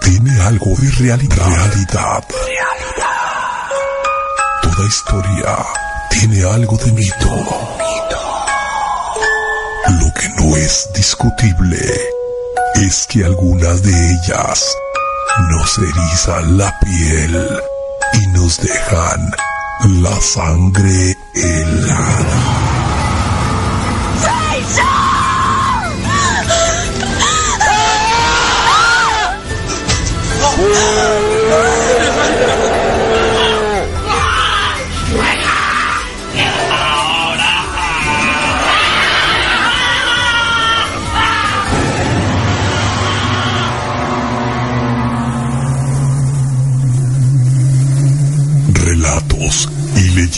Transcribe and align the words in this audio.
tiene 0.00 0.40
algo 0.42 0.74
de 0.76 0.90
realidad. 0.92 1.36
Realidad. 1.36 2.24
Toda 4.62 4.86
historia 4.86 5.56
tiene 6.10 6.44
algo 6.44 6.76
de 6.78 6.92
mito. 6.92 7.30
Lo 10.00 10.12
que 10.14 10.28
no 10.36 10.56
es 10.56 10.88
discutible 10.94 11.78
es 12.74 13.06
que 13.06 13.24
algunas 13.24 13.82
de 13.82 14.10
ellas 14.12 14.76
nos 15.50 15.78
erizan 15.78 16.58
la 16.58 16.78
piel 16.80 17.60
y 18.14 18.26
nos 18.28 18.58
dejan 18.60 19.30
la 20.02 20.20
sangre 20.20 21.16
helada. 21.34 22.65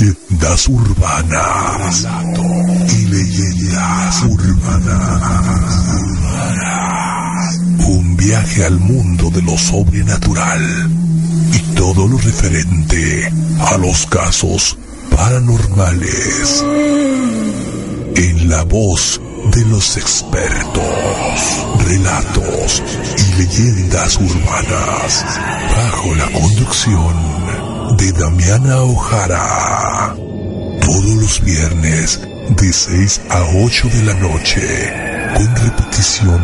Leyendas 0.01 0.69
urbanas. 0.69 2.07
y 2.89 3.07
leyendas 3.07 4.23
urbanas. 4.23 5.23
Un 7.89 8.17
viaje 8.17 8.65
al 8.65 8.79
mundo 8.79 9.31
de 9.31 9.43
lo 9.43 9.59
sobrenatural 9.59 10.91
y 11.53 11.59
todo 11.75 12.07
lo 12.07 12.17
referente 12.19 13.33
a 13.61 13.77
los 13.79 14.07
casos 14.07 14.79
paranormales. 15.11 16.65
En 18.15 18.49
la 18.49 18.63
voz 18.65 19.21
de 19.53 19.65
los 19.65 19.97
expertos, 19.97 20.85
relatos 21.87 22.83
y 23.17 23.41
leyendas 23.41 24.17
urbanas, 24.17 25.25
bajo 25.77 26.15
la 26.15 26.31
conducción 26.31 27.48
de 27.97 28.13
Damiana 28.13 28.83
Ojara. 28.83 30.15
Todos 30.81 31.15
los 31.15 31.41
viernes 31.41 32.21
de 32.51 32.73
6 32.73 33.21
a 33.31 33.43
8 33.65 33.89
de 33.89 34.03
la 34.03 34.15
noche, 34.15 34.61
con 35.35 35.57
repetición 35.57 36.41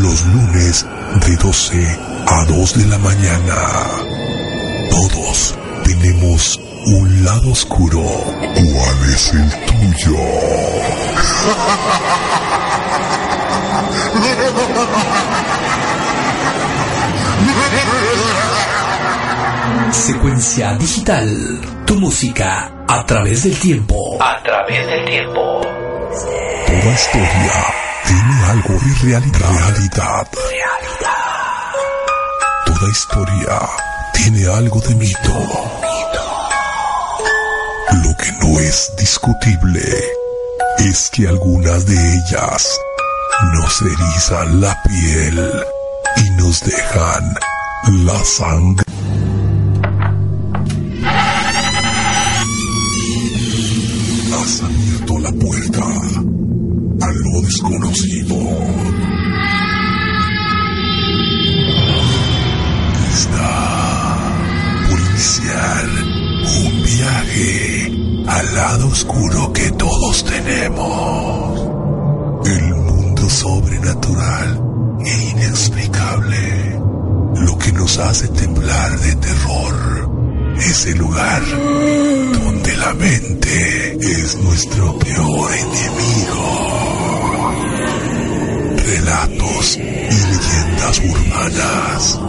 los 0.00 0.24
lunes 0.26 0.86
de 1.26 1.36
12 1.36 1.98
a 2.26 2.44
2 2.44 2.78
de 2.78 2.86
la 2.86 2.98
mañana. 2.98 3.54
Todos 4.90 5.56
tenemos 5.84 6.60
un 6.86 7.24
lado 7.24 7.50
oscuro. 7.50 8.02
¿Cuál 8.02 9.10
es 9.12 9.32
el 9.32 9.50
tuyo? 9.66 10.16
Secuencia 19.94 20.74
digital. 20.74 21.60
Tu 21.86 21.94
música 21.94 22.70
a 22.88 23.06
través 23.06 23.44
del 23.44 23.56
tiempo. 23.58 24.20
A 24.20 24.42
través 24.42 24.86
del 24.86 25.04
tiempo. 25.06 25.60
Toda 26.66 26.94
historia 26.94 27.52
tiene 28.04 28.44
algo 28.50 28.74
de 28.74 28.94
realidad. 29.02 30.28
Toda 32.66 32.90
historia 32.90 33.60
tiene 34.12 34.46
algo 34.48 34.80
de 34.80 34.94
mito. 34.96 35.70
Lo 37.92 38.16
que 38.16 38.32
no 38.42 38.58
es 38.58 38.92
discutible 38.98 39.80
es 40.80 41.08
que 41.10 41.28
algunas 41.28 41.86
de 41.86 41.94
ellas 41.94 42.78
nos 43.54 43.80
erizan 43.80 44.60
la 44.60 44.82
piel 44.82 45.52
y 46.16 46.30
nos 46.42 46.60
dejan 46.64 47.34
la 48.04 48.24
sangre. 48.24 48.83
Es 83.00 84.36
nuestro 84.36 84.98
peor 84.98 85.50
enemigo. 85.52 86.44
Relatos 88.76 89.76
y 89.76 89.80
leyendas 89.80 91.00
urbanas. 91.00 92.20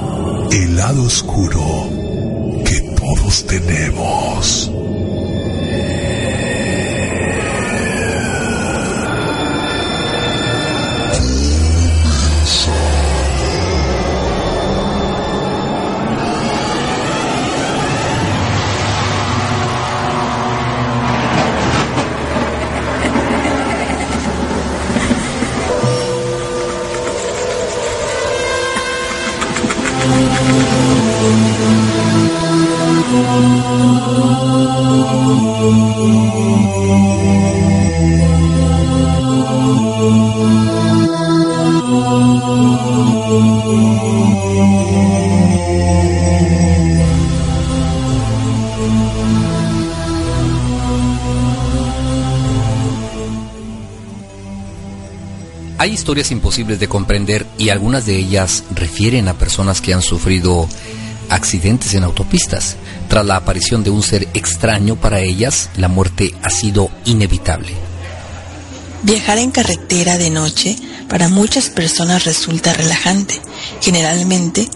El 0.51 0.75
lado 0.75 1.03
oscuro 1.03 1.89
que 2.63 2.81
todos 2.95 3.45
tenemos. 3.45 4.71
Hay 55.85 55.91
historias 55.91 56.31
imposibles 56.31 56.79
de 56.79 56.87
comprender 56.87 57.45
y 57.59 57.69
algunas 57.69 58.07
de 58.07 58.17
ellas 58.17 58.63
refieren 58.71 59.27
a 59.27 59.35
personas 59.35 59.81
que 59.81 59.93
han 59.93 60.01
sufrido 60.01 60.67
accidentes 61.29 61.93
en 61.93 62.03
autopistas. 62.03 62.75
Tras 63.07 63.25
la 63.25 63.37
aparición 63.37 63.83
de 63.83 63.89
un 63.89 64.03
ser 64.03 64.27
extraño 64.33 64.95
para 64.95 65.19
ellas, 65.19 65.69
la 65.77 65.87
muerte 65.87 66.33
ha 66.41 66.49
sido 66.49 66.89
inevitable. 67.05 67.73
Viajar 69.03 69.37
en 69.37 69.51
carretera 69.51 70.17
de 70.17 70.29
noche 70.29 70.75
para 71.07 71.29
muchas 71.29 71.69
personas 71.69 72.25
resulta 72.25 72.73
relajante. 72.73 73.39
Generalmente, 73.81 74.67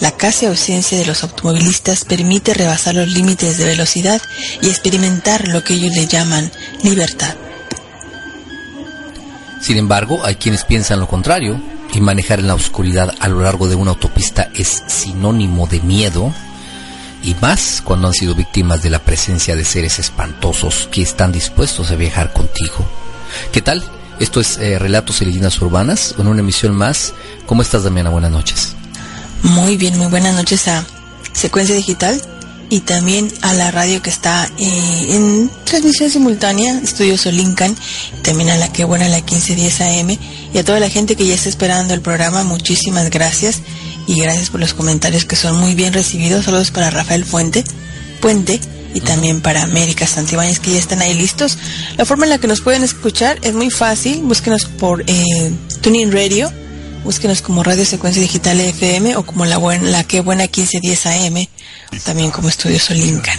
la 0.00 0.12
casi 0.12 0.46
ausencia 0.46 0.96
de 0.98 1.06
los 1.06 1.22
automovilistas 1.24 2.04
permite 2.04 2.54
rebasar 2.54 2.94
los 2.94 3.08
límites 3.08 3.58
de 3.58 3.64
velocidad 3.64 4.20
y 4.62 4.68
experimentar 4.68 5.48
lo 5.48 5.64
que 5.64 5.74
ellos 5.74 5.94
le 5.96 6.06
llaman 6.06 6.52
libertad. 6.82 7.34
Sin 9.60 9.76
embargo, 9.76 10.20
hay 10.24 10.36
quienes 10.36 10.64
piensan 10.64 11.00
lo 11.00 11.08
contrario, 11.08 11.60
y 11.92 12.00
manejar 12.00 12.38
en 12.40 12.48
la 12.48 12.54
oscuridad 12.54 13.14
a 13.20 13.28
lo 13.28 13.40
largo 13.40 13.68
de 13.68 13.74
una 13.74 13.92
autopista 13.92 14.50
es 14.54 14.82
sinónimo 14.86 15.66
de 15.66 15.80
miedo, 15.80 16.32
y 17.22 17.34
más 17.40 17.82
cuando 17.84 18.08
han 18.08 18.14
sido 18.14 18.34
víctimas 18.34 18.82
de 18.82 18.90
la 18.90 19.00
presencia 19.00 19.56
de 19.56 19.64
seres 19.64 19.98
espantosos 19.98 20.88
que 20.92 21.02
están 21.02 21.32
dispuestos 21.32 21.90
a 21.90 21.96
viajar 21.96 22.32
contigo. 22.32 22.86
¿Qué 23.52 23.60
tal? 23.60 23.82
Esto 24.20 24.40
es 24.40 24.58
eh, 24.58 24.78
Relatos 24.78 25.20
y 25.22 25.26
Leyendas 25.26 25.60
Urbanas, 25.60 26.14
en 26.18 26.26
una 26.26 26.40
emisión 26.40 26.74
más. 26.74 27.14
¿Cómo 27.46 27.62
estás, 27.62 27.84
Damiana? 27.84 28.10
Buenas 28.10 28.30
noches. 28.30 28.74
Muy 29.42 29.76
bien, 29.76 29.96
muy 29.98 30.08
buenas 30.08 30.34
noches 30.34 30.66
a 30.68 30.84
Secuencia 31.32 31.74
Digital 31.74 32.20
y 32.70 32.80
también 32.80 33.32
a 33.42 33.54
la 33.54 33.70
radio 33.70 34.02
que 34.02 34.10
está 34.10 34.50
eh, 34.58 35.06
en 35.10 35.50
transmisión 35.64 36.10
simultánea, 36.10 36.78
Estudio 36.80 37.16
Solincan, 37.16 37.74
también 38.22 38.50
a 38.50 38.56
la 38.56 38.72
que 38.72 38.84
buena 38.84 39.08
la 39.08 39.16
1510 39.16 39.80
AM 39.80 40.18
y 40.52 40.58
a 40.58 40.64
toda 40.64 40.80
la 40.80 40.90
gente 40.90 41.16
que 41.16 41.26
ya 41.26 41.34
está 41.34 41.48
esperando 41.48 41.94
el 41.94 42.00
programa, 42.00 42.44
muchísimas 42.44 43.10
gracias 43.10 43.62
y 44.06 44.20
gracias 44.20 44.50
por 44.50 44.60
los 44.60 44.74
comentarios 44.74 45.24
que 45.24 45.36
son 45.36 45.58
muy 45.58 45.74
bien 45.74 45.92
recibidos. 45.92 46.46
Saludos 46.46 46.70
para 46.70 46.90
Rafael 46.90 47.24
Fuente, 47.24 47.64
Puente 48.20 48.60
y 48.94 49.00
también 49.00 49.40
para 49.40 49.62
América 49.62 50.06
Santibáñez 50.06 50.60
que 50.60 50.72
ya 50.72 50.78
están 50.78 51.00
ahí 51.00 51.14
listos. 51.14 51.58
La 51.96 52.04
forma 52.04 52.24
en 52.24 52.30
la 52.30 52.38
que 52.38 52.48
nos 52.48 52.60
pueden 52.60 52.84
escuchar 52.84 53.38
es 53.42 53.54
muy 53.54 53.70
fácil. 53.70 54.22
Búsquenos 54.22 54.64
por 54.64 55.04
eh, 55.06 55.52
Tuning 55.82 56.10
Radio, 56.10 56.50
búsquenos 57.04 57.42
como 57.42 57.62
Radio 57.62 57.84
Secuencia 57.84 58.22
Digital 58.22 58.60
FM 58.60 59.16
o 59.16 59.24
como 59.24 59.46
la, 59.46 59.58
buena, 59.58 59.88
la 59.90 60.04
que 60.04 60.20
buena 60.20 60.44
1510 60.44 61.06
AM, 61.06 61.46
también 62.04 62.30
como 62.30 62.48
Estudio 62.48 62.78
Solincan. 62.78 63.38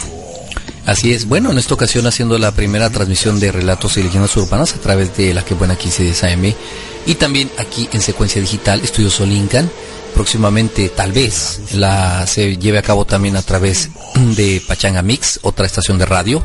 Así 0.86 1.14
es. 1.14 1.28
Bueno, 1.28 1.52
en 1.52 1.58
esta 1.58 1.74
ocasión 1.74 2.08
haciendo 2.08 2.38
la 2.40 2.52
primera 2.52 2.90
transmisión 2.90 3.40
de 3.40 3.52
relatos 3.52 3.98
y 3.98 4.04
leyendas 4.04 4.36
urbanas 4.38 4.74
a 4.74 4.80
través 4.80 5.16
de 5.16 5.34
la 5.34 5.46
que 5.46 5.54
buena 5.54 5.76
1510 5.76 6.24
AM 6.24 6.56
y 7.06 7.16
también 7.16 7.50
aquí 7.58 7.88
en 7.92 8.02
Secuencia 8.02 8.42
Digital, 8.42 8.82
Estudio 8.82 9.10
Solincan 9.10 9.70
próximamente 10.14 10.90
tal 10.90 11.12
vez 11.12 11.74
la 11.74 12.26
se 12.28 12.58
lleve 12.58 12.80
a 12.80 12.82
cabo 12.82 13.06
también 13.06 13.36
a 13.36 13.42
través 13.42 13.90
de 14.36 14.62
Pachanga 14.68 15.02
Mix, 15.02 15.40
otra 15.44 15.66
estación 15.66 15.98
de 15.98 16.06
radio. 16.06 16.44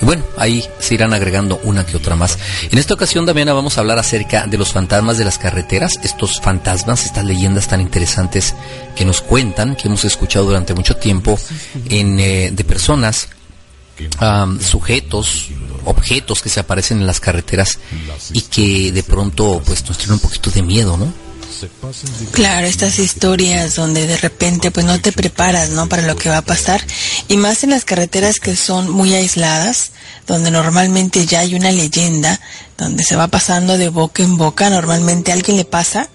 Y 0.00 0.04
bueno, 0.04 0.24
ahí 0.38 0.64
se 0.78 0.94
irán 0.94 1.12
agregando 1.12 1.60
una 1.62 1.84
que 1.84 1.96
otra 1.96 2.16
más. 2.16 2.38
En 2.70 2.78
esta 2.78 2.94
ocasión 2.94 3.26
también 3.26 3.48
vamos 3.48 3.76
a 3.76 3.80
hablar 3.80 3.98
acerca 3.98 4.46
de 4.46 4.56
los 4.56 4.72
fantasmas 4.72 5.18
de 5.18 5.24
las 5.24 5.36
carreteras, 5.36 5.92
estos 6.02 6.40
fantasmas, 6.40 7.04
estas 7.04 7.24
leyendas 7.24 7.68
tan 7.68 7.80
interesantes 7.82 8.54
que 8.96 9.04
nos 9.04 9.20
cuentan, 9.20 9.76
que 9.76 9.88
hemos 9.88 10.04
escuchado 10.04 10.46
durante 10.46 10.74
mucho 10.74 10.96
tiempo 10.96 11.38
en, 11.90 12.18
eh, 12.18 12.50
de 12.50 12.64
personas, 12.64 13.28
sujetos, 14.60 15.48
objetos 15.84 16.40
que 16.40 16.48
se 16.48 16.60
aparecen 16.60 17.00
en 17.00 17.06
las 17.06 17.20
carreteras 17.20 17.78
y 18.32 18.42
que 18.42 18.92
de 18.92 19.02
pronto 19.02 19.60
pues 19.64 19.86
nos 19.86 19.98
tienen 19.98 20.14
un 20.14 20.20
poquito 20.20 20.50
de 20.50 20.62
miedo, 20.62 20.96
¿no? 20.96 21.12
Claro, 22.32 22.66
estas 22.66 22.98
historias 22.98 23.74
donde 23.74 24.06
de 24.06 24.16
repente 24.16 24.70
pues 24.70 24.86
no 24.86 25.00
te 25.00 25.12
preparas, 25.12 25.70
¿no? 25.70 25.88
Para 25.88 26.02
lo 26.02 26.16
que 26.16 26.28
va 26.28 26.38
a 26.38 26.42
pasar 26.42 26.84
y 27.28 27.36
más 27.36 27.64
en 27.64 27.70
las 27.70 27.84
carreteras 27.84 28.40
que 28.40 28.56
son 28.56 28.90
muy 28.90 29.14
aisladas, 29.14 29.90
donde 30.26 30.50
normalmente 30.50 31.26
ya 31.26 31.40
hay 31.40 31.54
una 31.54 31.70
leyenda, 31.70 32.40
donde 32.78 33.02
se 33.04 33.16
va 33.16 33.28
pasando 33.28 33.78
de 33.78 33.88
boca 33.88 34.22
en 34.22 34.36
boca, 34.36 34.70
normalmente 34.70 35.32
alguien 35.32 35.56
le 35.56 35.64
pasa 35.64 36.08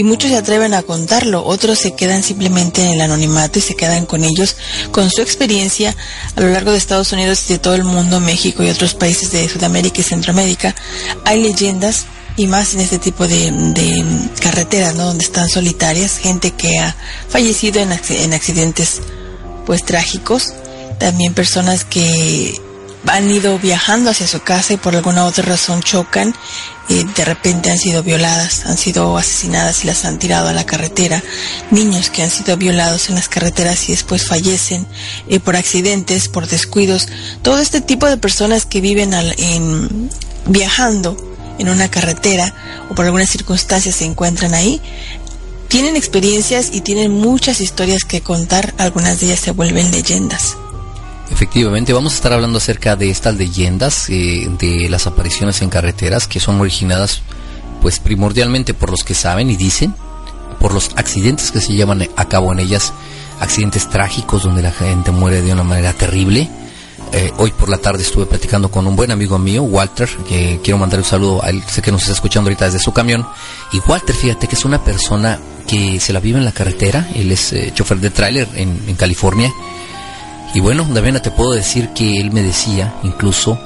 y 0.00 0.02
muchos 0.02 0.30
se 0.30 0.36
atreven 0.38 0.72
a 0.72 0.82
contarlo, 0.82 1.44
otros 1.44 1.78
se 1.78 1.94
quedan 1.94 2.22
simplemente 2.22 2.82
en 2.82 2.92
el 2.92 3.02
anonimato 3.02 3.58
y 3.58 3.62
se 3.62 3.76
quedan 3.76 4.06
con 4.06 4.24
ellos, 4.24 4.56
con 4.92 5.10
su 5.10 5.20
experiencia 5.20 5.94
a 6.36 6.40
lo 6.40 6.48
largo 6.48 6.72
de 6.72 6.78
Estados 6.78 7.12
Unidos 7.12 7.44
y 7.50 7.52
de 7.52 7.58
todo 7.58 7.74
el 7.74 7.84
mundo, 7.84 8.18
México 8.18 8.62
y 8.62 8.70
otros 8.70 8.94
países 8.94 9.30
de 9.30 9.46
Sudamérica 9.46 10.00
y 10.00 10.04
Centroamérica. 10.04 10.74
Hay 11.26 11.42
leyendas 11.42 12.06
y 12.40 12.46
más 12.46 12.72
en 12.74 12.80
este 12.80 12.98
tipo 12.98 13.28
de, 13.28 14.04
carreteras, 14.40 14.94
¿no? 14.94 15.06
Donde 15.06 15.24
están 15.24 15.48
solitarias, 15.48 16.16
gente 16.18 16.52
que 16.52 16.78
ha 16.78 16.96
fallecido 17.28 17.80
en, 17.80 17.92
en 17.92 18.32
accidentes 18.32 19.02
pues 19.66 19.84
trágicos, 19.84 20.54
también 20.98 21.34
personas 21.34 21.84
que 21.84 22.58
han 23.06 23.30
ido 23.30 23.58
viajando 23.58 24.10
hacia 24.10 24.26
su 24.26 24.40
casa 24.40 24.72
y 24.72 24.76
por 24.78 24.96
alguna 24.96 25.26
otra 25.26 25.44
razón 25.44 25.82
chocan 25.82 26.34
y 26.88 27.04
de 27.04 27.24
repente 27.26 27.70
han 27.70 27.78
sido 27.78 28.02
violadas, 28.02 28.64
han 28.64 28.78
sido 28.78 29.18
asesinadas 29.18 29.84
y 29.84 29.86
las 29.86 30.06
han 30.06 30.18
tirado 30.18 30.48
a 30.48 30.54
la 30.54 30.64
carretera, 30.64 31.22
niños 31.70 32.08
que 32.08 32.22
han 32.22 32.30
sido 32.30 32.56
violados 32.56 33.10
en 33.10 33.16
las 33.16 33.28
carreteras 33.28 33.88
y 33.88 33.92
después 33.92 34.26
fallecen 34.26 34.86
eh, 35.28 35.40
por 35.40 35.56
accidentes, 35.56 36.28
por 36.28 36.46
descuidos, 36.46 37.06
todo 37.42 37.58
este 37.58 37.82
tipo 37.82 38.06
de 38.06 38.16
personas 38.16 38.64
que 38.64 38.80
viven 38.80 39.12
en, 39.12 40.10
viajando 40.46 41.16
en 41.60 41.68
una 41.68 41.88
carretera 41.88 42.54
o 42.88 42.94
por 42.94 43.04
algunas 43.04 43.28
circunstancias 43.28 43.94
se 43.96 44.06
encuentran 44.06 44.54
ahí, 44.54 44.80
tienen 45.68 45.94
experiencias 45.94 46.70
y 46.72 46.80
tienen 46.80 47.12
muchas 47.12 47.60
historias 47.60 48.04
que 48.04 48.22
contar, 48.22 48.74
algunas 48.78 49.20
de 49.20 49.26
ellas 49.26 49.40
se 49.40 49.52
vuelven 49.52 49.90
leyendas. 49.92 50.56
Efectivamente, 51.30 51.92
vamos 51.92 52.14
a 52.14 52.16
estar 52.16 52.32
hablando 52.32 52.58
acerca 52.58 52.96
de 52.96 53.10
estas 53.10 53.36
leyendas, 53.36 54.10
eh, 54.10 54.48
de 54.58 54.88
las 54.88 55.06
apariciones 55.06 55.62
en 55.62 55.70
carreteras 55.70 56.26
que 56.26 56.40
son 56.40 56.60
originadas 56.60 57.22
pues 57.80 58.00
primordialmente 58.00 58.74
por 58.74 58.90
los 58.90 59.04
que 59.04 59.14
saben 59.14 59.48
y 59.48 59.56
dicen, 59.56 59.94
por 60.58 60.74
los 60.74 60.90
accidentes 60.96 61.50
que 61.50 61.60
se 61.60 61.72
llevan 61.72 62.06
a 62.16 62.28
cabo 62.28 62.52
en 62.52 62.58
ellas, 62.58 62.92
accidentes 63.38 63.88
trágicos 63.88 64.42
donde 64.42 64.62
la 64.62 64.72
gente 64.72 65.10
muere 65.12 65.40
de 65.40 65.52
una 65.52 65.62
manera 65.62 65.92
terrible, 65.92 66.50
eh, 67.12 67.32
hoy 67.38 67.50
por 67.50 67.68
la 67.68 67.78
tarde 67.78 68.02
estuve 68.02 68.26
platicando 68.26 68.70
con 68.70 68.86
un 68.86 68.94
buen 68.94 69.10
amigo 69.10 69.38
mío, 69.38 69.62
Walter, 69.62 70.08
que 70.28 70.60
quiero 70.62 70.78
mandar 70.78 71.00
un 71.00 71.04
saludo 71.04 71.44
a 71.44 71.50
él, 71.50 71.62
sé 71.66 71.82
que 71.82 71.90
nos 71.90 72.02
está 72.02 72.12
escuchando 72.12 72.48
ahorita 72.48 72.66
desde 72.66 72.78
su 72.78 72.92
camión. 72.92 73.26
Y 73.72 73.80
Walter, 73.80 74.14
fíjate 74.14 74.46
que 74.46 74.54
es 74.54 74.64
una 74.64 74.82
persona 74.82 75.38
que 75.66 75.98
se 75.98 76.12
la 76.12 76.20
vive 76.20 76.38
en 76.38 76.44
la 76.44 76.52
carretera, 76.52 77.08
él 77.14 77.32
es 77.32 77.52
eh, 77.52 77.72
chofer 77.74 77.98
de 77.98 78.10
tráiler 78.10 78.48
en, 78.54 78.94
California. 78.96 79.52
Y 80.54 80.60
bueno, 80.60 80.86
Davina, 80.88 81.20
te 81.20 81.30
puedo 81.30 81.52
decir 81.52 81.90
que 81.90 82.20
él 82.20 82.32
me 82.32 82.42
decía 82.42 82.94
incluso 83.02 83.58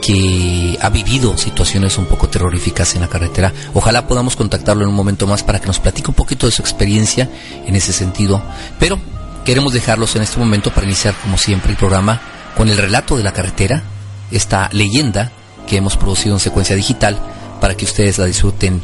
que 0.00 0.78
ha 0.80 0.88
vivido 0.88 1.36
situaciones 1.36 1.98
un 1.98 2.06
poco 2.06 2.28
terroríficas 2.28 2.94
en 2.94 3.00
la 3.00 3.08
carretera. 3.08 3.52
Ojalá 3.74 4.06
podamos 4.06 4.36
contactarlo 4.36 4.84
en 4.84 4.90
un 4.90 4.94
momento 4.94 5.26
más 5.26 5.42
para 5.42 5.60
que 5.60 5.66
nos 5.66 5.80
platique 5.80 6.10
un 6.10 6.14
poquito 6.14 6.46
de 6.46 6.52
su 6.52 6.62
experiencia 6.62 7.28
en 7.66 7.74
ese 7.74 7.92
sentido. 7.92 8.42
Pero 8.78 9.00
queremos 9.44 9.72
dejarlos 9.72 10.14
en 10.14 10.22
este 10.22 10.38
momento 10.38 10.72
para 10.72 10.86
iniciar, 10.86 11.14
como 11.22 11.36
siempre, 11.38 11.72
el 11.72 11.76
programa 11.76 12.20
con 12.58 12.68
el 12.68 12.76
relato 12.76 13.16
de 13.16 13.22
la 13.22 13.32
carretera, 13.32 13.84
esta 14.32 14.68
leyenda 14.72 15.30
que 15.68 15.76
hemos 15.76 15.96
producido 15.96 16.34
en 16.34 16.40
secuencia 16.40 16.74
digital 16.74 17.16
para 17.60 17.76
que 17.76 17.84
ustedes 17.84 18.18
la 18.18 18.24
disfruten 18.24 18.82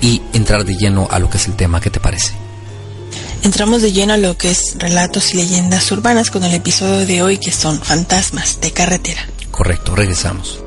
y 0.00 0.20
entrar 0.32 0.64
de 0.64 0.74
lleno 0.74 1.06
a 1.08 1.20
lo 1.20 1.30
que 1.30 1.36
es 1.36 1.46
el 1.46 1.54
tema. 1.54 1.80
¿Qué 1.80 1.88
te 1.88 2.00
parece? 2.00 2.34
Entramos 3.44 3.80
de 3.80 3.92
lleno 3.92 4.14
a 4.14 4.16
lo 4.16 4.36
que 4.36 4.50
es 4.50 4.74
relatos 4.76 5.32
y 5.32 5.36
leyendas 5.36 5.92
urbanas 5.92 6.32
con 6.32 6.42
el 6.42 6.52
episodio 6.52 7.06
de 7.06 7.22
hoy 7.22 7.38
que 7.38 7.52
son 7.52 7.80
fantasmas 7.80 8.60
de 8.60 8.72
carretera. 8.72 9.24
Correcto, 9.52 9.94
regresamos. 9.94 10.58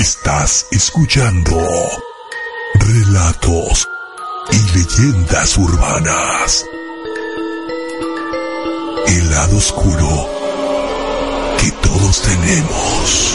Estás 0.00 0.66
escuchando 0.70 1.58
relatos 2.72 3.86
y 4.50 4.78
leyendas 4.78 5.58
urbanas. 5.58 6.64
El 9.08 9.30
lado 9.30 9.58
oscuro 9.58 10.26
que 11.58 11.70
todos 11.86 12.22
tenemos. 12.22 13.34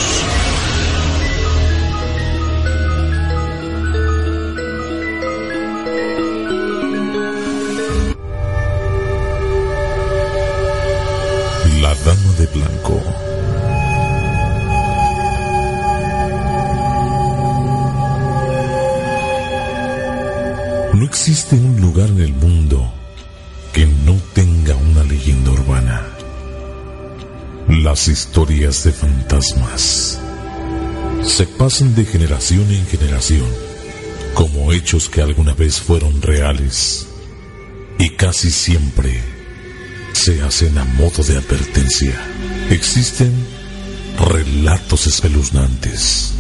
La 11.80 11.94
Dama 11.94 12.34
de 12.40 12.48
Blanco 12.48 13.15
No 21.06 21.12
existe 21.12 21.56
un 21.56 21.80
lugar 21.80 22.10
en 22.10 22.20
el 22.20 22.34
mundo 22.34 22.92
que 23.74 23.86
no 23.86 24.20
tenga 24.34 24.76
una 24.76 25.04
leyenda 25.04 25.52
urbana. 25.52 26.02
Las 27.68 28.08
historias 28.08 28.84
de 28.84 28.92
fantasmas 28.92 30.20
se 31.24 31.46
pasan 31.46 31.94
de 31.94 32.06
generación 32.06 32.72
en 32.72 32.88
generación 32.88 33.46
como 34.34 34.74
hechos 34.74 35.08
que 35.08 35.22
alguna 35.22 35.54
vez 35.54 35.80
fueron 35.80 36.24
reales 36.24 37.06
y 38.00 38.10
casi 38.16 38.50
siempre 38.50 39.22
se 40.14 40.42
hacen 40.42 40.76
a 40.80 40.86
modo 40.86 41.22
de 41.22 41.38
advertencia. 41.38 42.20
Existen 42.72 43.32
relatos 44.18 45.06
espeluznantes, 45.06 46.34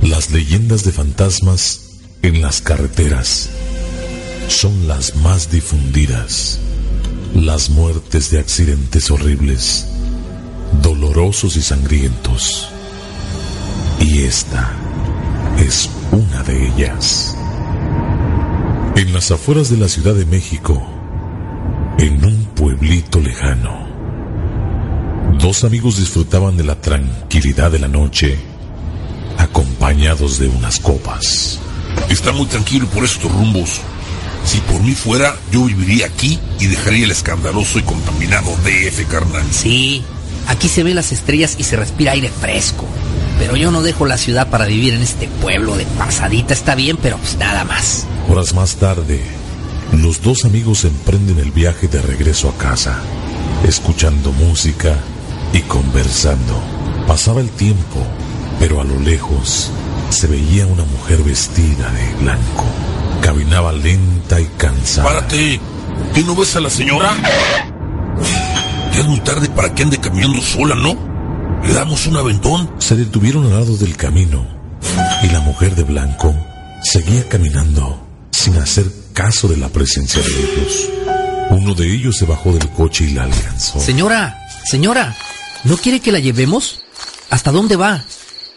las 0.00 0.30
leyendas 0.30 0.84
de 0.84 0.92
fantasmas 0.92 2.00
en 2.22 2.40
las 2.40 2.62
carreteras 2.62 3.50
son 4.48 4.86
las 4.86 5.16
más 5.16 5.50
difundidas. 5.50 6.60
Las 7.34 7.70
muertes 7.70 8.30
de 8.30 8.38
accidentes 8.38 9.10
horribles, 9.10 9.86
dolorosos 10.82 11.56
y 11.56 11.62
sangrientos. 11.62 12.68
Y 14.00 14.22
esta 14.22 14.72
es 15.58 15.90
una 16.12 16.42
de 16.44 16.68
ellas. 16.68 17.36
En 18.96 19.12
las 19.12 19.30
afueras 19.30 19.70
de 19.70 19.78
la 19.78 19.88
Ciudad 19.88 20.14
de 20.14 20.26
México, 20.26 20.80
en 21.98 22.24
un 22.24 22.44
pueblito 22.54 23.20
lejano, 23.20 23.88
dos 25.38 25.64
amigos 25.64 25.96
disfrutaban 25.96 26.56
de 26.56 26.64
la 26.64 26.80
tranquilidad 26.80 27.72
de 27.72 27.80
la 27.80 27.88
noche, 27.88 28.38
acompañados 29.38 30.38
de 30.38 30.48
unas 30.48 30.78
copas. 30.78 31.58
Está 32.08 32.32
muy 32.32 32.46
tranquilo 32.46 32.86
por 32.86 33.04
estos 33.04 33.32
rumbos. 33.32 33.80
Si 34.44 34.58
por 34.60 34.82
mí 34.82 34.92
fuera, 34.92 35.36
yo 35.50 35.64
viviría 35.64 36.06
aquí 36.06 36.38
y 36.60 36.66
dejaría 36.66 37.04
el 37.04 37.10
escandaloso 37.10 37.78
y 37.78 37.82
contaminado 37.82 38.50
DF, 38.64 39.08
carnal. 39.08 39.44
Sí, 39.50 40.04
Aquí 40.46 40.68
se 40.68 40.82
ven 40.82 40.94
las 40.94 41.12
estrellas 41.12 41.56
y 41.58 41.64
se 41.64 41.76
respira 41.76 42.12
aire 42.12 42.28
fresco. 42.28 42.86
Pero 43.38 43.56
yo 43.56 43.70
no 43.70 43.82
dejo 43.82 44.06
la 44.06 44.18
ciudad 44.18 44.50
para 44.50 44.66
vivir 44.66 44.94
en 44.94 45.02
este 45.02 45.28
pueblo 45.40 45.76
de 45.76 45.86
pasadita. 45.86 46.54
Está 46.54 46.74
bien, 46.74 46.98
pero 47.00 47.16
pues 47.18 47.36
nada 47.36 47.64
más. 47.64 48.06
Horas 48.28 48.54
más 48.54 48.76
tarde, 48.76 49.22
los 49.92 50.22
dos 50.22 50.44
amigos 50.44 50.84
emprenden 50.84 51.38
el 51.38 51.50
viaje 51.50 51.88
de 51.88 52.00
regreso 52.00 52.48
a 52.48 52.58
casa, 52.58 53.00
escuchando 53.66 54.32
música 54.32 54.96
y 55.52 55.60
conversando. 55.60 56.62
Pasaba 57.06 57.40
el 57.40 57.50
tiempo, 57.50 58.06
pero 58.60 58.80
a 58.80 58.84
lo 58.84 58.98
lejos 59.00 59.70
se 60.10 60.26
veía 60.26 60.66
una 60.66 60.84
mujer 60.84 61.22
vestida 61.22 61.90
de 61.90 62.22
blanco. 62.22 62.64
Caminaba 63.24 63.72
lenta 63.72 64.38
y 64.38 64.44
cansada. 64.58 65.08
Párate. 65.08 65.58
¿Qué 66.12 66.22
no 66.24 66.36
ves 66.36 66.54
a 66.56 66.60
la 66.60 66.68
señora? 66.68 67.16
Ya 68.92 69.00
es 69.00 69.06
muy 69.06 69.20
tarde 69.20 69.48
para 69.48 69.74
que 69.74 69.82
ande 69.82 69.96
caminando 69.98 70.42
sola, 70.42 70.74
¿no? 70.74 70.94
Le 71.64 71.72
damos 71.72 72.06
un 72.06 72.18
aventón. 72.18 72.70
Se 72.78 72.94
detuvieron 72.94 73.46
al 73.46 73.60
lado 73.60 73.78
del 73.78 73.96
camino 73.96 74.46
y 75.22 75.28
la 75.28 75.40
mujer 75.40 75.74
de 75.74 75.84
blanco 75.84 76.34
seguía 76.82 77.26
caminando 77.26 78.06
sin 78.30 78.58
hacer 78.58 78.84
caso 79.14 79.48
de 79.48 79.56
la 79.56 79.70
presencia 79.70 80.20
de 80.20 80.28
ellos. 80.28 80.90
Uno 81.48 81.74
de 81.74 81.90
ellos 81.94 82.18
se 82.18 82.26
bajó 82.26 82.52
del 82.52 82.68
coche 82.72 83.04
y 83.04 83.14
la 83.14 83.22
alcanzó. 83.22 83.80
Señora, 83.80 84.46
señora, 84.66 85.16
¿no 85.64 85.78
quiere 85.78 86.00
que 86.00 86.12
la 86.12 86.18
llevemos? 86.18 86.82
¿Hasta 87.30 87.52
dónde 87.52 87.76
va? 87.76 88.04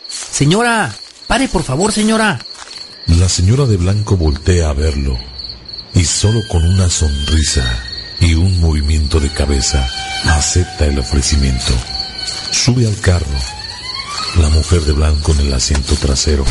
Señora, 0.09 0.93
pare 1.25 1.47
por 1.47 1.63
favor, 1.63 1.93
señora. 1.93 2.37
La 3.07 3.29
señora 3.29 3.65
de 3.65 3.77
blanco 3.77 4.17
voltea 4.17 4.69
a 4.69 4.73
verlo 4.73 5.17
y 5.93 6.03
solo 6.03 6.41
con 6.49 6.63
una 6.63 6.89
sonrisa 6.89 7.63
y 8.19 8.33
un 8.33 8.59
movimiento 8.59 9.19
de 9.19 9.29
cabeza 9.29 9.87
acepta 10.25 10.85
el 10.85 10.99
ofrecimiento. 10.99 11.73
Sube 12.51 12.85
al 12.85 12.99
carro. 12.99 13.25
La 14.41 14.49
mujer 14.49 14.81
de 14.81 14.91
blanco 14.91 15.31
en 15.31 15.47
el 15.47 15.53
asiento 15.53 15.95
trasero. 15.95 16.43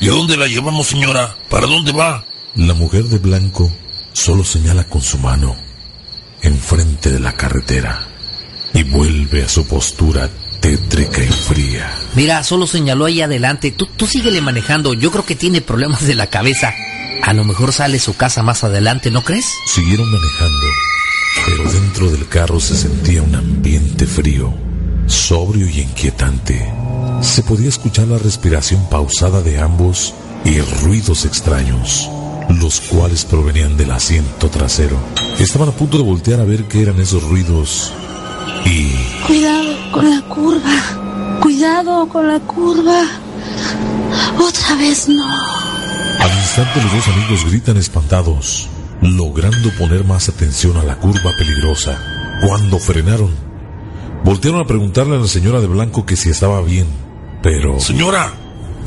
¿Y 0.00 0.08
a 0.08 0.12
dónde 0.12 0.36
la 0.36 0.46
llevamos, 0.46 0.86
señora? 0.88 1.36
¿Para 1.50 1.66
dónde 1.66 1.92
va? 1.92 2.24
La 2.54 2.74
mujer 2.74 3.04
de 3.04 3.18
blanco 3.18 3.70
solo 4.12 4.44
señala 4.44 4.84
con 4.84 5.02
su 5.02 5.18
mano 5.18 5.54
enfrente 6.42 7.10
de 7.10 7.20
la 7.20 7.36
carretera 7.36 8.06
y 8.74 8.82
vuelve 8.82 9.44
a 9.44 9.48
su 9.48 9.66
postura 9.66 10.28
tétrica 10.62 11.22
y 11.22 11.26
fría. 11.26 11.92
Mira, 12.14 12.42
solo 12.44 12.66
señaló 12.66 13.04
ahí 13.04 13.20
adelante. 13.20 13.72
Tú, 13.72 13.86
tú 13.96 14.06
síguele 14.06 14.40
manejando. 14.40 14.94
Yo 14.94 15.10
creo 15.10 15.26
que 15.26 15.34
tiene 15.34 15.60
problemas 15.60 16.06
de 16.06 16.14
la 16.14 16.28
cabeza. 16.28 16.72
A 17.22 17.34
lo 17.34 17.44
mejor 17.44 17.72
sale 17.72 17.98
su 17.98 18.16
casa 18.16 18.42
más 18.42 18.64
adelante, 18.64 19.10
¿no 19.10 19.22
crees? 19.22 19.46
Siguieron 19.66 20.10
manejando, 20.10 20.66
pero 21.46 21.70
dentro 21.70 22.10
del 22.10 22.28
carro 22.28 22.58
se 22.58 22.76
sentía 22.76 23.22
un 23.22 23.34
ambiente 23.34 24.06
frío, 24.06 24.54
sobrio 25.06 25.68
y 25.68 25.80
inquietante. 25.80 26.72
Se 27.20 27.42
podía 27.42 27.68
escuchar 27.68 28.08
la 28.08 28.18
respiración 28.18 28.88
pausada 28.88 29.42
de 29.42 29.60
ambos 29.60 30.14
y 30.44 30.60
ruidos 30.82 31.24
extraños, 31.24 32.08
los 32.48 32.80
cuales 32.80 33.24
provenían 33.24 33.76
del 33.76 33.92
asiento 33.92 34.48
trasero. 34.48 34.96
Estaban 35.38 35.68
a 35.68 35.72
punto 35.72 35.98
de 35.98 36.04
voltear 36.04 36.40
a 36.40 36.44
ver 36.44 36.64
qué 36.64 36.82
eran 36.82 37.00
esos 37.00 37.22
ruidos 37.22 37.92
y 38.64 38.92
Cuidado 39.26 39.92
con 39.92 40.10
la 40.10 40.20
curva. 40.22 41.38
Cuidado 41.40 42.08
con 42.08 42.28
la 42.28 42.40
curva. 42.40 43.02
Otra 44.38 44.76
vez 44.76 45.08
no. 45.08 45.24
Al 46.20 46.30
instante 46.38 46.82
los 46.82 46.92
dos 46.92 47.08
amigos 47.08 47.44
gritan 47.46 47.76
espantados, 47.76 48.68
logrando 49.00 49.70
poner 49.78 50.04
más 50.04 50.28
atención 50.28 50.76
a 50.76 50.82
la 50.82 50.96
curva 50.96 51.30
peligrosa. 51.38 51.98
Cuando 52.46 52.78
frenaron, 52.78 53.34
voltearon 54.24 54.60
a 54.60 54.66
preguntarle 54.66 55.16
a 55.16 55.20
la 55.20 55.28
señora 55.28 55.60
de 55.60 55.66
blanco 55.66 56.04
que 56.04 56.16
si 56.16 56.30
estaba 56.30 56.60
bien, 56.62 56.86
pero... 57.42 57.78
Señora, 57.80 58.32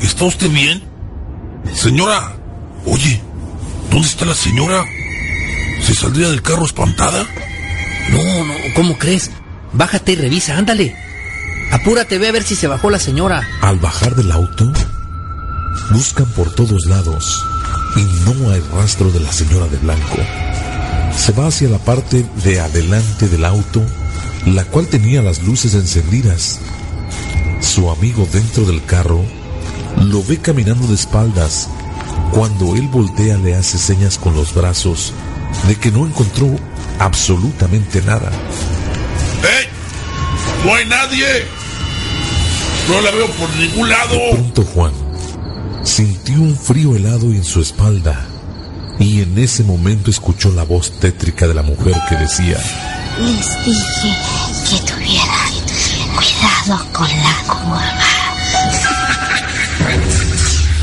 ¿está 0.00 0.24
usted 0.24 0.50
bien? 0.50 0.82
Señora, 1.74 2.36
oye, 2.86 3.20
¿dónde 3.90 4.06
está 4.06 4.24
la 4.24 4.34
señora? 4.34 4.84
¿Se 5.82 5.94
saldría 5.94 6.28
del 6.28 6.42
carro 6.42 6.64
espantada? 6.64 7.26
No, 8.10 8.44
no, 8.44 8.54
¿cómo 8.74 8.96
crees? 8.98 9.30
Bájate 9.76 10.12
y 10.12 10.16
revisa, 10.16 10.56
ándale. 10.56 10.96
Apúrate, 11.70 12.18
ve 12.18 12.28
a 12.28 12.32
ver 12.32 12.42
si 12.42 12.56
se 12.56 12.66
bajó 12.66 12.88
la 12.88 12.98
señora. 12.98 13.46
Al 13.60 13.78
bajar 13.78 14.14
del 14.14 14.32
auto, 14.32 14.72
buscan 15.90 16.26
por 16.30 16.54
todos 16.54 16.86
lados 16.86 17.44
y 17.96 18.00
no 18.24 18.50
hay 18.50 18.60
rastro 18.74 19.10
de 19.10 19.20
la 19.20 19.30
señora 19.30 19.66
de 19.66 19.76
blanco. 19.76 20.16
Se 21.14 21.32
va 21.32 21.48
hacia 21.48 21.68
la 21.68 21.78
parte 21.78 22.24
de 22.42 22.60
adelante 22.60 23.28
del 23.28 23.44
auto, 23.44 23.82
la 24.46 24.64
cual 24.64 24.86
tenía 24.86 25.20
las 25.20 25.42
luces 25.42 25.74
encendidas. 25.74 26.58
Su 27.60 27.90
amigo 27.90 28.26
dentro 28.32 28.64
del 28.64 28.82
carro 28.84 29.24
lo 30.00 30.24
ve 30.24 30.38
caminando 30.38 30.86
de 30.86 30.94
espaldas. 30.94 31.68
Cuando 32.32 32.76
él 32.76 32.88
voltea 32.88 33.36
le 33.36 33.54
hace 33.54 33.76
señas 33.76 34.16
con 34.16 34.34
los 34.34 34.54
brazos 34.54 35.12
de 35.68 35.76
que 35.76 35.90
no 35.90 36.06
encontró 36.06 36.48
absolutamente 36.98 38.00
nada. 38.02 38.30
¡Eh! 39.46 39.68
¡No 40.64 40.74
hay 40.74 40.86
nadie! 40.86 41.46
No 42.88 43.00
la 43.00 43.10
veo 43.12 43.26
por 43.32 43.48
ningún 43.56 43.88
lado. 43.88 44.14
De 44.14 44.30
pronto 44.32 44.62
Juan 44.74 44.92
sintió 45.84 46.34
un 46.34 46.56
frío 46.56 46.96
helado 46.96 47.26
en 47.26 47.44
su 47.44 47.60
espalda 47.60 48.26
y 48.98 49.22
en 49.22 49.38
ese 49.38 49.62
momento 49.62 50.10
escuchó 50.10 50.50
la 50.50 50.64
voz 50.64 50.98
tétrica 50.98 51.46
de 51.46 51.54
la 51.54 51.62
mujer 51.62 51.94
que 52.08 52.16
decía, 52.16 52.58
Les 53.18 53.64
dije 53.64 54.16
que 54.68 54.92
tuvieran 54.92 55.52
cuidado 56.16 56.92
con 56.92 57.08
la 57.08 57.34
curva. 57.46 57.82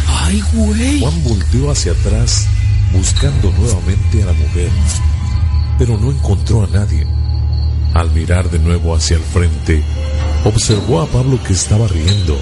Ay, 0.26 0.44
güey. 0.54 1.00
Juan 1.00 1.24
volteó 1.24 1.72
hacia 1.72 1.92
atrás 1.92 2.48
buscando 2.94 3.52
nuevamente 3.52 4.24
a 4.24 4.28
la 4.28 4.34
mujer, 4.34 4.70
pero 5.78 5.98
no 5.98 6.12
encontró 6.12 6.64
a 6.64 6.68
nadie. 6.68 7.06
Al 7.94 8.10
mirar 8.12 8.50
de 8.50 8.60
nuevo 8.60 8.96
hacia 8.96 9.18
el 9.18 9.24
frente, 9.24 9.84
observó 10.46 11.02
a 11.02 11.08
Pablo 11.08 11.40
que 11.44 11.54
estaba 11.54 11.88
riendo. 11.88 12.38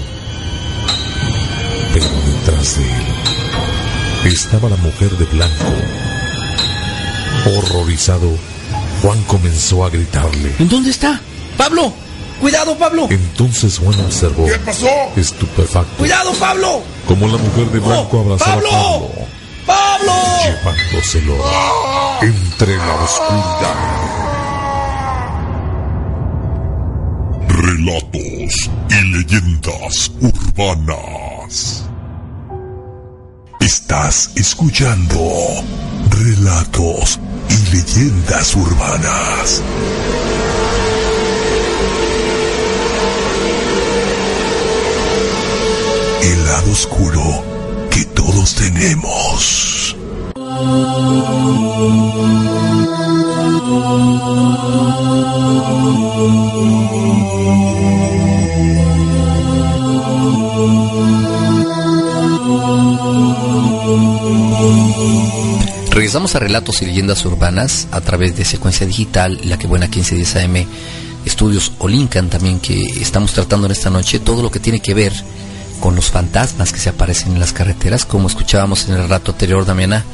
Pero 1.92 2.06
detrás 2.26 2.78
de 2.78 2.84
él 2.84 4.32
estaba 4.32 4.68
la 4.70 4.76
mujer 4.76 5.10
de 5.18 5.24
blanco. 5.26 5.64
Horrorizado, 7.46 8.30
Juan 9.02 9.22
comenzó 9.24 9.84
a 9.84 9.90
gritarle. 9.90 10.54
¿En 10.58 10.68
dónde 10.68 10.90
está? 10.90 11.20
¡Pablo! 11.56 11.92
¡Cuidado, 12.40 12.76
Pablo! 12.78 13.06
Entonces 13.10 13.78
Juan 13.78 13.98
observó, 14.00 14.46
¿Qué 14.46 14.58
pasó? 14.58 14.88
estupefacto, 15.16 15.96
¡Cuidado, 15.98 16.32
Pablo! 16.34 16.82
como 17.06 17.28
la 17.28 17.36
mujer 17.36 17.66
de 17.70 17.78
blanco 17.78 18.20
abrazaba 18.20 18.54
¡Pablo! 18.54 18.68
a 18.70 18.82
Pablo, 18.86 19.26
¡Pablo! 19.66 20.12
llevándoselo 20.44 21.36
entre 22.22 22.76
la 22.76 22.94
oscuridad. 22.94 24.01
Relatos 27.84 28.70
y 28.90 28.94
leyendas 29.12 30.12
urbanas. 30.20 31.84
Estás 33.58 34.30
escuchando 34.36 35.18
Relatos 36.10 37.18
y 37.48 37.74
Leyendas 37.74 38.54
Urbanas. 38.54 39.62
El 46.22 46.46
lado 46.46 46.70
oscuro 46.70 47.44
que 47.90 48.04
todos 48.04 48.54
tenemos. 48.54 49.96
Regresamos 65.90 66.34
a 66.34 66.38
Relatos 66.40 66.82
y 66.82 66.86
Leyendas 66.86 67.24
Urbanas 67.24 67.86
a 67.90 68.00
través 68.00 68.36
de 68.36 68.44
Secuencia 68.44 68.86
Digital, 68.86 69.38
la 69.44 69.58
que 69.58 69.66
buena 69.66 69.86
1510 69.86 70.36
AM, 70.36 70.66
Estudios 71.24 71.72
Olincan 71.78 72.30
también, 72.30 72.60
que 72.60 72.82
estamos 73.00 73.32
tratando 73.32 73.66
en 73.66 73.72
esta 73.72 73.90
noche, 73.90 74.18
todo 74.18 74.42
lo 74.42 74.50
que 74.50 74.58
tiene 74.58 74.80
que 74.80 74.94
ver 74.94 75.12
con 75.80 75.94
los 75.94 76.10
fantasmas 76.10 76.72
que 76.72 76.80
se 76.80 76.88
aparecen 76.88 77.32
en 77.32 77.40
las 77.40 77.52
carreteras, 77.52 78.04
como 78.04 78.28
escuchábamos 78.28 78.88
en 78.88 78.94
el 78.94 79.08
rato 79.08 79.32
anterior, 79.32 79.64
Damiana. 79.64 80.04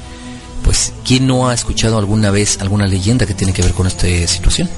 Pues, 0.65 0.93
¿quién 1.05 1.27
no 1.27 1.49
ha 1.49 1.55
escuchado 1.55 1.99
alguna 1.99 2.31
vez 2.31 2.59
alguna 2.61 2.87
leyenda 2.87 3.27
que 3.27 3.35
tiene 3.35 3.53
que 3.53 3.62
ver 3.62 3.73
con 3.73 3.87
esta 3.87 4.07
situación? 4.27 4.69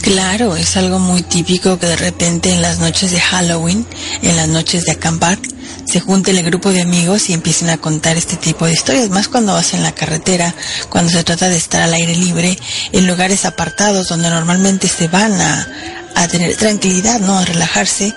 Claro, 0.00 0.54
es 0.54 0.76
algo 0.76 0.98
muy 0.98 1.22
típico 1.22 1.78
que 1.78 1.86
de 1.86 1.96
repente 1.96 2.52
en 2.52 2.60
las 2.60 2.78
noches 2.78 3.10
de 3.10 3.20
Halloween, 3.20 3.86
en 4.20 4.36
las 4.36 4.48
noches 4.48 4.84
de 4.84 4.92
acampar, 4.92 5.38
se 5.86 6.00
junten 6.00 6.36
el 6.36 6.44
grupo 6.44 6.70
de 6.72 6.82
amigos 6.82 7.30
y 7.30 7.32
empiecen 7.32 7.70
a 7.70 7.78
contar 7.78 8.16
este 8.18 8.36
tipo 8.36 8.66
de 8.66 8.72
historias, 8.72 9.08
más 9.08 9.28
cuando 9.28 9.54
vas 9.54 9.72
en 9.72 9.82
la 9.82 9.92
carretera, 9.92 10.54
cuando 10.90 11.10
se 11.10 11.24
trata 11.24 11.48
de 11.48 11.56
estar 11.56 11.80
al 11.82 11.94
aire 11.94 12.14
libre, 12.16 12.58
en 12.92 13.06
lugares 13.06 13.46
apartados 13.46 14.08
donde 14.08 14.28
normalmente 14.28 14.88
se 14.88 15.08
van 15.08 15.40
a, 15.40 15.68
a 16.14 16.28
tener 16.28 16.54
tranquilidad, 16.56 17.20
¿no? 17.20 17.38
A 17.38 17.44
relajarse 17.44 18.14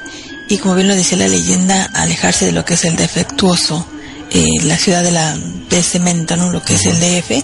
y 0.50 0.58
como 0.58 0.76
bien 0.76 0.88
lo 0.88 0.96
decía 0.96 1.18
la 1.18 1.28
leyenda, 1.28 1.86
alejarse 1.94 2.46
de 2.46 2.52
lo 2.52 2.66
que 2.66 2.76
es 2.76 2.86
el 2.86 2.96
defectuoso, 2.96 3.86
eh, 4.32 4.46
la 4.64 4.78
ciudad 4.78 5.04
de 5.04 5.12
la 5.12 5.38
de 5.38 5.84
cemento, 5.84 6.36
¿no? 6.36 6.52
Lo 6.52 6.62
que 6.64 6.76
es 6.76 6.86
el 6.86 7.00
DF. 7.00 7.44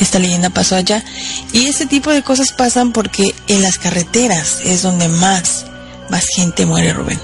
Esta 0.00 0.18
leyenda 0.18 0.50
pasó 0.50 0.76
allá. 0.76 1.04
Y 1.52 1.66
ese 1.66 1.86
tipo 1.86 2.10
de 2.10 2.22
cosas 2.22 2.52
pasan 2.52 2.92
porque 2.92 3.34
en 3.48 3.62
las 3.62 3.78
carreteras 3.78 4.60
es 4.64 4.82
donde 4.82 5.08
más, 5.08 5.66
más 6.10 6.26
gente 6.34 6.66
muere, 6.66 6.92
Rubén. 6.92 7.18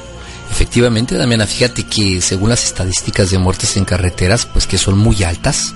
Efectivamente, 0.50 1.16
Damiana, 1.16 1.46
fíjate 1.46 1.84
que 1.84 2.20
según 2.20 2.50
las 2.50 2.64
estadísticas 2.64 3.30
de 3.30 3.38
muertes 3.38 3.76
en 3.76 3.84
carreteras, 3.84 4.46
pues 4.46 4.66
que 4.66 4.78
son 4.78 4.98
muy 4.98 5.22
altas, 5.22 5.74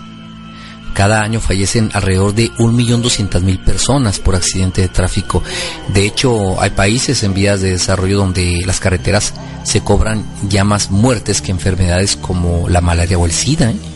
cada 0.94 1.20
año 1.20 1.40
fallecen 1.40 1.90
alrededor 1.92 2.34
de 2.34 2.50
1.200.000 2.52 3.62
personas 3.62 4.18
por 4.18 4.36
accidente 4.36 4.80
de 4.80 4.88
tráfico. 4.88 5.42
De 5.92 6.06
hecho, 6.06 6.60
hay 6.60 6.70
países 6.70 7.22
en 7.22 7.34
vías 7.34 7.60
de 7.60 7.72
desarrollo 7.72 8.16
donde 8.16 8.62
las 8.64 8.80
carreteras 8.80 9.34
se 9.64 9.82
cobran 9.82 10.24
ya 10.48 10.64
más 10.64 10.90
muertes 10.90 11.42
que 11.42 11.50
enfermedades 11.50 12.16
como 12.16 12.68
la 12.68 12.80
malaria 12.80 13.18
o 13.18 13.26
el 13.26 13.32
SIDA. 13.32 13.70
¿eh? 13.72 13.93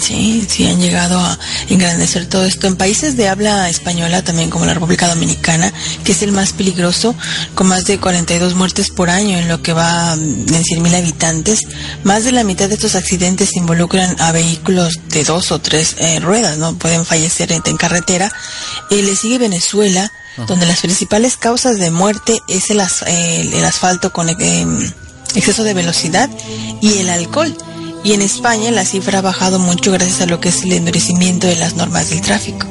Sí, 0.00 0.46
sí 0.48 0.66
han 0.66 0.80
llegado 0.80 1.18
a 1.18 1.38
engrandecer 1.68 2.26
todo 2.26 2.44
esto. 2.44 2.66
En 2.66 2.76
países 2.76 3.16
de 3.16 3.28
habla 3.28 3.68
española, 3.68 4.22
también 4.22 4.48
como 4.48 4.64
la 4.64 4.72
República 4.72 5.08
Dominicana, 5.08 5.72
que 6.04 6.12
es 6.12 6.22
el 6.22 6.32
más 6.32 6.52
peligroso, 6.52 7.14
con 7.54 7.66
más 7.66 7.84
de 7.84 7.98
42 7.98 8.54
muertes 8.54 8.90
por 8.90 9.10
año 9.10 9.38
en 9.38 9.48
lo 9.48 9.62
que 9.62 9.74
va 9.74 10.14
en 10.14 10.46
100.000 10.46 10.94
habitantes, 10.94 11.60
más 12.02 12.24
de 12.24 12.32
la 12.32 12.44
mitad 12.44 12.68
de 12.68 12.74
estos 12.74 12.94
accidentes 12.94 13.56
involucran 13.56 14.16
a 14.20 14.32
vehículos 14.32 14.94
de 15.08 15.24
dos 15.24 15.52
o 15.52 15.58
tres 15.58 15.96
eh, 15.98 16.18
ruedas, 16.20 16.56
¿no? 16.56 16.74
Pueden 16.76 17.04
fallecer 17.04 17.52
en, 17.52 17.60
carretera. 17.76 18.32
Eh, 18.90 19.02
le 19.02 19.14
sigue 19.14 19.38
Venezuela, 19.38 20.10
donde 20.48 20.64
las 20.64 20.80
principales 20.80 21.36
causas 21.36 21.78
de 21.78 21.90
muerte 21.90 22.38
es 22.48 22.70
el, 22.70 22.80
el 23.52 23.64
asfalto 23.64 24.12
con 24.12 24.30
eh, 24.30 24.66
exceso 25.34 25.62
de 25.62 25.74
velocidad 25.74 26.30
y 26.80 26.98
el 26.98 27.10
alcohol 27.10 27.54
y 28.02 28.12
en 28.12 28.22
España 28.22 28.70
la 28.70 28.84
cifra 28.84 29.18
ha 29.18 29.22
bajado 29.22 29.58
mucho 29.58 29.92
gracias 29.92 30.22
a 30.22 30.26
lo 30.26 30.40
que 30.40 30.48
es 30.48 30.62
el 30.62 30.72
endurecimiento 30.72 31.46
de 31.46 31.56
las 31.56 31.76
normas 31.76 32.10
del 32.10 32.20
tráfico. 32.20 32.66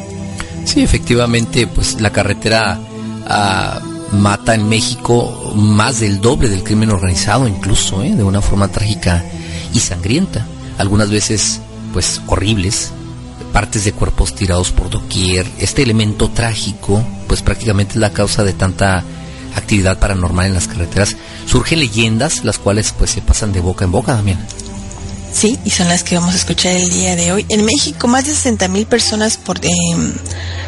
Sí, 0.65 0.81
efectivamente, 0.81 1.67
pues 1.67 1.99
la 2.01 2.11
carretera 2.11 2.79
ah, 3.27 3.79
mata 4.11 4.55
en 4.55 4.67
México 4.67 5.53
más 5.55 5.99
del 5.99 6.21
doble 6.21 6.49
del 6.49 6.63
crimen 6.63 6.91
organizado, 6.91 7.47
incluso, 7.47 8.03
¿eh? 8.03 8.15
de 8.15 8.23
una 8.23 8.41
forma 8.41 8.67
trágica 8.67 9.23
y 9.73 9.79
sangrienta. 9.79 10.45
Algunas 10.77 11.09
veces, 11.09 11.59
pues, 11.93 12.21
horribles, 12.27 12.91
partes 13.51 13.85
de 13.85 13.93
cuerpos 13.93 14.35
tirados 14.35 14.71
por 14.71 14.89
doquier. 14.89 15.45
Este 15.59 15.83
elemento 15.83 16.29
trágico, 16.29 17.03
pues 17.27 17.41
prácticamente 17.41 17.93
es 17.93 17.99
la 17.99 18.13
causa 18.13 18.43
de 18.43 18.53
tanta 18.53 19.03
actividad 19.55 19.99
paranormal 19.99 20.47
en 20.47 20.53
las 20.53 20.67
carreteras. 20.67 21.15
Surgen 21.45 21.79
leyendas, 21.79 22.43
las 22.43 22.59
cuales 22.59 22.93
pues 22.97 23.11
se 23.11 23.21
pasan 23.21 23.51
de 23.51 23.59
boca 23.59 23.85
en 23.85 23.91
boca 23.91 24.15
también. 24.15 24.39
Sí, 25.31 25.59
y 25.63 25.69
son 25.69 25.87
las 25.87 26.03
que 26.03 26.15
vamos 26.15 26.33
a 26.33 26.37
escuchar 26.37 26.75
el 26.75 26.89
día 26.89 27.15
de 27.15 27.31
hoy. 27.31 27.45
En 27.49 27.63
México, 27.63 28.07
más 28.07 28.25
de 28.25 28.33
60 28.33 28.67
mil 28.67 28.85
personas 28.85 29.37
por, 29.37 29.63
eh, 29.63 29.69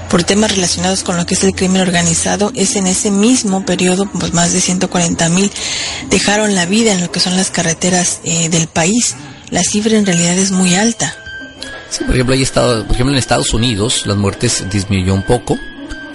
por 0.09 0.23
temas 0.23 0.51
relacionados 0.51 1.03
con 1.03 1.17
lo 1.17 1.25
que 1.25 1.33
es 1.33 1.43
el 1.43 1.53
crimen 1.53 1.81
organizado. 1.81 2.51
Es 2.55 2.75
en 2.75 2.87
ese 2.87 3.11
mismo 3.11 3.65
periodo, 3.65 4.09
pues 4.19 4.33
más 4.33 4.53
de 4.53 4.61
140 4.61 5.29
mil 5.29 5.51
dejaron 6.09 6.55
la 6.55 6.65
vida 6.65 6.93
en 6.93 7.01
lo 7.01 7.11
que 7.11 7.19
son 7.19 7.35
las 7.35 7.49
carreteras 7.49 8.19
eh, 8.23 8.49
del 8.49 8.67
país. 8.67 9.15
La 9.49 9.63
cifra 9.63 9.97
en 9.97 10.05
realidad 10.05 10.37
es 10.37 10.51
muy 10.51 10.75
alta. 10.75 11.15
Sí, 11.89 12.03
por 12.05 12.15
ejemplo, 12.15 12.35
hay 12.35 12.41
estado, 12.41 12.85
por 12.85 12.95
ejemplo, 12.95 13.13
en 13.13 13.19
Estados 13.19 13.53
Unidos 13.53 14.03
las 14.05 14.15
muertes 14.15 14.63
disminuyó 14.71 15.13
un 15.13 15.23
poco. 15.23 15.57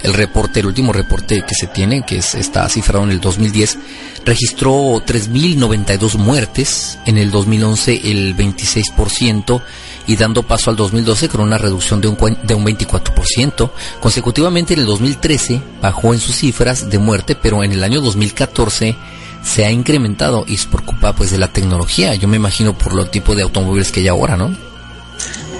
El 0.03 0.13
reporte, 0.13 0.59
el 0.59 0.67
último 0.67 0.93
reporte 0.93 1.43
que 1.47 1.55
se 1.55 1.67
tiene, 1.67 2.03
que 2.03 2.17
es, 2.17 2.35
está 2.35 2.67
cifrado 2.69 3.03
en 3.03 3.11
el 3.11 3.19
2010, 3.19 3.77
registró 4.25 4.71
3.092 5.05 6.17
muertes, 6.17 6.99
en 7.05 7.17
el 7.17 7.31
2011 7.31 8.01
el 8.11 8.35
26% 8.35 9.61
y 10.07 10.15
dando 10.15 10.43
paso 10.43 10.69
al 10.69 10.75
2012 10.75 11.29
con 11.29 11.41
una 11.41 11.57
reducción 11.57 12.01
de 12.01 12.07
un, 12.07 12.17
de 12.43 12.53
un 12.53 12.65
24%. 12.65 13.71
Consecutivamente 13.99 14.73
en 14.73 14.81
el 14.81 14.85
2013 14.85 15.61
bajó 15.81 16.13
en 16.13 16.19
sus 16.19 16.35
cifras 16.35 16.89
de 16.89 16.99
muerte, 16.99 17.35
pero 17.35 17.63
en 17.63 17.71
el 17.71 17.83
año 17.83 18.01
2014 18.01 18.95
se 19.43 19.65
ha 19.65 19.71
incrementado 19.71 20.45
y 20.47 20.55
es 20.55 20.65
por 20.65 20.83
culpa 20.83 21.13
pues 21.13 21.31
de 21.31 21.37
la 21.37 21.47
tecnología. 21.47 22.15
Yo 22.15 22.27
me 22.27 22.37
imagino 22.37 22.77
por 22.77 22.93
lo 22.93 23.05
tipo 23.07 23.35
de 23.35 23.43
automóviles 23.43 23.91
que 23.91 24.01
hay 24.01 24.07
ahora, 24.07 24.35
¿no? 24.35 24.66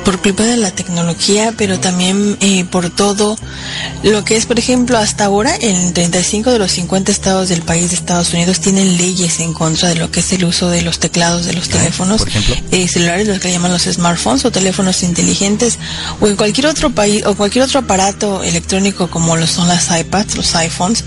Por 0.08 0.22
culpa 0.22 0.43
de 0.43 0.56
la 0.56 0.72
tecnología, 0.72 1.54
pero 1.58 1.82
también 1.82 2.38
eh, 2.39 2.63
por 2.63 2.89
todo 2.89 3.38
lo 4.04 4.24
que 4.24 4.38
es, 4.38 4.46
por 4.46 4.58
ejemplo, 4.58 4.98
hasta 4.98 5.26
ahora, 5.26 5.54
en 5.60 5.93
35 5.93 6.50
de 6.50 6.60
los 6.60 6.72
50 6.72 7.12
estados 7.12 7.50
del 7.50 7.62
país 7.62 7.89
de 7.89 7.98
Estados 7.98 8.32
Unidos 8.32 8.62
tienen 8.62 8.96
leyes 8.96 9.41
en 9.41 9.52
contra 9.52 9.89
de 9.89 9.96
lo 9.96 10.10
que 10.10 10.22
es 10.22 10.32
el 10.32 10.46
uso 10.46 10.70
de 10.70 10.82
los 10.82 11.00
teclados 11.00 11.46
de 11.46 11.52
los 11.52 11.67
teléfonos 11.67 12.26
eh, 12.72 12.88
celulares, 12.88 13.28
los 13.28 13.41
que 13.41 13.52
llaman 13.52 13.74
los 13.74 13.82
smartphones 13.82 14.46
o 14.46 14.52
teléfonos 14.52 15.04
inteligentes, 15.04 15.78
o 16.22 16.28
en 16.28 16.38
cualquier 16.38 16.67
otro 16.67 16.89
país 16.89 17.26
o 17.26 17.36
cualquier 17.36 17.65
otro 17.65 17.82
aparato 17.82 18.43
electrónico 18.43 19.10
como 19.10 19.36
lo 19.36 19.46
son 19.46 19.67
las 19.67 19.91
iPads, 19.91 20.38
los 20.38 20.56
iPhones, 20.56 21.04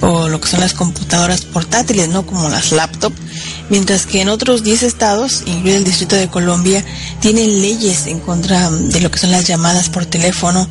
o 0.00 0.28
lo 0.28 0.40
que 0.40 0.46
son 0.46 0.60
las 0.60 0.74
computadoras 0.74 1.40
portátiles, 1.40 2.08
no 2.08 2.24
como 2.24 2.48
las 2.48 2.70
laptops 2.70 3.16
mientras 3.70 4.06
que 4.06 4.20
en 4.20 4.28
otros 4.28 4.62
10 4.62 4.82
estados, 4.82 5.42
incluido 5.46 5.78
el 5.78 5.84
Distrito 5.84 6.16
de 6.16 6.28
Colombia, 6.28 6.84
tienen 7.20 7.62
leyes 7.62 8.06
en 8.06 8.20
contra 8.20 8.70
de 8.70 9.00
lo 9.00 9.10
que 9.10 9.18
son 9.18 9.30
las 9.30 9.46
llamadas 9.46 9.88
por 9.88 10.06
teléfono 10.06 10.68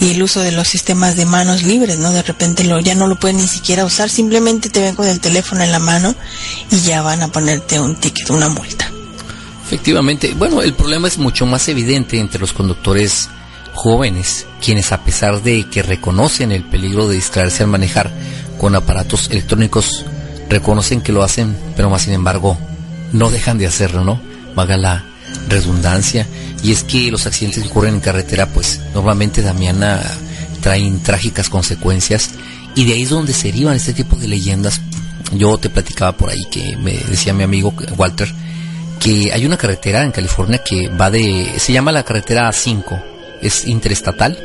y 0.00 0.10
el 0.12 0.22
uso 0.22 0.40
de 0.40 0.52
los 0.52 0.68
sistemas 0.68 1.16
de 1.16 1.24
manos 1.24 1.62
libres, 1.62 1.98
¿no? 1.98 2.12
De 2.12 2.22
repente 2.22 2.64
lo, 2.64 2.80
ya 2.80 2.94
no 2.94 3.06
lo 3.06 3.18
pueden 3.18 3.38
ni 3.38 3.46
siquiera 3.46 3.84
usar, 3.84 4.10
simplemente 4.10 4.68
te 4.68 4.80
ven 4.80 4.94
con 4.94 5.06
el 5.06 5.20
teléfono 5.20 5.62
en 5.62 5.72
la 5.72 5.78
mano 5.78 6.14
y 6.70 6.80
ya 6.80 7.02
van 7.02 7.22
a 7.22 7.28
ponerte 7.28 7.80
un 7.80 7.96
ticket, 7.96 8.30
una 8.30 8.48
multa. 8.48 8.90
Efectivamente, 9.64 10.34
bueno, 10.34 10.62
el 10.62 10.74
problema 10.74 11.08
es 11.08 11.18
mucho 11.18 11.46
más 11.46 11.68
evidente 11.68 12.20
entre 12.20 12.40
los 12.40 12.52
conductores 12.52 13.28
jóvenes, 13.72 14.46
quienes 14.64 14.92
a 14.92 15.02
pesar 15.02 15.42
de 15.42 15.68
que 15.68 15.82
reconocen 15.82 16.52
el 16.52 16.64
peligro 16.64 17.08
de 17.08 17.16
distraerse 17.16 17.62
al 17.62 17.68
manejar 17.68 18.10
con 18.58 18.74
aparatos 18.74 19.28
electrónicos 19.30 20.04
reconocen 20.48 21.00
que 21.00 21.12
lo 21.12 21.22
hacen, 21.22 21.56
pero 21.76 21.90
más 21.90 22.02
sin 22.02 22.12
embargo 22.12 22.58
no 23.12 23.30
dejan 23.30 23.58
de 23.58 23.66
hacerlo, 23.66 24.04
¿no? 24.04 24.20
Vaga 24.54 24.76
la 24.76 25.04
redundancia. 25.48 26.26
Y 26.62 26.72
es 26.72 26.82
que 26.82 27.10
los 27.10 27.26
accidentes 27.26 27.62
que 27.62 27.68
ocurren 27.68 27.94
en 27.94 28.00
carretera, 28.00 28.46
pues 28.46 28.80
normalmente, 28.94 29.42
Damiana, 29.42 30.02
traen 30.60 31.02
trágicas 31.02 31.48
consecuencias. 31.48 32.30
Y 32.74 32.84
de 32.84 32.94
ahí 32.94 33.02
es 33.02 33.10
donde 33.10 33.32
se 33.32 33.48
derivan 33.48 33.76
este 33.76 33.92
tipo 33.92 34.16
de 34.16 34.28
leyendas. 34.28 34.80
Yo 35.32 35.56
te 35.58 35.70
platicaba 35.70 36.16
por 36.16 36.30
ahí 36.30 36.44
que 36.50 36.76
me 36.76 36.92
decía 36.92 37.32
mi 37.32 37.42
amigo 37.42 37.74
Walter 37.96 38.32
que 38.98 39.30
hay 39.32 39.44
una 39.46 39.56
carretera 39.56 40.04
en 40.04 40.12
California 40.12 40.58
que 40.58 40.88
va 40.88 41.10
de. 41.10 41.54
se 41.58 41.72
llama 41.72 41.92
la 41.92 42.02
carretera 42.04 42.52
5, 42.52 43.02
es 43.42 43.66
interestatal. 43.66 44.38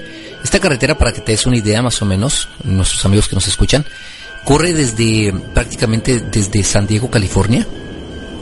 Esta 0.44 0.60
carretera, 0.60 0.98
para 0.98 1.12
que 1.12 1.22
te 1.22 1.32
des 1.34 1.46
una 1.46 1.58
idea 1.58 1.82
más 1.82 2.02
o 2.02 2.06
menos, 2.06 2.50
nuestros 2.64 3.06
amigos 3.06 3.28
que 3.28 3.36
nos 3.36 3.48
escuchan, 3.48 3.86
corre 4.46 4.74
desde 4.74 5.34
prácticamente 5.54 6.20
desde 6.20 6.64
San 6.64 6.88
Diego, 6.88 7.10
California, 7.10 7.66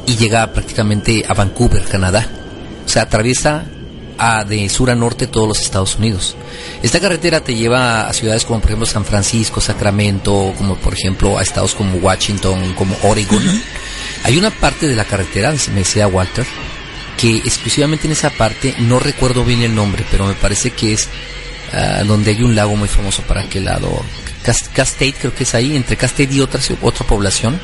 y 0.05 0.15
llega 0.15 0.51
prácticamente 0.51 1.23
a 1.27 1.33
Vancouver, 1.33 1.83
Canadá. 1.83 2.27
O 2.85 2.89
sea, 2.89 3.03
atraviesa 3.03 3.65
a, 4.17 4.43
de 4.43 4.67
sur 4.69 4.91
a 4.91 4.95
norte 4.95 5.27
todos 5.27 5.47
los 5.47 5.62
Estados 5.62 5.95
Unidos. 5.95 6.35
Esta 6.83 6.99
carretera 6.99 7.41
te 7.41 7.55
lleva 7.55 8.07
a 8.07 8.13
ciudades 8.13 8.43
como 8.45 8.59
por 8.59 8.69
ejemplo 8.69 8.85
San 8.85 9.05
Francisco, 9.05 9.62
Sacramento, 9.62 10.53
como 10.57 10.75
por 10.75 10.93
ejemplo 10.93 11.38
a 11.38 11.41
estados 11.41 11.73
como 11.73 11.97
Washington, 11.97 12.73
como 12.73 12.95
Oregon. 13.03 13.43
Hay 14.23 14.38
una 14.38 14.51
parte 14.51 14.88
de 14.88 14.95
la 14.95 15.05
carretera, 15.05 15.53
me 15.73 15.79
decía 15.79 16.07
Walter, 16.07 16.45
que 17.17 17.38
exclusivamente 17.38 18.07
en 18.07 18.13
esa 18.13 18.29
parte, 18.29 18.75
no 18.79 18.99
recuerdo 18.99 19.45
bien 19.45 19.62
el 19.62 19.73
nombre, 19.73 20.05
pero 20.12 20.25
me 20.25 20.33
parece 20.33 20.71
que 20.71 20.93
es 20.93 21.07
ah, 21.73 22.03
donde 22.05 22.31
hay 22.31 22.43
un 22.43 22.55
lago 22.55 22.75
muy 22.75 22.88
famoso 22.88 23.21
para 23.23 23.41
aquel 23.41 23.65
lado, 23.65 24.03
Castate, 24.43 25.13
creo 25.13 25.36
que 25.36 25.43
es 25.43 25.54
ahí, 25.56 25.75
entre 25.75 25.97
Castate 25.97 26.30
y 26.32 26.41
otra, 26.41 26.62
otra 26.82 27.06
población, 27.06 27.60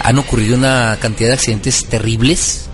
han 0.00 0.18
ocurrido 0.18 0.56
una 0.56 0.98
cantidad 1.00 1.28
de 1.28 1.34
accidentes 1.34 1.86
terribles 1.86 2.66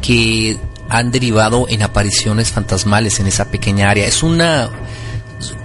que 0.00 0.56
han 0.88 1.10
derivado 1.10 1.66
en 1.68 1.82
apariciones 1.82 2.50
fantasmales 2.50 3.20
en 3.20 3.26
esa 3.26 3.50
pequeña 3.50 3.90
área. 3.90 4.06
Es 4.06 4.22
una 4.22 4.70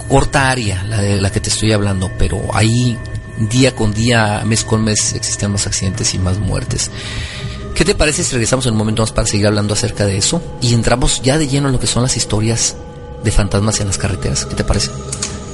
corta 0.09 0.49
área 0.49 0.83
la 0.83 1.01
de 1.01 1.21
la 1.21 1.31
que 1.31 1.39
te 1.39 1.49
estoy 1.49 1.71
hablando, 1.71 2.11
pero 2.17 2.41
ahí 2.53 2.97
día 3.37 3.75
con 3.75 3.93
día, 3.93 4.43
mes 4.45 4.63
con 4.63 4.83
mes 4.83 5.13
existen 5.13 5.51
más 5.51 5.67
accidentes 5.67 6.13
y 6.13 6.19
más 6.19 6.39
muertes. 6.39 6.91
¿Qué 7.73 7.85
te 7.85 7.95
parece 7.95 8.23
si 8.23 8.33
regresamos 8.33 8.65
en 8.67 8.73
un 8.73 8.77
momento 8.77 9.01
más 9.01 9.11
para 9.11 9.27
seguir 9.27 9.47
hablando 9.47 9.73
acerca 9.73 10.05
de 10.05 10.17
eso 10.17 10.41
y 10.61 10.73
entramos 10.73 11.21
ya 11.23 11.37
de 11.37 11.47
lleno 11.47 11.67
en 11.67 11.73
lo 11.73 11.79
que 11.79 11.87
son 11.87 12.03
las 12.03 12.15
historias 12.17 12.75
de 13.23 13.31
fantasmas 13.31 13.79
en 13.79 13.87
las 13.87 13.97
carreteras? 13.97 14.45
¿Qué 14.45 14.55
te 14.55 14.63
parece? 14.63 14.91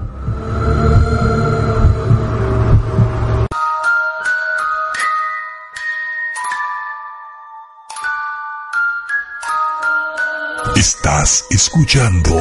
Estás 10.79 11.45
escuchando 11.51 12.37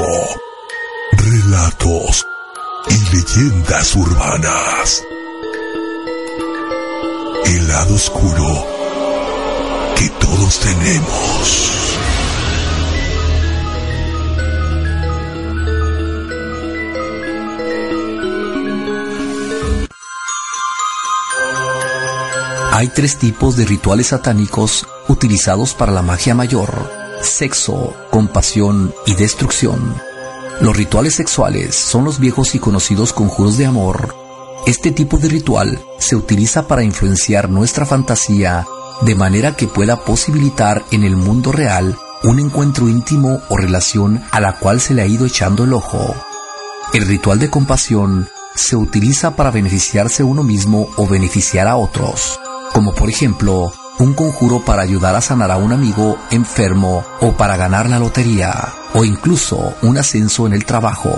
relatos 1.12 2.28
y 2.88 3.16
leyendas 3.16 3.96
urbanas. 3.96 5.04
El 7.46 7.68
lado 7.68 7.96
oscuro 7.96 8.68
que 9.96 10.10
todos 10.20 10.60
tenemos. 10.60 11.72
Hay 22.74 22.90
tres 22.90 23.18
tipos 23.18 23.58
de 23.58 23.66
rituales 23.66 24.08
satánicos 24.10 24.86
utilizados 25.08 25.74
para 25.74 25.92
la 25.92 26.04
magia 26.04 26.36
mayor. 26.36 26.97
Sexo, 27.22 27.94
compasión 28.12 28.94
y 29.06 29.16
destrucción. 29.16 29.96
Los 30.62 30.76
rituales 30.76 31.16
sexuales 31.16 31.76
son 31.76 32.04
los 32.04 32.20
viejos 32.20 32.56
y 32.56 32.60
conocidos 32.60 33.14
conjuros 33.14 33.58
de 33.58 33.66
amor. 33.66 34.16
Este 34.66 34.92
tipo 34.92 35.18
de 35.18 35.30
ritual 35.30 35.80
se 36.00 36.16
utiliza 36.16 36.68
para 36.68 36.84
influenciar 36.84 37.50
nuestra 37.50 37.86
fantasía 37.86 38.66
de 39.02 39.16
manera 39.16 39.56
que 39.56 39.68
pueda 39.68 40.04
posibilitar 40.04 40.84
en 40.92 41.04
el 41.04 41.16
mundo 41.16 41.52
real 41.52 41.98
un 42.24 42.40
encuentro 42.40 42.88
íntimo 42.90 43.42
o 43.50 43.58
relación 43.58 44.24
a 44.32 44.40
la 44.40 44.58
cual 44.58 44.82
se 44.82 44.94
le 44.94 45.04
ha 45.04 45.08
ido 45.08 45.26
echando 45.26 45.64
el 45.64 45.74
ojo. 45.74 46.16
El 46.94 47.06
ritual 47.06 47.40
de 47.40 47.50
compasión 47.50 48.30
se 48.56 48.76
utiliza 48.76 49.36
para 49.36 49.52
beneficiarse 49.52 50.24
uno 50.24 50.44
mismo 50.44 50.90
o 50.98 51.08
beneficiar 51.08 51.68
a 51.68 51.76
otros, 51.78 52.40
como 52.74 52.94
por 52.94 53.10
ejemplo 53.10 53.72
un 54.00 54.14
conjuro 54.14 54.64
para 54.64 54.84
ayudar 54.84 55.16
a 55.16 55.22
sanar 55.22 55.52
a 55.52 55.58
un 55.58 55.74
amigo 55.74 56.18
enfermo 56.32 57.04
o 57.22 57.34
para 57.34 57.58
ganar 57.58 57.90
la 57.90 58.00
lotería, 58.00 58.74
o 58.94 59.04
incluso 59.04 59.76
un 59.82 59.98
ascenso 59.98 60.46
en 60.48 60.54
el 60.54 60.66
trabajo. 60.66 61.12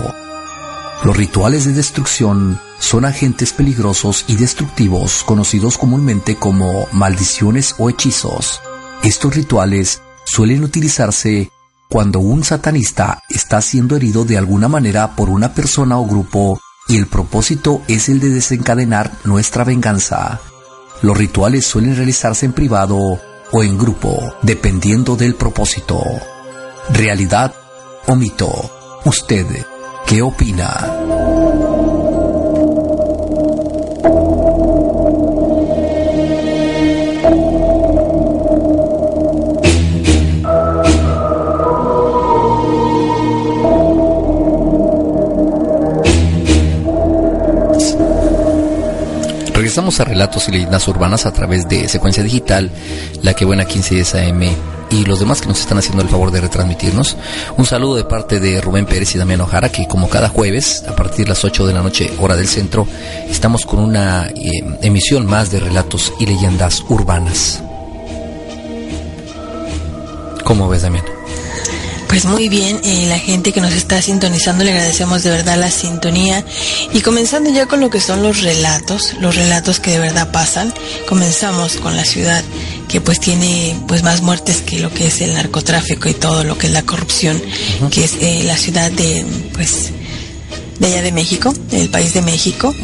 Los 1.02 1.16
rituales 1.16 1.64
de 1.64 1.72
destrucción 1.72 2.60
son 2.78 3.04
agentes 3.04 3.52
peligrosos 3.52 4.24
y 4.28 4.36
destructivos 4.36 5.22
conocidos 5.24 5.78
comúnmente 5.78 6.36
como 6.36 6.86
maldiciones 6.92 7.74
o 7.78 7.88
hechizos. 7.88 8.60
Estos 9.02 9.34
rituales 9.34 10.02
suelen 10.24 10.62
utilizarse 10.62 11.50
cuando 11.88 12.20
un 12.20 12.44
satanista 12.44 13.22
está 13.28 13.60
siendo 13.60 13.96
herido 13.96 14.24
de 14.24 14.38
alguna 14.38 14.68
manera 14.68 15.16
por 15.16 15.28
una 15.28 15.54
persona 15.54 15.98
o 15.98 16.06
grupo 16.06 16.60
y 16.86 16.96
el 16.96 17.06
propósito 17.06 17.82
es 17.88 18.08
el 18.08 18.20
de 18.20 18.30
desencadenar 18.30 19.10
nuestra 19.24 19.64
venganza. 19.64 20.40
Los 21.02 21.16
rituales 21.16 21.66
suelen 21.66 21.96
realizarse 21.96 22.44
en 22.46 22.52
privado 22.52 22.98
o 23.52 23.62
en 23.62 23.78
grupo, 23.78 24.34
dependiendo 24.42 25.16
del 25.16 25.34
propósito. 25.34 26.00
Realidad 26.90 27.54
o 28.06 28.16
mito. 28.16 28.50
¿Usted 29.04 29.46
qué 30.06 30.20
opina? 30.20 31.69
Regresamos 49.70 50.00
a 50.00 50.04
Relatos 50.04 50.48
y 50.48 50.50
Leyendas 50.50 50.88
Urbanas 50.88 51.26
a 51.26 51.32
través 51.32 51.68
de 51.68 51.88
Secuencia 51.88 52.24
Digital, 52.24 52.72
la 53.22 53.34
que 53.34 53.44
buena 53.44 53.62
1510 53.62 54.14
AM 54.16 54.42
y 54.90 55.04
los 55.04 55.20
demás 55.20 55.40
que 55.40 55.46
nos 55.46 55.60
están 55.60 55.78
haciendo 55.78 56.02
el 56.02 56.08
favor 56.08 56.32
de 56.32 56.40
retransmitirnos. 56.40 57.16
Un 57.56 57.66
saludo 57.66 57.94
de 57.94 58.02
parte 58.02 58.40
de 58.40 58.60
Rubén 58.60 58.84
Pérez 58.84 59.14
y 59.14 59.18
Damián 59.18 59.42
Ojara, 59.42 59.68
que 59.68 59.86
como 59.86 60.08
cada 60.08 60.28
jueves, 60.28 60.82
a 60.88 60.96
partir 60.96 61.26
de 61.26 61.28
las 61.28 61.44
8 61.44 61.68
de 61.68 61.72
la 61.72 61.84
noche, 61.84 62.10
hora 62.18 62.34
del 62.34 62.48
centro, 62.48 62.88
estamos 63.28 63.64
con 63.64 63.78
una 63.78 64.26
eh, 64.30 64.50
emisión 64.82 65.24
más 65.26 65.52
de 65.52 65.60
Relatos 65.60 66.14
y 66.18 66.26
Leyendas 66.26 66.82
Urbanas. 66.88 67.62
¿Cómo 70.42 70.68
ves, 70.68 70.82
Damián? 70.82 71.19
Pues 72.10 72.24
muy 72.24 72.48
bien, 72.48 72.80
eh, 72.82 73.06
la 73.06 73.20
gente 73.20 73.52
que 73.52 73.60
nos 73.60 73.72
está 73.72 74.02
sintonizando 74.02 74.64
le 74.64 74.72
agradecemos 74.72 75.22
de 75.22 75.30
verdad 75.30 75.56
la 75.56 75.70
sintonía 75.70 76.44
y 76.92 77.02
comenzando 77.02 77.50
ya 77.50 77.66
con 77.66 77.78
lo 77.78 77.88
que 77.88 78.00
son 78.00 78.24
los 78.24 78.42
relatos, 78.42 79.14
los 79.20 79.36
relatos 79.36 79.78
que 79.78 79.92
de 79.92 80.00
verdad 80.00 80.32
pasan, 80.32 80.74
comenzamos 81.08 81.76
con 81.76 81.96
la 81.96 82.04
ciudad 82.04 82.42
que 82.88 83.00
pues 83.00 83.20
tiene 83.20 83.76
pues 83.86 84.02
más 84.02 84.22
muertes 84.22 84.60
que 84.60 84.80
lo 84.80 84.92
que 84.92 85.06
es 85.06 85.20
el 85.20 85.34
narcotráfico 85.34 86.08
y 86.08 86.14
todo 86.14 86.42
lo 86.42 86.58
que 86.58 86.66
es 86.66 86.72
la 86.72 86.82
corrupción, 86.82 87.40
que 87.92 88.02
es 88.02 88.14
eh, 88.20 88.42
la 88.44 88.56
ciudad 88.56 88.90
de 88.90 89.24
pues 89.52 89.90
de 90.80 90.86
allá 90.88 91.02
de 91.02 91.12
México, 91.12 91.54
del 91.70 91.90
país 91.90 92.12
de 92.12 92.22
México. 92.22 92.74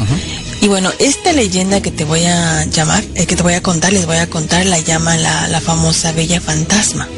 Y 0.61 0.69
bueno, 0.69 0.89
esta 0.99 1.33
leyenda 1.33 1.81
que 1.81 1.91
te 1.91 2.05
voy 2.05 2.23
a 2.23 2.63
llamar, 2.63 3.03
eh, 3.15 3.25
que 3.25 3.35
te 3.35 3.43
voy 3.43 3.55
a 3.55 3.61
contar, 3.61 3.91
les 3.91 4.05
voy 4.05 4.17
a 4.17 4.29
contar, 4.29 4.65
la 4.65 4.79
llama 4.79 5.17
la, 5.17 5.49
la 5.49 5.59
famosa 5.59 6.13
Bella 6.13 6.39
Fantasma. 6.39 7.09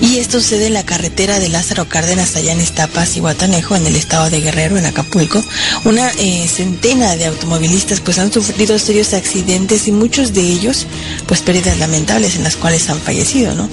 Y 0.00 0.16
esto 0.16 0.40
sucede 0.40 0.68
en 0.68 0.74
la 0.74 0.84
carretera 0.84 1.38
de 1.38 1.50
Lázaro 1.50 1.86
Cárdenas, 1.86 2.34
allá 2.34 2.52
en 2.52 2.60
Iztapas 2.60 3.16
y 3.16 3.20
Guatanejo, 3.20 3.76
en 3.76 3.86
el 3.86 3.96
estado 3.96 4.30
de 4.30 4.40
Guerrero, 4.40 4.78
en 4.78 4.86
Acapulco. 4.86 5.42
Una 5.84 6.10
eh, 6.18 6.48
centena 6.48 7.16
de 7.16 7.26
automovilistas 7.26 8.00
pues 8.00 8.18
han 8.18 8.32
sufrido 8.32 8.78
serios 8.78 9.12
accidentes 9.12 9.88
y 9.88 9.92
muchos 9.92 10.32
de 10.32 10.40
ellos 10.40 10.86
pues 11.26 11.42
pérdidas 11.42 11.78
lamentables 11.78 12.36
en 12.36 12.44
las 12.44 12.56
cuales 12.56 12.88
han 12.88 12.98
fallecido, 12.98 13.54
¿no? 13.54 13.68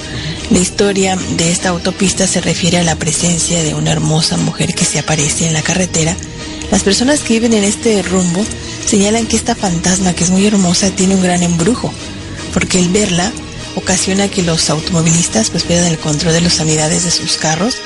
La 0.49 0.59
historia 0.59 1.17
de 1.37 1.49
esta 1.49 1.69
autopista 1.69 2.27
se 2.27 2.41
refiere 2.41 2.77
a 2.77 2.83
la 2.83 2.95
presencia 2.95 3.63
de 3.63 3.73
una 3.73 3.93
hermosa 3.93 4.35
mujer 4.35 4.73
que 4.73 4.85
se 4.85 4.99
aparece 4.99 5.47
en 5.47 5.53
la 5.53 5.61
carretera. 5.61 6.15
Las 6.71 6.83
personas 6.83 7.21
que 7.21 7.35
viven 7.35 7.53
en 7.53 7.63
este 7.63 8.01
rumbo 8.01 8.43
señalan 8.85 9.27
que 9.27 9.37
esta 9.37 9.55
fantasma, 9.55 10.13
que 10.13 10.25
es 10.25 10.29
muy 10.29 10.45
hermosa, 10.45 10.89
tiene 10.91 11.15
un 11.15 11.23
gran 11.23 11.41
embrujo, 11.41 11.93
porque 12.53 12.79
el 12.79 12.89
verla 12.89 13.31
ocasiona 13.77 14.27
que 14.27 14.41
los 14.41 14.69
automovilistas 14.71 15.51
pues 15.51 15.63
pierdan 15.63 15.91
el 15.91 15.99
control 15.99 16.33
de 16.33 16.41
las 16.41 16.59
unidades 16.59 17.05
de 17.05 17.11
sus 17.11 17.37
carros 17.37 17.77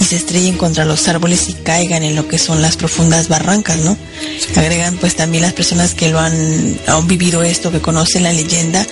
y 0.00 0.04
se 0.04 0.16
estrellen 0.16 0.56
contra 0.56 0.84
los 0.84 1.08
árboles 1.08 1.48
y 1.48 1.54
caigan 1.54 2.04
en 2.04 2.14
lo 2.14 2.28
que 2.28 2.38
son 2.38 2.62
las 2.62 2.76
profundas 2.76 3.28
barrancas, 3.28 3.78
¿no? 3.78 3.96
Agregan 4.56 4.96
pues 4.98 5.16
también 5.16 5.42
las 5.42 5.52
personas 5.52 5.94
que 5.94 6.08
lo 6.08 6.20
han, 6.20 6.78
han 6.86 7.06
vivido 7.08 7.42
esto, 7.42 7.72
que 7.72 7.80
conocen 7.80 8.22
la 8.22 8.32
leyenda, 8.32 8.86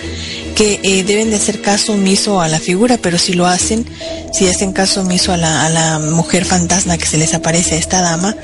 que 0.55 0.81
eh, 0.83 1.03
deben 1.03 1.29
de 1.29 1.37
hacer 1.37 1.61
caso 1.61 1.93
omiso 1.93 2.41
a 2.41 2.49
la 2.49 2.59
figura, 2.59 2.97
pero 3.01 3.17
si 3.17 3.33
lo 3.33 3.47
hacen, 3.47 3.85
si 4.33 4.47
hacen 4.47 4.73
caso 4.73 5.01
omiso 5.01 5.31
a 5.31 5.37
la, 5.37 5.65
a 5.65 5.69
la 5.69 5.99
mujer 5.99 6.43
fantasma 6.43 6.97
que 6.97 7.05
se 7.05 7.17
les 7.17 7.33
aparece 7.33 7.75
a 7.75 7.77
esta 7.77 8.01
dama, 8.01 8.35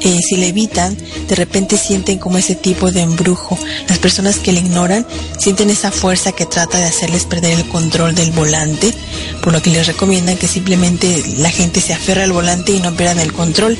eh, 0.00 0.18
si 0.22 0.36
le 0.36 0.48
evitan, 0.48 0.96
de 1.28 1.34
repente 1.34 1.76
sienten 1.76 2.18
como 2.18 2.38
ese 2.38 2.54
tipo 2.54 2.90
de 2.90 3.02
embrujo. 3.02 3.58
Las 3.88 3.98
personas 3.98 4.38
que 4.38 4.52
le 4.52 4.60
ignoran 4.60 5.06
sienten 5.38 5.70
esa 5.70 5.90
fuerza 5.90 6.32
que 6.32 6.46
trata 6.46 6.78
de 6.78 6.84
hacerles 6.84 7.24
perder 7.24 7.58
el 7.58 7.68
control 7.68 8.14
del 8.14 8.30
volante, 8.32 8.94
por 9.42 9.52
lo 9.52 9.62
que 9.62 9.70
les 9.70 9.86
recomiendan 9.86 10.36
que 10.36 10.48
simplemente 10.48 11.24
la 11.38 11.50
gente 11.50 11.80
se 11.80 11.94
aferre 11.94 12.22
al 12.22 12.32
volante 12.32 12.72
y 12.72 12.80
no 12.80 12.94
pierdan 12.94 13.18
el 13.20 13.32
control 13.32 13.76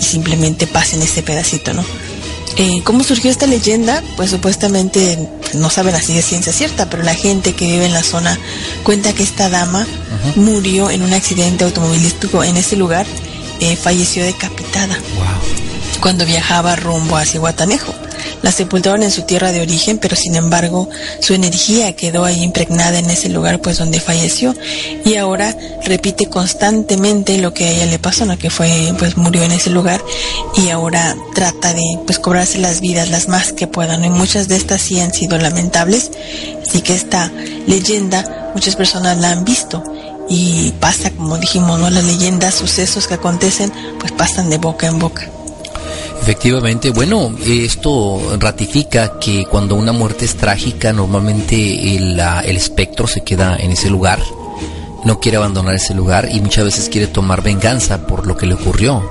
y 0.00 0.04
simplemente 0.04 0.66
pasen 0.66 1.02
ese 1.02 1.22
pedacito, 1.22 1.72
¿no? 1.72 1.84
Eh, 2.58 2.80
¿Cómo 2.84 3.04
surgió 3.04 3.30
esta 3.30 3.46
leyenda? 3.46 4.02
Pues 4.16 4.30
supuestamente 4.30 5.18
no 5.52 5.68
saben 5.68 5.94
así 5.94 6.14
de 6.14 6.22
ciencia 6.22 6.54
cierta, 6.54 6.88
pero 6.88 7.02
la 7.02 7.14
gente 7.14 7.52
que 7.52 7.66
vive 7.66 7.84
en 7.84 7.92
la 7.92 8.02
zona 8.02 8.38
cuenta 8.82 9.12
que 9.12 9.22
esta 9.22 9.50
dama 9.50 9.86
murió 10.36 10.90
en 10.90 11.02
un 11.02 11.12
accidente 11.12 11.64
automovilístico 11.64 12.42
en 12.42 12.56
ese 12.56 12.76
lugar 12.76 13.06
eh, 13.60 13.76
falleció 13.76 14.24
decapitada. 14.24 14.96
Cuando 16.00 16.24
viajaba 16.26 16.76
rumbo 16.76 17.16
hacia 17.16 17.40
Guatanejo. 17.40 17.94
La 18.42 18.52
sepultaron 18.52 19.02
en 19.02 19.10
su 19.10 19.22
tierra 19.22 19.50
de 19.50 19.60
origen, 19.60 19.98
pero 19.98 20.14
sin 20.14 20.36
embargo 20.36 20.88
su 21.20 21.34
energía 21.34 21.94
quedó 21.96 22.24
ahí 22.24 22.42
impregnada 22.42 22.98
en 22.98 23.10
ese 23.10 23.28
lugar 23.28 23.60
pues 23.60 23.78
donde 23.78 23.98
falleció. 23.98 24.54
Y 25.04 25.16
ahora 25.16 25.56
repite 25.84 26.26
constantemente 26.26 27.38
lo 27.38 27.52
que 27.54 27.64
a 27.64 27.70
ella 27.70 27.86
le 27.86 27.98
pasó, 27.98 28.24
¿no? 28.24 28.38
que 28.38 28.50
fue 28.50 28.94
pues 28.98 29.16
murió 29.16 29.42
en 29.42 29.52
ese 29.52 29.70
lugar 29.70 30.00
y 30.56 30.68
ahora 30.68 31.16
trata 31.34 31.72
de 31.72 31.98
pues 32.04 32.18
cobrarse 32.18 32.58
las 32.58 32.80
vidas 32.80 33.10
las 33.10 33.28
más 33.28 33.52
que 33.52 33.66
puedan 33.66 34.04
y 34.04 34.10
muchas 34.10 34.48
de 34.48 34.56
estas 34.56 34.82
sí 34.82 35.00
han 35.00 35.12
sido 35.12 35.38
lamentables, 35.38 36.10
así 36.62 36.82
que 36.82 36.94
esta 36.94 37.32
leyenda 37.66 38.52
muchas 38.54 38.76
personas 38.76 39.18
la 39.18 39.30
han 39.30 39.44
visto 39.44 39.82
y 40.28 40.72
pasa, 40.80 41.10
como 41.10 41.38
dijimos, 41.38 41.78
¿no? 41.78 41.90
Las 41.90 42.04
leyendas, 42.04 42.54
sucesos 42.54 43.06
que 43.06 43.14
acontecen, 43.14 43.72
pues 43.98 44.12
pasan 44.12 44.50
de 44.50 44.58
boca 44.58 44.86
en 44.86 44.98
boca. 44.98 45.30
Efectivamente, 46.22 46.90
bueno, 46.90 47.32
esto 47.44 48.36
ratifica 48.40 49.18
que 49.20 49.44
cuando 49.44 49.76
una 49.76 49.92
muerte 49.92 50.24
es 50.24 50.36
trágica, 50.36 50.92
normalmente 50.92 51.94
el, 51.96 52.18
el, 52.18 52.56
espectro 52.56 53.06
se 53.06 53.20
queda 53.22 53.56
en 53.56 53.70
ese 53.70 53.90
lugar, 53.90 54.18
no 55.04 55.20
quiere 55.20 55.36
abandonar 55.36 55.76
ese 55.76 55.94
lugar 55.94 56.28
y 56.32 56.40
muchas 56.40 56.64
veces 56.64 56.88
quiere 56.88 57.06
tomar 57.06 57.42
venganza 57.42 58.06
por 58.06 58.26
lo 58.26 58.36
que 58.36 58.46
le 58.46 58.54
ocurrió. 58.54 59.08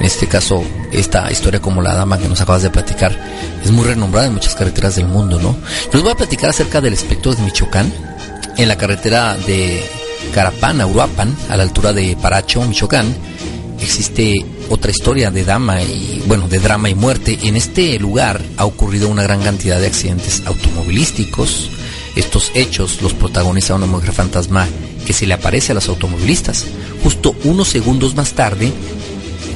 En 0.00 0.06
este 0.06 0.26
caso, 0.26 0.64
esta 0.90 1.30
historia 1.30 1.60
como 1.60 1.82
la 1.82 1.94
dama 1.94 2.18
que 2.18 2.28
nos 2.28 2.40
acabas 2.40 2.62
de 2.62 2.70
platicar 2.70 3.16
es 3.64 3.70
muy 3.70 3.84
renombrada 3.84 4.26
en 4.26 4.34
muchas 4.34 4.56
carreteras 4.56 4.96
del 4.96 5.06
mundo, 5.06 5.38
¿no? 5.38 5.56
Les 5.92 6.02
voy 6.02 6.12
a 6.12 6.16
platicar 6.16 6.50
acerca 6.50 6.80
del 6.80 6.94
espectro 6.94 7.34
de 7.34 7.42
Michoacán, 7.42 7.92
en 8.56 8.68
la 8.68 8.76
carretera 8.76 9.36
de 9.36 9.84
Carapán 10.34 10.80
a 10.80 10.86
Uruapan, 10.86 11.34
a 11.48 11.56
la 11.56 11.62
altura 11.62 11.92
de 11.92 12.16
Paracho, 12.16 12.62
Michoacán 12.62 13.14
existe 13.80 14.44
otra 14.70 14.90
historia 14.90 15.30
de 15.30 15.44
dama 15.44 15.82
y 15.82 16.22
bueno, 16.26 16.48
de 16.48 16.58
drama 16.58 16.88
y 16.90 16.94
muerte. 16.94 17.38
En 17.42 17.56
este 17.56 17.98
lugar 17.98 18.40
ha 18.56 18.64
ocurrido 18.64 19.08
una 19.08 19.22
gran 19.22 19.42
cantidad 19.42 19.80
de 19.80 19.86
accidentes 19.86 20.42
automovilísticos. 20.46 21.70
Estos 22.14 22.50
hechos 22.54 23.02
los 23.02 23.14
protagoniza 23.14 23.74
una 23.74 23.86
mujer 23.86 24.12
fantasma 24.12 24.66
que 25.06 25.12
se 25.12 25.26
le 25.26 25.34
aparece 25.34 25.72
a 25.72 25.74
los 25.74 25.88
automovilistas. 25.88 26.64
Justo 27.02 27.36
unos 27.44 27.68
segundos 27.68 28.14
más 28.14 28.32
tarde, 28.32 28.72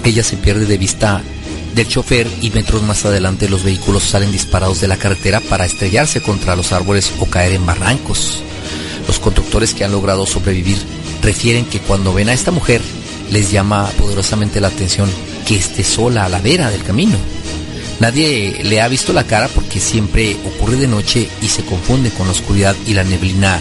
ella 0.04 0.22
se 0.22 0.37
pierde 0.37 0.66
de 0.66 0.78
vista 0.78 1.22
del 1.74 1.88
chofer 1.88 2.26
y 2.40 2.50
metros 2.50 2.83
más 2.83 3.04
adelante 3.04 3.48
los 3.48 3.64
vehículos 3.64 4.02
salen 4.02 4.33
disparados 4.33 4.80
de 4.80 4.88
la 4.88 4.96
carretera 4.96 5.40
para 5.40 5.66
estrellarse 5.66 6.20
contra 6.20 6.56
los 6.56 6.72
árboles 6.72 7.12
o 7.20 7.26
caer 7.26 7.52
en 7.52 7.66
barrancos. 7.66 8.42
Los 9.11 9.18
conductores 9.18 9.75
que 9.75 9.83
han 9.83 9.90
logrado 9.90 10.25
sobrevivir 10.25 10.79
refieren 11.20 11.64
que 11.64 11.81
cuando 11.81 12.14
ven 12.14 12.29
a 12.29 12.33
esta 12.33 12.53
mujer 12.53 12.81
les 13.33 13.51
llama 13.51 13.90
poderosamente 13.99 14.61
la 14.61 14.68
atención 14.68 15.11
que 15.49 15.57
esté 15.57 15.83
sola 15.83 16.27
a 16.27 16.29
la 16.29 16.38
vera 16.38 16.70
del 16.70 16.85
camino. 16.85 17.16
Nadie 17.99 18.61
le 18.62 18.81
ha 18.81 18.87
visto 18.87 19.12
la 19.12 19.27
cara 19.27 19.49
porque 19.49 19.81
siempre 19.81 20.37
ocurre 20.46 20.77
de 20.77 20.87
noche 20.87 21.29
y 21.42 21.49
se 21.49 21.64
confunde 21.64 22.11
con 22.11 22.29
la 22.29 22.35
oscuridad 22.35 22.77
y 22.87 22.94
la 22.94 23.03
neblina 23.03 23.61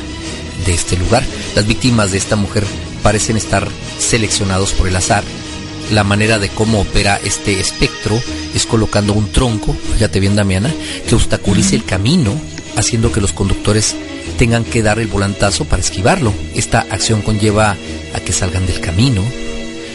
de 0.67 0.71
este 0.75 0.95
lugar. 0.97 1.23
Las 1.55 1.65
víctimas 1.65 2.11
de 2.11 2.19
esta 2.19 2.35
mujer 2.35 2.63
parecen 3.01 3.35
estar 3.35 3.67
seleccionados 3.97 4.73
por 4.73 4.87
el 4.87 4.97
azar. 4.97 5.23
La 5.91 6.03
manera 6.03 6.37
de 6.37 6.49
cómo 6.49 6.81
opera 6.81 7.19
este 7.23 7.59
espectro 7.59 8.21
es 8.53 8.67
colocando 8.67 9.13
un 9.13 9.31
tronco, 9.31 9.75
fíjate 9.95 10.19
bien 10.19 10.35
Damiana, 10.35 10.71
que 11.07 11.15
obstaculice 11.15 11.75
el 11.75 11.85
camino, 11.85 12.39
haciendo 12.75 13.11
que 13.11 13.19
los 13.19 13.33
conductores 13.33 13.95
tengan 14.39 14.63
que 14.63 14.81
dar 14.81 14.99
el 14.99 15.07
volantazo 15.07 15.65
para 15.65 15.81
esquivarlo. 15.81 16.33
Esta 16.55 16.79
acción 16.79 17.21
conlleva 17.21 17.75
a 18.15 18.19
que 18.21 18.31
salgan 18.31 18.65
del 18.65 18.79
camino, 18.79 19.21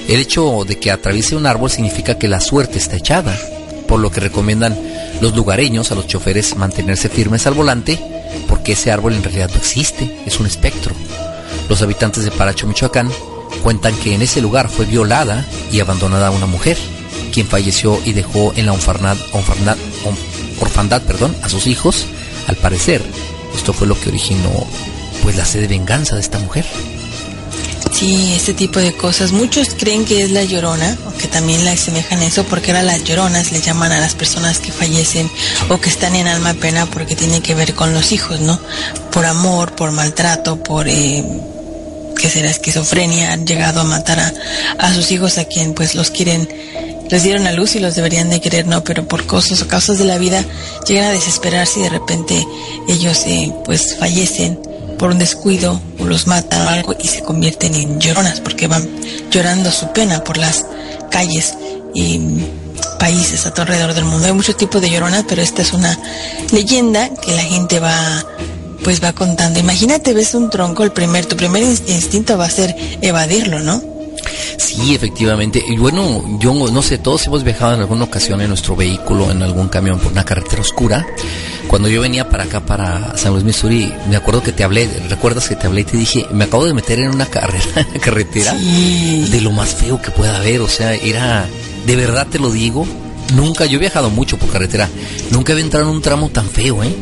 el 0.07 0.21
hecho 0.21 0.65
de 0.67 0.79
que 0.79 0.91
atraviese 0.91 1.35
un 1.35 1.47
árbol 1.47 1.71
significa 1.71 2.19
que 2.19 2.29
la 2.29 2.41
suerte 2.41 2.77
está 2.77 2.97
echada, 2.97 3.35
por 3.89 4.01
lo 4.01 4.11
que 4.11 4.21
recomiendan 4.21 4.79
los 5.23 5.35
lugareños 5.35 5.91
a 5.91 5.95
los 5.95 6.07
choferes 6.07 6.57
mantenerse 6.57 7.09
firmes 7.09 7.47
al 7.47 7.55
volante, 7.55 7.99
porque 8.47 8.73
ese 8.73 8.93
árbol 8.93 9.15
en 9.15 9.25
realidad 9.25 9.49
no 9.49 9.57
existe, 9.57 10.15
es 10.27 10.39
un 10.39 10.47
espectro. 10.47 10.95
Los 11.71 11.81
habitantes 11.81 12.23
de 12.23 12.31
Paracho, 12.31 12.67
Michoacán, 12.67 13.11
cuentan 13.63 13.97
que 13.97 14.15
en 14.15 14.21
ese 14.21 14.43
lugar 14.43 14.69
fue 14.69 14.85
violada 14.85 15.47
y 15.73 15.81
abandonada 15.81 16.31
una 16.31 16.45
mujer, 16.45 16.77
quien 17.33 17.47
falleció 17.47 17.99
y 18.05 18.13
dejó 18.13 18.53
en 18.57 18.67
la 18.67 18.75
orfandad, 18.75 19.17
perdón, 21.03 21.35
a 21.43 21.49
sus 21.49 21.67
hijos. 21.67 22.05
Al 22.47 22.57
parecer, 22.57 23.01
esto 23.57 23.73
fue 23.73 23.87
lo 23.87 23.99
que 23.99 24.09
originó 24.09 24.67
pues 25.23 25.37
la 25.37 25.45
sed 25.45 25.62
de 25.62 25.69
venganza 25.69 26.17
de 26.17 26.21
esta 26.21 26.38
mujer. 26.38 26.64
Sí, 27.95 28.33
este 28.35 28.55
tipo 28.55 28.81
de 28.81 28.93
cosas. 28.93 29.31
Muchos 29.31 29.69
creen 29.79 30.05
que 30.05 30.25
es 30.25 30.33
la 30.33 30.43
llorona, 30.43 30.99
o 31.07 31.17
que 31.17 31.29
también 31.29 31.64
la 31.64 31.73
asemejan 31.73 32.19
a 32.19 32.27
eso, 32.27 32.43
porque 32.45 32.73
ahora 32.73 32.83
las 32.83 33.05
lloronas 33.05 33.53
le 33.53 33.61
llaman 33.61 33.93
a 33.93 34.01
las 34.01 34.14
personas 34.14 34.59
que 34.59 34.73
fallecen 34.73 35.31
o 35.69 35.81
que 35.81 35.90
están 35.90 36.17
en 36.17 36.27
alma 36.27 36.55
pena 36.55 36.87
porque 36.87 37.14
tiene 37.14 37.40
que 37.40 37.55
ver 37.55 37.75
con 37.75 37.95
los 37.95 38.11
hijos, 38.11 38.40
¿no? 38.40 38.59
Por 39.12 39.25
amor, 39.25 39.77
por 39.77 39.93
maltrato, 39.93 40.61
por, 40.61 40.88
eh, 40.88 41.25
¿qué 42.19 42.29
será? 42.29 42.51
Esquizofrenia, 42.51 43.33
han 43.33 43.47
llegado 43.47 43.81
a 43.81 43.85
matar 43.85 44.19
a, 44.19 44.35
a 44.79 44.93
sus 44.93 45.12
hijos 45.12 45.38
a 45.38 45.45
quien 45.45 45.73
pues 45.73 45.95
los 45.95 46.11
quieren 46.11 46.49
les 47.09 47.23
dieron 47.23 47.47
a 47.47 47.53
luz 47.53 47.77
y 47.77 47.81
los 47.81 47.95
deberían 47.95 48.31
de 48.31 48.40
querer, 48.40 48.67
no, 48.67 48.83
pero 48.85 49.07
por 49.07 49.27
cosas 49.27 49.62
o 49.62 49.69
causas 49.69 49.99
de 49.99 50.05
la 50.05 50.19
vida 50.19 50.45
llegan 50.87 51.07
a 51.07 51.12
desesperarse 51.12 51.81
y 51.81 51.83
de 51.85 51.90
repente 51.90 52.47
ellos 52.88 53.25
eh, 53.27 53.53
pues 53.64 53.97
fallecen 53.97 54.59
por 54.99 55.11
un 55.11 55.19
descuido 55.19 55.81
o 55.99 56.07
los 56.07 56.27
matan 56.27 56.67
o 56.67 56.71
algo 56.71 56.95
y 56.99 57.09
se 57.09 57.23
convierten 57.23 57.75
en 57.75 58.01
lloronas 58.01 58.40
porque 58.40 58.67
van 58.67 58.88
llorando 59.31 59.71
su 59.71 59.93
pena 59.93 60.23
por 60.25 60.38
las 60.38 60.67
calles 61.11 61.55
y 61.95 62.21
países 62.99 63.47
a 63.47 63.53
todo 63.53 63.62
alrededor 63.62 63.95
del 63.95 64.05
mundo. 64.05 64.27
Hay 64.27 64.33
muchos 64.33 64.57
tipos 64.57 64.81
de 64.81 64.90
lloronas, 64.90 65.25
pero 65.29 65.43
esta 65.43 65.62
es 65.62 65.73
una 65.73 65.99
leyenda 66.53 67.11
que 67.14 67.33
la 67.33 67.43
gente 67.43 67.81
va 67.81 68.25
pues 68.83 69.03
va 69.03 69.12
contando. 69.14 69.59
Imagínate, 69.59 70.12
ves 70.12 70.35
un 70.35 70.51
tronco, 70.51 70.85
el 70.85 70.93
primer, 70.93 71.25
tu 71.25 71.37
primer 71.37 71.62
instinto 71.62 72.37
va 72.37 72.45
a 72.45 72.51
ser 72.51 72.77
evadirlo, 73.01 73.61
¿no? 73.61 73.94
Sí, 74.57 74.95
efectivamente. 74.95 75.63
Y 75.67 75.77
bueno, 75.77 76.39
yo 76.39 76.55
no 76.55 76.83
sé, 76.83 76.99
todos 76.99 77.27
hemos 77.27 77.45
viajado 77.45 77.75
en 77.75 77.81
alguna 77.81 78.05
ocasión 78.05 78.41
en 78.41 78.49
nuestro 78.49 78.77
vehículo, 78.77 79.31
en 79.31 79.43
algún 79.43 79.69
camión 79.69 79.99
por 79.99 80.13
una 80.13 80.25
carretera 80.25 80.63
oscura 80.63 81.07
cuando 81.69 81.89
yo 81.89 82.03
venía 82.03 82.29
para 82.29 82.45
acá, 82.45 82.61
para 82.61 83.17
San 83.17 83.33
Luis, 83.33 83.45
Missouri, 83.45 83.93
me 84.09 84.17
acuerdo 84.17 84.43
que 84.43 84.53
te 84.53 84.65
hablé, 84.65 84.89
recuerdas 85.09 85.49
que 85.49 85.57
te 85.57 85.67
hablé 85.67 85.81
y 85.83 85.85
te 85.85 85.97
dije, 85.97 86.27
me 86.33 86.45
acabo 86.45 86.65
de 86.67 86.75
meter 86.75 87.01
en 87.01 87.11
una 87.11 87.27
carrera, 87.27 87.87
carretera 88.01 88.55
de 88.55 89.41
lo 89.41 89.51
más 89.51 89.75
feo 89.75 90.01
que 90.01 90.11
pueda 90.11 90.37
haber, 90.37 90.61
o 90.61 90.69
sea, 90.69 90.95
era, 90.95 91.47
de 91.87 91.97
verdad 91.97 92.27
te 92.31 92.39
lo 92.39 92.51
digo, 92.51 92.87
nunca, 93.35 93.67
yo 93.67 93.77
he 93.77 93.81
viajado 93.81 94.11
mucho 94.11 94.39
por 94.39 94.51
carretera, 94.51 94.89
nunca 95.31 95.53
he 95.53 95.61
entrado 95.61 95.89
en 95.89 95.97
un 95.97 96.03
tramo 96.03 96.29
tan 96.29 96.49
feo, 96.49 96.83
¿eh? 96.83 96.95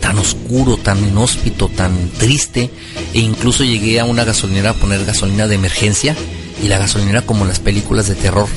tan 0.00 0.18
oscuro, 0.18 0.76
tan 0.76 0.98
inhóspito, 0.98 1.68
tan 1.68 2.10
triste, 2.10 2.70
e 3.14 3.20
incluso 3.20 3.64
llegué 3.64 4.00
a 4.00 4.04
una 4.04 4.24
gasolinera 4.24 4.70
a 4.70 4.74
poner 4.74 5.04
gasolina 5.04 5.46
de 5.46 5.54
emergencia, 5.54 6.14
y 6.62 6.68
la 6.68 6.78
gasolinera 6.78 7.22
como 7.22 7.44
las 7.44 7.60
películas 7.60 8.08
de 8.08 8.14
terror, 8.14 8.48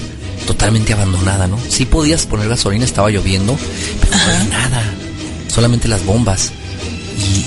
totalmente 0.45 0.93
abandonada, 0.93 1.47
¿no? 1.47 1.57
Sí 1.69 1.85
podías 1.85 2.25
poner 2.25 2.47
gasolina, 2.47 2.85
estaba 2.85 3.09
lloviendo, 3.09 3.57
pero 4.01 4.17
no 4.17 4.23
había 4.23 4.43
nada 4.45 4.83
solamente 5.51 5.87
las 5.87 6.03
bombas. 6.05 6.51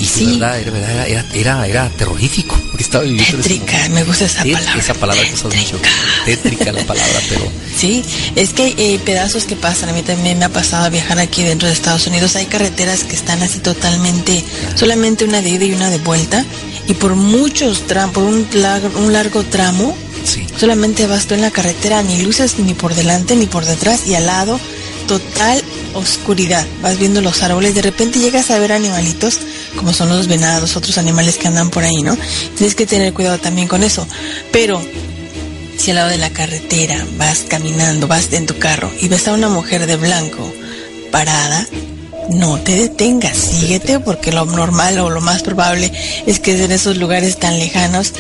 Y, 0.01 0.05
sí, 0.05 0.39
verdad, 0.39 0.61
era, 0.61 1.07
era, 1.07 1.25
era, 1.35 1.67
era, 1.67 1.89
terrorífico. 1.89 2.57
Estaba 2.79 3.05
tétrica, 3.05 3.89
me 3.89 4.05
gusta 4.05 4.27
esa 4.27 4.45
palabra. 4.45 4.75
Esa 4.79 4.95
palabra 4.95 5.25
que 5.25 5.35
usas 5.35 5.55
mucho. 5.55 5.79
Tétrica 6.25 6.71
la 6.71 6.85
palabra, 6.85 7.21
pero. 7.29 7.51
Sí, 7.75 8.05
es 8.37 8.53
que 8.53 8.63
hay 8.63 8.75
eh, 8.79 9.01
pedazos 9.05 9.45
que 9.47 9.57
pasan. 9.57 9.89
A 9.89 9.93
mí 9.93 10.03
también 10.03 10.39
me 10.39 10.45
ha 10.45 10.49
pasado 10.49 10.85
a 10.85 10.91
viajar 10.91 11.19
aquí 11.19 11.43
dentro 11.43 11.67
de 11.67 11.75
Estados 11.75 12.07
Unidos. 12.07 12.37
Hay 12.37 12.47
carreteras 12.47 13.03
que 13.03 13.17
están 13.17 13.43
así 13.43 13.59
totalmente, 13.59 14.45
solamente 14.77 15.25
una 15.25 15.43
de 15.43 15.49
ida 15.51 15.65
y 15.65 15.73
una 15.73 15.91
de 15.91 15.99
vuelta. 15.99 16.45
Y 16.87 16.95
por 16.95 17.17
muchos 17.17 17.87
tramos, 17.89 18.15
por 18.15 18.23
un 18.23 18.47
largo, 18.55 19.01
un 19.01 19.13
largo 19.13 19.43
tramo, 19.43 19.97
solamente 20.59 21.07
vas 21.07 21.27
tú 21.27 21.35
en 21.35 21.43
la 21.43 21.51
carretera, 21.51 22.03
ni 22.03 22.23
luces 22.23 22.59
ni 22.59 22.75
por 22.75 22.95
delante 22.95 23.37
ni 23.37 23.47
por 23.47 23.65
detrás 23.65 24.07
y 24.07 24.15
al 24.15 24.27
lado 24.27 24.59
total 25.07 25.63
oscuridad. 25.95 26.67
Vas 26.83 26.99
viendo 26.99 27.21
los 27.21 27.43
árboles, 27.43 27.75
de 27.75 27.83
repente 27.83 28.19
llegas 28.19 28.51
a 28.51 28.59
ver 28.59 28.73
animalitos, 28.73 29.39
como 29.77 29.93
son 29.93 30.09
los 30.09 30.27
venados, 30.27 30.77
otros 30.77 30.99
animales 30.99 31.37
que 31.37 31.49
andan 31.49 31.71
por 31.71 31.85
ahí, 31.85 32.03
¿no? 32.03 32.17
Tienes 32.57 32.75
que 32.75 32.87
tener 32.87 33.13
cuidado 33.13 33.39
también 33.39 33.69
con 33.69 33.83
eso. 33.83 34.07
Pero 34.53 34.83
si 35.77 35.91
al 35.91 35.97
lado 35.97 36.11
de 36.11 36.19
la 36.19 36.31
carretera 36.31 37.05
vas 37.17 37.45
caminando, 37.49 38.07
vas 38.07 38.33
en 38.33 38.47
tu 38.47 38.59
carro 38.59 38.91
y 39.01 39.09
ves 39.09 39.29
a 39.29 39.35
una 39.35 39.49
mujer 39.49 39.87
de 39.87 39.97
blanco 39.97 40.53
parada, 41.11 41.67
no 42.31 42.59
te 42.59 42.75
detengas, 42.75 43.37
síguete 43.37 44.01
porque 44.01 44.33
lo 44.33 44.47
normal 44.47 44.99
o 44.99 45.11
lo 45.11 45.21
más 45.21 45.43
probable 45.43 45.93
es 46.27 46.41
que 46.41 46.65
en 46.65 46.73
esos 46.73 46.97
lugares 46.97 47.39
tan 47.39 47.59
lejanos 47.59 48.15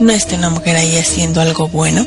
no 0.00 0.12
esté 0.12 0.36
una 0.36 0.50
mujer 0.50 0.76
ahí 0.76 0.96
haciendo 0.96 1.40
algo 1.40 1.68
bueno 1.68 2.06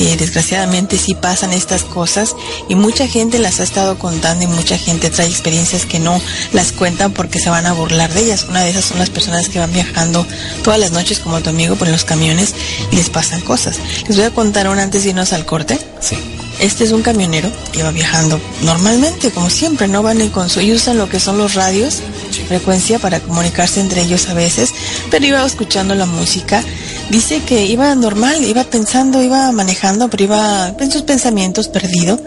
eh, 0.00 0.16
desgraciadamente 0.16 0.96
sí 0.96 1.14
pasan 1.14 1.52
estas 1.52 1.82
cosas 1.82 2.34
y 2.70 2.74
mucha 2.74 3.06
gente 3.06 3.38
las 3.38 3.60
ha 3.60 3.64
estado 3.64 3.98
contando 3.98 4.44
y 4.44 4.46
mucha 4.46 4.78
gente 4.78 5.10
trae 5.10 5.28
experiencias 5.28 5.84
que 5.84 5.98
no 5.98 6.18
las 6.52 6.72
cuentan 6.72 7.12
porque 7.12 7.38
se 7.38 7.50
van 7.50 7.66
a 7.66 7.74
burlar 7.74 8.10
de 8.14 8.22
ellas. 8.22 8.46
Una 8.48 8.62
de 8.62 8.70
esas 8.70 8.86
son 8.86 8.98
las 8.98 9.10
personas 9.10 9.50
que 9.50 9.58
van 9.58 9.72
viajando 9.72 10.26
todas 10.64 10.80
las 10.80 10.92
noches 10.92 11.18
como 11.18 11.42
tu 11.42 11.50
amigo 11.50 11.76
por 11.76 11.88
los 11.88 12.04
camiones 12.04 12.54
y 12.90 12.96
les 12.96 13.10
pasan 13.10 13.42
cosas. 13.42 13.78
Les 14.08 14.16
voy 14.16 14.24
a 14.24 14.30
contar 14.30 14.68
una 14.68 14.82
antes 14.82 15.04
de 15.04 15.10
irnos 15.10 15.34
al 15.34 15.44
corte. 15.44 15.78
Sí. 16.00 16.16
Este 16.60 16.84
es 16.84 16.92
un 16.92 17.02
camionero 17.02 17.50
que 17.72 17.82
va 17.82 17.90
viajando 17.90 18.40
normalmente, 18.62 19.30
como 19.30 19.48
siempre, 19.48 19.88
no 19.88 20.02
van 20.02 20.20
y 20.20 20.28
con 20.28 20.50
su, 20.50 20.60
y 20.60 20.72
usan 20.72 20.98
lo 20.98 21.08
que 21.08 21.18
son 21.18 21.38
los 21.38 21.54
radios, 21.54 22.02
frecuencia 22.48 22.98
para 22.98 23.20
comunicarse 23.20 23.80
entre 23.80 24.02
ellos 24.02 24.28
a 24.28 24.34
veces, 24.34 24.74
pero 25.10 25.24
iba 25.24 25.44
escuchando 25.44 25.94
la 25.94 26.04
música 26.04 26.62
dice 27.10 27.42
que 27.42 27.66
iba 27.66 27.94
normal, 27.94 28.44
iba 28.44 28.64
pensando, 28.64 29.22
iba 29.22 29.50
manejando, 29.52 30.08
pero 30.08 30.24
iba 30.24 30.74
en 30.78 30.90
sus 30.90 31.02
pensamientos 31.02 31.68
perdido 31.68 32.18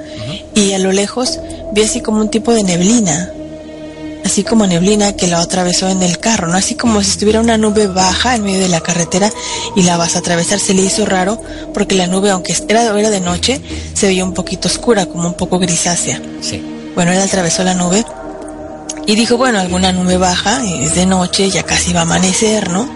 y 0.56 0.74
a 0.74 0.80
lo 0.80 0.92
lejos 0.92 1.40
vi 1.74 1.84
así 1.84 2.02
como 2.02 2.20
un 2.20 2.30
tipo 2.30 2.54
de 2.54 2.64
neblina. 2.64 3.32
así 4.26 4.44
como 4.44 4.66
neblina 4.66 5.16
que 5.18 5.28
la 5.28 5.42
atravesó 5.42 5.90
en 5.90 6.02
el 6.02 6.18
carro, 6.18 6.48
¿no? 6.48 6.56
Así 6.56 6.76
como 6.76 7.02
si 7.02 7.12
estuviera 7.12 7.42
una 7.42 7.58
nube 7.58 7.88
baja 7.88 8.36
en 8.36 8.44
medio 8.44 8.60
de 8.60 8.70
la 8.70 8.80
carretera 8.80 9.32
y 9.76 9.84
la 9.84 9.98
vas 9.98 10.16
a 10.16 10.20
atravesar. 10.20 10.60
Se 10.60 10.74
le 10.74 10.82
hizo 10.82 11.06
raro 11.06 11.40
porque 11.74 11.96
la 11.96 12.08
nube, 12.08 12.30
aunque 12.30 12.56
era, 12.70 12.98
era 12.98 13.10
de 13.10 13.20
noche, 13.20 13.62
se 13.94 14.08
veía 14.08 14.24
un 14.24 14.34
poquito 14.34 14.70
oscura, 14.70 15.08
como 15.08 15.28
un 15.28 15.34
poco 15.34 15.60
grisácea. 15.60 16.22
Sí. 16.42 16.64
Bueno, 16.96 17.12
él 17.12 17.20
atravesó 17.20 17.64
la 17.64 17.74
nube 17.74 18.06
y 19.06 19.16
dijo, 19.16 19.38
bueno, 19.38 19.60
alguna 19.60 19.92
nube 19.92 20.18
baja, 20.18 20.64
es 20.66 20.96
de 20.96 21.06
noche, 21.06 21.50
ya 21.50 21.64
casi 21.64 21.94
va 21.94 22.02
a 22.02 22.04
amanecer, 22.04 22.70
¿no? 22.70 22.90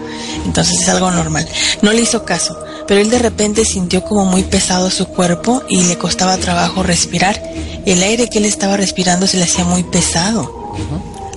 Entonces 0.44 0.80
es 0.80 0.88
algo 0.88 1.10
normal. 1.10 1.46
No 1.82 1.92
le 1.92 2.02
hizo 2.02 2.24
caso, 2.24 2.58
pero 2.86 3.00
él 3.00 3.10
de 3.10 3.18
repente 3.18 3.64
sintió 3.64 4.02
como 4.02 4.24
muy 4.24 4.42
pesado 4.42 4.90
su 4.90 5.06
cuerpo 5.06 5.62
y 5.68 5.82
le 5.84 5.98
costaba 5.98 6.36
trabajo 6.38 6.82
respirar. 6.82 7.42
El 7.84 8.02
aire 8.02 8.28
que 8.28 8.38
él 8.38 8.46
estaba 8.46 8.76
respirando 8.76 9.26
se 9.26 9.36
le 9.36 9.44
hacía 9.44 9.64
muy 9.64 9.82
pesado. 9.82 10.74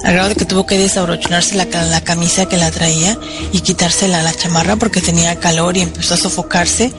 Al 0.03 0.13
grado 0.13 0.29
de 0.29 0.35
que 0.35 0.45
tuvo 0.45 0.65
que 0.65 0.77
desabrocharse 0.77 1.55
la, 1.55 1.65
la 1.65 2.01
camisa 2.01 2.47
que 2.47 2.57
la 2.57 2.71
traía 2.71 3.17
y 3.51 3.59
quitársela 3.59 4.23
la 4.23 4.33
chamarra 4.33 4.75
porque 4.75 5.01
tenía 5.01 5.35
calor 5.35 5.77
y 5.77 5.81
empezó 5.81 6.15
a 6.15 6.17
sofocarse 6.17 6.91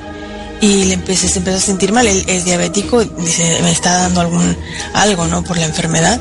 y 0.63 0.85
le 0.85 0.95
empecé, 0.95 1.29
se 1.29 1.41
empezó 1.41 1.59
a 1.59 1.61
sentir 1.61 1.93
mal. 1.93 2.07
Él 2.07 2.25
es 2.29 2.45
diabético, 2.45 3.05
dice, 3.05 3.59
me 3.63 3.73
está 3.73 3.95
dando 3.99 4.21
algún 4.21 4.57
algo, 4.95 5.27
¿no? 5.27 5.43
Por 5.43 5.59
la 5.59 5.67
enfermedad. 5.67 6.21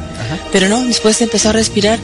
Pero 0.52 0.68
no, 0.68 0.84
después 0.84 1.16
se 1.16 1.26
empezó 1.26 1.50
a 1.50 1.54
respirar. 1.54 2.00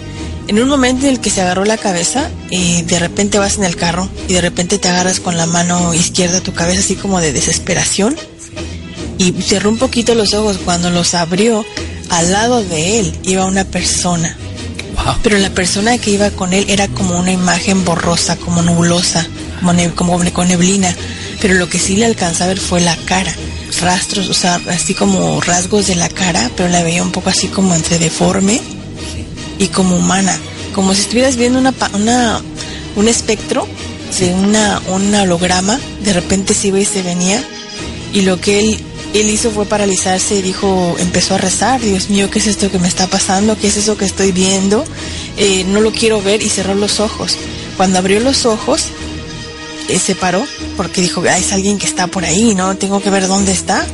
En 0.47 0.62
un 0.62 0.69
momento 0.69 1.08
en 1.08 1.13
el 1.13 1.19
que 1.19 1.32
se 1.32 1.41
agarró 1.41 1.65
la 1.65 1.78
cabeza 1.78 2.30
y 2.50 2.84
de 2.84 3.00
repente 3.00 3.39
vas 3.39 3.58
en 3.58 3.65
el 3.65 3.76
carro 3.76 4.08
y 4.30 4.34
de 4.34 4.41
repente 4.41 4.78
te 4.78 4.88
agarras 4.88 5.19
con 5.19 5.36
la 5.36 5.45
mano 5.45 5.93
izquierda 5.93 6.38
a 6.38 6.41
tu 6.41 6.54
cabeza 6.54 6.80
así 6.80 6.95
como 6.95 7.19
de 7.19 7.34
desesperación 7.34 8.15
y 9.17 9.34
cerró 9.41 9.71
un 9.71 9.78
poquito 9.78 10.13
los 10.15 10.34
ojos. 10.36 10.60
Cuando 10.63 10.91
los 10.91 11.15
abrió, 11.15 11.65
al 12.10 12.32
lado 12.32 12.63
de 12.63 13.00
él 13.00 13.13
iba 13.23 13.45
una 13.45 13.65
persona. 13.65 14.38
Pero 15.23 15.38
la 15.38 15.50
persona 15.50 15.97
que 15.97 16.12
iba 16.12 16.30
con 16.30 16.54
él 16.54 16.65
era 16.69 16.88
como 16.88 17.17
una 17.17 17.32
imagen 17.32 17.84
borrosa, 17.84 18.36
como 18.36 18.62
nubulosa, 18.62 19.26
como, 19.60 19.73
como 19.95 20.34
con 20.34 20.47
neblina. 20.47 20.95
Pero 21.41 21.54
lo 21.56 21.69
que 21.69 21.80
sí 21.80 21.95
le 21.95 22.06
alcanzó 22.06 22.43
a 22.43 22.47
ver 22.47 22.60
fue 22.60 22.82
la 22.82 22.95
cara. 22.95 23.36
Rastros, 23.82 24.30
o 24.30 24.34
sea, 24.34 24.60
así 24.69 24.93
como 24.93 25.39
rasgos 25.41 25.88
de 25.88 25.95
la 25.95 26.10
cara, 26.10 26.50
pero 26.56 26.69
la 26.69 26.84
veía 26.84 27.04
un 27.04 27.12
poco 27.12 27.30
así 27.30 27.47
como 27.47 27.76
entre 27.76 28.00
deforme 28.00 28.60
y 29.60 29.67
como 29.67 29.97
humana. 29.97 30.36
Como 30.73 30.93
si 30.93 31.02
estuvieras 31.02 31.36
viendo 31.36 31.60
una, 31.60 31.73
una 31.93 32.41
un 32.95 33.08
espectro 33.08 33.67
de 34.19 34.34
una, 34.34 34.82
un 34.88 35.13
holograma. 35.13 35.80
De 36.04 36.13
repente 36.13 36.54
se 36.54 36.69
iba 36.69 36.80
y 36.80 36.86
se 36.86 37.04
venía. 37.04 37.43
Y 38.13 38.21
lo 38.21 38.41
que 38.41 38.60
él, 38.60 38.78
él 39.13 39.30
hizo 39.30 39.52
fue 39.52 39.65
paralizarse 39.65 40.36
y 40.36 40.41
dijo, 40.41 40.95
empezó 41.00 41.36
a 41.36 41.38
rezar, 41.38 41.80
Dios 41.80 42.10
mío, 42.10 42.30
¿qué 42.30 42.39
es 42.39 42.47
esto 42.47 42.71
que 42.71 42.80
me 42.80 42.88
está 42.88 43.08
pasando? 43.08 43.58
¿Qué 43.58 43.67
es 43.67 43.78
eso 43.78 43.97
que 43.97 44.06
estoy 44.06 44.32
viendo? 44.32 44.84
Eh, 45.38 45.63
no 45.65 45.82
lo 45.82 45.91
quiero 45.91 46.21
ver 46.21 46.41
y 46.41 46.50
cerró 46.50 46.73
los 46.73 47.00
ojos. 47.00 47.38
Cuando 47.78 48.00
abrió 48.00 48.19
los 48.19 48.45
ojos, 48.45 48.86
se 49.88 50.15
paró 50.15 50.45
porque 50.76 51.02
dijo, 51.02 51.23
ah, 51.30 51.38
es 51.38 51.52
alguien 51.54 51.78
que 51.78 51.86
está 51.86 52.08
por 52.08 52.26
ahí, 52.26 52.56
¿no? 52.56 52.76
Tengo 52.76 53.02
que 53.02 53.10
ver 53.10 53.28
dónde 53.28 53.52
está. 53.52 53.86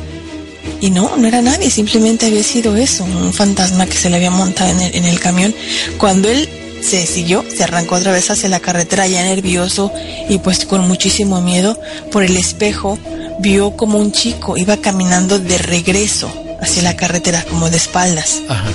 Y 0.80 0.90
no, 0.90 1.16
no 1.16 1.28
era 1.28 1.42
nadie, 1.42 1.70
simplemente 1.70 2.26
había 2.26 2.42
sido 2.42 2.76
eso, 2.76 3.04
un 3.04 3.32
fantasma 3.32 3.86
que 3.86 3.96
se 3.96 4.10
le 4.10 4.16
había 4.16 4.30
montado 4.30 4.70
en 4.70 5.04
el, 5.04 5.20
camión. 5.20 5.54
Cuando 5.98 6.28
él 6.28 6.48
se 6.82 7.06
siguió, 7.06 7.44
se 7.54 7.64
arrancó 7.64 7.96
otra 7.96 8.12
vez 8.12 8.30
hacia 8.30 8.48
la 8.48 8.60
carretera 8.60 9.06
ya 9.06 9.22
nervioso 9.22 9.92
y 10.28 10.38
pues 10.38 10.64
con 10.66 10.86
muchísimo 10.86 11.40
miedo, 11.40 11.78
por 12.10 12.22
el 12.22 12.36
espejo 12.36 12.98
vio 13.40 13.76
como 13.76 13.98
un 13.98 14.12
chico 14.12 14.56
iba 14.56 14.76
caminando 14.76 15.38
de 15.38 15.58
regreso 15.58 16.32
hacia 16.60 16.82
la 16.82 16.96
carretera, 16.96 17.44
como 17.44 17.70
de 17.70 17.76
espaldas. 17.76 18.40
Ajá. 18.48 18.70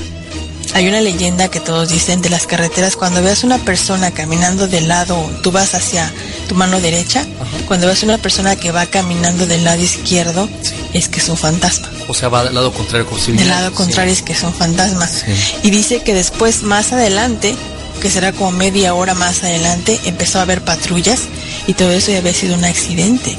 Hay 0.74 0.88
una 0.88 1.02
leyenda 1.02 1.50
que 1.50 1.60
todos 1.60 1.90
dicen 1.90 2.22
de 2.22 2.30
las 2.30 2.46
carreteras, 2.46 2.96
cuando 2.96 3.22
veas 3.22 3.44
una 3.44 3.58
persona 3.58 4.12
caminando 4.12 4.68
del 4.68 4.88
lado, 4.88 5.18
tú 5.42 5.52
vas 5.52 5.74
hacia 5.74 6.12
tu 6.48 6.56
mano 6.56 6.80
derecha, 6.80 7.26
cuando 7.68 7.88
ves 7.88 8.04
una 8.04 8.18
persona 8.18 8.56
que 8.56 8.72
va 8.72 8.86
caminando 8.86 9.46
del 9.48 9.64
lado 9.64 9.82
izquierdo, 9.82 10.48
es 10.94 11.10
que 11.10 11.20
es 11.20 11.30
un 11.30 11.38
fantasma. 11.38 11.90
O 12.08 12.14
sea, 12.14 12.30
va 12.30 12.44
del 12.44 12.54
lado 12.54 12.72
contrario 12.72 13.06
como 13.08 13.20
si 13.20 13.32
Del 13.34 13.48
lado 13.48 13.70
sí. 13.70 13.76
contrario 13.76 14.14
es 14.14 14.22
que 14.22 14.36
son 14.36 14.54
fantasmas. 14.54 15.24
Sí. 15.26 15.32
Y 15.64 15.70
dice 15.72 16.02
que 16.04 16.14
después, 16.14 16.64
más 16.64 16.94
adelante, 16.94 17.56
que 18.02 18.10
será 18.10 18.32
como 18.32 18.52
media 18.52 18.94
hora 18.94 19.14
más 19.16 19.44
adelante, 19.44 20.00
empezó 20.06 20.40
a 20.40 20.44
haber 20.44 20.62
patrullas 20.64 21.22
y 21.68 21.74
todo 21.74 21.92
eso 21.92 22.12
ya 22.12 22.20
había 22.20 22.34
sido 22.34 22.56
un 22.56 22.64
accidente. 22.66 23.36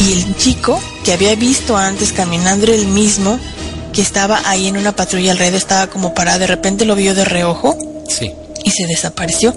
Y 0.00 0.12
el 0.12 0.36
chico 0.36 0.80
que 1.04 1.12
había 1.12 1.34
visto 1.34 1.76
antes 1.76 2.12
caminando 2.12 2.66
el 2.72 2.86
mismo 2.86 3.38
que 3.92 4.02
estaba 4.02 4.40
ahí 4.46 4.66
en 4.68 4.76
una 4.76 4.92
patrulla 4.92 5.32
alrededor, 5.32 5.56
estaba 5.58 5.86
como 5.88 6.14
parado, 6.14 6.38
de 6.40 6.46
repente 6.46 6.84
lo 6.84 6.94
vio 6.96 7.14
de 7.14 7.24
reojo 7.24 7.76
Sí. 8.08 8.32
y 8.64 8.70
se 8.70 8.86
desapareció. 8.86 9.54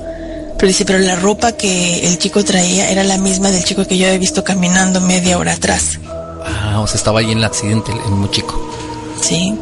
Pero 0.57 0.67
dice, 0.67 0.85
pero 0.85 0.99
la 0.99 1.15
ropa 1.15 1.51
que 1.53 2.07
el 2.07 2.17
chico 2.19 2.43
traía 2.43 2.89
era 2.89 3.03
la 3.03 3.17
misma 3.17 3.51
del 3.51 3.63
chico 3.63 3.85
que 3.85 3.97
yo 3.97 4.05
había 4.07 4.19
visto 4.19 4.43
caminando 4.43 5.01
media 5.01 5.37
hora 5.37 5.53
atrás. 5.53 5.99
Ah, 6.45 6.79
o 6.79 6.87
sea, 6.87 6.95
estaba 6.97 7.19
ahí 7.19 7.31
en 7.31 7.39
el 7.39 7.43
accidente, 7.43 7.91
el, 7.91 7.97
el 7.99 8.11
muy 8.11 8.29
chico. 8.31 8.59
Sí, 9.21 9.57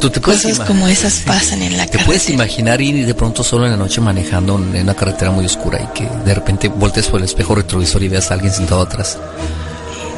Tú 0.00 0.10
te 0.10 0.20
puedes 0.20 0.42
cosas 0.42 0.66
como 0.66 0.88
esas 0.88 1.12
sí. 1.12 1.22
pasan 1.24 1.62
en 1.62 1.76
la 1.76 1.86
¿Te 1.86 1.98
puedes 2.00 2.22
carretera. 2.24 2.34
imaginar 2.44 2.80
ir 2.80 3.06
de 3.06 3.14
pronto 3.14 3.44
solo 3.44 3.66
en 3.66 3.70
la 3.72 3.76
noche 3.76 4.00
manejando 4.00 4.56
en 4.56 4.82
una 4.82 4.94
carretera 4.94 5.30
muy 5.30 5.44
oscura 5.46 5.80
y 5.80 5.86
que 5.96 6.08
de 6.24 6.34
repente 6.34 6.66
voltees 6.68 7.06
por 7.06 7.20
el 7.20 7.26
espejo 7.26 7.54
retrovisor 7.54 8.02
y 8.02 8.08
veas 8.08 8.30
a 8.30 8.34
alguien 8.34 8.52
sentado 8.52 8.80
atrás? 8.82 9.16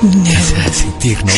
Sentir, 0.72 1.18
¿no? 1.24 1.32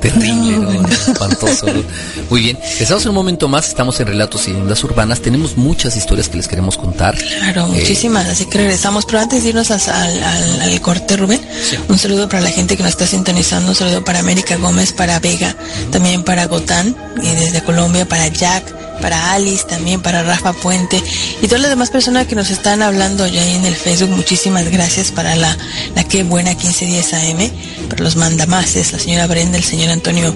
Terrible, 0.00 0.58
¿no? 0.58 0.88
Espantoso. 0.88 1.66
¿no? 1.66 1.82
Muy 2.30 2.40
bien. 2.42 2.58
Estamos 2.78 3.02
en 3.04 3.08
un 3.10 3.14
momento 3.16 3.48
más, 3.48 3.68
estamos 3.68 3.98
en 4.00 4.06
Relatos 4.06 4.46
y 4.48 4.52
Leyendas 4.52 4.82
Urbanas. 4.84 5.20
Tenemos 5.20 5.56
muchas 5.56 5.96
historias 5.96 6.28
que 6.28 6.36
les 6.36 6.46
queremos 6.48 6.76
contar. 6.76 7.16
Claro, 7.16 7.66
Eh, 7.66 7.80
muchísimas, 7.80 8.26
así 8.28 8.46
que 8.46 8.58
regresamos. 8.58 9.04
Pero 9.06 9.20
antes 9.20 9.42
de 9.42 9.48
irnos 9.50 9.70
al, 9.70 9.80
al- 9.90 10.22
al- 10.22 10.60
al 10.62 10.80
corte, 10.80 11.16
Rubén, 11.16 11.40
un 11.88 11.98
saludo 11.98 12.28
para 12.28 12.40
la 12.42 12.50
gente 12.50 12.76
que 12.76 12.82
nos 12.82 12.90
está 12.92 13.06
sintonizando, 13.06 13.70
un 13.70 13.74
saludo 13.74 14.04
para 14.04 14.20
América 14.20 14.56
Gómez, 14.56 14.92
para 14.92 15.18
Vega, 15.20 15.56
también 15.90 16.22
para 16.22 16.46
Gotán, 16.46 16.96
y 17.22 17.28
desde 17.34 17.62
Colombia, 17.62 18.06
para 18.08 18.28
Jack, 18.28 18.64
para 19.00 19.32
Alice, 19.32 19.64
también 19.64 20.02
para 20.02 20.22
Rafa 20.22 20.52
Puente, 20.52 21.02
y 21.40 21.46
todas 21.46 21.60
las 21.62 21.70
demás 21.70 21.90
personas 21.90 22.26
que 22.26 22.34
nos 22.34 22.50
están 22.50 22.82
hablando 22.82 23.26
ya 23.26 23.44
en 23.46 23.64
el 23.64 23.74
Facebook, 23.74 24.10
muchísimas 24.10 24.68
gracias 24.70 25.12
para 25.12 25.36
la, 25.36 25.56
la 25.94 26.04
que 26.04 26.22
buena 26.22 26.50
1510 26.50 27.14
AM, 27.14 27.88
para 27.88 28.04
los 28.04 28.16
mandamases, 28.16 28.92
la 28.92 28.98
señora 28.98 29.26
Brenda, 29.26 29.58
el 29.58 29.64
señor 29.64 29.90
Antonio 29.90 30.34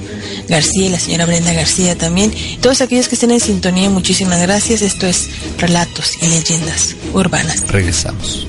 García 0.48 0.87
y 0.87 0.88
la 0.90 0.98
señora 0.98 1.27
Brenda 1.27 1.53
García 1.53 1.96
también. 1.96 2.33
Todos 2.61 2.81
aquellos 2.81 3.09
que 3.09 3.14
estén 3.14 3.31
en 3.31 3.40
sintonía, 3.40 3.90
muchísimas 3.90 4.40
gracias. 4.40 4.83
Esto 4.83 5.07
es 5.07 5.29
Relatos 5.59 6.12
y 6.20 6.27
Leyendas 6.27 6.94
Urbanas. 7.12 7.62
Regresamos. 7.68 8.46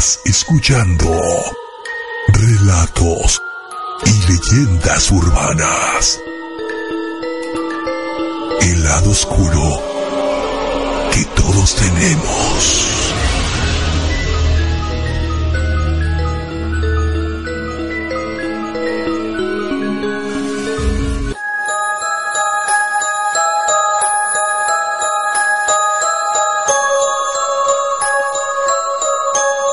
Escuchando 0.00 1.10
relatos 2.28 3.42
y 4.06 4.32
leyendas 4.32 5.10
urbanas. 5.10 6.18
El 8.62 8.82
lado 8.82 9.10
oscuro 9.10 9.82
que 11.12 11.22
todos 11.36 11.76
tenemos. 11.76 12.99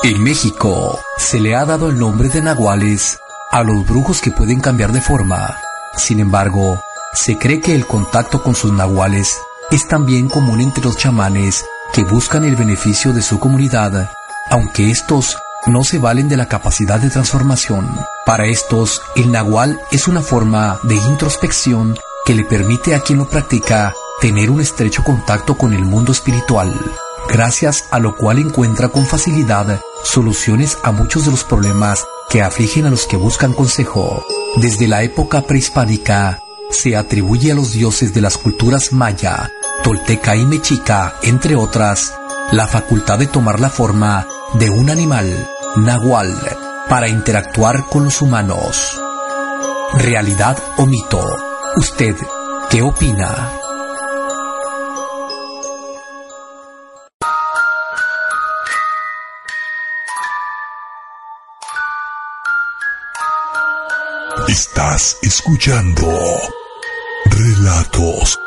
En 0.08 0.22
México 0.22 0.98
se 1.18 1.38
le 1.38 1.54
ha 1.54 1.66
dado 1.66 1.90
el 1.90 1.98
nombre 1.98 2.30
de 2.30 2.40
nahuales 2.40 3.18
a 3.50 3.62
los 3.62 3.86
brujos 3.86 4.22
que 4.22 4.30
pueden 4.30 4.58
cambiar 4.58 4.90
de 4.90 5.02
forma. 5.02 5.54
Sin 5.98 6.18
embargo, 6.18 6.80
se 7.12 7.36
cree 7.36 7.60
que 7.60 7.74
el 7.74 7.86
contacto 7.86 8.42
con 8.42 8.54
sus 8.54 8.72
nahuales 8.72 9.36
es 9.70 9.86
también 9.86 10.30
común 10.30 10.62
entre 10.62 10.82
los 10.82 10.96
chamanes 10.96 11.62
que 11.92 12.04
buscan 12.04 12.46
el 12.46 12.56
beneficio 12.56 13.12
de 13.12 13.20
su 13.20 13.38
comunidad, 13.38 14.10
aunque 14.48 14.90
estos 14.90 15.36
no 15.66 15.84
se 15.84 15.98
valen 15.98 16.30
de 16.30 16.38
la 16.38 16.46
capacidad 16.46 16.98
de 16.98 17.10
transformación. 17.10 17.86
Para 18.24 18.46
estos, 18.46 19.02
el 19.14 19.30
nahual 19.30 19.78
es 19.92 20.08
una 20.08 20.22
forma 20.22 20.78
de 20.84 20.94
introspección 20.94 21.98
que 22.24 22.34
le 22.34 22.46
permite 22.46 22.94
a 22.94 23.00
quien 23.00 23.18
lo 23.18 23.28
practica 23.28 23.92
tener 24.22 24.50
un 24.50 24.62
estrecho 24.62 25.04
contacto 25.04 25.58
con 25.58 25.74
el 25.74 25.84
mundo 25.84 26.12
espiritual, 26.12 26.74
gracias 27.28 27.84
a 27.90 27.98
lo 27.98 28.16
cual 28.16 28.38
encuentra 28.38 28.88
con 28.88 29.04
facilidad 29.04 29.82
soluciones 30.04 30.78
a 30.82 30.92
muchos 30.92 31.24
de 31.24 31.30
los 31.30 31.44
problemas 31.44 32.04
que 32.28 32.42
afligen 32.42 32.86
a 32.86 32.90
los 32.90 33.06
que 33.06 33.16
buscan 33.16 33.52
consejo. 33.52 34.24
Desde 34.56 34.88
la 34.88 35.02
época 35.02 35.42
prehispánica, 35.42 36.42
se 36.70 36.96
atribuye 36.96 37.52
a 37.52 37.54
los 37.54 37.72
dioses 37.72 38.12
de 38.12 38.20
las 38.20 38.36
culturas 38.36 38.92
maya, 38.92 39.50
tolteca 39.82 40.36
y 40.36 40.44
mexica, 40.44 41.14
entre 41.22 41.56
otras, 41.56 42.14
la 42.52 42.66
facultad 42.66 43.18
de 43.18 43.26
tomar 43.26 43.60
la 43.60 43.70
forma 43.70 44.26
de 44.54 44.70
un 44.70 44.90
animal, 44.90 45.48
nahual, 45.76 46.34
para 46.88 47.08
interactuar 47.08 47.86
con 47.86 48.04
los 48.04 48.20
humanos. 48.22 49.00
¿Realidad 49.94 50.58
o 50.76 50.86
mito? 50.86 51.24
¿Usted 51.76 52.16
qué 52.70 52.82
opina? 52.82 53.52
Estás 64.60 65.18
escuchando 65.22 66.04
relatos 67.26 68.40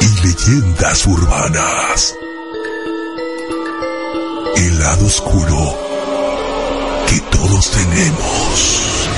y 0.00 0.26
leyendas 0.26 1.06
urbanas. 1.06 2.14
El 4.54 4.78
lado 4.78 5.06
oscuro 5.06 5.78
que 7.08 7.20
todos 7.34 7.70
tenemos. 7.70 9.15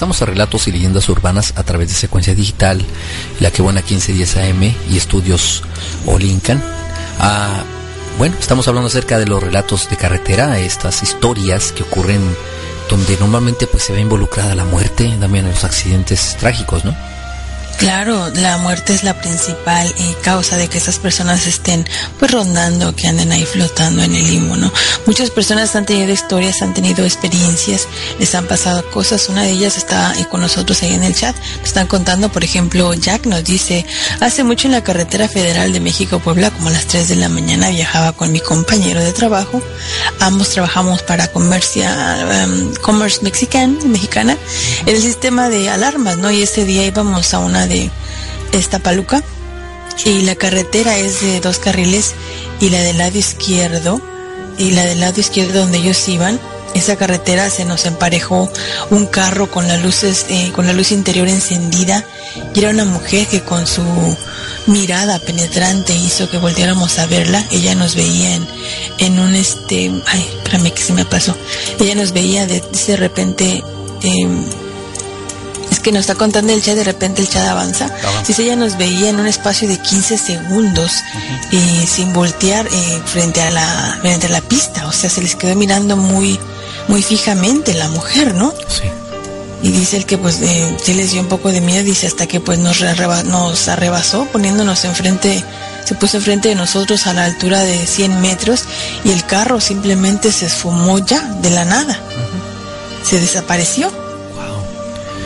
Regresamos 0.00 0.22
a 0.22 0.32
Relatos 0.32 0.66
y 0.66 0.72
Leyendas 0.72 1.10
Urbanas 1.10 1.52
a 1.56 1.62
través 1.62 1.88
de 1.88 1.94
Secuencia 1.94 2.34
Digital, 2.34 2.82
la 3.38 3.50
que 3.50 3.60
buena 3.60 3.82
1510 3.82 4.36
AM 4.38 4.74
y 4.90 4.96
Estudios 4.96 5.62
Olincan. 6.06 6.62
Ah, 7.18 7.62
bueno, 8.16 8.34
estamos 8.40 8.66
hablando 8.66 8.86
acerca 8.86 9.18
de 9.18 9.26
los 9.26 9.42
relatos 9.42 9.90
de 9.90 9.98
carretera, 9.98 10.58
estas 10.58 11.02
historias 11.02 11.72
que 11.72 11.82
ocurren 11.82 12.22
donde 12.88 13.18
normalmente 13.18 13.66
pues 13.66 13.82
se 13.82 13.92
ve 13.92 14.00
involucrada 14.00 14.54
la 14.54 14.64
muerte, 14.64 15.14
también 15.20 15.46
los 15.46 15.64
accidentes 15.64 16.34
trágicos, 16.40 16.82
¿no? 16.82 16.96
Claro, 17.80 18.28
la 18.34 18.58
muerte 18.58 18.92
es 18.92 19.04
la 19.04 19.18
principal 19.22 19.86
eh, 19.88 20.16
causa 20.22 20.58
de 20.58 20.68
que 20.68 20.76
esas 20.76 20.98
personas 20.98 21.46
estén 21.46 21.86
pues 22.18 22.30
rondando, 22.30 22.94
que 22.94 23.08
anden 23.08 23.32
ahí 23.32 23.46
flotando 23.46 24.02
en 24.02 24.14
el 24.14 24.26
limbo, 24.26 24.54
¿no? 24.54 24.70
Muchas 25.06 25.30
personas 25.30 25.74
han 25.74 25.86
tenido 25.86 26.12
historias, 26.12 26.60
han 26.60 26.74
tenido 26.74 27.06
experiencias, 27.06 27.88
les 28.18 28.34
han 28.34 28.46
pasado 28.46 28.84
cosas. 28.90 29.30
Una 29.30 29.44
de 29.44 29.52
ellas 29.52 29.78
está 29.78 30.10
ahí 30.10 30.24
con 30.24 30.42
nosotros 30.42 30.82
ahí 30.82 30.92
en 30.92 31.04
el 31.04 31.14
chat. 31.14 31.34
Nos 31.60 31.68
están 31.68 31.86
contando, 31.86 32.30
por 32.30 32.44
ejemplo, 32.44 32.92
Jack 32.92 33.24
nos 33.24 33.44
dice, 33.44 33.86
hace 34.20 34.44
mucho 34.44 34.68
en 34.68 34.72
la 34.72 34.84
carretera 34.84 35.26
federal 35.26 35.72
de 35.72 35.80
México-Puebla, 35.80 36.50
como 36.50 36.68
a 36.68 36.72
las 36.72 36.84
3 36.84 37.08
de 37.08 37.16
la 37.16 37.30
mañana, 37.30 37.70
viajaba 37.70 38.12
con 38.12 38.30
mi 38.30 38.40
compañero 38.40 39.00
de 39.00 39.14
trabajo. 39.14 39.62
Ambos 40.18 40.50
trabajamos 40.50 41.00
para 41.00 41.28
Comercia, 41.28 42.44
um, 42.44 42.74
Commerce 42.74 43.20
Mexican, 43.22 43.78
mexicana, 43.90 44.36
el 44.84 45.00
sistema 45.00 45.48
de 45.48 45.70
alarmas, 45.70 46.18
¿no? 46.18 46.30
Y 46.30 46.42
ese 46.42 46.66
día 46.66 46.84
íbamos 46.84 47.32
a 47.32 47.38
una 47.38 47.69
de 47.70 47.90
esta 48.52 48.78
paluca. 48.78 49.22
Y 50.04 50.22
la 50.22 50.34
carretera 50.34 50.98
es 50.98 51.22
de 51.22 51.40
dos 51.40 51.58
carriles 51.58 52.14
y 52.60 52.70
la 52.70 52.80
del 52.80 52.98
lado 52.98 53.18
izquierdo 53.18 54.00
y 54.58 54.72
la 54.72 54.84
del 54.84 55.00
lado 55.00 55.20
izquierdo 55.20 55.60
donde 55.60 55.78
ellos 55.78 56.08
iban 56.08 56.38
esa 56.74 56.96
carretera 56.96 57.50
se 57.50 57.64
nos 57.64 57.84
emparejó 57.84 58.48
un 58.90 59.06
carro 59.06 59.50
con 59.50 59.66
las 59.66 59.82
luces 59.82 60.26
eh, 60.28 60.52
con 60.54 60.66
la 60.66 60.72
luz 60.72 60.92
interior 60.92 61.28
encendida 61.28 62.04
y 62.54 62.60
era 62.60 62.70
una 62.70 62.84
mujer 62.84 63.26
que 63.26 63.42
con 63.42 63.66
su 63.66 63.82
mirada 64.66 65.18
penetrante 65.18 65.94
hizo 65.94 66.30
que 66.30 66.38
volviéramos 66.38 66.98
a 66.98 67.06
verla. 67.06 67.44
Ella 67.50 67.74
nos 67.74 67.96
veía 67.96 68.38
en, 68.98 69.18
un 69.18 69.34
este 69.34 69.90
ay 70.06 70.28
espérame 70.36 70.70
que 70.72 70.82
se 70.82 70.92
me 70.92 71.04
pasó. 71.04 71.36
Ella 71.80 71.94
nos 71.96 72.12
veía 72.12 72.46
de, 72.46 72.60
de 72.60 72.96
repente 72.96 73.64
eh, 74.02 74.28
es 75.80 75.82
que 75.82 75.92
nos 75.92 76.00
está 76.02 76.14
contando 76.14 76.52
el 76.52 76.62
chat, 76.62 76.76
de 76.76 76.84
repente 76.84 77.22
el 77.22 77.28
chat 77.28 77.48
avanza. 77.48 77.90
Si 78.22 78.42
ella 78.42 78.54
nos 78.54 78.76
veía 78.76 79.08
en 79.08 79.18
un 79.18 79.26
espacio 79.26 79.66
de 79.66 79.78
15 79.78 80.18
segundos 80.18 80.92
y 81.50 81.86
sin 81.86 82.12
voltear 82.12 82.66
eh, 82.66 83.02
frente 83.06 83.40
a 83.40 83.50
la 83.50 83.98
frente 84.02 84.26
a 84.26 84.28
la 84.30 84.42
pista, 84.42 84.86
o 84.86 84.92
sea, 84.92 85.08
se 85.08 85.22
les 85.22 85.36
quedó 85.36 85.54
mirando 85.56 85.96
muy 85.96 86.38
muy 86.88 87.02
fijamente 87.02 87.72
la 87.72 87.88
mujer, 87.88 88.34
¿no? 88.34 88.52
Sí. 88.68 88.88
Y 89.62 89.70
dice 89.70 89.96
el 89.96 90.04
que 90.04 90.18
pues 90.18 90.42
eh, 90.42 90.76
sí 90.82 90.92
les 90.92 91.12
dio 91.12 91.22
un 91.22 91.28
poco 91.28 91.50
de 91.50 91.62
miedo, 91.62 91.82
dice 91.82 92.06
hasta 92.06 92.26
que 92.26 92.40
pues 92.40 92.58
nos, 92.58 92.82
arreba, 92.82 93.22
nos 93.22 93.68
arrebasó 93.68 94.26
poniéndonos 94.26 94.84
enfrente, 94.84 95.42
se 95.86 95.94
puso 95.94 96.18
enfrente 96.18 96.50
de 96.50 96.56
nosotros 96.56 97.06
a 97.06 97.14
la 97.14 97.24
altura 97.24 97.60
de 97.60 97.86
100 97.86 98.20
metros 98.20 98.64
y 99.02 99.12
el 99.12 99.24
carro 99.24 99.62
simplemente 99.62 100.30
se 100.30 100.46
esfumó 100.46 100.98
ya 100.98 101.22
de 101.40 101.48
la 101.48 101.64
nada. 101.64 101.98
Se 103.02 103.18
desapareció 103.18 103.90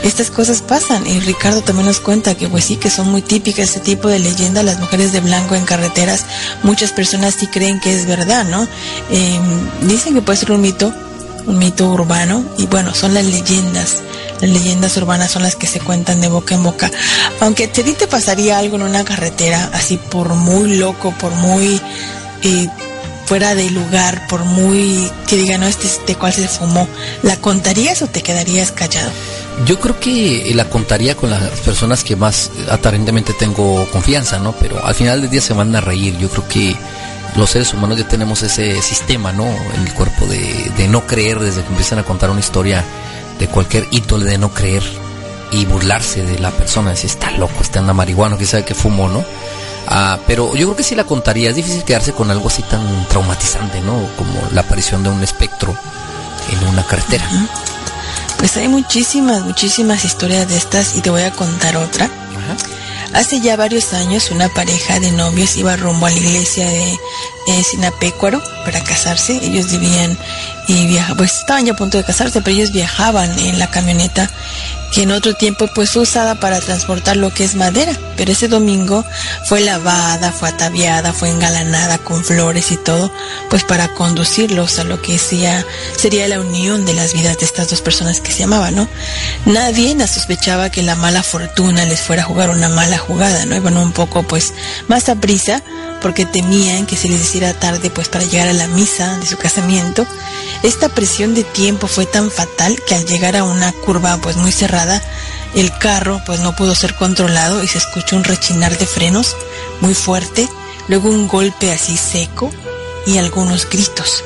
estas 0.05 0.31
cosas 0.31 0.63
pasan. 0.63 1.07
Y 1.07 1.19
Ricardo 1.21 1.63
también 1.63 1.87
nos 1.87 2.01
cuenta 2.01 2.37
que 2.37 2.49
pues 2.49 2.65
sí 2.65 2.77
que 2.77 2.91
son 2.91 3.11
muy 3.11 3.23
típicas 3.23 3.69
este 3.69 3.81
tipo 3.81 4.09
de 4.09 4.19
leyenda 4.19 4.63
las 4.63 4.79
mujeres 4.79 5.13
de 5.13 5.21
blanco 5.21 5.55
en 5.55 5.65
carreteras. 5.65 6.25
Muchas 6.63 6.93
personas 6.93 7.35
sí 7.35 7.47
creen 7.49 7.81
que 7.81 7.95
es 7.95 8.07
verdad 8.07 8.45
no 8.45 8.69
eh, 9.11 9.41
dicen 9.83 10.15
que 10.15 10.23
puede 10.23 10.39
ser 10.39 10.53
un 10.53 10.61
mito 10.61 10.93
un 11.47 11.59
mito 11.59 11.89
urbano. 11.91 12.45
Y 12.59 12.67
bueno 12.67 12.95
son 12.95 13.15
las 13.15 13.25
leyendas. 13.25 14.03
Las 14.41 14.51
leyendas 14.51 14.97
urbanas 14.97 15.31
son 15.31 15.43
las 15.43 15.57
que 15.57 15.67
se 15.67 15.81
cuentan 15.81 16.21
de 16.21 16.29
boca 16.29 16.55
en 16.55 16.63
boca. 16.63 16.91
Aunque 17.41 17.67
te 17.67 17.83
te 17.83 18.07
pasaría 18.07 18.59
algo 18.59 18.77
en 18.77 18.83
una 18.83 19.05
carretera 19.05 19.71
así 19.73 19.97
por 19.97 20.35
muy 20.35 20.77
loco 20.77 21.13
por 21.19 21.33
muy 21.33 21.81
eh, 22.43 22.69
fuera 23.27 23.55
de 23.55 23.71
lugar 23.71 24.27
por 24.29 24.45
muy 24.45 25.11
que 25.27 25.37
diga 25.37 25.59
no 25.59 25.67
este 25.67 25.89
de 26.07 26.15
cuál 26.15 26.33
se 26.33 26.49
fumó 26.49 26.89
la 27.23 27.37
contarías 27.37 28.03
o 28.03 28.07
te 28.07 28.23
quedarías 28.23 28.73
callado 28.73 29.11
yo 29.67 29.79
creo 29.81 29.99
que 29.99 30.53
la 30.55 30.69
contaría 30.69 31.15
con 31.15 31.31
las 31.31 31.43
personas 31.61 32.05
que 32.05 32.17
más 32.17 32.51
aparentemente 32.71 33.33
tengo 33.33 33.89
confianza, 33.91 34.39
¿no? 34.39 34.53
Pero 34.53 34.85
al 34.85 34.95
final 34.95 35.23
del 35.23 35.31
día 35.31 35.41
se 35.41 35.55
van 35.55 35.75
a 35.75 35.81
reír. 35.81 36.19
Yo 36.19 36.29
creo 36.29 36.47
que 36.49 36.77
los 37.37 37.51
seres 37.51 37.73
humanos 37.73 37.99
ya 37.99 38.07
tenemos 38.07 38.43
ese 38.43 38.83
sistema, 38.83 39.33
¿no? 39.33 39.47
En 39.47 39.87
el 39.87 39.95
cuerpo 39.95 40.27
de, 40.27 40.89
no 40.89 41.07
creer 41.07 41.39
desde 41.39 41.63
que 41.63 41.69
empiezan 41.69 41.99
a 42.01 42.03
contar 42.03 42.31
una 42.31 42.41
historia 42.41 42.85
de 43.39 43.47
cualquier 43.47 43.87
ídole 43.91 44.31
de 44.31 44.39
no 44.39 44.53
creer 44.53 44.83
y 45.51 45.65
burlarse 45.65 46.25
de 46.25 46.39
la 46.41 46.51
persona. 46.51 46.95
Si 46.97 47.07
está 47.07 47.31
loco, 47.31 47.63
está 47.63 47.79
en 47.79 47.87
la 47.87 47.95
marihuana, 47.95 48.37
que 48.37 48.47
sabe 48.47 48.65
que 48.65 48.75
fumó, 48.75 49.09
¿no? 49.09 49.25
Ah, 49.87 50.19
pero 50.27 50.55
yo 50.55 50.67
creo 50.67 50.77
que 50.77 50.83
sí 50.83 50.95
la 50.95 51.05
contaría. 51.05 51.51
Es 51.51 51.57
difícil 51.57 51.85
quedarse 51.85 52.13
con 52.13 52.31
algo 52.31 52.49
así 52.49 52.63
tan 52.63 53.07
traumatizante, 53.09 53.81
¿no? 53.81 53.95
Como 54.17 54.41
la 54.53 54.63
aparición 54.63 55.03
de 55.03 55.11
un 55.11 55.23
espectro 55.23 55.77
en 56.51 56.69
una 56.69 56.85
carretera. 56.87 57.25
Pues 58.39 58.57
hay 58.57 58.69
muchísimas, 58.69 59.43
muchísimas 59.43 60.05
historias 60.05 60.49
de 60.49 60.57
estas 60.57 60.97
y 60.97 61.01
te 61.01 61.11
voy 61.11 61.23
a 61.23 61.31
contar 61.31 61.77
otra. 61.77 62.11
Hace 63.13 63.41
ya 63.41 63.57
varios 63.57 63.93
años 63.93 64.33
una 64.33 64.49
pareja 64.49 64.99
de 64.99 65.13
novios 65.13 65.57
iba 65.57 65.77
rumbo 65.77 66.07
a 66.07 66.11
la 66.11 66.17
iglesia 66.17 66.69
de 66.69 66.99
eh, 67.47 67.63
Sinapecuaro 67.63 68.43
para 68.65 68.83
casarse. 68.83 69.39
Ellos 69.43 69.71
vivían 69.71 70.17
y 70.67 70.87
viaja, 70.87 71.15
pues 71.15 71.39
estaban 71.41 71.67
ya 71.67 71.73
a 71.73 71.77
punto 71.77 71.99
de 71.99 72.05
casarse, 72.05 72.41
pero 72.41 72.57
ellos 72.57 72.73
viajaban 72.73 73.39
en 73.39 73.59
la 73.59 73.71
camioneta 73.71 74.31
que 74.95 75.03
en 75.03 75.11
otro 75.11 75.35
tiempo 75.35 75.67
pues 75.75 75.91
fue 75.91 76.03
usada 76.03 76.37
para 76.37 76.61
transportar 76.61 77.17
lo 77.17 77.35
que 77.35 77.43
es 77.43 77.57
madera, 77.57 77.93
pero 78.17 78.31
ese 78.31 78.47
domingo 78.47 79.05
fue 79.45 79.61
lavada, 79.61 80.31
fue 80.31 80.49
ataviada, 80.49 81.13
fue 81.13 81.31
engalanada 81.31 81.99
con 81.99 82.23
flores 82.25 82.71
y 82.71 82.77
todo, 82.77 83.11
pues 83.51 83.65
para 83.65 83.89
conducirlos 83.89 84.79
a 84.79 84.85
lo 84.85 85.03
que 85.03 85.19
sería, 85.19 85.67
sería 85.97 86.29
la 86.29 86.39
unión 86.39 86.87
de 86.87 86.95
las 86.95 87.13
vidas 87.13 87.39
de 87.39 87.45
estas 87.45 87.71
dos 87.71 87.81
personas 87.81 88.21
que 88.21 88.31
se 88.31 88.45
amaban, 88.45 88.77
¿no? 88.77 88.89
Nadie 89.47 89.97
sospechaba 90.07 90.71
que 90.71 90.83
la 90.83 90.95
mala 90.95 91.23
fortuna 91.23 91.85
les 91.87 92.01
fuera 92.01 92.23
a 92.23 92.27
jugar 92.27 92.51
una 92.51 92.69
mala 92.69 92.97
jugada, 92.97 93.47
¿no? 93.47 93.57
Iban 93.57 93.77
un 93.77 93.93
poco 93.93 94.23
pues 94.23 94.55
más 94.87 95.09
a 95.09 95.17
prisa 95.17 95.61
porque 96.05 96.27
temían 96.27 96.85
que 96.85 96.99
se 96.99 97.09
les 97.09 97.23
hiciera 97.23 97.55
tarde 97.55 97.89
pues 97.89 98.11
para 98.11 98.27
llegar 98.27 98.47
a 98.47 98.53
la 98.53 98.69
misa 98.69 99.17
de 99.21 99.27
su 99.27 99.39
casamiento. 99.39 100.07
Esta 100.63 100.91
presión 100.91 101.35
de 101.35 101.45
tiempo 101.45 101.87
fue 101.87 102.05
tan 102.05 102.31
fatal 102.31 102.77
que 102.87 102.95
al 102.95 103.07
llegar 103.07 103.37
a 103.37 103.45
una 103.45 103.73
curva 103.73 104.19
pues 104.19 104.37
muy 104.37 104.53
cerrada, 104.53 105.03
el 105.55 105.73
carro 105.79 106.21
pues 106.27 106.41
no 106.41 106.55
pudo 106.55 106.75
ser 106.75 106.95
controlado 106.95 107.65
y 107.65 107.69
se 107.69 107.79
escuchó 107.79 108.17
un 108.17 108.25
rechinar 108.25 108.77
de 108.77 108.85
frenos 108.85 109.35
muy 109.81 109.95
fuerte, 109.95 110.47
luego 110.89 111.09
un 111.09 111.27
golpe 111.27 111.73
así 111.73 111.97
seco 111.97 112.53
y 113.07 113.17
algunos 113.17 113.67
gritos. 113.67 114.23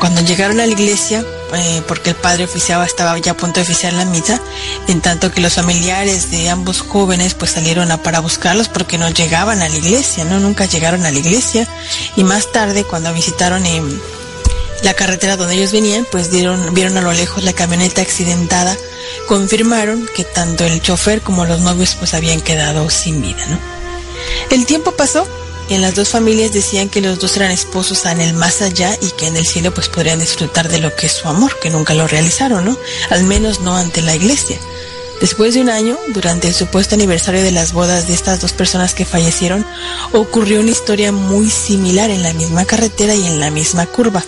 Cuando 0.00 0.22
llegaron 0.22 0.58
a 0.58 0.66
la 0.66 0.72
iglesia, 0.72 1.24
eh, 1.54 1.82
porque 1.86 2.10
el 2.10 2.16
padre 2.16 2.44
oficiaba 2.44 2.84
estaba 2.84 3.16
ya 3.18 3.32
a 3.32 3.36
punto 3.36 3.60
de 3.60 3.64
oficiar 3.64 3.92
la 3.92 4.04
misa, 4.04 4.40
en 4.86 5.00
tanto 5.00 5.30
que 5.32 5.40
los 5.40 5.54
familiares 5.54 6.30
de 6.30 6.50
ambos 6.50 6.80
jóvenes 6.80 7.34
pues 7.34 7.52
salieron 7.52 7.90
a 7.90 8.02
para 8.02 8.20
buscarlos 8.20 8.68
porque 8.68 8.98
no 8.98 9.08
llegaban 9.10 9.62
a 9.62 9.68
la 9.68 9.76
iglesia, 9.76 10.24
no 10.24 10.40
nunca 10.40 10.66
llegaron 10.66 11.04
a 11.06 11.10
la 11.10 11.18
iglesia. 11.18 11.68
Y 12.16 12.24
más 12.24 12.52
tarde 12.52 12.84
cuando 12.84 13.12
visitaron 13.14 13.64
eh, 13.66 13.82
la 14.82 14.94
carretera 14.94 15.36
donde 15.36 15.54
ellos 15.54 15.72
venían, 15.72 16.06
pues 16.10 16.30
dieron, 16.30 16.74
vieron 16.74 16.96
a 16.96 17.00
lo 17.00 17.12
lejos 17.12 17.44
la 17.44 17.52
camioneta 17.52 18.02
accidentada, 18.02 18.76
confirmaron 19.26 20.08
que 20.14 20.24
tanto 20.24 20.64
el 20.64 20.80
chofer 20.80 21.22
como 21.22 21.46
los 21.46 21.60
novios 21.60 21.96
pues 21.98 22.14
habían 22.14 22.40
quedado 22.40 22.88
sin 22.90 23.20
vida, 23.20 23.44
¿no? 23.48 23.58
El 24.50 24.66
tiempo 24.66 24.92
pasó 24.92 25.26
en 25.68 25.82
las 25.82 25.94
dos 25.94 26.08
familias 26.08 26.52
decían 26.52 26.88
que 26.88 27.00
los 27.00 27.18
dos 27.18 27.36
eran 27.36 27.50
esposos 27.50 28.06
en 28.06 28.20
el 28.20 28.34
más 28.34 28.62
allá 28.62 28.96
y 29.00 29.10
que 29.10 29.26
en 29.26 29.36
el 29.36 29.46
cielo 29.46 29.72
pues 29.72 29.88
podrían 29.88 30.18
disfrutar 30.18 30.68
de 30.68 30.78
lo 30.78 30.94
que 30.96 31.06
es 31.06 31.12
su 31.12 31.28
amor, 31.28 31.58
que 31.60 31.70
nunca 31.70 31.94
lo 31.94 32.06
realizaron, 32.06 32.64
¿no? 32.64 32.78
Al 33.10 33.24
menos 33.24 33.60
no 33.60 33.76
ante 33.76 34.02
la 34.02 34.14
iglesia. 34.14 34.58
Después 35.20 35.54
de 35.54 35.60
un 35.60 35.68
año, 35.68 35.98
durante 36.14 36.46
el 36.46 36.54
supuesto 36.54 36.94
aniversario 36.94 37.42
de 37.42 37.50
las 37.50 37.72
bodas 37.72 38.06
de 38.06 38.14
estas 38.14 38.40
dos 38.40 38.52
personas 38.52 38.94
que 38.94 39.04
fallecieron, 39.04 39.66
ocurrió 40.12 40.60
una 40.60 40.70
historia 40.70 41.10
muy 41.12 41.50
similar 41.50 42.10
en 42.10 42.22
la 42.22 42.32
misma 42.32 42.64
carretera 42.64 43.14
y 43.14 43.26
en 43.26 43.40
la 43.40 43.50
misma 43.50 43.86
curva. 43.86 44.24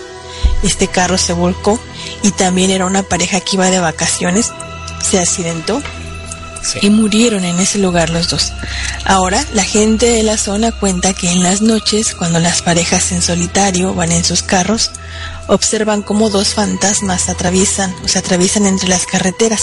Este 0.62 0.88
carro 0.88 1.16
se 1.16 1.32
volcó 1.32 1.78
y 2.22 2.32
también 2.32 2.70
era 2.70 2.86
una 2.86 3.02
pareja 3.04 3.40
que 3.40 3.56
iba 3.56 3.70
de 3.70 3.78
vacaciones, 3.78 4.50
se 5.02 5.18
accidentó 5.18 5.80
y 6.80 6.90
murieron 6.90 7.44
en 7.44 7.58
ese 7.58 7.78
lugar 7.78 8.10
los 8.10 8.28
dos. 8.28 8.52
Ahora, 9.04 9.44
la 9.54 9.64
gente 9.64 10.06
de 10.06 10.22
la 10.22 10.36
zona 10.36 10.72
cuenta 10.72 11.14
que 11.14 11.30
en 11.30 11.42
las 11.42 11.62
noches, 11.62 12.14
cuando 12.14 12.38
las 12.38 12.62
parejas 12.62 13.12
en 13.12 13.22
solitario 13.22 13.94
van 13.94 14.12
en 14.12 14.24
sus 14.24 14.42
carros, 14.42 14.90
observan 15.46 16.02
cómo 16.02 16.30
dos 16.30 16.54
fantasmas 16.54 17.28
atraviesan 17.28 17.94
o 18.04 18.08
se 18.08 18.18
atraviesan 18.18 18.66
entre 18.66 18.88
las 18.88 19.06
carreteras. 19.06 19.62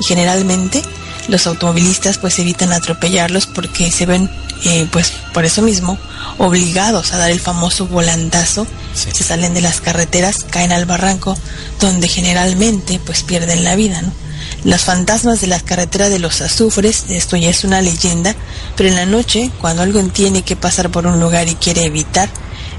Y 0.00 0.04
generalmente 0.04 0.82
los 1.28 1.46
automovilistas 1.46 2.18
pues 2.18 2.38
evitan 2.38 2.72
atropellarlos 2.72 3.46
porque 3.46 3.90
se 3.90 4.06
ven 4.06 4.30
eh, 4.64 4.88
pues 4.90 5.12
por 5.34 5.44
eso 5.44 5.62
mismo 5.62 5.98
obligados 6.38 7.12
a 7.12 7.18
dar 7.18 7.30
el 7.30 7.40
famoso 7.40 7.86
volantazo. 7.86 8.66
Se 8.94 9.24
salen 9.24 9.54
de 9.54 9.60
las 9.60 9.80
carreteras 9.80 10.44
caen 10.50 10.72
al 10.72 10.86
barranco 10.86 11.36
donde 11.80 12.08
generalmente 12.08 13.00
pues 13.04 13.22
pierden 13.22 13.64
la 13.64 13.76
vida 13.76 14.02
no 14.02 14.27
los 14.64 14.82
fantasmas 14.82 15.40
de 15.40 15.46
las 15.46 15.62
carreteras 15.62 16.10
de 16.10 16.18
los 16.18 16.40
azufres, 16.40 17.04
esto 17.08 17.36
ya 17.36 17.50
es 17.50 17.64
una 17.64 17.80
leyenda, 17.80 18.34
pero 18.76 18.88
en 18.88 18.96
la 18.96 19.06
noche, 19.06 19.50
cuando 19.60 19.82
alguien 19.82 20.10
tiene 20.10 20.42
que 20.42 20.56
pasar 20.56 20.90
por 20.90 21.06
un 21.06 21.20
lugar 21.20 21.48
y 21.48 21.54
quiere 21.54 21.84
evitar, 21.84 22.28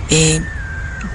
eh, 0.10 0.42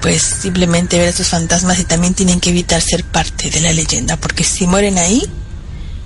pues 0.01 0.21
simplemente 0.23 0.97
ver 0.97 1.07
a 1.07 1.11
esos 1.11 1.27
fantasmas 1.27 1.79
y 1.79 1.85
también 1.85 2.13
tienen 2.13 2.39
que 2.39 2.49
evitar 2.49 2.81
ser 2.81 3.03
parte 3.03 3.49
de 3.49 3.61
la 3.61 3.73
leyenda, 3.73 4.17
porque 4.17 4.43
si 4.43 4.67
mueren 4.67 4.97
ahí, 4.97 5.23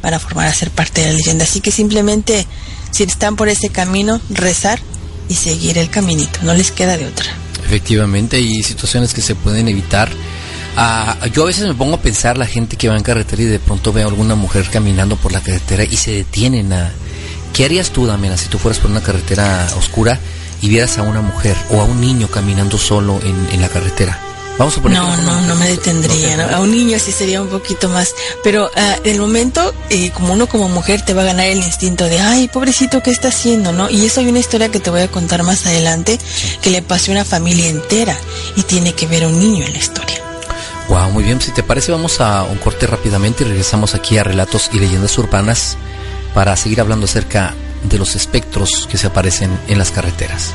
van 0.02 0.14
a 0.14 0.20
formar 0.20 0.48
a 0.48 0.54
ser 0.54 0.72
parte 0.72 1.02
de 1.02 1.08
la 1.08 1.14
leyenda. 1.14 1.44
Así 1.44 1.62
que 1.62 1.72
simplemente, 1.72 2.46
si 2.92 3.04
están 3.04 3.36
por 3.36 3.50
ese 3.50 3.70
camino, 3.70 4.22
rezar 4.30 4.80
y 5.28 5.36
seguir 5.36 5.78
el 5.78 5.90
caminito, 5.90 6.40
no 6.44 6.54
les 6.54 6.72
queda 6.72 6.98
de 6.98 7.08
otra. 7.08 7.26
Efectivamente, 7.66 8.38
hay 8.38 8.64
situaciones 8.64 9.14
que 9.14 9.22
se 9.22 9.36
pueden 9.36 9.68
evitar 9.68 10.10
Ah, 10.82 11.18
yo 11.34 11.44
a 11.44 11.48
veces 11.48 11.68
me 11.68 11.74
pongo 11.74 11.96
a 11.96 12.02
pensar 12.02 12.38
la 12.38 12.46
gente 12.46 12.78
que 12.78 12.88
va 12.88 12.96
en 12.96 13.04
carretera 13.04 13.42
y 13.42 13.46
de 13.48 13.60
pronto 13.60 13.92
veo 13.92 14.06
a 14.08 14.10
alguna 14.10 14.36
mujer 14.36 14.70
caminando 14.72 15.18
por 15.18 15.34
la 15.34 15.42
carretera 15.42 15.84
y 15.84 15.98
se 15.98 16.12
detienen 16.12 16.72
a... 16.72 16.94
¿Qué 17.52 17.66
harías 17.66 17.90
tú, 17.90 18.06
Damiana, 18.06 18.38
si 18.38 18.48
tú 18.48 18.58
fueras 18.58 18.80
por 18.80 18.90
una 18.90 19.04
carretera 19.04 19.68
oscura 19.78 20.18
y 20.62 20.70
vieras 20.70 20.98
a 20.98 21.02
una 21.02 21.20
mujer 21.22 21.58
o 21.72 21.82
a 21.82 21.84
un 21.84 22.00
niño 22.00 22.30
caminando 22.30 22.78
solo 22.78 23.20
en, 23.22 23.60
la 23.60 23.68
carretera? 23.68 24.22
Vamos 24.58 24.78
a 24.78 24.82
poner 24.82 25.00
no, 25.00 25.18
no, 25.18 25.42
no 25.42 25.56
me 25.56 25.68
detendría. 25.68 26.56
A 26.56 26.62
un 26.62 26.72
niño 26.72 26.98
sí 26.98 27.12
sería 27.12 27.42
un 27.42 27.50
poquito 27.50 27.90
más. 27.90 28.16
Pero 28.42 28.72
ah, 28.74 28.96
en 29.04 29.16
el 29.16 29.20
momento, 29.20 29.74
eh, 29.90 30.12
como 30.12 30.32
uno 30.32 30.48
como 30.48 30.70
mujer 30.70 31.04
te 31.04 31.14
va 31.14 31.24
a 31.24 31.26
ganar 31.26 31.48
el 31.48 31.58
instinto 31.58 32.06
de, 32.06 32.22
ay, 32.22 32.48
pobrecito, 32.48 33.04
¿qué 33.04 33.12
está 33.12 33.28
haciendo? 33.28 33.74
¿No? 33.74 33.90
Y 33.90 34.06
eso 34.06 34.22
hay 34.22 34.28
una 34.28 34.40
historia 34.40 34.70
que 34.70 34.80
te 34.80 34.90
voy 34.90 35.02
a 35.02 35.12
contar 35.12 35.44
más 35.44 35.66
adelante 35.66 36.18
que 36.62 36.70
le 36.70 36.82
pasó 36.82 37.12
a 37.12 37.16
una 37.16 37.26
familia 37.26 37.68
entera 37.68 38.18
y 38.56 38.64
tiene 38.64 38.94
que 38.94 39.08
ver 39.08 39.26
a 39.26 39.28
un 39.28 39.38
niño 39.38 39.66
en 39.66 39.74
la 39.74 39.78
historia. 39.78 40.29
Wow, 40.90 41.12
muy 41.12 41.24
bien. 41.24 41.40
Si 41.40 41.52
te 41.52 41.62
parece, 41.62 41.92
vamos 41.92 42.20
a 42.20 42.44
un 42.44 42.58
corte 42.58 42.88
rápidamente 42.88 43.44
y 43.44 43.48
regresamos 43.48 43.94
aquí 43.94 44.18
a 44.18 44.24
Relatos 44.24 44.72
y 44.74 44.80
Leyendas 44.80 45.18
Urbanas 45.20 45.78
para 46.34 46.56
seguir 46.58 46.82
hablando 46.82 47.06
acerca 47.06 47.54
de 47.84 48.00
los 48.00 48.16
espectros 48.16 48.88
que 48.90 48.98
se 48.98 49.08
aparecen 49.08 49.52
en 49.68 49.78
las 49.78 49.92
carreteras. 49.92 50.52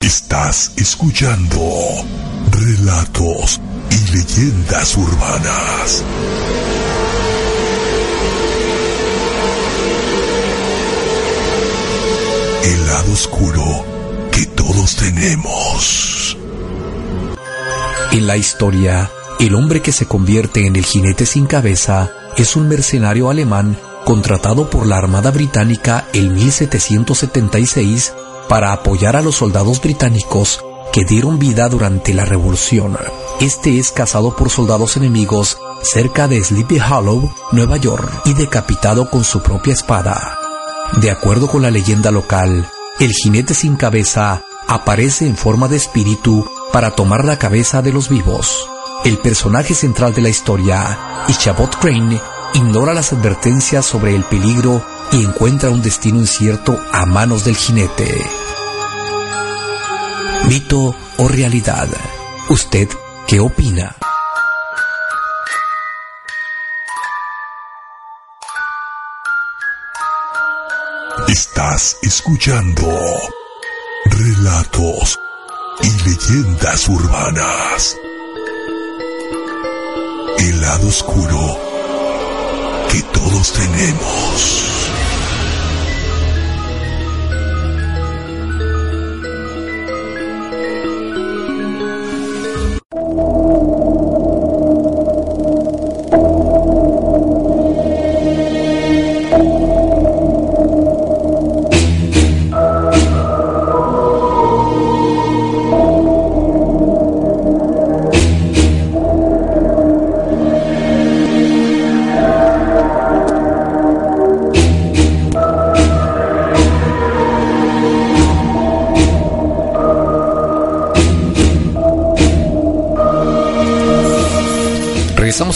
Estás 0.00 0.72
escuchando 0.76 1.60
Relatos 2.52 3.60
y 3.90 4.16
Leyendas 4.16 4.96
Urbanas. 4.96 6.04
El 12.64 12.86
lado 12.86 13.12
oscuro 13.12 13.84
que 14.32 14.46
todos 14.46 14.96
tenemos. 14.96 16.36
En 18.12 18.26
la 18.26 18.36
historia, 18.36 19.10
el 19.38 19.54
hombre 19.54 19.82
que 19.82 19.92
se 19.92 20.06
convierte 20.06 20.66
en 20.66 20.76
el 20.76 20.84
jinete 20.84 21.26
sin 21.26 21.46
cabeza 21.46 22.10
es 22.36 22.56
un 22.56 22.68
mercenario 22.68 23.30
alemán 23.30 23.78
contratado 24.04 24.70
por 24.70 24.86
la 24.86 24.96
Armada 24.96 25.30
Británica 25.30 26.08
en 26.12 26.34
1776 26.34 28.14
para 28.48 28.72
apoyar 28.72 29.16
a 29.16 29.22
los 29.22 29.36
soldados 29.36 29.80
británicos 29.80 30.64
que 30.92 31.04
dieron 31.04 31.38
vida 31.38 31.68
durante 31.68 32.14
la 32.14 32.24
Revolución. 32.24 32.96
Este 33.40 33.78
es 33.78 33.92
cazado 33.92 34.34
por 34.34 34.50
soldados 34.50 34.96
enemigos 34.96 35.58
cerca 35.82 36.26
de 36.26 36.42
Sleepy 36.42 36.80
Hollow, 36.80 37.30
Nueva 37.52 37.76
York, 37.76 38.22
y 38.24 38.34
decapitado 38.34 39.10
con 39.10 39.22
su 39.22 39.40
propia 39.42 39.74
espada. 39.74 40.37
De 40.96 41.10
acuerdo 41.10 41.48
con 41.48 41.62
la 41.62 41.70
leyenda 41.70 42.10
local, 42.10 42.68
el 42.98 43.12
jinete 43.12 43.54
sin 43.54 43.76
cabeza 43.76 44.42
aparece 44.66 45.26
en 45.26 45.36
forma 45.36 45.68
de 45.68 45.76
espíritu 45.76 46.44
para 46.72 46.90
tomar 46.92 47.24
la 47.24 47.38
cabeza 47.38 47.82
de 47.82 47.92
los 47.92 48.08
vivos. 48.08 48.68
El 49.04 49.18
personaje 49.18 49.74
central 49.74 50.12
de 50.14 50.22
la 50.22 50.28
historia, 50.28 51.24
Ichabod 51.28 51.70
Crane, 51.80 52.20
ignora 52.54 52.94
las 52.94 53.12
advertencias 53.12 53.86
sobre 53.86 54.16
el 54.16 54.24
peligro 54.24 54.84
y 55.12 55.24
encuentra 55.24 55.70
un 55.70 55.82
destino 55.82 56.18
incierto 56.18 56.78
a 56.92 57.06
manos 57.06 57.44
del 57.44 57.56
jinete. 57.56 58.22
Mito 60.48 60.94
o 61.18 61.28
realidad. 61.28 61.88
¿Usted 62.48 62.88
qué 63.26 63.38
opina? 63.40 63.94
Estás 71.28 71.98
escuchando 72.00 72.88
relatos 74.06 75.20
y 75.82 75.90
leyendas 76.08 76.88
urbanas. 76.88 77.96
El 80.38 80.60
lado 80.62 80.88
oscuro 80.88 81.60
que 82.90 83.02
todos 83.02 83.52
tenemos. 83.52 84.67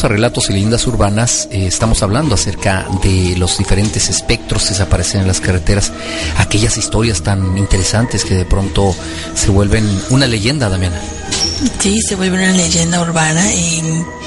Relatos 0.08 0.50
y 0.50 0.54
Leyendas 0.54 0.86
Urbanas. 0.86 1.48
Eh, 1.50 1.66
estamos 1.66 2.02
hablando 2.02 2.34
acerca 2.34 2.86
de 3.02 3.36
los 3.36 3.58
diferentes 3.58 4.08
espectros 4.08 4.66
que 4.66 4.74
se 4.74 4.82
aparecen 4.82 5.22
en 5.22 5.28
las 5.28 5.40
carreteras, 5.40 5.92
aquellas 6.38 6.76
historias 6.76 7.22
tan 7.22 7.56
interesantes 7.58 8.24
que 8.24 8.34
de 8.34 8.44
pronto 8.44 8.94
se 9.34 9.50
vuelven 9.50 9.84
una 10.10 10.26
leyenda, 10.26 10.68
Damiana. 10.68 11.00
Sí, 11.78 12.00
se 12.02 12.16
vuelve 12.16 12.36
una 12.36 12.52
leyenda 12.52 13.00
urbana. 13.00 13.52
¿Y 13.52 13.82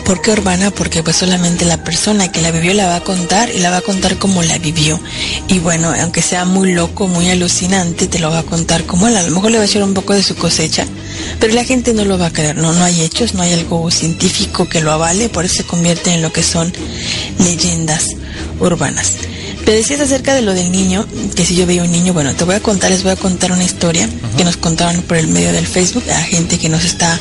por 0.05 0.21
qué 0.21 0.31
urbana? 0.31 0.71
Porque 0.71 1.03
pues 1.03 1.15
solamente 1.15 1.65
la 1.65 1.83
persona 1.83 2.31
que 2.31 2.41
la 2.41 2.51
vivió 2.51 2.73
la 2.73 2.87
va 2.87 2.97
a 2.97 3.01
contar 3.01 3.49
y 3.49 3.59
la 3.59 3.71
va 3.71 3.77
a 3.77 3.81
contar 3.81 4.17
como 4.17 4.43
la 4.43 4.57
vivió. 4.57 4.99
Y 5.47 5.59
bueno, 5.59 5.93
aunque 5.99 6.21
sea 6.21 6.45
muy 6.45 6.73
loco, 6.73 7.07
muy 7.07 7.29
alucinante, 7.29 8.07
te 8.07 8.19
lo 8.19 8.29
va 8.29 8.39
a 8.39 8.43
contar 8.43 8.85
como 8.85 9.07
él. 9.07 9.17
A 9.17 9.23
lo 9.23 9.31
mejor 9.31 9.51
le 9.51 9.57
va 9.57 9.63
a 9.63 9.67
echar 9.67 9.83
un 9.83 9.93
poco 9.93 10.13
de 10.13 10.23
su 10.23 10.35
cosecha, 10.35 10.85
pero 11.39 11.53
la 11.53 11.63
gente 11.63 11.93
no 11.93 12.05
lo 12.05 12.17
va 12.17 12.27
a 12.27 12.33
creer. 12.33 12.57
No, 12.57 12.73
no 12.73 12.83
hay 12.83 13.01
hechos, 13.01 13.33
no 13.33 13.41
hay 13.41 13.53
algo 13.53 13.89
científico 13.91 14.67
que 14.67 14.81
lo 14.81 14.91
avale, 14.91 15.29
por 15.29 15.45
eso 15.45 15.55
se 15.55 15.63
convierte 15.63 16.13
en 16.13 16.21
lo 16.21 16.31
que 16.31 16.43
son 16.43 16.71
leyendas 17.39 18.15
urbanas. 18.59 19.13
Te 19.65 19.71
decías 19.71 19.99
acerca 19.99 20.35
de 20.35 20.41
lo 20.41 20.53
del 20.53 20.71
niño, 20.71 21.05
que 21.35 21.43
si 21.43 21.55
yo 21.55 21.65
veía 21.65 21.83
un 21.83 21.91
niño, 21.91 22.13
bueno, 22.13 22.35
te 22.35 22.43
voy 22.43 22.55
a 22.55 22.59
contar, 22.59 22.91
les 22.91 23.01
voy 23.01 23.13
a 23.13 23.15
contar 23.15 23.51
una 23.51 23.63
historia 23.63 24.07
que 24.37 24.43
nos 24.43 24.57
contaron 24.57 25.01
por 25.01 25.17
el 25.17 25.27
medio 25.27 25.51
del 25.51 25.65
Facebook 25.65 26.03
a 26.11 26.21
gente 26.21 26.59
que 26.59 26.69
nos 26.69 26.83
está, 26.85 27.19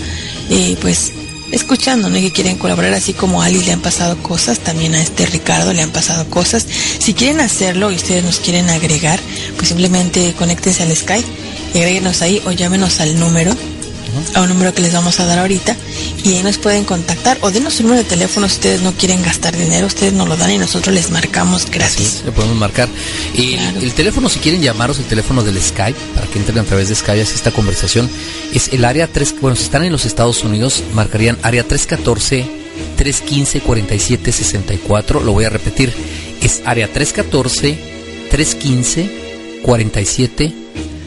eh, 0.50 0.76
pues, 0.80 1.12
escuchando, 1.52 2.10
¿no? 2.10 2.18
Y 2.18 2.22
que 2.22 2.32
quieren 2.32 2.58
colaborar, 2.58 2.92
así 2.92 3.14
como 3.14 3.40
a 3.40 3.46
Alice 3.46 3.64
le 3.64 3.72
han 3.72 3.80
pasado 3.80 4.22
cosas, 4.22 4.58
también 4.58 4.94
a 4.94 5.00
este 5.00 5.24
Ricardo 5.24 5.72
le 5.72 5.82
han 5.82 5.90
pasado 5.90 6.28
cosas. 6.28 6.66
Si 6.98 7.14
quieren 7.14 7.40
hacerlo 7.40 7.90
y 7.90 7.94
ustedes 7.94 8.24
nos 8.24 8.40
quieren 8.40 8.68
agregar, 8.68 9.20
pues 9.56 9.68
simplemente 9.68 10.34
conéctense 10.36 10.82
al 10.82 10.94
Skype, 10.94 11.26
y 11.74 11.78
agréguenos 11.78 12.22
ahí 12.22 12.42
o 12.44 12.52
llámenos 12.52 13.00
al 13.00 13.18
número 13.18 13.56
a 14.34 14.42
un 14.42 14.48
número 14.48 14.74
que 14.74 14.82
les 14.82 14.92
vamos 14.92 15.20
a 15.20 15.26
dar 15.26 15.38
ahorita 15.38 15.76
y 16.22 16.34
ahí 16.34 16.42
nos 16.42 16.58
pueden 16.58 16.84
contactar 16.84 17.38
o 17.40 17.50
denos 17.50 17.78
un 17.80 17.86
número 17.86 18.02
de 18.02 18.08
teléfono 18.08 18.48
si 18.48 18.54
ustedes 18.54 18.82
no 18.82 18.92
quieren 18.92 19.22
gastar 19.22 19.56
dinero, 19.56 19.86
ustedes 19.86 20.12
nos 20.12 20.28
lo 20.28 20.36
dan 20.36 20.50
y 20.50 20.58
nosotros 20.58 20.94
les 20.94 21.10
marcamos 21.10 21.70
gratis. 21.70 22.22
le 22.24 22.32
podemos 22.32 22.56
marcar. 22.56 22.88
Y 23.34 23.54
el 23.54 23.92
teléfono, 23.94 24.28
si 24.28 24.38
quieren 24.38 24.62
llamaros, 24.62 24.98
el 24.98 25.04
teléfono 25.04 25.42
del 25.42 25.60
Skype, 25.60 25.98
para 26.14 26.26
que 26.26 26.38
entren 26.38 26.58
a 26.58 26.64
través 26.64 26.88
de 26.88 26.94
Skype, 26.94 27.22
así 27.22 27.34
esta 27.34 27.50
conversación, 27.50 28.10
es 28.52 28.72
el 28.72 28.84
área 28.84 29.06
3, 29.06 29.36
bueno, 29.40 29.56
si 29.56 29.64
están 29.64 29.84
en 29.84 29.92
los 29.92 30.04
Estados 30.04 30.44
Unidos, 30.44 30.82
marcarían 30.94 31.38
área 31.42 31.64
314 31.64 32.46
315 32.96 33.60
4764, 33.60 35.20
lo 35.20 35.32
voy 35.32 35.44
a 35.44 35.50
repetir, 35.50 35.92
es 36.40 36.62
área 36.64 36.90
314 36.92 37.78
315 38.30 39.60
47 39.62 40.54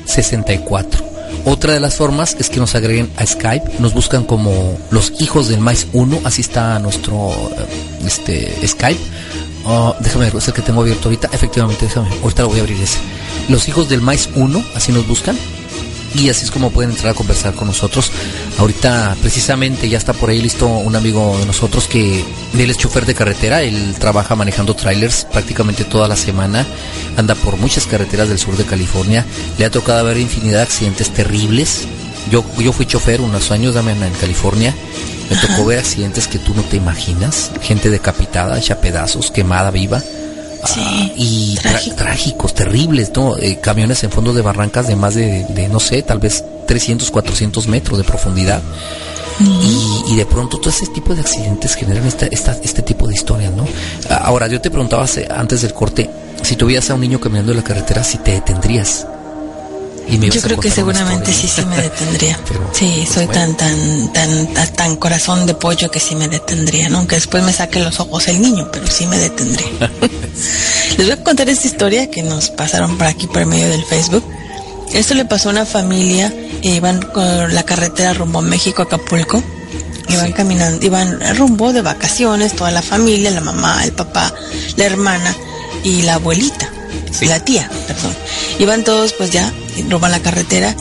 64. 0.06 1.07
Otra 1.50 1.74
de 1.74 1.80
las 1.80 1.96
formas 1.96 2.36
es 2.40 2.50
que 2.50 2.60
nos 2.60 2.76
agreguen 2.76 3.10
a 3.16 3.26
Skype, 3.26 3.80
nos 3.80 3.94
buscan 3.94 4.26
como 4.26 4.78
los 4.92 5.14
hijos 5.22 5.48
del 5.48 5.62
maíz 5.62 5.88
1, 5.94 6.20
así 6.26 6.42
está 6.42 6.78
nuestro 6.80 7.32
eh, 7.32 8.06
este 8.06 8.68
Skype. 8.68 9.00
Oh, 9.64 9.96
déjame 10.02 10.26
ver, 10.26 10.36
es 10.36 10.48
el 10.50 10.54
que 10.54 10.62
tengo 10.62 10.82
abierto 10.82 11.08
ahorita. 11.08 11.30
Efectivamente, 11.32 11.86
déjame, 11.86 12.10
ahorita 12.22 12.42
lo 12.42 12.50
voy 12.50 12.58
a 12.60 12.64
abrir 12.64 12.82
ese. 12.82 12.98
Los 13.48 13.70
hijos 13.70 13.88
del 13.88 14.02
maíz 14.02 14.28
1, 14.36 14.62
así 14.76 14.92
nos 14.92 15.08
buscan 15.08 15.38
y 16.20 16.30
así 16.30 16.46
es 16.46 16.52
como 16.52 16.72
pueden 16.72 16.92
entrar 16.92 17.12
a 17.12 17.16
conversar 17.16 17.54
con 17.54 17.68
nosotros. 17.68 18.12
Ahorita 18.58 19.16
precisamente 19.22 19.90
ya 19.90 19.98
está 19.98 20.14
por 20.14 20.30
ahí 20.30 20.42
listo 20.42 20.68
un 20.68 20.96
amigo 20.96 21.38
de 21.40 21.46
nosotros 21.46 21.88
que 21.88 22.24
él 22.54 22.70
es 22.70 22.78
chofer 22.78 23.06
de 23.06 23.14
carretera, 23.14 23.62
él 23.62 23.96
trabaja 24.00 24.36
manejando 24.36 24.76
trailers 24.76 25.26
prácticamente 25.26 25.84
toda 25.84 26.08
la 26.08 26.16
semana, 26.16 26.66
anda 27.18 27.36
por 27.36 27.58
muchas 27.58 27.86
carreteras 27.86 28.30
del 28.30 28.40
sur 28.40 28.58
de 28.58 28.66
California, 28.66 29.26
le 29.58 29.66
ha 29.66 29.72
tocado 29.72 30.06
ver 30.06 30.18
infinidad 30.18 30.58
de 30.58 30.64
accidentes 30.64 31.14
terribles. 31.14 31.88
Yo, 32.32 32.44
yo 32.58 32.74
fui 32.74 32.86
chofer 32.86 33.22
unos 33.22 33.52
años 33.52 33.76
en 33.76 34.14
California, 34.20 34.74
me 35.30 35.36
tocó 35.38 35.66
ver 35.66 35.80
accidentes 35.80 36.28
que 36.28 36.40
tú 36.40 36.54
no 36.54 36.62
te 36.64 36.78
imaginas, 36.78 37.52
gente 37.62 37.90
decapitada, 37.90 38.58
hecha 38.58 38.82
pedazos, 38.82 39.32
quemada 39.32 39.72
viva 39.72 40.02
Sí, 40.66 41.14
y 41.16 41.58
trágicos, 41.96 42.54
terribles, 42.54 43.12
¿no? 43.16 43.38
Eh, 43.38 43.60
camiones 43.62 44.04
en 44.04 44.12
fondo 44.12 44.34
de 44.34 44.42
barrancas 44.42 44.88
de 44.88 44.96
más 44.96 45.16
de, 45.16 45.70
no 45.72 45.80
sé, 45.80 46.02
tal 46.02 46.20
vez 46.20 46.44
300, 46.66 47.12
400 47.12 47.68
metros 47.68 47.98
de 47.98 48.04
profundidad. 48.04 48.62
y, 49.40 50.16
de 50.16 50.26
pronto 50.26 50.58
todo 50.58 50.72
ese 50.72 50.88
tipo 50.88 51.14
de 51.14 51.22
accidentes 51.22 51.76
generan 51.76 52.04
esta, 52.08 52.26
este 52.26 52.82
tipo 52.82 53.08
de 53.08 53.14
historias, 53.14 53.54
¿no? 53.54 53.68
Ahora, 54.10 54.48
yo 54.48 54.60
te 54.60 54.72
preguntaba 54.72 55.06
antes 55.30 55.62
del 55.62 55.74
corte, 55.74 56.10
si 56.42 56.56
tuvieras 56.56 56.90
a 56.90 56.96
un 56.96 57.02
niño 57.02 57.20
caminando 57.20 57.52
en 57.52 57.58
la 57.58 57.64
carretera, 57.64 58.04
si 58.04 58.18
te 58.18 58.32
detendrías. 58.32 59.06
Yo 60.10 60.42
creo 60.42 60.60
que 60.60 60.72
seguramente 60.72 61.34
sí, 61.34 61.48
sí 61.48 61.66
me 61.66 61.76
detendría. 61.82 62.40
sí, 62.72 63.04
pues 63.04 63.10
soy 63.10 63.28
tan, 63.28 63.58
tan, 63.58 64.14
tan, 64.14 64.74
tan 64.74 64.96
corazón 64.96 65.46
de 65.46 65.54
pollo 65.54 65.92
que 65.92 66.00
sí 66.00 66.16
me 66.16 66.28
detendría, 66.28 66.90
¿no? 66.90 67.00
Aunque 67.00 67.16
después 67.16 67.44
me 67.44 67.52
saque 67.52 67.80
los 67.80 68.00
ojos 68.00 68.28
el 68.30 68.42
niño, 68.42 68.70
pero 68.72 68.88
sí 68.88 69.06
me 69.06 69.18
detendría. 69.18 69.68
Les 70.98 71.08
voy 71.08 71.12
a 71.12 71.24
contar 71.24 71.50
esta 71.50 71.68
historia 71.68 72.10
que 72.10 72.24
nos 72.24 72.50
pasaron 72.50 72.98
por 72.98 73.08
aquí 73.08 73.28
por 73.28 73.46
medio 73.46 73.70
del 73.70 73.84
Facebook. 73.84 74.24
Esto 74.94 75.14
le 75.14 75.26
pasó 75.26 75.50
a 75.50 75.52
una 75.52 75.66
familia, 75.66 76.34
iban 76.62 77.02
con 77.02 77.54
la 77.54 77.64
carretera 77.64 78.14
rumbo 78.14 78.40
a 78.40 78.42
México, 78.42 78.84
Acapulco. 78.84 79.44
Iban 80.10 80.32
caminando, 80.32 80.86
iban 80.86 81.20
rumbo 81.36 81.74
de 81.74 81.82
vacaciones, 81.82 82.56
toda 82.56 82.72
la 82.72 82.82
familia, 82.82 83.30
la 83.30 83.42
mamá, 83.42 83.84
el 83.84 83.92
papá, 83.92 84.34
la 84.78 84.86
hermana 84.86 85.36
y 85.84 86.04
la 86.04 86.14
abuelita, 86.14 86.72
la 87.22 87.40
tía, 87.44 87.70
perdón. 87.88 88.14
Iban 88.60 88.84
todos 88.84 89.14
pues 89.14 89.32
ya 89.32 89.52
roban 89.90 90.12
la 90.12 90.20
carretera 90.20 90.76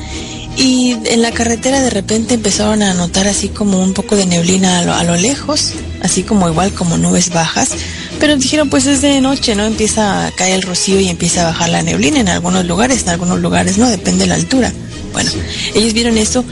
y 0.57 0.97
en 1.05 1.20
la 1.20 1.33
carretera 1.33 1.83
de 1.83 1.91
repente 1.91 2.35
empezaron 2.35 2.83
a 2.83 2.95
notar 2.95 3.29
así 3.29 3.49
como 3.49 3.83
un 3.83 3.93
poco 3.93 4.16
de 4.16 4.24
neblina 4.24 4.79
a 4.79 5.05
lo, 5.05 5.16
lejos, 5.16 5.72
así 6.03 6.22
como 6.22 6.49
igual 6.49 6.72
como 6.72 6.97
nubes 6.97 7.31
bajas, 7.31 7.70
pero 8.18 8.37
dijeron 8.37 8.70
pues 8.70 8.87
es 8.87 9.03
de 9.03 9.20
noche, 9.20 9.55
¿no? 9.55 9.64
Empieza 9.64 10.27
a 10.27 10.31
caer 10.31 10.55
el 10.55 10.62
rocío 10.62 10.99
y 10.99 11.09
empieza 11.09 11.43
a 11.43 11.53
bajar 11.53 11.68
la 11.68 11.83
neblina 11.83 12.20
en 12.20 12.29
algunos 12.29 12.64
lugares, 12.64 13.03
en 13.03 13.11
algunos 13.11 13.41
lugares 13.41 13.77
no, 13.77 13.89
depende 13.89 14.24
de 14.24 14.29
la 14.29 14.35
altura. 14.37 14.72
Bueno, 15.12 15.31
ellos 15.74 15.93
vieron 15.93 16.18
eso, 16.18 16.45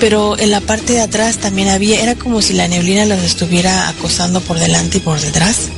pero 0.00 0.38
en 0.38 0.50
la 0.50 0.60
parte 0.60 0.94
de 0.94 1.00
atrás 1.00 1.38
también 1.38 1.68
había, 1.68 2.02
era 2.02 2.14
como 2.14 2.42
si 2.42 2.54
la 2.54 2.68
neblina 2.68 3.04
los 3.04 3.20
estuviera 3.20 3.88
acosando 3.88 4.40
por 4.40 4.58
delante 4.58 4.98
y 4.98 5.00
por 5.00 5.20
detrás. 5.20 5.68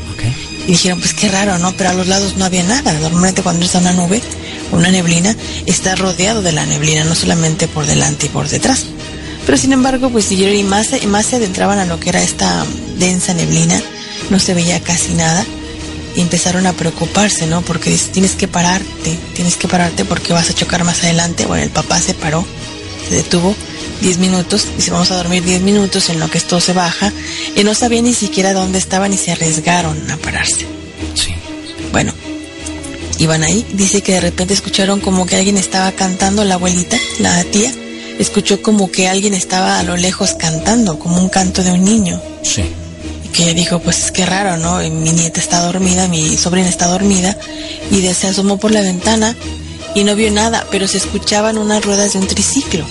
Y 0.67 0.73
dijeron, 0.73 0.99
pues 0.99 1.15
qué 1.15 1.29
raro, 1.29 1.59
¿no? 1.59 1.73
Pero 1.77 1.91
a 1.91 1.95
los 1.95 2.07
lados 2.07 2.37
no 2.37 2.45
había 2.45 2.63
nada. 2.63 2.93
Normalmente 2.95 3.43
cuando 3.43 3.65
está 3.65 3.79
una 3.79 3.93
nube, 3.93 4.23
una 4.73 4.91
neblina, 4.91 5.37
está 5.67 5.95
rodeado 5.95 6.43
de 6.43 6.53
la 6.53 6.65
neblina, 6.67 7.05
no 7.05 7.15
solamente 7.15 7.69
por 7.69 7.87
delante 7.87 8.27
y 8.27 8.29
por 8.31 8.49
detrás. 8.49 8.87
Pero 9.45 9.59
sin 9.59 9.73
embargo, 9.73 10.09
pues 10.11 10.25
siguieron 10.25 10.57
y 10.57 10.63
más, 10.63 10.91
y 11.01 11.07
más 11.07 11.27
se 11.27 11.37
adentraban 11.37 11.79
a 11.79 11.85
lo 11.85 12.01
que 12.01 12.09
era 12.09 12.23
esta 12.23 12.65
densa 12.99 13.35
neblina, 13.35 13.81
no 14.31 14.39
se 14.39 14.55
veía 14.55 14.81
casi 14.81 15.13
nada 15.13 15.45
y 16.17 16.21
empezaron 16.21 16.67
a 16.67 16.73
preocuparse, 16.73 17.47
¿no? 17.47 17.63
Porque 17.63 17.97
tienes 18.13 18.33
que 18.33 18.49
pararte, 18.49 19.19
tienes 19.35 19.57
que 19.57 19.69
pararte 19.69 20.05
porque 20.05 20.33
vas 20.33 20.49
a 20.49 20.55
chocar 20.55 20.85
más 20.85 21.03
adelante. 21.03 21.45
Bueno, 21.47 21.65
el 21.65 21.71
papá 21.71 22.01
se 22.01 22.15
paró, 22.15 22.45
se 23.09 23.17
detuvo 23.17 23.55
10 24.01 24.19
minutos, 24.19 24.67
dice 24.77 24.91
vamos 24.91 25.11
a 25.11 25.17
dormir 25.17 25.43
10 25.45 25.63
minutos 25.63 26.09
en 26.11 26.21
lo 26.21 26.29
que 26.29 26.39
esto 26.39 26.61
se 26.61 26.73
baja 26.73 27.13
y 27.57 27.65
no 27.65 27.75
sabía 27.75 28.03
ni 28.03 28.13
siquiera 28.13 28.53
dónde 28.53 28.79
estaban 28.79 29.13
y 29.13 29.17
se 29.17 29.33
arriesgaron 29.33 30.11
a 30.11 30.17
pararse. 30.17 30.67
Sí. 31.15 31.35
Bueno, 31.93 32.13
iban 33.19 33.45
ahí, 33.45 33.65
dice 33.73 34.03
que 34.03 34.13
de 34.13 34.21
repente 34.21 34.55
escucharon 34.55 35.01
como 35.01 35.27
que 35.27 35.37
alguien 35.37 35.57
estaba 35.57 35.93
cantando, 35.93 36.45
la 36.45 36.55
abuelita, 36.55 36.99
la 37.19 37.43
tía, 37.45 37.73
escuchó 38.19 38.63
como 38.63 38.91
que 38.91 39.09
alguien 39.09 39.35
estaba 39.35 39.79
a 39.79 39.83
lo 39.83 39.97
lejos 39.97 40.35
cantando, 40.35 40.99
como 40.99 41.19
un 41.19 41.29
canto 41.29 41.63
de 41.63 41.73
un 41.73 41.85
niño. 41.85 42.21
Sí. 42.43 42.65
Y 43.25 43.29
que 43.29 43.55
dijo, 43.55 43.81
pues 43.81 44.05
es 44.05 44.13
que 44.13 44.27
raro, 44.27 44.57
¿no? 44.57 44.79
Mi 44.79 45.13
nieta 45.13 45.41
está 45.41 45.61
dormida, 45.61 46.09
mi 46.09 46.37
sobrina 46.37 46.69
está 46.69 46.87
dormida, 46.87 47.37
y 47.91 48.03
se 48.13 48.27
asomó 48.27 48.59
por 48.59 48.71
la 48.71 48.81
ventana 48.81 49.35
y 49.95 50.05
no 50.05 50.17
vio 50.17 50.31
nada, 50.31 50.67
pero 50.71 50.89
se 50.89 50.99
escuchaban 50.99 51.57
unas 51.57 51.85
ruedas 51.85 52.13
de 52.13 52.19
un 52.19 52.27
triciclo 52.27 52.85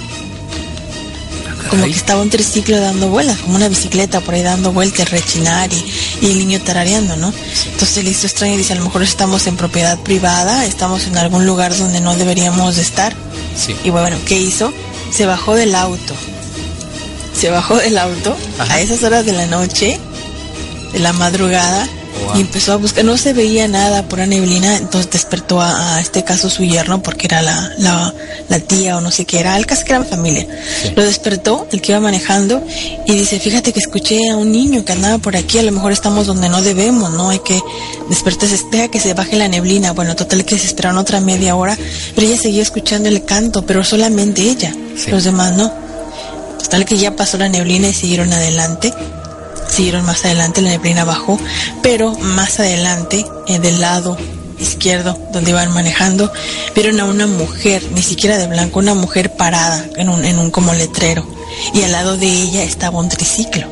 como 1.73 1.85
que 1.85 1.91
estaba 1.91 2.21
un 2.21 2.29
triciclo 2.29 2.79
dando 2.79 3.09
vuelas, 3.09 3.39
como 3.39 3.55
una 3.55 3.67
bicicleta 3.67 4.21
por 4.21 4.35
ahí 4.35 4.43
dando 4.43 4.71
vueltas, 4.71 5.09
rechinar 5.09 5.71
y, 5.73 5.83
el 6.21 6.37
niño 6.37 6.61
tarareando, 6.61 7.15
¿no? 7.15 7.33
Entonces 7.71 8.03
le 8.03 8.11
hizo 8.11 8.27
extraño 8.27 8.53
y 8.53 8.57
dice, 8.57 8.73
a 8.73 8.75
lo 8.75 8.83
mejor 8.83 9.01
estamos 9.01 9.47
en 9.47 9.57
propiedad 9.57 9.97
privada, 10.01 10.67
estamos 10.67 11.07
en 11.07 11.17
algún 11.17 11.47
lugar 11.47 11.75
donde 11.75 11.99
no 11.99 12.15
deberíamos 12.15 12.75
de 12.75 12.83
estar. 12.83 13.15
Y 13.83 13.89
bueno, 13.89 14.17
¿qué 14.27 14.39
hizo? 14.39 14.71
Se 15.11 15.25
bajó 15.25 15.55
del 15.55 15.73
auto. 15.73 16.13
Se 17.35 17.49
bajó 17.49 17.77
del 17.77 17.97
auto 17.97 18.37
a 18.69 18.79
esas 18.79 19.01
horas 19.01 19.25
de 19.25 19.31
la 19.31 19.47
noche, 19.47 19.99
de 20.91 20.99
la 20.99 21.11
madrugada, 21.11 21.89
y 22.35 22.41
empezó 22.41 22.73
a 22.73 22.75
buscar, 22.77 23.05
no 23.05 23.17
se 23.17 23.33
veía 23.33 23.67
nada 23.67 24.03
por 24.07 24.19
la 24.19 24.25
neblina, 24.25 24.77
entonces 24.77 25.11
despertó 25.11 25.61
a, 25.61 25.99
este 25.99 26.23
caso 26.23 26.49
su 26.49 26.63
yerno, 26.63 27.01
porque 27.01 27.27
era 27.27 27.41
la, 27.41 28.13
la, 28.49 28.59
tía 28.59 28.97
o 28.97 29.01
no 29.01 29.11
sé 29.11 29.25
qué 29.25 29.39
era, 29.39 29.57
el 29.57 29.65
caso 29.65 29.83
que 29.85 29.93
era 29.93 30.03
familia. 30.03 30.47
Lo 30.95 31.03
despertó, 31.03 31.67
el 31.71 31.81
que 31.81 31.91
iba 31.91 32.01
manejando, 32.01 32.63
y 33.05 33.13
dice, 33.13 33.39
fíjate 33.39 33.73
que 33.73 33.79
escuché 33.79 34.29
a 34.29 34.35
un 34.35 34.51
niño 34.51 34.83
que 34.83 34.93
andaba 34.93 35.17
por 35.19 35.35
aquí, 35.35 35.59
a 35.59 35.63
lo 35.63 35.71
mejor 35.71 35.91
estamos 35.91 36.27
donde 36.27 36.49
no 36.49 36.61
debemos, 36.61 37.11
¿no? 37.11 37.29
Hay 37.29 37.39
que 37.39 37.61
despertarse, 38.09 38.55
espera 38.55 38.87
que 38.87 38.99
se 38.99 39.13
baje 39.13 39.35
la 39.35 39.47
neblina. 39.47 39.91
Bueno, 39.91 40.15
total 40.15 40.45
que 40.45 40.57
se 40.57 40.67
esperaron 40.67 40.97
otra 40.97 41.19
media 41.19 41.55
hora, 41.55 41.77
pero 42.15 42.27
ella 42.27 42.37
seguía 42.37 42.63
escuchando 42.63 43.09
el 43.09 43.25
canto, 43.25 43.65
pero 43.65 43.83
solamente 43.83 44.41
ella, 44.41 44.73
los 45.09 45.23
demás 45.23 45.53
no. 45.53 45.71
Total 46.59 46.85
que 46.85 46.97
ya 46.97 47.15
pasó 47.15 47.37
la 47.37 47.49
neblina 47.49 47.89
y 47.89 47.93
siguieron 47.93 48.31
adelante 48.33 48.93
Siguieron 49.73 50.05
más 50.05 50.23
adelante, 50.23 50.61
la 50.61 50.69
neblina 50.69 51.03
bajó, 51.03 51.39
pero 51.81 52.13
más 52.13 52.59
adelante, 52.59 53.25
eh, 53.47 53.57
del 53.57 53.81
lado 53.81 54.15
izquierdo, 54.59 55.17
donde 55.33 55.49
iban 55.49 55.73
manejando, 55.73 56.31
vieron 56.75 56.99
a 56.99 57.05
una 57.05 57.25
mujer, 57.25 57.81
ni 57.91 58.03
siquiera 58.03 58.37
de 58.37 58.45
blanco, 58.45 58.77
una 58.77 58.93
mujer 58.93 59.35
parada 59.35 59.83
en 59.95 60.09
un, 60.09 60.25
en 60.25 60.37
un 60.37 60.51
como 60.51 60.75
letrero. 60.75 61.25
Y 61.73 61.81
al 61.81 61.91
lado 61.91 62.17
de 62.17 62.27
ella 62.27 62.61
estaba 62.61 62.99
un 62.99 63.09
triciclo. 63.09 63.65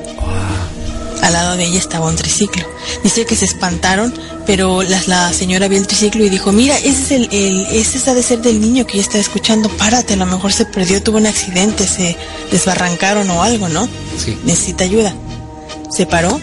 Al 1.22 1.34
lado 1.34 1.56
de 1.56 1.66
ella 1.66 1.78
estaba 1.78 2.08
un 2.08 2.16
triciclo. 2.16 2.66
Dice 3.04 3.28
que 3.28 3.36
se 3.36 3.45
espantaron, 3.45 4.12
pero 4.47 4.82
la, 4.82 4.99
la 5.06 5.32
señora 5.34 5.68
vio 5.68 5.78
el 5.78 5.86
triciclo 5.86 6.26
y 6.26 6.30
dijo, 6.30 6.52
mira, 6.52 6.80
ese 6.80 6.89
es 6.89 7.12
el, 7.12 7.30
el, 7.32 7.68
ese 7.68 8.10
ha 8.10 8.16
de 8.16 8.24
ser 8.24 8.41
del 8.41 8.60
niño 8.60 8.88
que 8.88 8.97
ya 8.97 9.04
está 9.04 9.20
escuchando, 9.20 9.70
párate, 9.70 10.16
a 10.16 10.18
lo 10.18 10.26
mejor 10.26 10.52
se 10.52 10.66
perdió, 10.66 11.04
tuvo 11.04 11.18
un 11.18 11.28
accidente, 11.28 11.88
se 11.88 12.18
desbarrancaron 12.49 13.30
o 13.30 13.43
algo, 13.43 13.70
¿no? 13.70 13.88
Sí. 14.18 14.36
Necesita 14.45 14.84
ayuda. 14.84 15.14
Se 15.92 16.06
paró. 16.06 16.39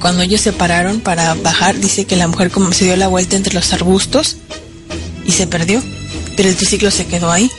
Cuando 0.00 0.22
ellos 0.22 0.40
se 0.40 0.52
pararon 0.52 1.00
para 1.00 1.34
bajar, 1.34 1.78
dice 1.78 2.06
que 2.06 2.16
la 2.16 2.26
mujer 2.26 2.50
como 2.50 2.72
se 2.72 2.86
dio 2.86 2.96
la 2.96 3.08
vuelta 3.08 3.36
entre 3.36 3.54
los 3.54 3.72
arbustos 3.72 4.36
y 5.24 5.32
se 5.32 5.46
perdió, 5.46 5.80
pero 6.36 6.48
el 6.48 6.56
triciclo 6.56 6.90
se 6.90 7.06
quedó 7.06 7.30
ahí. 7.30 7.50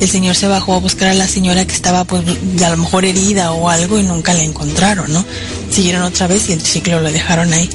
El 0.00 0.08
señor 0.08 0.34
se 0.34 0.48
bajó 0.48 0.74
a 0.74 0.80
buscar 0.80 1.08
a 1.08 1.14
la 1.14 1.28
señora 1.28 1.66
que 1.66 1.74
estaba 1.74 2.04
pues 2.04 2.24
a 2.62 2.70
lo 2.70 2.76
mejor 2.76 3.04
herida 3.04 3.52
o 3.52 3.68
algo 3.68 3.98
y 3.98 4.02
nunca 4.02 4.34
la 4.34 4.42
encontraron, 4.42 5.12
¿no? 5.12 5.24
Siguieron 5.70 6.02
otra 6.02 6.26
vez 6.26 6.48
y 6.48 6.52
el 6.52 6.58
triciclo 6.58 7.00
lo 7.00 7.12
dejaron 7.12 7.52
ahí. 7.52 7.68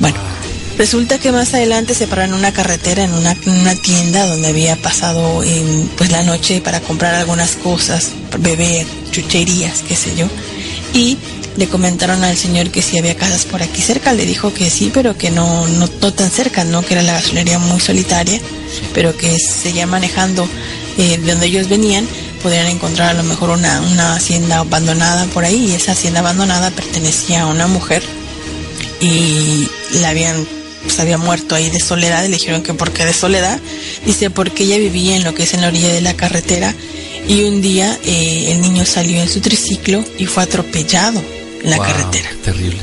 Bueno, 0.00 0.16
resulta 0.78 1.18
que 1.18 1.32
más 1.32 1.52
adelante 1.54 1.94
se 1.94 2.06
pararon 2.06 2.34
en 2.34 2.40
una 2.40 2.52
carretera, 2.52 3.04
en 3.04 3.12
una, 3.12 3.32
en 3.32 3.60
una 3.60 3.74
tienda 3.74 4.26
donde 4.26 4.48
había 4.48 4.76
pasado 4.76 5.42
eh, 5.42 5.86
pues 5.96 6.10
la 6.10 6.22
noche 6.22 6.60
para 6.60 6.80
comprar 6.80 7.14
algunas 7.14 7.52
cosas, 7.56 8.10
beber, 8.38 8.86
chucherías, 9.10 9.82
qué 9.86 9.96
sé 9.96 10.14
yo. 10.16 10.26
Y 10.94 11.18
le 11.56 11.66
comentaron 11.66 12.22
al 12.22 12.36
señor 12.36 12.70
que 12.70 12.80
si 12.80 12.98
había 12.98 13.16
casas 13.16 13.44
por 13.44 13.62
aquí 13.62 13.82
cerca, 13.82 14.12
le 14.12 14.24
dijo 14.24 14.54
que 14.54 14.70
sí, 14.70 14.90
pero 14.94 15.18
que 15.18 15.30
no, 15.30 15.66
no, 15.66 15.88
no 16.00 16.12
tan 16.12 16.30
cerca, 16.30 16.64
¿no? 16.64 16.82
Que 16.82 16.94
era 16.94 17.02
la 17.02 17.14
gasolinería 17.14 17.58
muy 17.58 17.80
solitaria, 17.80 18.40
pero 18.94 19.16
que 19.16 19.38
seguía 19.38 19.86
manejando 19.86 20.48
eh, 20.96 21.18
de 21.18 21.32
donde 21.32 21.46
ellos 21.46 21.68
venían, 21.68 22.06
podrían 22.42 22.68
encontrar 22.68 23.10
a 23.10 23.14
lo 23.14 23.24
mejor 23.24 23.50
una, 23.50 23.80
una 23.80 24.14
hacienda 24.14 24.58
abandonada 24.58 25.26
por 25.26 25.44
ahí, 25.44 25.70
y 25.70 25.74
esa 25.74 25.92
hacienda 25.92 26.20
abandonada 26.20 26.70
pertenecía 26.70 27.42
a 27.42 27.46
una 27.46 27.66
mujer. 27.66 28.02
Y 29.00 29.68
la 30.00 30.10
habían 30.10 30.46
pues 30.84 31.00
había 31.00 31.18
muerto 31.18 31.54
ahí 31.54 31.70
de 31.70 31.80
soledad. 31.80 32.24
Y 32.24 32.28
le 32.28 32.36
dijeron 32.36 32.62
que 32.62 32.74
por 32.74 32.92
qué 32.92 33.04
de 33.04 33.12
soledad. 33.12 33.58
Dice 34.06 34.30
porque 34.30 34.64
ella 34.64 34.78
vivía 34.78 35.16
en 35.16 35.24
lo 35.24 35.34
que 35.34 35.42
es 35.42 35.54
en 35.54 35.62
la 35.62 35.68
orilla 35.68 35.92
de 35.92 36.02
la 36.02 36.14
carretera 36.14 36.74
y 37.28 37.42
un 37.44 37.60
día 37.62 37.98
eh, 38.04 38.52
el 38.52 38.60
niño 38.60 38.84
salió 38.84 39.20
en 39.20 39.28
su 39.28 39.40
triciclo 39.40 40.04
y 40.18 40.26
fue 40.26 40.42
atropellado 40.42 41.22
en 41.62 41.70
la 41.70 41.76
Wow, 41.76 41.86
carretera 41.86 42.30
Terrible. 42.44 42.78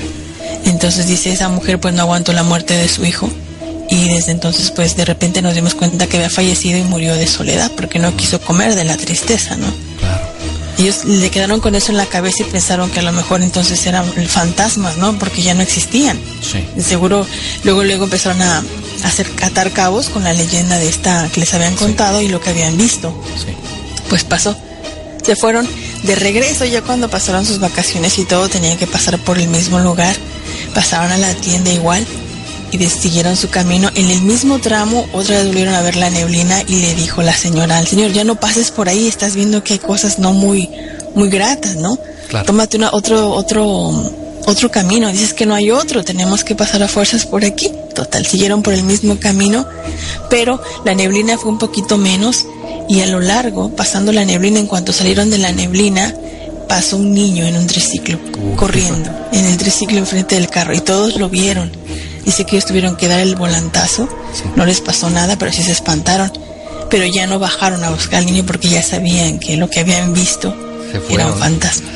entonces 0.65 1.07
dice 1.07 1.31
esa 1.31 1.49
mujer 1.49 1.79
pues 1.79 1.93
no 1.93 2.01
aguantó 2.01 2.33
la 2.33 2.43
muerte 2.43 2.73
de 2.75 2.87
su 2.87 3.05
hijo 3.05 3.29
y 3.89 4.07
desde 4.07 4.31
entonces 4.31 4.71
pues 4.71 4.95
de 4.95 5.05
repente 5.05 5.41
nos 5.41 5.53
dimos 5.53 5.75
cuenta 5.75 6.07
que 6.07 6.17
había 6.17 6.29
fallecido 6.29 6.77
y 6.79 6.83
murió 6.83 7.15
de 7.15 7.27
soledad 7.27 7.71
porque 7.75 7.99
no 7.99 8.15
quiso 8.15 8.39
comer 8.39 8.73
de 8.75 8.85
la 8.85 8.95
tristeza, 8.97 9.57
¿no? 9.57 9.67
Claro. 9.99 10.21
Ellos 10.79 11.03
le 11.03 11.29
quedaron 11.29 11.59
con 11.59 11.75
eso 11.75 11.91
en 11.91 11.97
la 11.97 12.05
cabeza 12.05 12.37
y 12.41 12.45
pensaron 12.45 12.89
que 12.89 12.99
a 12.99 13.03
lo 13.03 13.11
mejor 13.11 13.41
entonces 13.41 13.85
eran 13.85 14.05
fantasmas, 14.27 14.95
¿no? 14.97 15.19
Porque 15.19 15.41
ya 15.43 15.53
no 15.53 15.61
existían. 15.61 16.17
Sí. 16.41 16.65
Seguro 16.81 17.27
luego 17.65 17.83
luego 17.83 18.05
empezaron 18.05 18.41
a 18.41 18.63
hacer 19.03 19.27
atar 19.43 19.71
cabos 19.71 20.07
con 20.07 20.23
la 20.23 20.31
leyenda 20.33 20.79
de 20.79 20.87
esta 20.87 21.27
que 21.31 21.41
les 21.41 21.53
habían 21.53 21.75
contado 21.75 22.21
y 22.21 22.29
lo 22.29 22.39
que 22.39 22.51
habían 22.51 22.77
visto. 22.77 23.13
Sí. 23.37 23.51
Pues 24.11 24.25
pasó. 24.25 24.53
Se 25.23 25.37
fueron 25.37 25.65
de 26.03 26.15
regreso 26.15 26.65
ya 26.65 26.81
cuando 26.81 27.09
pasaron 27.09 27.45
sus 27.45 27.59
vacaciones 27.59 28.19
y 28.19 28.25
todo 28.25 28.49
tenían 28.49 28.77
que 28.77 28.85
pasar 28.85 29.17
por 29.19 29.37
el 29.37 29.47
mismo 29.47 29.79
lugar. 29.79 30.13
Pasaron 30.75 31.13
a 31.13 31.17
la 31.17 31.33
tienda 31.35 31.71
igual 31.71 32.05
y 32.73 32.85
siguieron 32.87 33.37
su 33.37 33.49
camino. 33.49 33.89
En 33.95 34.09
el 34.09 34.21
mismo 34.23 34.59
tramo 34.59 35.07
otra 35.13 35.37
vez 35.37 35.47
volvieron 35.47 35.73
a 35.75 35.81
ver 35.81 35.95
la 35.95 36.09
neblina 36.09 36.61
y 36.67 36.81
le 36.81 36.93
dijo 36.93 37.21
la 37.21 37.31
señora 37.31 37.77
al 37.77 37.87
señor, 37.87 38.11
ya 38.11 38.25
no 38.25 38.35
pases 38.35 38.69
por 38.69 38.89
ahí, 38.89 39.07
estás 39.07 39.33
viendo 39.33 39.63
que 39.63 39.75
hay 39.75 39.79
cosas 39.79 40.19
no 40.19 40.33
muy, 40.33 40.69
muy 41.15 41.29
gratas, 41.29 41.77
¿no? 41.77 41.97
Claro. 42.27 42.47
Tómate 42.47 42.75
una, 42.75 42.89
otro, 42.91 43.29
otro, 43.29 44.11
otro 44.45 44.69
camino. 44.69 45.09
Dices 45.09 45.33
que 45.33 45.45
no 45.45 45.55
hay 45.55 45.71
otro, 45.71 46.03
tenemos 46.03 46.43
que 46.43 46.53
pasar 46.53 46.83
a 46.83 46.89
fuerzas 46.89 47.25
por 47.25 47.45
aquí. 47.45 47.71
Total, 47.93 48.25
siguieron 48.25 48.63
por 48.63 48.73
el 48.73 48.83
mismo 48.83 49.19
camino, 49.19 49.65
pero 50.29 50.61
la 50.85 50.93
neblina 50.95 51.37
fue 51.37 51.51
un 51.51 51.57
poquito 51.57 51.97
menos 51.97 52.45
y 52.89 53.01
a 53.01 53.07
lo 53.07 53.19
largo, 53.19 53.75
pasando 53.75 54.11
la 54.11 54.25
neblina, 54.25 54.59
en 54.59 54.67
cuanto 54.67 54.93
salieron 54.93 55.29
de 55.29 55.37
la 55.37 55.51
neblina, 55.51 56.13
pasó 56.67 56.97
un 56.97 57.13
niño 57.13 57.45
en 57.45 57.57
un 57.57 57.67
triciclo, 57.67 58.17
Uf. 58.17 58.57
corriendo, 58.57 59.09
en 59.33 59.45
el 59.45 59.57
triciclo 59.57 59.97
enfrente 59.97 60.35
del 60.35 60.49
carro, 60.49 60.73
y 60.73 60.79
todos 60.81 61.17
lo 61.17 61.29
vieron. 61.29 61.71
Dice 62.25 62.45
que 62.45 62.55
ellos 62.55 62.65
tuvieron 62.67 62.95
que 62.95 63.07
dar 63.07 63.19
el 63.19 63.35
volantazo, 63.35 64.07
Sí. 64.33 64.43
no 64.55 64.65
les 64.65 64.79
pasó 64.79 65.09
nada, 65.09 65.37
pero 65.37 65.51
sí 65.51 65.63
se 65.63 65.71
espantaron. 65.71 66.31
Pero 66.89 67.05
ya 67.05 67.25
no 67.27 67.39
bajaron 67.39 67.83
a 67.83 67.89
buscar 67.89 68.19
al 68.19 68.25
niño 68.25 68.43
porque 68.45 68.67
ya 68.69 68.83
sabían 68.83 69.39
que 69.39 69.55
lo 69.57 69.69
que 69.69 69.79
habían 69.79 70.13
visto 70.13 70.53
era 71.09 71.27
un 71.27 71.37
fantasma. 71.37 71.89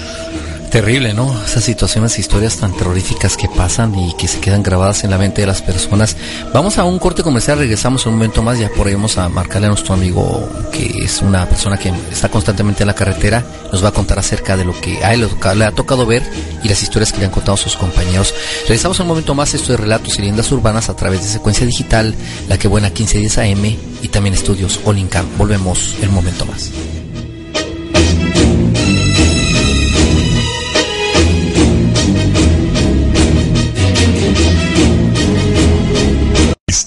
Terrible, 0.75 1.13
¿no? 1.13 1.41
Esas 1.41 1.63
situaciones, 1.63 2.19
historias 2.19 2.57
tan 2.57 2.73
terroríficas 2.73 3.37
que 3.37 3.47
pasan 3.47 3.97
y 3.97 4.13
que 4.15 4.27
se 4.27 4.41
quedan 4.41 4.61
grabadas 4.61 5.05
en 5.05 5.11
la 5.11 5.17
mente 5.17 5.39
de 5.39 5.47
las 5.47 5.61
personas. 5.61 6.17
Vamos 6.53 6.77
a 6.77 6.83
un 6.83 6.99
corte 6.99 7.23
comercial, 7.23 7.59
regresamos 7.59 8.05
un 8.05 8.15
momento 8.15 8.43
más, 8.43 8.59
ya 8.59 8.67
por 8.67 8.85
ahí 8.85 8.93
vamos 8.93 9.17
a 9.17 9.29
marcarle 9.29 9.67
a 9.67 9.69
nuestro 9.69 9.93
amigo 9.93 10.49
que 10.73 11.05
es 11.05 11.21
una 11.21 11.47
persona 11.47 11.77
que 11.77 11.93
está 12.11 12.27
constantemente 12.27 12.83
en 12.83 12.87
la 12.87 12.93
carretera, 12.93 13.41
nos 13.71 13.85
va 13.85 13.87
a 13.87 13.91
contar 13.93 14.19
acerca 14.19 14.57
de 14.57 14.65
lo 14.65 14.77
que 14.81 15.01
a 15.01 15.13
él 15.13 15.25
le 15.55 15.63
ha 15.63 15.71
tocado 15.71 16.05
ver 16.05 16.23
y 16.61 16.67
las 16.67 16.83
historias 16.83 17.13
que 17.13 17.19
le 17.19 17.27
han 17.27 17.31
contado 17.31 17.55
sus 17.55 17.77
compañeros. 17.77 18.33
Regresamos 18.63 18.99
un 18.99 19.07
momento 19.07 19.33
más, 19.33 19.53
esto 19.53 19.73
es 19.73 19.79
Relatos 19.79 20.19
y 20.19 20.23
Leyendas 20.23 20.51
Urbanas 20.51 20.89
a 20.89 20.95
través 20.97 21.21
de 21.21 21.29
Secuencia 21.29 21.65
Digital, 21.65 22.13
la 22.49 22.57
que 22.57 22.67
buena 22.67 22.89
1510 22.89 23.37
AM 23.37 23.77
y 24.01 24.07
también 24.09 24.35
estudios 24.35 24.81
Olincan. 24.83 25.25
Volvemos 25.37 25.95
un 26.03 26.13
momento 26.13 26.45
más. 26.45 26.69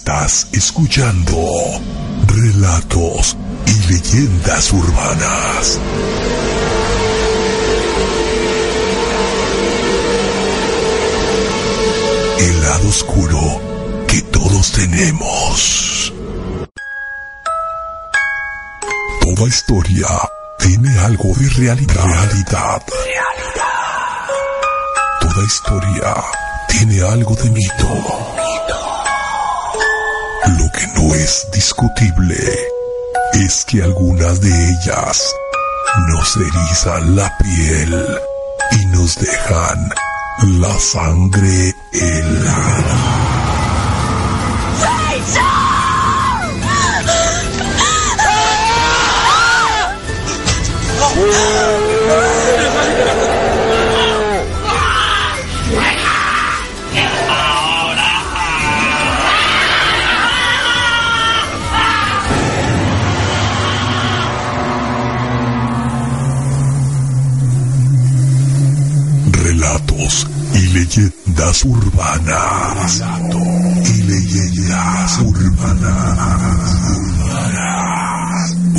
Estás 0.08 0.46
escuchando 0.52 1.36
relatos 2.28 3.36
y 3.66 3.92
leyendas 3.92 4.72
urbanas. 4.72 5.78
El 12.38 12.62
lado 12.62 12.88
oscuro 12.88 13.60
que 14.06 14.22
todos 14.22 14.72
tenemos. 14.72 16.14
Toda 19.20 19.46
historia 19.46 20.08
tiene 20.58 20.98
algo 21.00 21.34
de 21.34 21.50
realidad. 21.50 22.02
Realidad. 22.06 22.82
Toda 25.20 25.44
historia 25.44 26.14
tiene 26.70 27.02
algo 27.02 27.34
de 27.34 27.50
mito. 27.50 28.37
Que 30.78 30.86
no 30.94 31.12
es 31.12 31.48
discutible 31.52 32.36
es 33.32 33.64
que 33.64 33.82
algunas 33.82 34.40
de 34.40 34.48
ellas 34.48 35.34
nos 36.08 36.36
erizan 36.36 37.16
la 37.16 37.36
piel 37.38 38.06
y 38.70 38.86
nos 38.86 39.16
dejan 39.16 39.90
la 40.60 40.78
sangre 40.78 41.74
helada. 41.92 43.37
Urbanas. 71.68 73.02
Y 73.84 74.02
leyendas 74.02 75.18
urbanas. 75.18 76.18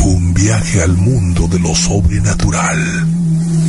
Un 0.03 0.33
viaje 0.33 0.81
al 0.81 0.95
mundo 0.97 1.47
de 1.47 1.59
lo 1.59 1.75
sobrenatural. 1.75 3.07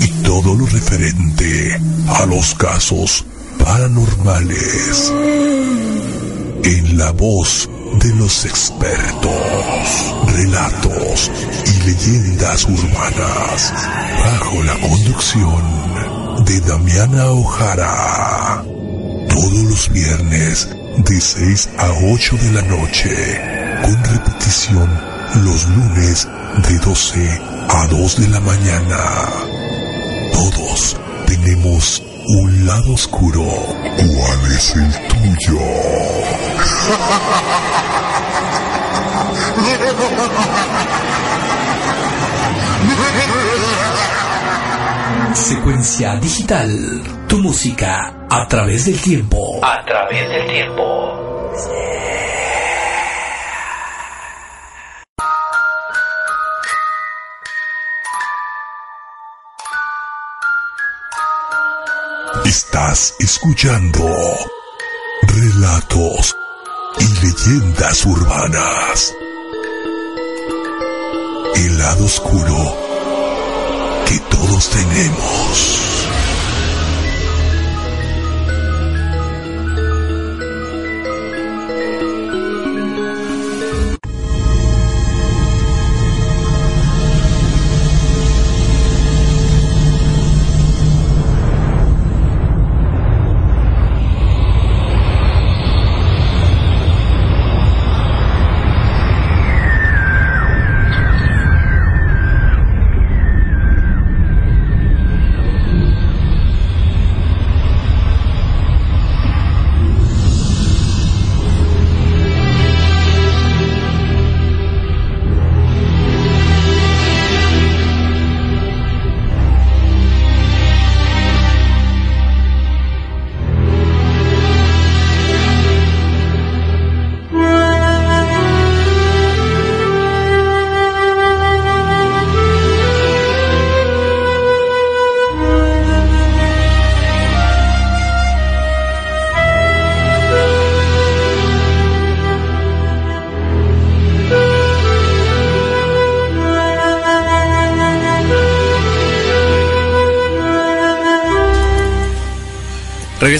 Y 0.01 0.09
todo 0.23 0.55
lo 0.55 0.67
referente 0.67 1.79
a 2.09 2.27
los 2.27 2.55
casos 2.55 3.25
paranormales. 3.63 5.13
En 6.63 6.99
la 6.99 7.11
voz 7.13 7.69
de 8.03 8.15
los 8.15 8.45
expertos. 8.47 10.15
Relatos 10.29 11.31
y 11.67 11.73
leyendas 11.87 12.65
urbanas. 12.65 13.73
Bajo 14.25 14.63
la 14.63 14.75
conducción 14.81 15.81
de 16.45 16.61
Damiana 16.61 17.27
Ojara. 17.31 18.30
Todos 19.31 19.53
los 19.53 19.89
viernes 19.91 20.69
de 20.99 21.21
6 21.21 21.69
a 21.79 21.91
8 22.13 22.37
de 22.37 22.53
la 22.53 22.63
noche, 22.63 23.11
con 23.83 24.05
repetición 24.05 24.89
los 25.45 25.67
lunes 25.69 26.29
de 26.69 26.79
12 26.79 27.41
a 27.69 27.87
2 27.87 28.21
de 28.21 28.29
la 28.29 28.41
mañana. 28.41 29.29
Todos 30.33 30.97
tenemos 31.27 32.03
un 32.27 32.67
lado 32.67 32.93
oscuro. 32.93 33.45
¿Cuál 33.45 34.53
es 34.53 34.77
el 34.77 34.93
tuyo? 35.09 35.61
Secuencia 45.35 46.17
digital. 46.17 46.69
Tu 47.29 47.39
música 47.39 48.27
a 48.29 48.49
través 48.49 48.87
del 48.87 49.01
tiempo. 49.01 49.65
A 49.65 49.85
través 49.85 50.29
del 50.29 50.47
tiempo. 50.49 51.53
Estás 62.45 63.15
escuchando 63.21 64.09
relatos 65.23 66.37
y 66.99 67.27
leyendas 67.27 68.05
urbanas. 68.05 69.15
El 71.55 71.79
lado 71.79 72.05
oscuro 72.05 72.90
que 74.11 74.19
todos 74.19 74.69
tenemos. 74.71 75.90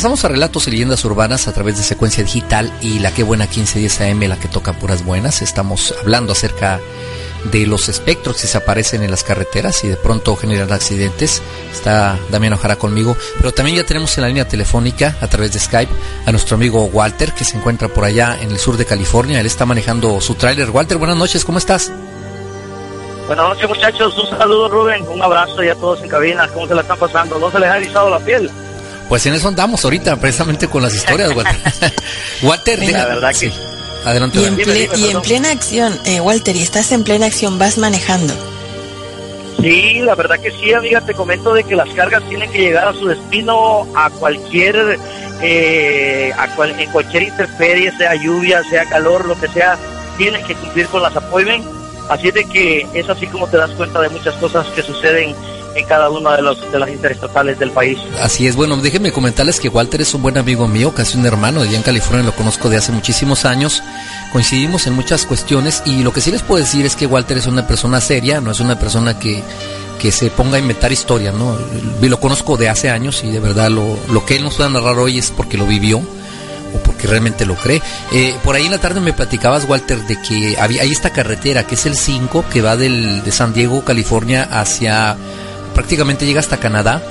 Regresamos 0.01 0.25
a 0.25 0.29
Relatos 0.29 0.67
y 0.67 0.71
Leyendas 0.71 1.05
Urbanas 1.05 1.47
a 1.47 1.53
través 1.53 1.77
de 1.77 1.83
Secuencia 1.83 2.25
Digital 2.25 2.73
y 2.81 3.01
la 3.01 3.13
que 3.13 3.23
buena 3.23 3.45
1510 3.45 4.01
AM, 4.01 4.31
la 4.31 4.41
que 4.41 4.49
toca 4.49 4.73
puras 4.73 5.05
buenas. 5.05 5.43
Estamos 5.43 5.95
hablando 6.01 6.33
acerca 6.33 6.81
de 7.53 7.67
los 7.67 7.91
espectros 7.91 8.41
que 8.41 8.47
se 8.47 8.57
aparecen 8.57 9.03
en 9.03 9.11
las 9.11 9.25
carreteras 9.25 9.85
y 9.85 9.89
de 9.89 9.97
pronto 9.97 10.37
generan 10.37 10.73
accidentes. 10.73 11.43
Está 11.71 12.19
Damián 12.31 12.55
Ojara 12.55 12.77
conmigo, 12.77 13.15
pero 13.37 13.53
también 13.53 13.77
ya 13.77 13.85
tenemos 13.85 14.17
en 14.17 14.23
la 14.23 14.29
línea 14.29 14.49
telefónica 14.49 15.19
a 15.21 15.27
través 15.27 15.53
de 15.53 15.61
Skype 15.61 15.93
a 16.25 16.33
nuestro 16.33 16.55
amigo 16.57 16.87
Walter 16.87 17.35
que 17.35 17.45
se 17.45 17.59
encuentra 17.59 17.89
por 17.89 18.05
allá 18.07 18.39
en 18.41 18.53
el 18.53 18.59
sur 18.59 18.79
de 18.79 18.87
California. 18.87 19.39
Él 19.39 19.45
está 19.45 19.67
manejando 19.67 20.19
su 20.23 20.35
tráiler. 20.35 20.71
Walter, 20.71 20.97
buenas 20.97 21.19
noches, 21.19 21.45
¿cómo 21.45 21.59
estás? 21.59 21.93
Buenas 23.27 23.51
noches 23.51 23.69
muchachos, 23.69 24.17
un 24.17 24.31
saludo 24.31 24.71
Rubén, 24.71 25.07
un 25.07 25.23
abrazo 25.23 25.63
y 25.63 25.69
a 25.69 25.75
todos 25.75 26.01
en 26.03 26.09
cabina, 26.09 26.49
¿cómo 26.49 26.67
se 26.67 26.75
la 26.75 26.81
están 26.81 26.99
pasando? 26.99 27.39
¿No 27.39 27.51
se 27.51 27.61
les 27.61 27.69
ha 27.69 27.77
erizado 27.77 28.09
la 28.09 28.19
piel? 28.19 28.51
Pues 29.11 29.27
en 29.27 29.35
eso 29.35 29.49
andamos 29.49 29.85
ahorita, 29.85 30.15
precisamente 30.19 30.69
con 30.69 30.85
las 30.85 30.95
historias, 30.95 31.35
Walter. 31.35 31.57
Walter, 32.43 32.93
la 32.93 33.07
verdad 33.07 33.35
que... 33.35 33.53
Adelante. 34.05 34.39
Y 34.39 34.45
en, 34.45 34.59
y 34.97 35.11
en 35.11 35.21
plena 35.21 35.51
acción, 35.51 35.99
eh, 36.05 36.21
Walter, 36.21 36.55
y 36.55 36.63
estás 36.63 36.93
en 36.93 37.03
plena 37.03 37.27
acción, 37.27 37.59
vas 37.59 37.77
manejando. 37.77 38.33
Sí, 39.61 39.99
la 40.03 40.15
verdad 40.15 40.39
que 40.39 40.53
sí, 40.53 40.73
amiga, 40.73 41.01
te 41.01 41.13
comento 41.13 41.53
de 41.53 41.65
que 41.65 41.75
las 41.75 41.89
cargas 41.91 42.23
tienen 42.29 42.53
que 42.53 42.59
llegar 42.61 42.87
a 42.87 42.93
su 42.95 43.09
destino 43.09 43.85
a 43.97 44.11
cualquier, 44.11 44.97
eh, 45.43 46.33
a 46.39 46.45
en 46.67 46.91
cualquier 46.93 47.25
interferie, 47.25 47.91
sea 47.99 48.15
lluvia, 48.15 48.63
sea 48.71 48.87
calor, 48.87 49.27
lo 49.27 49.39
que 49.41 49.49
sea, 49.49 49.77
tienes 50.19 50.47
que 50.47 50.55
cumplir 50.55 50.87
con 50.87 51.03
las 51.03 51.17
appointments. 51.17 51.67
Así 52.09 52.31
de 52.31 52.45
que 52.45 52.87
es 52.95 53.09
así 53.09 53.27
como 53.27 53.49
te 53.49 53.57
das 53.57 53.73
cuenta 53.73 54.01
de 54.01 54.09
muchas 54.09 54.37
cosas 54.37 54.69
que 54.69 54.85
suceden 54.85 55.35
en 55.75 55.87
cada 55.87 56.11
una 56.11 56.37
de, 56.37 56.43
los, 56.43 56.73
de 56.73 56.79
las 56.79 56.91
interestatales 56.91 57.59
del 57.59 57.71
país. 57.71 57.99
Así 58.21 58.47
es, 58.47 58.57
bueno, 58.57 58.77
déjenme 58.77 59.13
comentarles 59.13 59.61
que 59.61 59.69
Walter 59.69 60.01
es 60.01 60.15
un 60.15 60.23
buen 60.23 60.39
amigo 60.39 60.67
mío, 60.67 60.93
casi 60.95 61.19
un 61.19 61.27
hermano, 61.27 61.63
allá 61.63 61.77
en 61.77 61.83
California 61.83 62.25
lo 62.25 62.35
conozco 62.35 62.69
de 62.69 62.77
hace 62.77 62.93
muchísimos 62.93 63.45
años, 63.45 63.83
coincidimos 64.33 64.87
en 64.87 64.95
muchas 64.95 65.27
cuestiones 65.27 65.83
y 65.87 66.03
lo 66.03 66.13
que 66.13 66.21
sí 66.21 66.31
les 66.31 66.43
puedo 66.43 66.63
decir 66.63 66.87
es 66.87 66.97
que 66.97 67.07
Walter 67.07 67.39
es 67.39 67.47
una 67.47 67.67
persona 67.67 68.01
seria, 68.01 68.41
no 68.41 68.51
es 68.51 68.61
una 68.61 68.79
persona 68.79 69.19
que, 69.19 69.43
que 70.01 70.13
se 70.13 70.31
ponga 70.31 70.57
a 70.57 70.61
inventar 70.61 70.91
historias, 70.93 71.35
¿no? 71.35 71.57
Lo 72.01 72.21
conozco 72.21 72.57
de 72.57 72.69
hace 72.69 72.91
años 72.91 73.23
y 73.23 73.31
de 73.31 73.41
verdad 73.41 73.71
lo, 73.71 73.97
lo 74.11 74.25
que 74.25 74.37
él 74.37 74.43
nos 74.43 74.55
puede 74.55 74.71
narrar 74.71 74.99
hoy 74.99 75.19
es 75.19 75.31
porque 75.31 75.57
lo 75.57 75.67
vivió 75.67 75.99
o 75.99 76.79
porque 76.85 77.07
realmente 77.07 77.47
lo 77.47 77.55
cree. 77.55 77.83
Eh, 78.13 78.35
por 78.43 78.55
ahí 78.55 78.67
en 78.67 78.73
la 78.73 78.79
tarde 78.79 79.01
me 79.01 79.13
platicabas, 79.13 79.69
Walter, 79.69 79.99
de 80.07 80.21
que 80.23 80.57
había, 80.59 80.83
hay 80.83 80.91
esta 80.91 81.11
carretera 81.11 81.67
que 81.67 81.75
es 81.75 81.87
el 81.87 81.97
5 81.97 82.45
que 82.51 82.63
va 82.63 82.77
del, 82.77 83.23
de 83.23 83.33
San 83.33 83.53
Diego, 83.53 83.85
California, 83.85 84.49
hacia 84.51 85.17
prácticamente 85.75 86.27
llega 86.27 86.41
hasta 86.41 86.59
Canadá. 86.59 87.03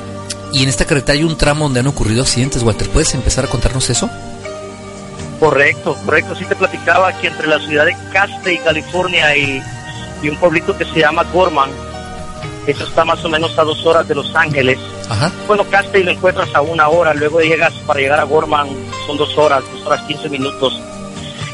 Y 0.51 0.63
en 0.63 0.69
esta 0.69 0.85
carretera 0.85 1.17
hay 1.17 1.23
un 1.23 1.37
tramo 1.37 1.65
donde 1.65 1.81
han 1.81 1.87
ocurrido 1.87 2.23
accidentes, 2.23 2.63
Walter. 2.63 2.89
¿Puedes 2.89 3.13
empezar 3.13 3.45
a 3.45 3.47
contarnos 3.47 3.89
eso? 3.89 4.09
Correcto, 5.39 5.95
correcto. 6.05 6.35
Sí 6.35 6.45
te 6.45 6.55
platicaba 6.55 7.13
que 7.13 7.27
entre 7.27 7.47
la 7.47 7.59
ciudad 7.59 7.85
de 7.85 7.95
Castey, 8.11 8.57
California, 8.57 9.35
y, 9.37 9.61
y 10.23 10.29
un 10.29 10.37
pueblito 10.37 10.75
que 10.75 10.85
se 10.85 10.99
llama 10.99 11.23
Gorman, 11.31 11.69
eso 12.67 12.83
está 12.83 13.05
más 13.05 13.23
o 13.23 13.29
menos 13.29 13.57
a 13.57 13.63
dos 13.63 13.85
horas 13.85 14.07
de 14.07 14.15
Los 14.15 14.35
Ángeles. 14.35 14.77
Ajá. 15.09 15.31
Bueno, 15.47 15.63
Castey 15.69 16.03
lo 16.03 16.11
encuentras 16.11 16.53
a 16.53 16.61
una 16.61 16.89
hora, 16.89 17.13
luego 17.13 17.39
llegas, 17.39 17.73
para 17.85 17.99
llegar 17.99 18.19
a 18.19 18.23
Gorman 18.23 18.67
son 19.07 19.17
dos 19.17 19.37
horas, 19.37 19.63
dos 19.73 19.85
horas 19.85 20.01
quince 20.07 20.29
minutos. 20.29 20.79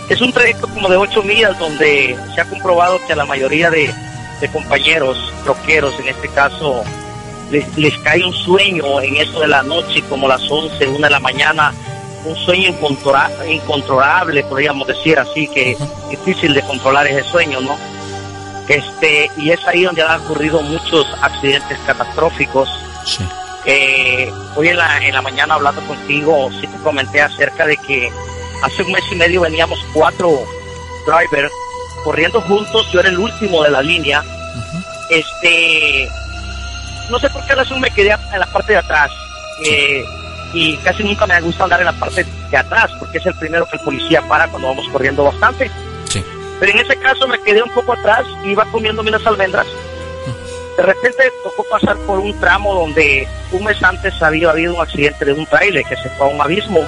Es 0.09 0.21
un 0.21 0.31
trayecto 0.31 0.67
como 0.67 0.89
de 0.89 0.97
ocho 0.97 1.23
millas 1.23 1.57
donde 1.57 2.17
se 2.33 2.41
ha 2.41 2.45
comprobado 2.45 2.99
que 3.07 3.13
a 3.13 3.15
la 3.15 3.25
mayoría 3.25 3.69
de, 3.69 3.93
de 4.39 4.49
compañeros 4.49 5.17
troqueros, 5.43 5.99
en 5.99 6.09
este 6.09 6.27
caso, 6.29 6.83
les, 7.51 7.77
les, 7.77 7.97
cae 7.99 8.23
un 8.23 8.33
sueño 8.33 9.01
en 9.01 9.15
eso 9.17 9.39
de 9.39 9.47
la 9.47 9.63
noche, 9.63 10.01
como 10.09 10.27
las 10.27 10.41
11, 10.49 10.87
una 10.87 11.07
de 11.07 11.11
la 11.11 11.19
mañana, 11.19 11.73
un 12.25 12.35
sueño 12.35 12.71
incontrolable, 13.47 14.43
podríamos 14.43 14.87
decir 14.87 15.19
así, 15.19 15.47
que 15.47 15.77
difícil 16.09 16.53
de 16.53 16.61
controlar 16.63 17.07
ese 17.07 17.23
sueño, 17.29 17.61
¿no? 17.61 17.77
Este, 18.67 19.29
y 19.37 19.51
es 19.51 19.65
ahí 19.67 19.83
donde 19.83 20.01
han 20.01 20.21
ocurrido 20.21 20.61
muchos 20.61 21.05
accidentes 21.21 21.77
catastróficos. 21.85 22.67
Sí. 23.05 23.23
Eh, 23.65 24.31
hoy 24.55 24.69
en 24.69 24.77
la, 24.77 25.05
en 25.05 25.13
la 25.13 25.21
mañana 25.21 25.55
hablando 25.55 25.81
contigo, 25.81 26.49
sí 26.59 26.67
te 26.67 26.77
comenté 26.79 27.21
acerca 27.21 27.65
de 27.65 27.77
que 27.77 28.11
hace 28.63 28.83
un 28.83 28.91
mes 28.91 29.03
y 29.11 29.15
medio 29.15 29.41
veníamos 29.41 29.79
cuatro 29.93 30.39
drivers 31.05 31.51
corriendo 32.05 32.39
juntos, 32.39 32.87
yo 32.91 32.99
era 32.99 33.09
el 33.09 33.17
último 33.17 33.63
de 33.63 33.71
la 33.71 33.81
línea. 33.81 34.23
Este, 35.09 36.07
no 37.09 37.17
sé 37.17 37.29
por 37.31 37.43
qué 37.47 37.55
razón 37.55 37.81
me 37.81 37.89
quedé 37.89 38.15
en 38.31 38.39
la 38.39 38.45
parte 38.45 38.73
de 38.73 38.79
atrás. 38.79 39.11
Eh, 39.65 40.05
y 40.53 40.77
casi 40.77 41.03
nunca 41.03 41.25
me 41.25 41.41
gusta 41.41 41.63
andar 41.63 41.79
en 41.79 41.87
la 41.87 41.93
parte 41.93 42.23
de 42.51 42.57
atrás, 42.57 42.91
porque 42.99 43.17
es 43.17 43.25
el 43.25 43.33
primero 43.33 43.65
que 43.65 43.77
el 43.77 43.83
policía 43.83 44.21
para 44.21 44.47
cuando 44.47 44.67
vamos 44.67 44.87
corriendo 44.89 45.23
bastante. 45.23 45.71
Sí. 46.07 46.23
Pero 46.59 46.71
en 46.71 46.79
ese 46.79 46.95
caso 46.97 47.27
me 47.27 47.41
quedé 47.41 47.63
un 47.63 47.71
poco 47.71 47.93
atrás, 47.93 48.23
iba 48.45 48.63
comiéndome 48.65 49.09
unas 49.09 49.25
almendras. 49.25 49.65
De 50.77 50.83
repente 50.83 51.31
tocó 51.43 51.63
pasar 51.71 51.97
por 51.99 52.19
un 52.19 52.37
tramo 52.39 52.75
donde 52.75 53.27
un 53.51 53.63
mes 53.63 53.81
antes 53.81 54.21
había 54.21 54.51
habido 54.51 54.75
un 54.75 54.81
accidente 54.81 55.25
de 55.25 55.33
un 55.33 55.45
trailer 55.47 55.83
que 55.85 55.95
se 55.95 56.09
fue 56.09 56.27
a 56.27 56.29
un 56.29 56.39
abismo. 56.39 56.81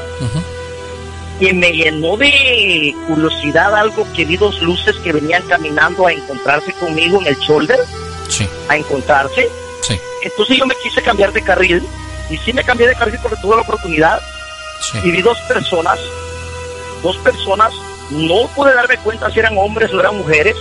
Y 1.40 1.54
me 1.54 1.72
llenó 1.72 2.18
de 2.18 2.96
curiosidad 3.08 3.76
algo 3.76 4.08
que 4.14 4.26
vi 4.26 4.38
dos 4.38 4.60
luces 4.62 4.96
que 4.98 5.14
venían 5.14 5.44
caminando 5.48 6.08
a 6.08 6.14
encontrarse 6.14 6.74
conmigo 6.74 7.22
en 7.22 7.28
el 7.28 7.36
shoulder. 7.38 7.80
Sí. 8.28 8.48
A 8.70 8.78
encontrarse. 8.78 9.50
Sí. 9.82 10.00
Entonces 10.24 10.58
yo 10.58 10.66
me 10.66 10.76
quise 10.82 11.02
cambiar 11.02 11.32
de 11.32 11.44
carril. 11.44 11.84
Y 12.30 12.38
sí 12.38 12.52
me 12.54 12.64
cambié 12.64 12.88
de 12.88 12.96
carril 12.96 13.20
porque 13.22 13.38
tuve 13.42 13.56
la 13.56 13.62
oportunidad. 13.62 14.20
Sí. 14.82 15.00
Y 15.04 15.12
vi 15.12 15.22
dos 15.22 15.40
personas. 15.42 16.00
Dos 17.04 17.18
personas. 17.18 17.72
No 18.10 18.48
pude 18.56 18.74
darme 18.74 18.98
cuenta 18.98 19.30
si 19.30 19.40
eran 19.40 19.58
hombres 19.58 19.94
o 19.94 20.00
eran 20.00 20.18
mujeres 20.18 20.56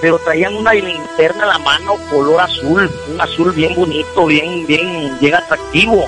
pero 0.00 0.18
traían 0.18 0.54
una 0.54 0.72
linterna 0.72 1.42
en 1.42 1.48
la 1.48 1.58
mano 1.58 1.96
color 2.10 2.40
azul, 2.40 2.90
un 3.08 3.20
azul 3.20 3.52
bien 3.52 3.74
bonito, 3.74 4.26
bien, 4.26 4.66
bien, 4.66 5.16
bien 5.20 5.34
atractivo. 5.34 6.06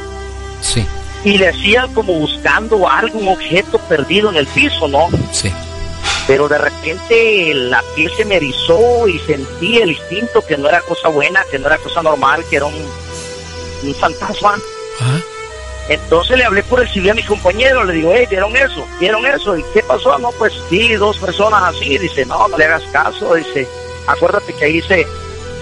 Sí. 0.60 0.86
Y 1.24 1.38
le 1.38 1.48
hacían 1.48 1.92
como 1.94 2.12
buscando 2.14 2.88
algún 2.88 3.28
objeto 3.28 3.78
perdido 3.88 4.30
en 4.30 4.36
el 4.36 4.46
piso, 4.46 4.88
¿no? 4.88 5.08
Sí. 5.32 5.52
Pero 6.26 6.48
de 6.48 6.58
repente 6.58 7.54
la 7.54 7.82
piel 7.94 8.10
se 8.16 8.24
me 8.24 8.36
erizó 8.36 9.08
y 9.08 9.18
sentí 9.20 9.78
el 9.78 9.90
instinto 9.90 10.44
que 10.46 10.56
no 10.56 10.68
era 10.68 10.80
cosa 10.82 11.08
buena, 11.08 11.42
que 11.50 11.58
no 11.58 11.66
era 11.66 11.78
cosa 11.78 12.02
normal, 12.02 12.44
que 12.48 12.56
era 12.56 12.66
un, 12.66 12.74
un 13.82 13.94
fantasma. 13.94 14.58
Entonces 15.88 16.36
le 16.36 16.44
hablé 16.44 16.62
por 16.64 16.80
el 16.80 16.88
civil 16.88 17.10
a 17.10 17.14
mi 17.14 17.22
compañero, 17.22 17.82
le 17.82 17.94
digo, 17.94 18.12
hey, 18.14 18.26
¿vieron 18.28 18.54
eso? 18.54 18.86
¿Vieron 19.00 19.24
eso? 19.24 19.56
¿Y 19.56 19.64
qué 19.72 19.82
pasó? 19.82 20.18
No, 20.18 20.30
pues 20.32 20.52
sí, 20.68 20.94
dos 20.94 21.16
personas 21.18 21.74
así. 21.74 21.96
Dice, 21.96 22.26
no, 22.26 22.46
no 22.46 22.58
le 22.58 22.66
hagas 22.66 22.82
caso. 22.92 23.34
Dice, 23.34 23.66
acuérdate 24.06 24.52
que 24.52 24.64
ahí 24.66 24.82
se, 24.82 25.06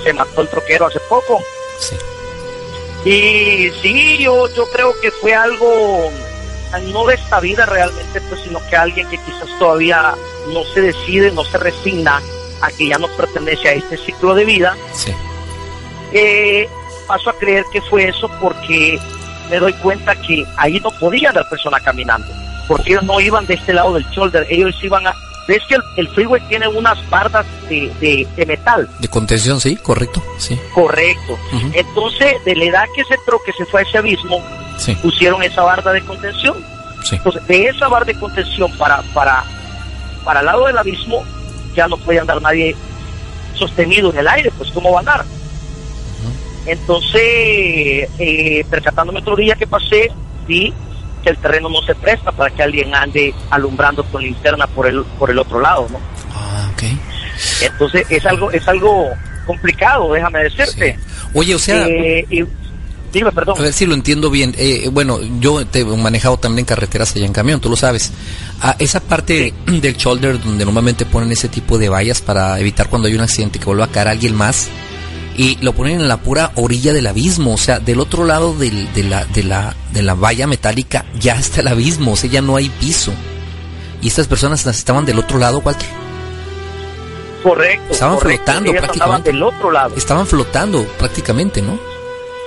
se 0.02 0.12
mató 0.12 0.40
el 0.40 0.48
troquero 0.48 0.86
hace 0.86 0.98
poco. 1.08 1.40
Sí. 1.78 1.96
Y 3.06 3.70
sí, 3.82 4.18
yo, 4.18 4.52
yo 4.52 4.68
creo 4.72 4.92
que 5.00 5.12
fue 5.12 5.32
algo, 5.32 6.10
no 6.92 7.06
de 7.06 7.14
esta 7.14 7.38
vida 7.38 7.64
realmente, 7.64 8.20
pues, 8.22 8.40
sino 8.40 8.58
que 8.68 8.76
alguien 8.76 9.08
que 9.08 9.16
quizás 9.18 9.48
todavía 9.60 10.12
no 10.52 10.64
se 10.74 10.80
decide, 10.80 11.30
no 11.30 11.44
se 11.44 11.56
resigna 11.56 12.20
a 12.60 12.70
que 12.72 12.88
ya 12.88 12.98
no 12.98 13.06
pertenece 13.16 13.68
a 13.68 13.72
este 13.74 13.96
ciclo 13.96 14.34
de 14.34 14.44
vida. 14.44 14.76
Sí. 14.92 15.12
Eh, 16.12 16.68
paso 17.06 17.30
a 17.30 17.38
creer 17.38 17.64
que 17.72 17.80
fue 17.82 18.08
eso 18.08 18.28
porque 18.40 18.98
me 19.50 19.58
doy 19.58 19.72
cuenta 19.74 20.16
que 20.16 20.44
ahí 20.56 20.80
no 20.80 20.90
podía 20.90 21.30
haber 21.30 21.44
persona 21.48 21.78
caminando, 21.78 22.26
porque 22.66 22.90
ellos 22.90 23.04
no 23.04 23.20
iban 23.20 23.46
de 23.46 23.54
este 23.54 23.72
lado 23.72 23.94
del 23.94 24.04
shoulder, 24.10 24.46
ellos 24.50 24.74
iban 24.82 25.06
a... 25.06 25.14
¿Ves 25.48 25.62
que 25.68 25.76
el, 25.76 25.82
el 25.96 26.08
freeway 26.08 26.40
tiene 26.48 26.66
unas 26.68 26.98
bardas 27.08 27.46
de, 27.68 27.92
de, 28.00 28.26
de 28.36 28.46
metal? 28.46 28.88
De 28.98 29.08
contención, 29.08 29.60
sí, 29.60 29.76
correcto. 29.76 30.22
Sí. 30.38 30.58
Correcto. 30.74 31.38
Entonces, 31.72 32.44
de 32.44 32.56
la 32.56 32.64
edad 32.64 32.84
que 32.94 33.02
ese 33.02 33.14
troque 33.24 33.52
se 33.56 33.64
fue 33.66 33.80
a 33.80 33.84
ese 33.84 33.98
abismo, 33.98 34.42
Sí. 34.78 34.94
pusieron 34.96 35.42
esa 35.42 35.62
barda 35.62 35.92
de 35.92 36.02
contención. 36.02 36.54
Sí. 37.04 37.16
Entonces, 37.16 37.46
de 37.46 37.66
esa 37.66 37.88
barda 37.88 38.06
de 38.12 38.18
contención 38.18 38.70
para, 38.76 39.02
para, 39.14 39.44
para 40.24 40.40
el 40.40 40.46
lado 40.46 40.66
del 40.66 40.76
abismo, 40.78 41.22
ya 41.74 41.86
no 41.86 41.96
puede 41.98 42.18
andar 42.20 42.42
nadie 42.42 42.74
sostenido 43.54 44.10
en 44.10 44.18
el 44.18 44.28
aire, 44.28 44.50
pues 44.58 44.70
¿cómo 44.72 44.90
va 44.90 44.98
a 44.98 45.00
andar? 45.00 45.24
Entonces, 46.66 48.08
eh, 48.18 48.64
percatándome 48.68 49.20
otro 49.20 49.36
día 49.36 49.54
que 49.54 49.66
pasé, 49.66 50.10
vi 50.48 50.74
que 51.26 51.30
el 51.30 51.38
terreno 51.38 51.68
no 51.68 51.82
se 51.82 51.92
presta 51.96 52.30
para 52.30 52.50
que 52.54 52.62
alguien 52.62 52.94
ande 52.94 53.34
alumbrando 53.50 54.04
con 54.04 54.22
linterna 54.22 54.68
por 54.68 54.86
el, 54.86 55.02
por 55.18 55.28
el 55.28 55.38
otro 55.40 55.58
lado, 55.60 55.88
¿no? 55.90 55.98
Ah, 56.32 56.70
ok. 56.72 56.84
Entonces, 57.62 58.06
es 58.08 58.24
algo, 58.26 58.52
es 58.52 58.66
algo 58.68 59.08
complicado, 59.44 60.12
déjame 60.12 60.44
decirte. 60.44 60.96
Oye, 61.34 61.54
o 61.56 61.58
sea, 61.58 61.84
Eh, 61.88 62.24
y- 62.30 62.44
dime, 63.12 63.32
perdón. 63.32 63.56
a 63.58 63.62
ver 63.62 63.72
si 63.72 63.86
lo 63.86 63.94
entiendo 63.94 64.30
bien. 64.30 64.54
Eh, 64.56 64.88
bueno, 64.92 65.18
yo 65.40 65.66
te 65.66 65.80
he 65.80 65.84
manejado 65.84 66.36
también 66.36 66.64
carreteras 66.64 67.14
allá 67.16 67.26
en 67.26 67.32
camión, 67.32 67.60
tú 67.60 67.68
lo 67.70 67.76
sabes. 67.76 68.12
Ah, 68.62 68.76
esa 68.78 69.00
parte 69.00 69.52
del 69.66 69.96
shoulder 69.96 70.40
donde 70.40 70.64
normalmente 70.64 71.06
ponen 71.06 71.32
ese 71.32 71.48
tipo 71.48 71.76
de 71.76 71.88
vallas 71.88 72.20
para 72.22 72.58
evitar 72.60 72.88
cuando 72.88 73.08
hay 73.08 73.14
un 73.16 73.20
accidente 73.22 73.58
que 73.58 73.64
vuelva 73.64 73.86
a 73.86 73.88
caer 73.88 74.08
alguien 74.08 74.34
más 74.36 74.68
y 75.36 75.56
lo 75.62 75.72
ponen 75.74 76.00
en 76.00 76.08
la 76.08 76.16
pura 76.18 76.50
orilla 76.56 76.92
del 76.92 77.06
abismo, 77.06 77.54
o 77.54 77.58
sea, 77.58 77.78
del 77.78 78.00
otro 78.00 78.24
lado 78.24 78.54
del- 78.54 78.92
de, 78.94 79.02
la, 79.04 79.24
de, 79.26 79.42
la, 79.44 79.74
de 79.92 80.02
la 80.02 80.14
valla 80.14 80.46
metálica 80.46 81.04
ya 81.18 81.34
está 81.36 81.60
el 81.60 81.68
abismo, 81.68 82.12
o 82.12 82.16
sea, 82.16 82.30
ya 82.30 82.40
no 82.42 82.56
hay 82.56 82.68
piso. 82.68 83.12
Y 84.02 84.08
estas 84.08 84.26
personas 84.28 84.64
las 84.66 84.78
estaban 84.78 85.04
del 85.04 85.18
otro 85.18 85.38
lado, 85.38 85.58
Walter. 85.60 85.88
Correcto. 87.42 87.92
Estaban 87.92 88.16
correcto. 88.16 88.44
flotando 88.44 88.72
prácticamente. 88.72 89.32
del 89.32 89.42
otro 89.42 89.70
lado. 89.70 89.94
Estaban 89.96 90.26
flotando 90.26 90.84
prácticamente, 90.98 91.62
¿no? 91.62 91.78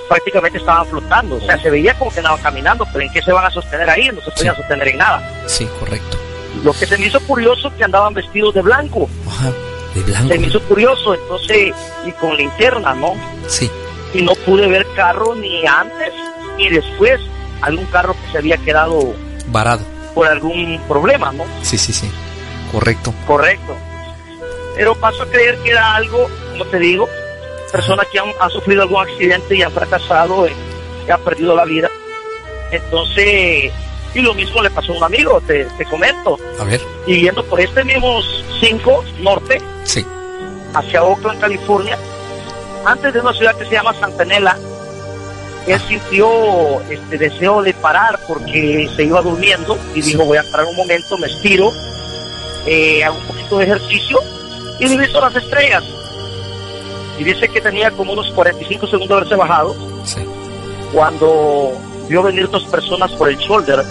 Prácticamente 0.10 0.58
estaban 0.58 0.86
flotando. 0.88 1.36
O 1.38 1.42
sea, 1.42 1.58
se 1.62 1.70
veía 1.70 1.94
como 1.98 2.12
que 2.12 2.20
andaban 2.20 2.42
caminando, 2.42 2.86
pero 2.92 3.06
¿en 3.06 3.12
qué 3.14 3.22
se 3.22 3.32
van 3.32 3.46
a 3.46 3.52
sostener 3.52 3.90
ahí? 3.90 4.10
No 4.10 4.22
se 4.22 4.32
podían 4.32 4.56
Sí. 4.56 4.62
sostener 4.62 4.88
en 4.90 4.98
nada. 4.98 5.44
Sí, 5.48 5.68
correcto. 5.80 6.18
Lo 6.64 6.74
que 6.74 6.86
se 6.86 6.98
me 6.98 7.06
hizo 7.06 7.20
curioso 7.22 7.72
que 7.78 7.84
andaban 7.84 8.14
vestidos 8.14 8.54
de 8.56 8.62
blanco. 8.62 9.08
Ajá, 9.28 9.52
de 9.94 10.02
blanco. 10.04 10.28
Se 10.30 10.40
me 10.40 10.48
hizo 10.48 10.62
curioso, 10.62 11.14
entonces, 11.16 11.74
y 12.06 12.12
con 12.14 12.36
linterna, 12.38 12.94
¿no? 12.96 13.14
Sí, 13.48 13.70
Y 14.14 14.22
no 14.22 14.34
pude 14.46 14.68
ver 14.68 14.86
carro 14.96 15.36
ni 15.36 15.66
antes 15.66 16.14
ni 16.58 16.70
después. 16.70 17.20
Algún 17.62 17.86
carro 17.88 18.14
que 18.14 18.32
se 18.32 18.38
había 18.38 18.58
quedado 18.58 19.14
varado. 19.48 19.84
por 20.16 20.28
algún 20.28 20.80
problema, 20.88 21.32
¿no? 21.34 21.44
Sí, 21.62 21.78
sí, 21.78 21.92
sí. 21.92 22.10
Correcto. 22.72 23.14
Correcto. 23.28 23.76
Pero 24.76 24.96
paso 24.96 25.24
a 25.24 25.26
creer 25.28 25.58
que 25.58 25.72
era 25.72 25.96
algo, 25.96 26.30
como 26.52 26.66
te 26.66 26.80
digo, 26.80 27.10
personas 27.72 28.06
que 28.12 28.20
han, 28.20 28.30
han 28.40 28.50
sufrido 28.50 28.84
algún 28.84 29.02
accidente 29.02 29.56
y 29.56 29.62
han 29.62 29.72
fracasado, 29.74 30.46
eh, 30.48 30.54
que 31.06 31.12
han 31.12 31.20
perdido 31.22 31.56
la 31.56 31.66
vida. 31.66 31.90
Entonces, 32.72 33.74
y 34.14 34.20
lo 34.22 34.34
mismo 34.34 34.62
le 34.62 34.70
pasó 34.70 34.94
a 34.94 34.98
un 34.98 35.04
amigo, 35.04 35.42
te, 35.46 35.66
te 35.78 35.86
comento. 35.86 36.38
A 36.60 36.64
ver. 36.64 36.82
Y 37.08 37.22
yendo 37.22 37.44
por 37.46 37.60
este 37.60 37.84
mismo 37.84 38.20
5 38.60 39.04
norte, 39.20 39.62
Sí. 39.84 40.06
hacia 40.74 41.04
Oakland, 41.04 41.40
California, 41.40 41.98
antes 42.86 43.14
de 43.14 43.20
una 43.20 43.34
ciudad 43.34 43.56
que 43.56 43.66
se 43.66 43.72
llama 43.72 43.94
Santanela, 44.00 44.58
él 45.68 45.80
sintió 45.88 46.82
este 46.90 47.18
deseo 47.18 47.62
de 47.62 47.74
parar 47.74 48.18
porque 48.28 48.90
se 48.96 49.04
iba 49.04 49.22
durmiendo 49.22 49.78
y 49.94 50.02
dijo 50.02 50.24
voy 50.26 50.38
a 50.38 50.44
parar 50.52 50.66
un 50.68 50.76
momento, 50.76 51.18
me 51.18 51.28
estiro, 51.28 51.72
eh, 52.66 53.04
hago 53.04 53.18
un 53.18 53.28
poquito 53.28 53.58
de 53.60 53.66
ejercicio 53.66 54.20
y 54.80 54.88
diviso 54.88 55.20
las 55.22 55.36
estrellas. 55.36 55.84
Y 57.20 57.24
dice 57.26 57.50
que 57.50 57.60
tenía 57.62 57.92
como 57.92 58.14
unos 58.14 58.32
45 58.32 58.88
segundos 58.88 59.10
de 59.10 59.16
haberse 59.16 59.36
bajado 59.36 59.76
Sí. 60.06 60.22
cuando 60.94 61.74
vio 62.10 62.24
venir 62.24 62.50
dos 62.50 62.64
personas 62.66 63.12
por 63.12 63.30
el 63.30 63.38
shoulder 63.38 63.84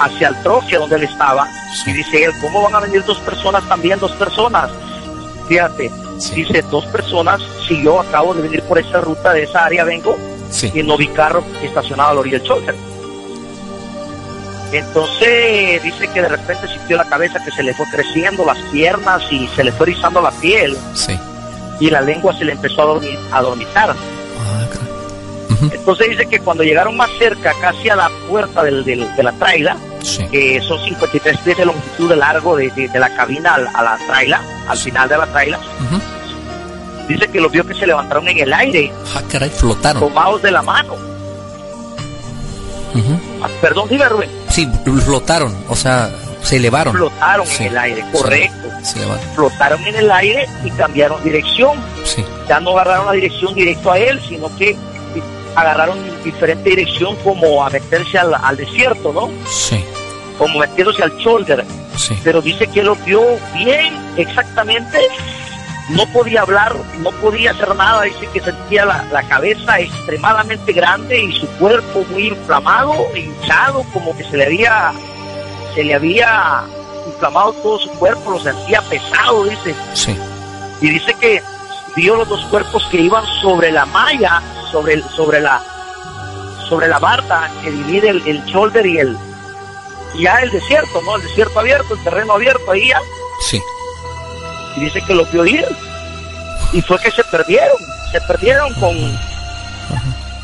hacia 0.00 0.28
el 0.28 0.42
troque 0.42 0.76
donde 0.76 0.96
él 0.96 1.04
estaba. 1.04 1.48
Sí. 1.84 1.90
Y 1.90 1.94
dice 1.94 2.24
él, 2.24 2.32
¿cómo 2.40 2.62
van 2.62 2.74
a 2.74 2.80
venir 2.80 3.04
dos 3.04 3.18
personas 3.20 3.66
también, 3.68 3.98
dos 3.98 4.12
personas? 4.12 4.70
Fíjate, 5.48 5.90
Sí. 6.18 6.34
dice 6.44 6.62
dos 6.70 6.84
personas, 6.86 7.40
si 7.66 7.82
yo 7.82 8.00
acabo 8.00 8.34
de 8.34 8.42
venir 8.42 8.62
por 8.64 8.78
esa 8.78 9.00
ruta, 9.00 9.32
de 9.32 9.44
esa 9.44 9.64
área 9.64 9.84
vengo, 9.84 10.16
Sí. 10.50 10.70
y 10.74 10.82
no 10.82 10.96
vi 10.96 11.08
carro 11.08 11.44
estacionado 11.62 12.10
a 12.10 12.14
la 12.14 12.20
orilla 12.20 12.38
del 12.38 12.46
shoulder. 12.48 12.74
Entonces 14.72 15.82
dice 15.82 16.08
que 16.12 16.20
de 16.22 16.28
repente 16.28 16.68
sintió 16.68 16.96
la 16.98 17.04
cabeza 17.04 17.38
que 17.42 17.50
se 17.50 17.62
le 17.62 17.72
fue 17.74 17.86
creciendo 17.90 18.44
las 18.44 18.58
piernas 18.70 19.22
y 19.30 19.48
se 19.48 19.64
le 19.64 19.72
fue 19.72 19.86
erizando 19.90 20.20
la 20.20 20.30
piel 20.30 20.76
Sí. 20.94 21.18
y 21.80 21.88
la 21.90 22.00
lengua 22.02 22.34
se 22.36 22.44
le 22.44 22.52
empezó 22.52 22.82
a, 22.82 22.84
dormir, 22.86 23.18
a 23.32 23.40
dormitar. 23.40 23.90
Ah. 23.90 24.64
Entonces 25.60 26.10
dice 26.10 26.26
que 26.26 26.38
cuando 26.40 26.62
llegaron 26.62 26.96
más 26.96 27.10
cerca, 27.18 27.52
casi 27.60 27.88
a 27.88 27.96
la 27.96 28.10
puerta 28.28 28.62
del, 28.62 28.84
del- 28.84 29.14
de 29.16 29.22
la 29.22 29.32
traila, 29.32 29.76
Sí. 30.02 30.24
que 30.28 30.60
son 30.62 30.78
53 30.84 31.38
pies 31.38 31.56
de 31.56 31.64
longitud 31.66 32.08
de 32.08 32.16
largo 32.16 32.56
de, 32.56 32.70
de- 32.70 32.88
de 32.88 32.98
la 33.00 33.14
cabina 33.16 33.54
a, 33.74 33.82
la 33.82 33.98
traila, 34.06 34.40
al 34.68 34.78
final 34.78 35.08
de 35.08 35.18
la 35.18 35.26
traila, 35.26 35.58
dice 37.08 37.26
que 37.28 37.40
los 37.40 37.50
vio 37.50 37.66
que 37.66 37.74
se 37.74 37.86
levantaron 37.86 38.28
en 38.28 38.38
el 38.38 38.52
aire, 38.52 38.92
Ah, 39.16 39.22
caray, 39.30 39.50
flotaron. 39.50 40.00
tomados 40.02 40.40
de 40.42 40.50
la 40.52 40.62
mano. 40.62 40.94
Ah, 43.42 43.48
perdón, 43.60 43.88
dime 43.88 44.08
Rubén, 44.08 44.30
Sí, 44.48 44.68
flotaron, 45.04 45.54
o 45.68 45.76
sea, 45.76 46.10
se 46.42 46.56
elevaron. 46.56 46.94
flotaron 46.94 47.46
Sí. 47.46 47.64
en 47.64 47.68
el 47.70 47.78
aire, 47.78 48.04
correcto. 48.12 48.68
Se 48.82 48.98
elevaron. 48.98 49.22
Flotaron 49.34 49.86
en 49.86 49.94
el 49.96 50.10
aire 50.10 50.46
y 50.64 50.70
cambiaron 50.72 51.22
dirección. 51.22 51.76
Sí. 52.04 52.24
Ya 52.48 52.58
no 52.60 52.70
agarraron 52.70 53.06
la 53.06 53.12
dirección 53.12 53.54
directo 53.54 53.92
a 53.92 53.98
él, 53.98 54.20
sino 54.28 54.54
que 54.56 54.76
agarraron 55.60 55.98
diferente 56.24 56.70
dirección 56.70 57.16
como 57.16 57.64
a 57.64 57.70
meterse 57.70 58.18
al, 58.18 58.34
al 58.34 58.56
desierto, 58.56 59.12
¿no? 59.12 59.30
Sí. 59.48 59.84
Como 60.38 60.58
metiéndose 60.58 61.02
al 61.02 61.16
shoulder. 61.18 61.64
Sí. 61.96 62.16
pero 62.22 62.40
dice 62.40 62.68
que 62.68 62.82
lo 62.82 62.94
vio 62.94 63.20
bien, 63.54 63.92
exactamente. 64.16 65.00
No 65.90 66.06
podía 66.12 66.42
hablar, 66.42 66.76
no 67.00 67.10
podía 67.12 67.50
hacer 67.50 67.74
nada. 67.74 68.02
Dice 68.02 68.28
que 68.32 68.40
sentía 68.40 68.84
la, 68.84 69.04
la 69.10 69.22
cabeza 69.24 69.80
extremadamente 69.80 70.72
grande 70.72 71.18
y 71.18 71.32
su 71.32 71.46
cuerpo 71.58 72.04
muy 72.10 72.28
inflamado, 72.28 72.94
hinchado, 73.16 73.82
como 73.92 74.16
que 74.16 74.22
se 74.24 74.36
le 74.36 74.46
había, 74.46 74.92
se 75.74 75.82
le 75.82 75.94
había 75.94 76.62
inflamado 77.06 77.52
todo 77.54 77.78
su 77.80 77.88
cuerpo, 77.92 78.30
lo 78.32 78.38
sentía 78.38 78.80
pesado, 78.82 79.44
dice. 79.44 79.74
Sí. 79.94 80.16
Y 80.80 80.90
dice 80.90 81.14
que 81.14 81.42
vio 81.96 82.14
los 82.16 82.28
dos 82.28 82.44
cuerpos 82.46 82.86
que 82.90 83.00
iban 83.00 83.24
sobre 83.40 83.72
la 83.72 83.86
malla, 83.86 84.40
sobre 84.70 84.94
el, 84.94 85.04
sobre 85.10 85.40
la 85.40 85.62
sobre 86.68 86.88
la 86.88 86.98
barda 86.98 87.50
que 87.62 87.70
divide 87.70 88.10
el, 88.10 88.26
el 88.26 88.44
shoulder 88.44 88.84
y 88.86 88.98
el 88.98 89.16
ya 90.18 90.36
el 90.36 90.50
desierto, 90.50 91.00
¿no? 91.02 91.16
El 91.16 91.22
desierto 91.22 91.60
abierto, 91.60 91.94
el 91.94 92.04
terreno 92.04 92.32
abierto 92.34 92.70
ahí 92.70 92.88
ya. 92.88 93.00
Sí. 93.48 93.60
Y 94.76 94.80
dice 94.80 95.00
que 95.06 95.14
lo 95.14 95.24
vio 95.26 95.44
ir. 95.46 95.66
Y 96.72 96.82
fue 96.82 96.98
que 96.98 97.10
se 97.10 97.24
perdieron, 97.24 97.76
se 98.12 98.20
perdieron 98.22 98.72
con 98.74 98.94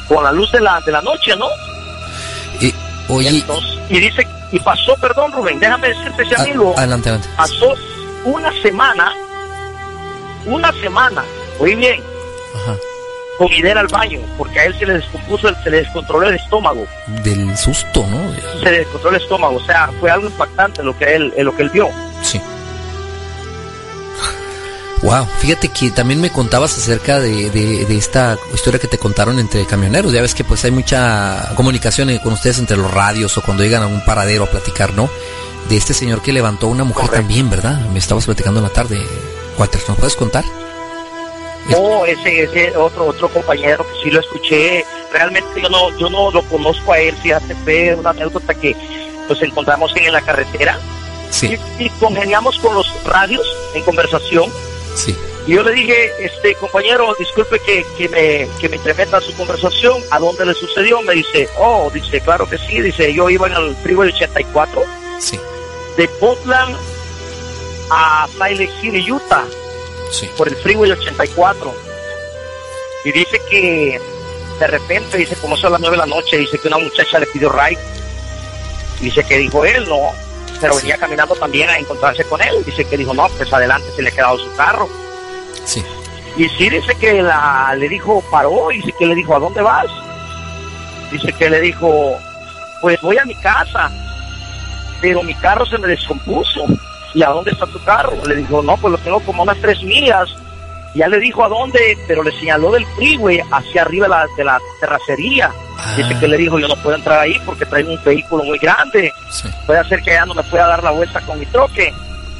con 0.08 0.22
la 0.24 0.32
luz 0.32 0.50
de 0.52 0.60
la 0.60 0.80
de 0.80 0.92
la 0.92 1.02
noche, 1.02 1.34
¿no? 1.36 1.46
Y, 2.60 2.72
oye, 3.08 3.28
Entonces, 3.30 3.78
y 3.90 3.98
dice, 4.00 4.26
y 4.52 4.58
pasó, 4.60 4.94
perdón 4.96 5.32
Rubén, 5.32 5.58
déjame 5.58 5.88
decirte 5.88 6.22
ese 6.22 6.34
a- 6.36 6.42
amigo, 6.42 6.74
adelante, 6.76 7.08
adelante. 7.10 7.34
pasó 7.36 7.74
una 8.24 8.50
semana, 8.62 9.12
una 10.46 10.72
semana, 10.72 11.24
muy 11.58 11.74
bien, 11.74 12.02
Ajá. 12.54 12.76
Con 13.38 13.52
idea 13.52 13.78
al 13.80 13.88
baño, 13.88 14.20
porque 14.38 14.60
a 14.60 14.64
él 14.66 14.78
se 14.78 14.86
le 14.86 14.94
descompuso, 14.94 15.48
se 15.62 15.70
le 15.70 15.78
descontroló 15.78 16.28
el 16.28 16.36
estómago, 16.36 16.86
Del 17.24 17.56
susto, 17.56 18.06
¿no? 18.06 18.32
se 18.60 18.64
le 18.70 18.78
descontroló 18.78 19.16
el 19.16 19.22
estómago, 19.22 19.56
o 19.56 19.64
sea, 19.66 19.90
fue 20.00 20.10
algo 20.10 20.26
impactante 20.28 20.82
lo 20.84 20.96
que 20.96 21.16
él, 21.16 21.32
lo 21.38 21.56
que 21.56 21.62
él 21.64 21.70
vio. 21.70 21.88
Sí. 22.22 22.40
Wow, 25.02 25.26
fíjate 25.40 25.68
que 25.68 25.90
también 25.90 26.18
me 26.20 26.30
contabas 26.30 26.78
acerca 26.78 27.20
de, 27.20 27.50
de- 27.50 27.84
de 27.84 27.96
esta 27.98 28.38
historia 28.54 28.80
que 28.80 28.88
te 28.88 28.96
contaron 28.96 29.38
entre 29.38 29.66
camioneros. 29.66 30.12
Ya 30.12 30.22
ves 30.22 30.34
que 30.34 30.44
pues 30.44 30.64
hay 30.64 30.70
mucha 30.70 31.52
comunicación 31.56 32.08
eh, 32.08 32.20
con 32.22 32.32
ustedes 32.32 32.58
entre 32.58 32.78
los 32.78 32.90
radios 32.90 33.36
o 33.36 33.42
cuando 33.42 33.62
llegan 33.64 33.82
a 33.82 33.86
un 33.86 34.02
paradero 34.02 34.44
a 34.44 34.46
platicar, 34.50 34.94
¿no? 34.94 35.10
De 35.68 35.76
este 35.76 35.92
señor 35.92 36.22
que 36.22 36.32
levantó 36.32 36.66
a 36.66 36.70
una 36.70 36.84
mujer 36.84 37.02
Correcto. 37.06 37.20
también, 37.26 37.50
¿verdad? 37.50 37.80
Me 37.92 37.98
estabas 37.98 38.24
platicando 38.24 38.60
en 38.60 38.64
la 38.64 38.70
tarde. 38.72 38.98
Walter, 39.58 39.80
¿nos 39.88 39.98
puedes 39.98 40.16
contar? 40.16 40.44
O 41.72 42.04
ese, 42.04 42.42
ese 42.42 42.76
otro, 42.76 43.06
otro 43.06 43.28
compañero 43.28 43.86
que 43.86 44.02
sí 44.02 44.10
lo 44.10 44.20
escuché, 44.20 44.84
realmente 45.12 45.62
yo 45.62 45.68
no, 45.70 45.96
yo 45.98 46.10
no 46.10 46.30
lo 46.30 46.42
conozco 46.42 46.92
a 46.92 46.98
él, 46.98 47.16
fíjate, 47.22 47.54
fue 47.64 47.94
una 47.94 48.10
anécdota 48.10 48.54
que 48.54 48.76
nos 49.28 49.40
encontramos 49.40 49.94
en 49.96 50.12
la 50.12 50.20
carretera. 50.20 50.78
Sí, 51.30 51.58
y, 51.78 51.84
y 51.84 51.90
congeniamos 52.00 52.58
con 52.58 52.74
los 52.74 52.86
radios 53.04 53.46
en 53.74 53.82
conversación. 53.82 54.50
Sí. 54.94 55.16
Y 55.46 55.52
yo 55.52 55.62
le 55.62 55.72
dije, 55.72 56.10
este 56.24 56.54
compañero, 56.54 57.14
disculpe 57.18 57.58
que, 57.60 57.84
que 57.98 58.08
me, 58.08 58.48
que 58.58 58.68
me 58.68 58.76
intermeta 58.76 59.20
su 59.20 59.34
conversación, 59.34 60.02
¿a 60.10 60.18
dónde 60.18 60.46
le 60.46 60.54
sucedió? 60.54 61.02
Me 61.02 61.14
dice, 61.14 61.48
oh, 61.58 61.90
dice, 61.92 62.20
claro 62.20 62.48
que 62.48 62.56
sí, 62.56 62.80
dice, 62.80 63.12
yo 63.12 63.28
iba 63.28 63.46
en 63.48 63.52
el 63.52 63.76
Freeway 63.76 64.10
84 64.10 64.82
Sí, 65.18 65.38
de 65.96 66.08
Portland 66.20 66.76
a 67.90 68.26
Lake 68.38 68.70
City, 68.80 69.10
Utah, 69.12 69.44
sí. 70.10 70.30
por 70.36 70.48
el 70.48 70.56
Freeway 70.56 70.90
84. 70.92 71.74
Y 73.04 73.12
dice 73.12 73.40
que 73.50 74.00
de 74.58 74.66
repente, 74.66 75.18
dice, 75.18 75.36
como 75.36 75.56
son 75.56 75.72
las 75.72 75.80
nueve 75.80 75.96
de 75.96 76.02
la 76.02 76.14
noche, 76.14 76.38
dice 76.38 76.58
que 76.58 76.68
una 76.68 76.78
muchacha 76.78 77.18
le 77.18 77.26
pidió 77.26 77.50
ride. 77.50 77.80
Dice 79.00 79.24
que 79.24 79.38
dijo 79.38 79.64
él, 79.64 79.88
no, 79.88 80.12
pero 80.60 80.76
venía 80.76 80.96
caminando 80.96 81.34
también 81.34 81.68
a 81.68 81.78
encontrarse 81.78 82.24
con 82.24 82.40
él. 82.40 82.64
Dice 82.64 82.84
que 82.84 82.96
dijo, 82.96 83.12
no, 83.12 83.28
pues 83.36 83.52
adelante 83.52 83.90
se 83.94 84.02
le 84.02 84.10
ha 84.10 84.12
quedado 84.12 84.38
su 84.38 84.54
carro. 84.54 84.88
Sí. 85.64 85.84
Y 86.36 86.48
sí 86.50 86.68
dice 86.68 86.94
que 86.96 87.22
la, 87.22 87.74
le 87.76 87.88
dijo, 87.88 88.22
paró, 88.30 88.70
y 88.72 88.76
dice 88.76 88.94
que 88.98 89.06
le 89.06 89.14
dijo, 89.14 89.36
¿a 89.36 89.40
dónde 89.40 89.62
vas? 89.62 89.86
Dice 91.10 91.32
que 91.32 91.50
le 91.50 91.60
dijo, 91.60 92.18
pues 92.80 93.00
voy 93.00 93.18
a 93.18 93.24
mi 93.24 93.34
casa, 93.36 93.90
pero 95.00 95.22
mi 95.22 95.34
carro 95.34 95.66
se 95.66 95.78
me 95.78 95.88
descompuso. 95.88 96.66
¿Y 97.14 97.22
a 97.22 97.28
dónde 97.28 97.52
está 97.52 97.66
tu 97.66 97.82
carro? 97.84 98.12
Le 98.26 98.36
dijo, 98.36 98.62
no, 98.62 98.76
pues 98.76 98.92
lo 98.92 98.98
tengo 98.98 99.20
como 99.20 99.42
unas 99.42 99.60
tres 99.60 99.82
millas. 99.82 100.28
Ya 100.94 101.08
le 101.08 101.18
dijo 101.18 101.44
a 101.44 101.48
dónde, 101.48 101.98
pero 102.06 102.22
le 102.22 102.32
señaló 102.38 102.70
del 102.70 102.86
freeway 102.96 103.40
hacia 103.50 103.82
arriba 103.82 104.06
de 104.06 104.10
la, 104.10 104.26
de 104.36 104.44
la 104.44 104.60
terracería. 104.80 105.50
Ah. 105.78 105.94
Dice 105.96 106.18
que 106.18 106.28
le 106.28 106.36
dijo, 106.36 106.58
yo 106.58 106.68
no 106.68 106.76
puedo 106.76 106.96
entrar 106.96 107.20
ahí 107.20 107.36
porque 107.44 107.66
traen 107.66 107.88
un 107.88 107.98
vehículo 108.04 108.44
muy 108.44 108.58
grande. 108.58 109.12
Sí. 109.30 109.48
Puede 109.66 109.84
ser 109.88 110.02
que 110.02 110.12
ella 110.12 110.26
no 110.26 110.34
me 110.34 110.42
pueda 110.44 110.66
dar 110.66 110.82
la 110.82 110.90
vuelta 110.92 111.20
con 111.20 111.38
mi 111.38 111.46
troque. 111.46 111.92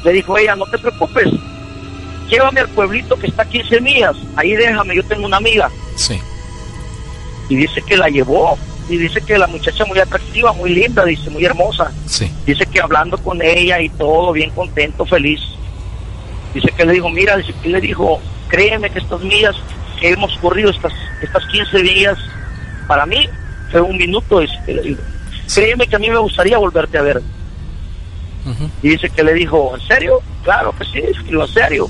Le 0.03 0.11
dijo 0.13 0.37
ella, 0.37 0.55
no 0.55 0.65
te 0.67 0.77
preocupes, 0.77 1.27
llévame 2.29 2.61
al 2.61 2.69
pueblito 2.69 3.17
que 3.17 3.27
está 3.27 3.43
a 3.43 3.49
15 3.49 3.81
millas, 3.81 4.15
ahí 4.35 4.55
déjame, 4.55 4.95
yo 4.95 5.03
tengo 5.03 5.25
una 5.25 5.37
amiga. 5.37 5.69
Sí. 5.95 6.19
Y 7.49 7.55
dice 7.55 7.81
que 7.81 7.97
la 7.97 8.09
llevó, 8.09 8.57
y 8.87 8.97
dice 8.97 9.21
que 9.21 9.37
la 9.37 9.47
muchacha 9.47 9.85
muy 9.85 9.99
atractiva, 9.99 10.53
muy 10.53 10.73
linda, 10.73 11.03
dice, 11.05 11.29
muy 11.29 11.43
hermosa. 11.43 11.91
Sí. 12.05 12.31
Dice 12.45 12.65
que 12.67 12.79
hablando 12.79 13.17
con 13.17 13.41
ella 13.41 13.81
y 13.81 13.89
todo, 13.89 14.31
bien 14.31 14.51
contento, 14.51 15.05
feliz. 15.05 15.41
Dice 16.53 16.71
que 16.71 16.85
le 16.85 16.93
dijo, 16.93 17.09
mira, 17.09 17.37
dice 17.37 17.53
que 17.61 17.69
le 17.69 17.81
dijo, 17.81 18.19
créeme 18.47 18.89
que 18.89 18.99
estas 18.99 19.21
millas 19.21 19.55
que 19.99 20.11
hemos 20.11 20.37
corrido, 20.37 20.69
estas, 20.69 20.93
estas 21.21 21.43
15 21.47 21.83
millas, 21.83 22.17
para 22.87 23.05
mí 23.05 23.27
fue 23.71 23.81
un 23.81 23.97
minuto. 23.97 24.39
Dice 24.39 24.55
que 24.65 24.73
le 24.73 24.81
dijo, 24.83 25.01
créeme 25.53 25.87
que 25.87 25.95
a 25.95 25.99
mí 25.99 26.09
me 26.09 26.19
gustaría 26.19 26.57
volverte 26.57 26.97
a 26.97 27.01
ver. 27.01 27.21
Y 28.83 28.89
dice 28.89 29.09
que 29.09 29.23
le 29.23 29.33
dijo, 29.33 29.75
¿en 29.75 29.87
serio? 29.87 30.21
Claro 30.43 30.73
que 30.77 30.85
sí, 30.85 31.01
dice 31.01 31.23
que 31.25 31.31
lo 31.31 31.45
en 31.45 31.53
serio. 31.53 31.89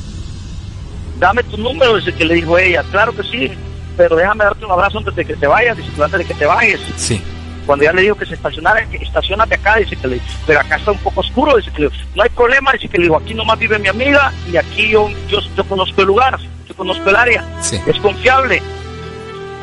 Dame 1.19 1.43
tu 1.43 1.57
número, 1.57 1.97
dice 1.97 2.13
que 2.13 2.23
le 2.23 2.35
dijo 2.35 2.57
ella, 2.57 2.83
claro 2.91 3.13
que 3.13 3.23
sí, 3.23 3.51
pero 3.97 4.15
déjame 4.15 4.43
darte 4.43 4.65
un 4.65 4.71
abrazo 4.71 4.97
antes 4.99 5.15
de 5.15 5.25
que 5.25 5.35
te 5.35 5.47
vayas, 5.47 5.77
dice, 5.77 5.89
antes 6.03 6.19
de 6.19 6.25
que 6.25 6.33
te 6.33 6.45
vayas. 6.45 6.79
Sí. 6.97 7.21
Cuando 7.65 7.83
ya 7.85 7.93
le 7.93 8.03
dijo 8.03 8.15
que 8.15 8.25
se 8.27 8.35
estacionara, 8.35 8.85
que 8.85 8.97
estacionate 8.97 9.55
acá, 9.55 9.77
dice 9.77 9.95
que 9.95 10.07
le, 10.07 10.21
pero 10.45 10.59
acá 10.59 10.75
está 10.75 10.91
un 10.91 10.99
poco 10.99 11.21
oscuro, 11.21 11.57
dice 11.57 11.71
que 11.71 11.83
le, 11.83 11.89
no 12.15 12.23
hay 12.23 12.29
problema, 12.29 12.71
dice 12.73 12.87
que 12.87 12.97
le 12.97 13.03
digo, 13.05 13.17
aquí 13.17 13.33
nomás 13.33 13.57
vive 13.57 13.79
mi 13.79 13.87
amiga 13.87 14.31
y 14.51 14.57
aquí 14.57 14.89
yo, 14.89 15.09
yo, 15.27 15.39
yo 15.57 15.63
conozco 15.63 16.01
el 16.01 16.07
lugar, 16.07 16.37
yo 16.67 16.75
conozco 16.75 17.09
el 17.09 17.15
área, 17.15 17.43
Sí. 17.61 17.79
es 17.87 17.97
confiable. 17.99 18.61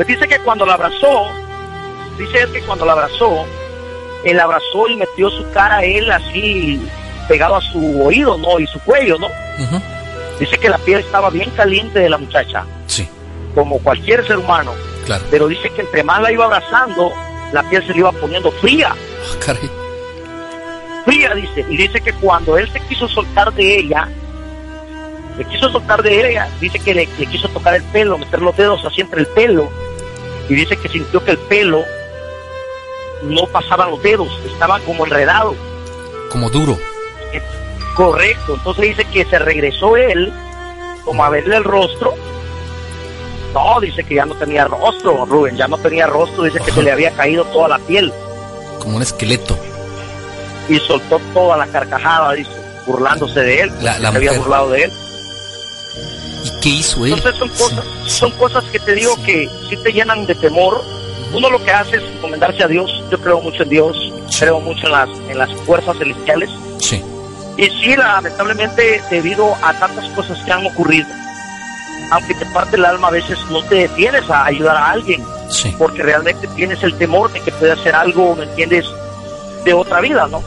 Dice 0.07 0.27
que 0.27 0.39
cuando 0.41 0.67
la 0.67 0.75
abrazó, 0.75 1.27
dice 2.19 2.41
él 2.43 2.53
que 2.53 2.61
cuando 2.63 2.85
la 2.85 2.93
abrazó, 2.93 3.45
él 4.25 4.41
abrazó 4.41 4.89
y 4.89 4.97
metió 4.97 5.31
su 5.31 5.49
cara 5.53 5.77
a 5.79 5.85
él 5.85 6.11
así 6.11 6.81
pegado 7.29 7.55
a 7.57 7.61
su 7.61 8.03
oído, 8.03 8.37
¿no? 8.39 8.59
Y 8.59 8.67
su 8.67 8.81
cuello, 8.81 9.17
¿no? 9.19 9.29
Dice 10.41 10.59
que 10.59 10.69
la 10.69 10.79
piel 10.79 11.01
estaba 11.01 11.31
bien 11.31 11.51
caliente 11.51 12.01
de 12.01 12.09
la 12.09 12.19
muchacha, 12.19 12.65
Sí. 12.87 13.09
Como 13.55 13.79
cualquier 13.79 14.27
ser 14.27 14.39
humano, 14.39 14.73
Claro. 15.07 15.25
pero 15.31 15.49
dice 15.49 15.69
que 15.71 15.83
entre 15.83 16.03
más 16.05 16.21
la 16.23 16.33
iba 16.33 16.45
abrazando, 16.45 17.13
la 17.53 17.63
piel 17.69 17.87
se 17.87 17.93
le 17.93 17.99
iba 17.99 18.13
poniendo 18.13 18.51
fría, 18.53 18.95
Ah, 18.95 19.37
caray. 19.45 19.71
fría, 21.05 21.35
dice. 21.35 21.65
Y 21.69 21.77
dice 21.77 22.01
que 22.01 22.13
cuando 22.15 22.57
él 22.59 22.71
se 22.73 22.81
quiso 22.81 23.09
soltar 23.09 23.53
de 23.53 23.79
ella, 23.79 24.09
le 25.39 25.45
quiso 25.47 25.69
soltar 25.71 26.03
de 26.03 26.31
ella, 26.31 26.49
dice 26.61 26.79
que 26.79 26.95
le, 26.95 27.09
le 27.19 27.27
quiso 27.27 27.49
tocar 27.49 27.75
el 27.75 27.83
pelo, 27.85 28.19
meter 28.19 28.41
los 28.43 28.57
dedos 28.57 28.85
así 28.85 29.01
entre 29.01 29.21
el 29.21 29.27
pelo, 29.29 29.69
y 30.49 30.55
dice 30.55 30.77
que 30.77 30.89
sintió 30.89 31.25
que 31.25 31.33
el 31.33 31.39
pelo 31.39 31.83
no 33.23 33.47
pasaba 33.47 33.89
los 33.89 34.03
dedos, 34.03 34.29
estaba 34.47 34.79
como 34.81 35.05
enredado. 35.07 35.55
Como 36.31 36.51
duro. 36.51 36.77
Correcto, 37.95 38.55
entonces 38.55 38.85
dice 38.97 39.05
que 39.05 39.25
se 39.27 39.39
regresó 39.39 39.97
él, 39.97 40.33
como 41.05 41.23
a 41.25 41.29
verle 41.29 41.57
el 41.57 41.65
rostro. 41.65 42.15
No, 43.53 43.81
dice 43.81 44.03
que 44.05 44.15
ya 44.17 44.25
no 44.25 44.35
tenía 44.35 44.65
rostro, 44.65 45.27
Rubén, 45.27 45.57
ya 45.57 45.69
no 45.69 45.77
tenía 45.79 46.07
rostro, 46.07 46.45
dice 46.45 46.59
que 46.61 46.73
se 46.73 46.83
le 46.83 46.93
había 46.93 47.11
caído 47.13 47.45
toda 47.47 47.69
la 47.69 47.79
piel 47.81 48.13
Como 48.81 48.97
un 48.97 49.03
esqueleto. 49.03 49.57
y 50.69 50.79
soltó 50.79 51.21
toda 51.35 51.57
la 51.59 51.67
carcajada, 51.67 52.33
dice, 52.33 52.51
burlándose 52.87 53.41
de 53.41 53.61
él, 53.63 53.73
La- 53.83 53.99
la 53.99 54.11
se 54.11 54.17
había 54.17 54.33
burlado 54.39 54.71
de 54.71 54.85
él. 54.85 54.93
¿Y 56.45 56.61
qué 56.61 56.69
hizo 56.71 57.05
él? 57.07 57.13
Entonces 57.13 57.39
son 57.39 57.49
cosas, 57.51 57.85
son 58.07 58.31
cosas 58.33 58.65
que 58.73 58.79
te 58.81 58.95
digo 58.95 59.15
que 59.25 59.49
sí 59.69 59.77
te 59.77 59.93
llenan 59.93 60.27
de 60.27 60.35
temor. 60.35 60.83
Uno 61.33 61.49
lo 61.51 61.63
que 61.65 61.71
hace 61.71 61.97
es 61.97 62.03
encomendarse 62.03 62.63
a 62.65 62.69
Dios. 62.69 62.91
Yo 63.11 63.19
creo 63.21 63.41
mucho 63.41 63.63
en 63.63 63.69
Dios, 63.69 64.13
creo 64.39 64.61
mucho 64.61 64.87
en 64.87 64.93
las, 64.93 65.09
en 65.29 65.39
las 65.39 65.53
fuerzas 65.67 65.97
celestiales. 65.99 66.51
Sí. 66.79 67.03
Y 67.57 67.65
sí, 67.67 67.97
lamentablemente, 67.97 69.01
debido 69.11 69.55
a 69.63 69.73
tantas 69.79 70.05
cosas 70.11 70.39
que 70.45 70.53
han 70.53 70.67
ocurrido, 70.67 71.07
aunque 72.13 72.35
te 72.35 72.47
parte 72.47 72.77
el 72.77 72.85
alma, 72.85 73.09
a 73.09 73.11
veces 73.13 73.39
no 73.51 73.63
te 73.65 73.75
detienes 73.77 74.29
a 74.31 74.45
ayudar 74.45 74.77
a 74.77 74.91
alguien, 74.93 75.25
Sí. 75.51 75.75
porque 75.79 76.03
realmente 76.03 76.47
tienes 76.57 76.83
el 76.83 76.95
temor 76.97 77.33
de 77.33 77.41
que 77.41 77.51
puede 77.53 77.73
hacer 77.73 77.95
algo, 77.95 78.37
¿me 78.37 78.45
entiendes?, 78.45 78.87
de 79.65 79.73
otra 79.73 80.01
vida, 80.01 80.27
¿no? 80.31 80.43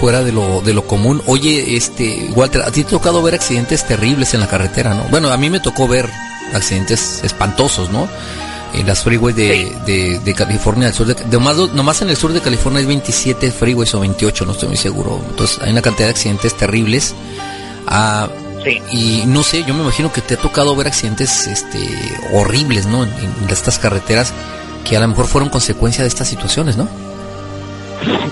Fuera 0.00 0.22
de 0.22 0.32
lo, 0.32 0.60
de 0.60 0.74
lo 0.74 0.84
común. 0.86 1.22
Oye, 1.26 1.76
este, 1.76 2.30
Walter, 2.34 2.62
a 2.62 2.70
ti 2.70 2.82
te 2.82 2.88
ha 2.88 2.98
tocado 2.98 3.22
ver 3.22 3.34
accidentes 3.34 3.84
terribles 3.84 4.32
en 4.34 4.40
la 4.40 4.46
carretera, 4.46 4.94
¿no? 4.94 5.04
Bueno, 5.04 5.30
a 5.30 5.36
mí 5.36 5.50
me 5.50 5.60
tocó 5.60 5.88
ver 5.88 6.08
accidentes 6.54 7.20
espantosos, 7.24 7.90
¿no? 7.90 8.08
En 8.74 8.86
las 8.86 9.02
freeways 9.02 9.34
de, 9.34 9.72
de, 9.86 10.18
de 10.18 10.34
California, 10.34 10.86
del 10.88 10.94
sur 10.94 11.06
de, 11.06 11.14
de 11.14 11.24
nomás, 11.38 11.56
nomás 11.72 12.02
en 12.02 12.10
el 12.10 12.16
sur 12.16 12.32
de 12.32 12.40
California 12.40 12.80
hay 12.80 12.86
27 12.86 13.50
freeways 13.50 13.94
o 13.94 14.00
28, 14.00 14.44
no 14.44 14.52
estoy 14.52 14.68
muy 14.68 14.76
seguro. 14.76 15.20
Entonces 15.30 15.58
hay 15.62 15.72
una 15.72 15.82
cantidad 15.82 16.06
de 16.08 16.12
accidentes 16.12 16.54
terribles. 16.56 17.14
Ah, 17.86 18.28
Sí. 18.68 18.82
y 18.90 19.26
no 19.26 19.42
sé, 19.42 19.64
yo 19.64 19.74
me 19.74 19.82
imagino 19.82 20.12
que 20.12 20.20
te 20.20 20.34
ha 20.34 20.36
tocado 20.36 20.76
ver 20.76 20.88
accidentes 20.88 21.46
este, 21.46 21.78
horribles, 22.32 22.86
¿no? 22.86 23.04
En, 23.04 23.10
en 23.10 23.50
estas 23.50 23.78
carreteras 23.78 24.32
que 24.84 24.96
a 24.96 25.00
lo 25.00 25.08
mejor 25.08 25.26
fueron 25.26 25.50
consecuencia 25.50 26.02
de 26.02 26.08
estas 26.08 26.28
situaciones, 26.28 26.76
¿no? 26.76 26.88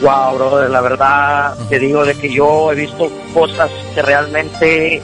Wow, 0.00 0.34
bro, 0.36 0.68
la 0.68 0.80
verdad 0.80 1.54
te 1.68 1.78
digo 1.78 2.04
de 2.04 2.14
que 2.14 2.32
yo 2.32 2.70
he 2.72 2.74
visto 2.74 3.10
cosas 3.34 3.70
que 3.94 4.02
realmente 4.02 5.02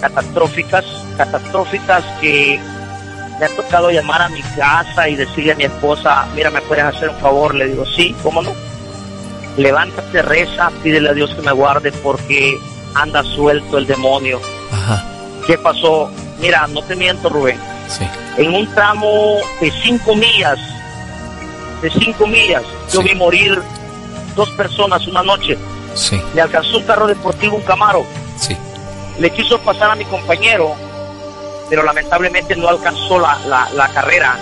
catastróficas, 0.00 0.84
catastróficas 1.16 2.04
que 2.20 2.58
me 3.38 3.46
ha 3.46 3.48
tocado 3.50 3.90
llamar 3.90 4.22
a 4.22 4.28
mi 4.28 4.40
casa 4.42 5.08
y 5.08 5.16
decirle 5.16 5.52
a 5.52 5.56
mi 5.56 5.64
esposa, 5.64 6.26
mira, 6.34 6.50
¿me 6.50 6.60
puedes 6.62 6.84
hacer 6.84 7.10
un 7.10 7.16
favor? 7.16 7.54
Le 7.54 7.66
digo, 7.66 7.84
sí, 7.84 8.14
¿cómo 8.22 8.42
no? 8.42 8.52
Levántate, 9.56 10.22
reza, 10.22 10.70
pídele 10.82 11.10
a 11.10 11.14
Dios 11.14 11.34
que 11.34 11.42
me 11.42 11.52
guarde 11.52 11.92
porque 11.92 12.58
anda 12.94 13.22
suelto 13.22 13.78
el 13.78 13.86
demonio. 13.86 14.40
Ajá. 14.88 15.04
¿Qué 15.46 15.58
pasó? 15.58 16.10
Mira, 16.40 16.66
no 16.68 16.82
te 16.82 16.94
miento, 16.96 17.28
Rubén. 17.28 17.58
Sí. 17.88 18.06
En 18.36 18.54
un 18.54 18.66
tramo 18.74 19.36
de 19.60 19.70
cinco 19.82 20.14
millas, 20.14 20.58
de 21.82 21.90
cinco 21.90 22.26
millas, 22.26 22.62
yo 22.92 23.02
vi 23.02 23.14
morir 23.14 23.60
dos 24.36 24.50
personas 24.50 25.06
una 25.06 25.22
noche. 25.22 25.58
Sí. 25.94 26.20
Le 26.34 26.42
alcanzó 26.42 26.76
un 26.78 26.84
carro 26.84 27.06
deportivo, 27.06 27.56
un 27.56 27.62
Camaro. 27.62 28.04
Sí. 28.36 28.56
Le 29.18 29.30
quiso 29.30 29.58
pasar 29.60 29.90
a 29.90 29.94
mi 29.96 30.04
compañero, 30.04 30.74
pero 31.68 31.82
lamentablemente 31.82 32.54
no 32.56 32.68
alcanzó 32.68 33.18
la, 33.18 33.36
la, 33.46 33.68
la 33.74 33.88
carrera. 33.88 34.36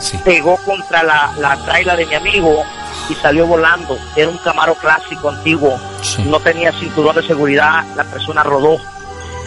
Sí. 0.00 0.18
Pegó 0.24 0.56
contra 0.64 1.02
la, 1.02 1.32
la 1.38 1.56
traila 1.64 1.94
de 1.96 2.06
mi 2.06 2.14
amigo 2.14 2.62
y 3.08 3.14
salió 3.14 3.46
volando. 3.46 3.98
Era 4.16 4.28
un 4.28 4.38
Camaro 4.38 4.74
clásico 4.74 5.30
antiguo. 5.30 5.78
Sí. 6.02 6.22
No 6.24 6.40
tenía 6.40 6.72
cinturón 6.72 7.16
de 7.16 7.22
seguridad. 7.26 7.84
La 7.96 8.04
persona 8.04 8.42
rodó. 8.42 8.78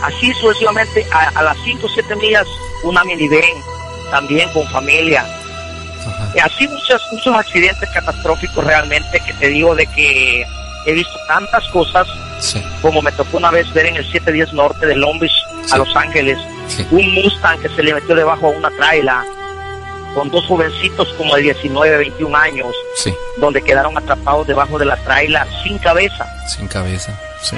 Así 0.04 0.34
sucesivamente, 0.34 1.06
a, 1.12 1.30
a 1.40 1.44
las 1.44 1.58
5 1.64 1.86
o 1.86 1.90
7 1.90 2.16
millas, 2.18 2.48
una 2.84 3.04
minivan, 3.04 3.42
también 4.12 4.50
con 4.52 4.68
familia. 4.70 5.26
Ajá. 6.06 6.30
Y 6.36 6.40
así 6.40 6.68
muchos, 6.68 7.02
muchos 7.12 7.36
accidentes 7.36 7.90
catastróficos 7.94 8.64
realmente 8.66 9.20
que 9.26 9.34
te 9.34 9.48
digo 9.48 9.74
de 9.76 9.88
que 9.88 10.46
he 10.86 10.92
visto 10.94 11.18
tantas 11.28 11.66
cosas 11.70 12.08
Sí. 12.40 12.62
como 12.82 13.02
me 13.02 13.12
tocó 13.14 13.38
una 13.38 13.52
vez 13.52 13.72
ver 13.74 13.86
en 13.86 13.96
el 13.96 14.04
710 14.12 14.52
norte 14.54 14.86
de 14.86 14.96
Long 14.96 15.18
Beach 15.20 15.32
Sí. 15.66 15.74
a 15.74 15.78
Los 15.78 15.96
Ángeles, 15.96 16.38
Sí. 16.68 16.86
un 16.92 17.14
Mustang 17.14 17.58
que 17.62 17.70
se 17.70 17.82
le 17.84 17.94
metió 17.94 18.14
debajo 18.16 18.48
a 18.48 18.50
una 18.50 18.70
traila 18.72 19.24
con 20.14 20.30
dos 20.30 20.46
jovencitos 20.46 21.08
como 21.18 21.34
de 21.36 21.42
19, 21.44 21.98
21 21.98 22.36
años, 22.36 22.68
donde 23.38 23.62
quedaron 23.62 23.98
atrapados 23.98 24.46
debajo 24.46 24.78
de 24.78 24.86
la 24.86 24.98
traila 24.98 25.48
sin 25.64 25.78
cabeza. 25.80 26.28
Sin 26.48 26.68
cabeza. 26.68 27.18
Sí. 27.42 27.56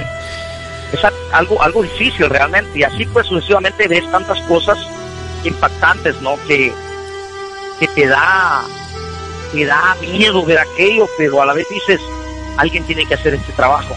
Es 0.92 1.00
algo, 1.32 1.62
algo 1.62 1.82
difícil 1.82 2.28
realmente. 2.28 2.78
Y 2.78 2.82
así 2.82 3.04
pues 3.06 3.26
sucesivamente 3.26 3.88
ves 3.88 4.10
tantas 4.10 4.40
cosas 4.42 4.78
impactantes, 5.44 6.20
¿no? 6.20 6.36
Que, 6.46 6.72
que 7.80 7.88
te 7.88 8.06
da, 8.06 8.62
te 9.52 9.64
da 9.64 9.96
miedo 10.00 10.44
ver 10.44 10.58
aquello, 10.58 11.08
pero 11.18 11.42
a 11.42 11.46
la 11.46 11.52
vez 11.52 11.66
dices, 11.68 12.00
alguien 12.56 12.84
tiene 12.84 13.06
que 13.06 13.14
hacer 13.14 13.34
este 13.34 13.52
trabajo. 13.52 13.94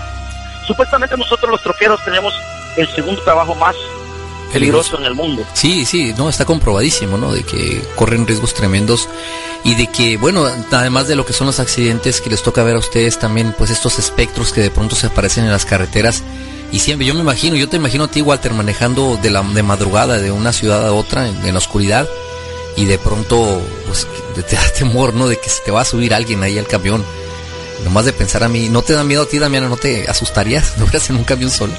Supuestamente 0.68 1.18
nosotros 1.18 1.52
los 1.52 1.64
troqueros 1.64 2.04
tenemos 2.06 2.34
el 2.78 2.88
segundo 2.90 3.22
trabajo 3.24 3.56
más 3.56 3.76
peligroso 4.52 4.98
en 4.98 5.06
el 5.06 5.16
mundo. 5.16 5.46
Sí, 5.54 5.86
sí, 5.86 6.14
no, 6.18 6.30
está 6.30 6.46
comprobadísimo, 6.46 7.18
¿no? 7.18 7.32
De 7.32 7.44
que 7.44 7.82
corren 7.96 8.26
riesgos 8.26 8.54
tremendos 8.54 9.08
y 9.64 9.76
de 9.76 9.88
que, 9.88 10.18
bueno, 10.18 10.46
además 10.72 11.08
de 11.08 11.16
lo 11.16 11.26
que 11.26 11.34
son 11.34 11.48
los 11.48 11.60
accidentes 11.60 12.22
que 12.22 12.30
les 12.30 12.42
toca 12.44 12.64
ver 12.64 12.76
a 12.76 12.80
ustedes 12.80 13.20
también, 13.20 13.54
pues 13.58 13.70
estos 13.70 14.00
espectros 14.00 14.52
que 14.52 14.62
de 14.62 14.72
pronto 14.72 14.96
se 14.96 15.08
aparecen 15.08 15.46
en 15.46 15.52
las 15.52 15.66
carreteras 15.66 16.24
y 16.72 16.80
siempre, 16.80 17.08
yo 17.08 17.14
me 17.14 17.22
imagino, 17.22 17.56
yo 17.56 17.68
te 17.70 17.78
imagino 17.78 18.06
a 18.06 18.08
ti, 18.08 18.22
Walter, 18.22 18.54
manejando 18.54 19.18
de 19.22 19.30
la 19.30 19.42
de 19.42 19.64
madrugada 19.64 20.18
de 20.18 20.32
una 20.32 20.54
ciudad 20.54 20.86
a 20.88 20.94
otra 20.94 21.28
en, 21.28 21.46
en 21.46 21.54
la 21.54 21.60
oscuridad 21.60 22.08
y 22.76 22.86
de 22.86 22.98
pronto, 22.98 23.62
pues, 23.88 24.08
te 24.48 24.56
da 24.56 24.70
temor, 24.72 25.14
¿no? 25.14 25.28
De 25.28 25.38
que 25.38 25.50
se 25.50 25.62
te 25.62 25.72
va 25.72 25.82
a 25.82 25.86
subir 25.86 26.14
alguien 26.14 26.44
ahí 26.44 26.58
al 26.58 26.68
camión. 26.68 27.04
Nomás 27.84 28.06
de 28.06 28.14
pensar 28.14 28.44
a 28.44 28.50
mí, 28.50 28.70
¿no 28.70 28.82
te 28.82 28.94
da 28.94 29.04
miedo 29.04 29.24
a 29.24 29.26
ti, 29.26 29.40
Damiana? 29.40 29.70
¿No 29.70 29.78
te 29.78 30.10
asustarías? 30.10 30.74
¿No 30.78 30.86
fueras 30.86 31.10
en 31.10 31.18
un 31.18 31.24
camión 31.24 31.50
solo? 31.50 31.74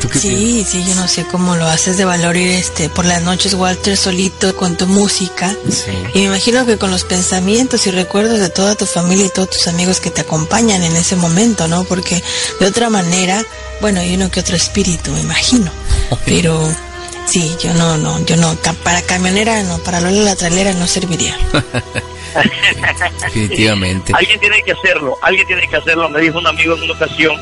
¿Tú 0.00 0.08
qué 0.08 0.18
piensas? 0.18 0.40
Sí, 0.40 0.66
sí, 0.66 0.84
yo 0.88 0.94
no 0.94 1.06
sé 1.08 1.26
cómo 1.26 1.56
lo 1.56 1.66
haces 1.66 1.98
de 1.98 2.06
valor 2.06 2.34
ir 2.36 2.48
este 2.52 2.88
por 2.88 3.04
las 3.04 3.22
noches, 3.22 3.52
Walter, 3.52 3.98
solito 3.98 4.56
con 4.56 4.78
tu 4.78 4.86
música. 4.86 5.54
Sí. 5.68 5.90
Y 6.14 6.18
me 6.20 6.24
imagino 6.26 6.64
que 6.64 6.78
con 6.78 6.90
los 6.90 7.04
pensamientos 7.04 7.86
y 7.86 7.90
recuerdos 7.90 8.38
de 8.38 8.48
toda 8.48 8.76
tu 8.76 8.86
familia 8.86 9.26
y 9.26 9.28
todos 9.28 9.50
tus 9.50 9.66
amigos 9.66 10.00
que 10.00 10.10
te 10.10 10.22
acompañan 10.22 10.82
en 10.82 10.96
ese 10.96 11.16
momento, 11.16 11.68
¿no? 11.68 11.84
Porque 11.84 12.22
de 12.60 12.66
otra 12.66 12.88
manera, 12.88 13.44
bueno, 13.80 14.00
hay 14.00 14.14
uno 14.14 14.30
que 14.30 14.40
otro 14.40 14.56
espíritu, 14.56 15.10
me 15.12 15.20
imagino. 15.20 15.70
Pero 16.24 16.68
sí, 17.26 17.56
yo 17.62 17.72
no, 17.74 17.96
no, 17.96 18.24
yo 18.26 18.36
no, 18.36 18.54
para 18.84 19.02
camionera 19.02 19.62
no, 19.62 19.78
para 19.78 20.00
Lola 20.00 20.22
la 20.22 20.36
trailera 20.36 20.72
no 20.74 20.86
serviría. 20.86 21.36
Definitivamente. 23.22 24.12
Alguien 24.14 24.38
tiene 24.40 24.62
que 24.62 24.72
hacerlo, 24.72 25.16
alguien 25.22 25.46
tiene 25.46 25.66
que 25.68 25.76
hacerlo. 25.76 26.08
Me 26.08 26.20
dijo 26.20 26.38
un 26.38 26.46
amigo 26.46 26.74
en 26.76 26.82
una 26.82 26.92
ocasión, 26.92 27.36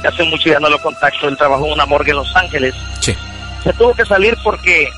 que 0.00 0.08
hace 0.08 0.24
mucho 0.24 0.50
ya 0.50 0.60
no 0.60 0.68
lo 0.68 0.80
contacto, 0.80 1.28
él 1.28 1.36
trabajó 1.36 1.66
en 1.66 1.72
una 1.72 1.86
morgue 1.86 2.10
en 2.10 2.16
Los 2.16 2.36
Ángeles. 2.36 2.74
Sí. 3.00 3.14
se 3.62 3.72
tuvo 3.74 3.94
que 3.94 4.04
salir 4.04 4.36
porque 4.42 4.88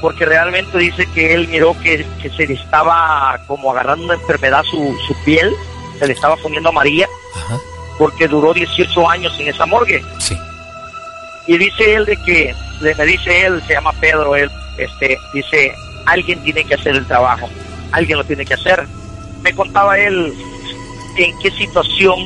porque 0.00 0.24
realmente 0.24 0.78
dice 0.78 1.06
que 1.14 1.34
él 1.34 1.46
miró 1.48 1.78
que, 1.82 2.06
que 2.22 2.30
se 2.30 2.46
le 2.46 2.54
estaba 2.54 3.38
como 3.46 3.70
agarrando 3.70 4.06
una 4.06 4.14
enfermedad 4.14 4.62
su, 4.64 4.96
su 5.06 5.14
piel, 5.24 5.54
se 5.98 6.06
le 6.06 6.14
estaba 6.14 6.36
poniendo 6.36 6.70
amarilla 6.70 7.06
Ajá. 7.36 7.60
Porque 8.00 8.26
duró 8.28 8.54
18 8.54 9.10
años 9.10 9.36
en 9.38 9.48
esa 9.48 9.66
morgue. 9.66 10.02
Sí. 10.18 10.34
Y 11.46 11.58
dice 11.58 11.94
él 11.96 12.06
de 12.06 12.16
que, 12.16 12.54
le- 12.80 12.94
me 12.94 13.04
dice 13.04 13.44
él, 13.44 13.62
se 13.66 13.74
llama 13.74 13.92
Pedro, 14.00 14.34
él, 14.34 14.50
este, 14.78 15.18
dice, 15.34 15.74
alguien 16.06 16.42
tiene 16.42 16.64
que 16.64 16.76
hacer 16.76 16.96
el 16.96 17.06
trabajo, 17.06 17.46
alguien 17.92 18.16
lo 18.16 18.24
tiene 18.24 18.46
que 18.46 18.54
hacer. 18.54 18.86
Me 19.42 19.52
contaba 19.54 19.98
él 19.98 20.32
en 21.18 21.38
qué 21.40 21.50
situación 21.50 22.16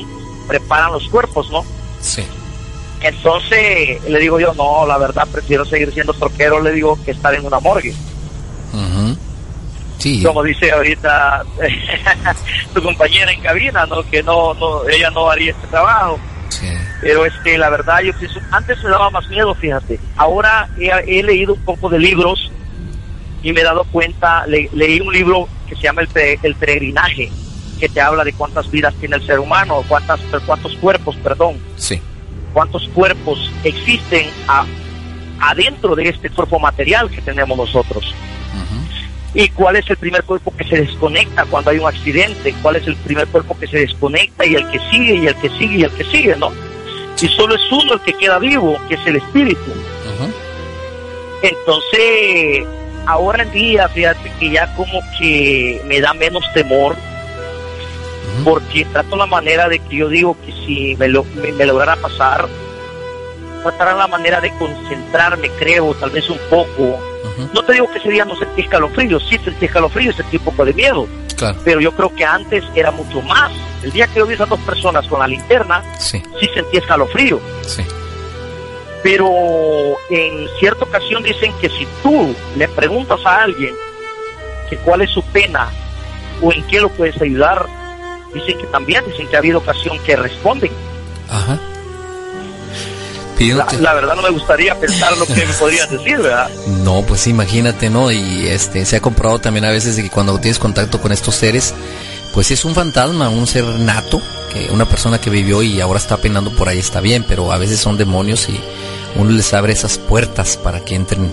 preparan 0.47 0.93
los 0.93 1.09
cuerpos, 1.09 1.49
¿no? 1.51 1.65
Sí. 1.99 2.23
Entonces 3.01 4.01
le 4.07 4.19
digo 4.19 4.39
yo, 4.39 4.53
no, 4.53 4.85
la 4.85 4.97
verdad 4.97 5.27
prefiero 5.29 5.65
seguir 5.65 5.91
siendo 5.93 6.13
troquero, 6.13 6.61
le 6.61 6.71
digo, 6.71 6.97
que 7.03 7.11
estar 7.11 7.35
en 7.35 7.45
una 7.45 7.59
morgue. 7.59 7.93
Sí. 9.97 10.21
Como 10.23 10.43
dice 10.43 10.71
ahorita 10.71 11.43
tu 12.73 12.81
compañera 12.83 13.31
en 13.31 13.41
cabina, 13.41 13.85
¿no? 13.85 14.03
Que 14.09 14.21
no, 14.23 14.53
no, 14.55 14.87
ella 14.89 15.09
no 15.11 15.29
haría 15.29 15.51
este 15.51 15.67
trabajo. 15.67 16.19
sí. 16.49 16.67
Pero 17.01 17.25
este, 17.25 17.57
la 17.57 17.69
verdad, 17.69 17.99
yo 18.01 18.13
pienso, 18.17 18.39
antes 18.51 18.81
me 18.83 18.89
daba 18.89 19.09
más 19.11 19.27
miedo, 19.29 19.53
fíjate. 19.53 19.99
Ahora 20.15 20.67
he, 20.79 20.89
he 21.19 21.21
leído 21.23 21.53
un 21.53 21.61
poco 21.63 21.87
de 21.89 21.99
libros 21.99 22.51
y 23.43 23.51
me 23.53 23.61
he 23.61 23.63
dado 23.63 23.83
cuenta, 23.91 24.45
le- 24.47 24.69
leí 24.73 24.99
un 25.01 25.13
libro 25.13 25.47
que 25.67 25.75
se 25.75 25.83
llama 25.83 26.01
El, 26.01 26.07
Pe- 26.07 26.39
El 26.41 26.55
Peregrinaje, 26.55 27.29
que 27.79 27.89
te 27.89 28.01
habla 28.01 28.23
de 28.23 28.33
cuántas 28.33 28.71
vidas 28.71 28.93
tiene 28.95 29.17
el 29.17 29.25
ser 29.25 29.39
humano, 29.39 29.83
cuántas, 29.87 30.19
cuántos 30.47 30.73
cuerpos, 30.77 31.15
perdón, 31.17 31.59
Sí. 31.77 32.01
cuántos 32.53 32.87
cuerpos 32.89 33.51
existen 33.63 34.27
a- 34.47 34.65
adentro 35.41 35.95
de 35.95 36.09
este 36.09 36.29
cuerpo 36.31 36.57
material 36.59 37.09
que 37.11 37.21
tenemos 37.21 37.55
nosotros. 37.57 38.15
¿Y 39.35 39.49
cuál 39.49 39.75
es 39.75 39.89
el 39.89 39.97
primer 39.97 40.23
cuerpo 40.23 40.55
que 40.55 40.63
se 40.63 40.77
desconecta 40.77 41.43
cuando 41.45 41.69
hay 41.69 41.77
un 41.77 41.87
accidente? 41.87 42.55
¿Cuál 42.61 42.77
es 42.77 42.87
el 42.87 42.95
primer 42.95 43.27
cuerpo 43.27 43.57
que 43.59 43.67
se 43.67 43.79
desconecta 43.79 44.45
y 44.45 44.55
el 44.55 44.65
que 44.71 44.79
sigue 44.89 45.15
y 45.15 45.27
el 45.27 45.35
que 45.35 45.49
sigue 45.49 45.75
y 45.75 45.83
el 45.83 45.91
que 45.91 46.05
sigue, 46.05 46.35
no? 46.37 46.53
Y 47.21 47.27
solo 47.27 47.55
es 47.55 47.61
uno 47.69 47.95
el 47.95 47.99
que 48.01 48.13
queda 48.13 48.39
vivo, 48.39 48.79
que 48.87 48.95
es 48.95 49.05
el 49.05 49.17
espíritu. 49.17 49.71
Entonces, 51.41 52.65
ahora 53.05 53.43
en 53.43 53.51
día, 53.51 53.89
fíjate 53.89 54.31
que 54.39 54.51
ya 54.51 54.73
como 54.75 55.01
que 55.19 55.81
me 55.85 55.99
da 55.99 56.13
menos 56.13 56.43
temor, 56.53 56.95
porque 58.45 58.85
trato 58.85 59.17
la 59.17 59.25
manera 59.25 59.67
de 59.67 59.79
que 59.79 59.97
yo 59.97 60.07
digo 60.07 60.37
que 60.45 60.51
si 60.65 60.95
me, 60.95 61.09
lo, 61.09 61.25
me, 61.35 61.51
me 61.51 61.65
lograra 61.65 61.97
pasar, 61.97 62.47
tratará 63.63 63.95
la 63.95 64.07
manera 64.07 64.39
de 64.39 64.49
concentrarme, 64.57 65.49
creo, 65.59 65.93
tal 65.95 66.11
vez 66.11 66.29
un 66.29 66.39
poco. 66.49 67.14
No 67.53 67.63
te 67.63 67.73
digo 67.73 67.89
que 67.91 67.99
ese 67.99 68.09
día 68.09 68.25
no 68.25 68.35
sentí 68.35 68.61
escalofríos, 68.61 69.23
sí 69.29 69.37
sentí 69.43 69.65
escalofríos, 69.65 70.15
sentí 70.15 70.37
un 70.37 70.43
poco 70.43 70.65
de 70.65 70.73
miedo, 70.73 71.07
Claro. 71.37 71.57
pero 71.63 71.79
yo 71.81 71.91
creo 71.93 72.13
que 72.15 72.23
antes 72.25 72.63
era 72.75 72.91
mucho 72.91 73.21
más. 73.21 73.51
El 73.83 73.91
día 73.91 74.07
que 74.07 74.19
yo 74.19 74.25
vi 74.25 74.33
a 74.33 74.35
esas 74.35 74.49
dos 74.49 74.59
personas 74.61 75.07
con 75.07 75.19
la 75.19 75.27
linterna, 75.27 75.83
Sí. 75.99 76.21
sí 76.39 76.49
sentí 76.53 76.77
escalofrío. 76.77 77.39
Sí. 77.63 77.83
pero 79.03 79.29
en 80.09 80.47
cierta 80.59 80.83
ocasión 80.83 81.21
dicen 81.21 81.53
que 81.61 81.69
si 81.69 81.85
tú 82.01 82.33
le 82.57 82.67
preguntas 82.67 83.19
a 83.23 83.43
alguien 83.43 83.75
que 84.67 84.77
cuál 84.77 85.01
es 85.01 85.11
su 85.11 85.21
pena 85.25 85.69
o 86.41 86.51
en 86.51 86.63
qué 86.63 86.79
lo 86.81 86.89
puedes 86.89 87.21
ayudar, 87.21 87.67
dicen 88.33 88.57
que 88.57 88.65
también 88.67 89.03
dicen 89.05 89.27
que 89.27 89.35
ha 89.35 89.39
habido 89.39 89.59
ocasión 89.59 89.99
que 90.05 90.15
responden. 90.15 90.71
Ajá. 91.29 91.59
La 93.81 93.93
verdad 93.93 94.15
no 94.15 94.21
me 94.21 94.29
gustaría 94.29 94.79
pensar 94.79 95.17
lo 95.17 95.25
que 95.25 95.45
me 95.45 95.53
podrían 95.53 95.89
decir, 95.89 96.17
¿verdad? 96.17 96.49
No, 96.83 97.03
pues 97.03 97.27
imagínate, 97.27 97.89
¿no? 97.89 98.11
Y 98.11 98.47
este 98.47 98.85
se 98.85 98.95
ha 98.95 99.01
comprobado 99.01 99.39
también 99.39 99.65
a 99.65 99.71
veces 99.71 99.95
de 99.95 100.03
que 100.03 100.09
cuando 100.09 100.39
tienes 100.39 100.59
contacto 100.59 101.01
con 101.01 101.11
estos 101.11 101.35
seres, 101.35 101.73
pues 102.33 102.51
es 102.51 102.65
un 102.65 102.75
fantasma, 102.75 103.29
un 103.29 103.47
ser 103.47 103.65
nato, 103.65 104.21
que 104.53 104.71
una 104.71 104.85
persona 104.85 105.19
que 105.19 105.29
vivió 105.29 105.63
y 105.63 105.81
ahora 105.81 105.99
está 105.99 106.17
penando 106.17 106.51
por 106.51 106.69
ahí 106.69 106.79
está 106.79 107.01
bien, 107.01 107.25
pero 107.27 107.51
a 107.51 107.57
veces 107.57 107.79
son 107.79 107.97
demonios 107.97 108.47
y 108.49 108.59
uno 109.15 109.31
les 109.31 109.53
abre 109.53 109.73
esas 109.73 109.97
puertas 109.97 110.57
para 110.57 110.79
que 110.81 110.95
entren 110.95 111.31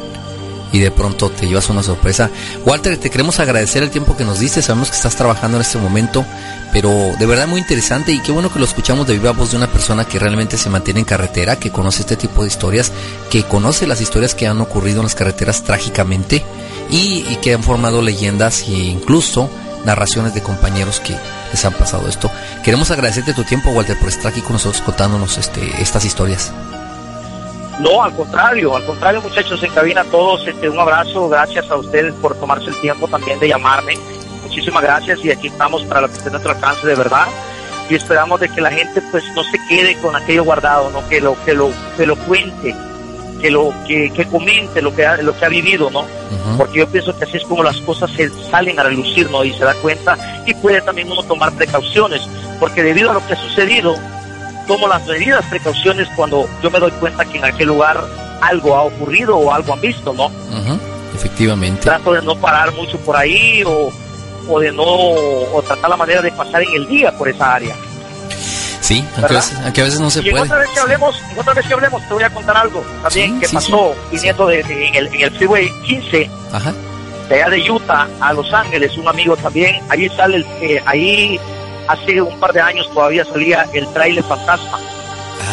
y 0.72 0.78
de 0.78 0.90
pronto 0.90 1.30
te 1.30 1.46
llevas 1.46 1.68
una 1.68 1.82
sorpresa. 1.82 2.30
Walter, 2.64 2.96
te 2.98 3.10
queremos 3.10 3.38
agradecer 3.40 3.82
el 3.82 3.90
tiempo 3.90 4.16
que 4.16 4.24
nos 4.24 4.40
diste, 4.40 4.62
sabemos 4.62 4.90
que 4.90 4.96
estás 4.96 5.16
trabajando 5.16 5.58
en 5.58 5.62
este 5.62 5.78
momento, 5.78 6.24
pero 6.72 6.90
de 7.18 7.26
verdad 7.26 7.46
muy 7.46 7.60
interesante 7.60 8.12
y 8.12 8.20
qué 8.20 8.32
bueno 8.32 8.52
que 8.52 8.58
lo 8.58 8.64
escuchamos 8.64 9.06
de 9.06 9.14
viva 9.14 9.32
voz 9.32 9.50
de 9.50 9.58
una 9.58 9.70
persona 9.70 10.04
que 10.04 10.18
realmente 10.18 10.56
se 10.56 10.70
mantiene 10.70 11.00
en 11.00 11.06
carretera, 11.06 11.56
que 11.56 11.70
conoce 11.70 12.00
este 12.00 12.16
tipo 12.16 12.42
de 12.42 12.48
historias, 12.48 12.92
que 13.30 13.44
conoce 13.44 13.86
las 13.86 14.00
historias 14.00 14.34
que 14.34 14.46
han 14.46 14.60
ocurrido 14.60 15.00
en 15.00 15.04
las 15.04 15.14
carreteras 15.14 15.62
trágicamente 15.62 16.42
y, 16.90 17.24
y 17.28 17.38
que 17.42 17.54
han 17.54 17.62
formado 17.62 18.02
leyendas 18.02 18.62
e 18.62 18.72
incluso 18.72 19.50
narraciones 19.84 20.34
de 20.34 20.42
compañeros 20.42 21.00
que 21.00 21.16
les 21.50 21.64
han 21.64 21.72
pasado 21.74 22.08
esto. 22.08 22.30
Queremos 22.64 22.90
agradecerte 22.90 23.34
tu 23.34 23.44
tiempo, 23.44 23.70
Walter, 23.70 23.98
por 23.98 24.08
estar 24.08 24.28
aquí 24.28 24.40
con 24.40 24.52
nosotros 24.52 24.82
contándonos 24.82 25.38
este, 25.38 25.82
estas 25.82 26.04
historias. 26.04 26.52
No, 27.80 28.02
al 28.02 28.14
contrario, 28.14 28.76
al 28.76 28.84
contrario, 28.84 29.22
muchachos, 29.22 29.62
en 29.62 29.72
cabina 29.72 30.04
todos, 30.04 30.46
este, 30.46 30.68
un 30.68 30.78
abrazo, 30.78 31.28
gracias 31.28 31.70
a 31.70 31.76
ustedes 31.76 32.12
por 32.14 32.34
tomarse 32.36 32.68
el 32.68 32.80
tiempo 32.80 33.08
también 33.08 33.38
de 33.40 33.48
llamarme. 33.48 33.98
Muchísimas 34.42 34.82
gracias 34.82 35.24
y 35.24 35.30
aquí 35.30 35.48
estamos 35.48 35.82
para 35.84 36.02
lo 36.02 36.08
que 36.08 36.14
esté 36.14 36.28
a 36.28 36.32
nuestro 36.32 36.52
alcance 36.52 36.86
de 36.86 36.94
verdad. 36.94 37.26
Y 37.88 37.94
esperamos 37.94 38.40
de 38.40 38.48
que 38.48 38.60
la 38.60 38.70
gente 38.70 39.02
pues 39.10 39.24
no 39.34 39.42
se 39.44 39.58
quede 39.68 39.96
con 39.96 40.14
aquello 40.14 40.44
guardado, 40.44 40.90
no 40.90 41.06
que 41.08 41.20
lo 41.20 41.36
que 41.44 41.54
lo 41.54 41.70
que 41.96 42.06
lo 42.06 42.16
cuente, 42.16 42.74
que 43.40 43.50
lo 43.50 43.74
que, 43.86 44.10
que 44.10 44.24
comente 44.26 44.80
lo 44.80 44.94
que 44.94 45.04
ha, 45.04 45.16
lo 45.16 45.36
que 45.36 45.44
ha 45.44 45.48
vivido, 45.48 45.90
¿no? 45.90 46.04
Porque 46.56 46.78
yo 46.78 46.88
pienso 46.88 47.16
que 47.16 47.24
así 47.24 47.38
es 47.38 47.44
como 47.44 47.62
las 47.62 47.78
cosas 47.78 48.10
se 48.12 48.30
salen 48.50 48.78
a 48.78 48.84
relucir, 48.84 49.30
¿no? 49.30 49.44
Y 49.44 49.52
se 49.52 49.64
da 49.64 49.74
cuenta 49.74 50.16
y 50.46 50.54
puede 50.54 50.80
también 50.82 51.10
uno 51.10 51.22
tomar 51.22 51.52
precauciones, 51.52 52.22
porque 52.60 52.82
debido 52.82 53.10
a 53.10 53.14
lo 53.14 53.26
que 53.26 53.32
ha 53.32 53.36
sucedido, 53.36 53.94
tomo 54.66 54.88
las 54.88 55.04
medidas, 55.06 55.44
precauciones 55.46 56.08
cuando 56.16 56.48
yo 56.62 56.70
me 56.70 56.78
doy 56.78 56.90
cuenta 56.92 57.24
que 57.24 57.38
en 57.38 57.44
aquel 57.44 57.68
lugar 57.68 58.02
algo 58.40 58.74
ha 58.76 58.82
ocurrido 58.82 59.36
o 59.36 59.52
algo 59.52 59.72
han 59.72 59.80
visto, 59.80 60.12
¿no? 60.12 60.30
Efectivamente. 61.14 61.82
Trato 61.82 62.12
de 62.12 62.22
no 62.22 62.34
parar 62.36 62.72
mucho 62.72 62.98
por 62.98 63.16
ahí 63.16 63.62
o, 63.64 63.90
o 64.48 64.60
de 64.60 64.72
no, 64.72 64.82
o 64.84 65.62
tratar 65.66 65.90
la 65.90 65.96
manera 65.96 66.22
de 66.22 66.32
pasar 66.32 66.62
en 66.62 66.74
el 66.74 66.88
día 66.88 67.12
por 67.16 67.28
esa 67.28 67.54
área. 67.54 67.76
Sí, 68.80 69.04
aunque 69.16 69.34
a, 69.34 69.36
veces, 69.36 69.58
aunque 69.62 69.80
a 69.80 69.84
veces, 69.84 70.00
no 70.00 70.10
se 70.10 70.20
y 70.20 70.30
puede. 70.30 70.42
Otra 70.44 70.58
vez 70.58 70.68
que 70.70 70.80
hablemos, 70.80 71.22
otra 71.36 71.54
vez 71.54 71.66
que 71.66 71.74
hablemos, 71.74 72.02
te 72.08 72.14
voy 72.14 72.22
a 72.24 72.30
contar 72.30 72.56
algo 72.56 72.84
también 73.02 73.34
Sí, 73.34 73.40
que 73.40 73.46
sí, 73.48 73.54
pasó 73.54 73.94
sí. 73.94 74.16
viniendo 74.16 74.46
de, 74.48 74.62
de- 74.64 74.88
en, 74.88 74.94
el, 74.96 75.06
en 75.06 75.20
el 75.20 75.30
Freeway 75.32 75.70
15 75.86 76.30
Ajá. 76.52 76.72
de 77.28 77.34
allá 77.42 77.50
de 77.50 77.70
Utah 77.70 78.08
a 78.20 78.32
Los 78.32 78.52
Ángeles, 78.52 78.96
un 78.98 79.06
amigo 79.06 79.36
también, 79.36 79.80
ahí 79.88 80.08
sale, 80.08 80.38
el, 80.38 80.46
eh, 80.60 80.82
ahí 80.86 81.38
hace 81.88 82.20
un 82.22 82.38
par 82.40 82.52
de 82.52 82.60
años 82.60 82.88
todavía 82.92 83.24
salía 83.24 83.66
el 83.72 83.86
trailer 83.92 84.24
fantasma. 84.24 84.78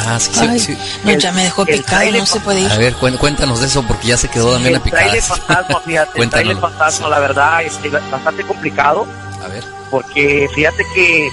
Ah, 0.08 0.20
sí, 0.20 0.30
sí, 0.34 0.48
Ay, 0.50 0.60
sí. 0.60 0.78
no, 1.04 1.12
El- 1.12 1.20
ya 1.20 1.32
me 1.32 1.44
dejó 1.44 1.64
el 1.64 1.68
picado, 1.78 1.98
trailer 1.98 2.22
no 2.22 2.26
se 2.28 2.40
puede 2.40 2.60
ir. 2.62 2.72
A 2.72 2.78
ver, 2.78 2.94
cuéntanos 2.96 3.60
de 3.60 3.68
eso 3.68 3.84
porque 3.88 4.08
ya 4.08 4.18
se 4.18 4.28
quedó 4.30 4.54
también 4.54 4.74
la 4.74 4.78
el 4.78 4.84
picada. 4.84 5.04
trailer 5.04 5.22
fantasma, 5.24 5.82
fíjate, 5.86 6.22
el 6.22 6.30
trailer 6.30 6.58
fantasma, 6.58 7.10
la 7.10 7.20
verdad, 7.20 7.62
es 7.64 7.80
bastante 8.12 8.44
complicado. 8.44 9.08
A 9.44 9.48
ver. 9.48 9.64
porque 9.90 10.48
fíjate 10.54 10.84
que 10.94 11.30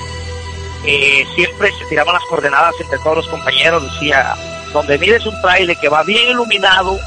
eh, 0.84 1.26
siempre 1.34 1.70
se 1.78 1.84
tiraban 1.86 2.14
las 2.14 2.22
coordenadas 2.30 2.72
entre 2.80 2.98
todos 3.00 3.16
los 3.16 3.26
compañeros, 3.28 3.82
decía, 3.92 4.34
donde 4.72 4.96
mires 4.98 5.26
un 5.26 5.38
trailer 5.42 5.76
que 5.78 5.88
va 5.88 6.02
bien 6.04 6.30
iluminado, 6.30 6.98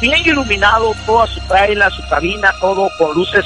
bien 0.00 0.18
iluminado, 0.24 0.94
toda 1.04 1.26
su 1.26 1.40
trailer, 1.48 1.92
su 1.92 2.08
cabina, 2.08 2.52
todo 2.60 2.88
con 2.98 3.12
luces 3.14 3.44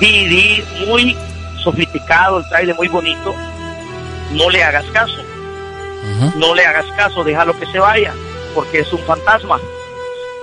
DVD, 0.00 0.64
muy 0.86 1.16
sofisticado, 1.70 2.38
el 2.38 2.48
trailer 2.48 2.76
muy 2.76 2.86
bonito, 2.86 3.34
no 4.30 4.48
le 4.50 4.62
hagas 4.62 4.84
caso, 4.92 5.18
no 6.36 6.54
le 6.54 6.64
hagas 6.64 6.86
caso, 6.96 7.24
déjalo 7.24 7.58
que 7.58 7.66
se 7.66 7.80
vaya, 7.80 8.14
porque 8.54 8.80
es 8.80 8.92
un 8.92 9.00
fantasma. 9.00 9.58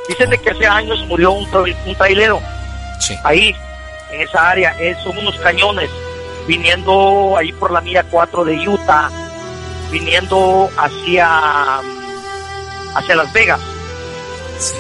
Dicen 0.09 0.29
de 0.29 0.37
que 0.37 0.49
hace 0.49 0.67
años 0.67 0.99
murió 1.07 1.31
un, 1.31 1.47
un 1.85 1.95
trailero 1.95 2.41
Sí. 2.99 3.17
ahí, 3.23 3.55
en 4.11 4.21
esa 4.21 4.49
área, 4.49 4.75
eh, 4.79 4.95
son 5.01 5.17
unos 5.17 5.35
cañones, 5.37 5.89
viniendo 6.45 7.35
ahí 7.37 7.53
por 7.53 7.71
la 7.71 7.79
mía 7.79 8.05
4 8.11 8.43
de 8.43 8.67
Utah, 8.67 9.09
viniendo 9.91 10.69
hacia, 10.77 11.79
hacia 12.95 13.15
Las 13.15 13.31
Vegas. 13.31 13.61
Sí. 14.59 14.75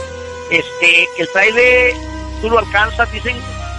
Este, 0.51 1.07
que 1.15 1.21
el 1.21 1.29
trailer, 1.29 1.93
tú 2.41 2.49
lo 2.49 2.59
alcanzas, 2.59 3.09
dicen, 3.13 3.37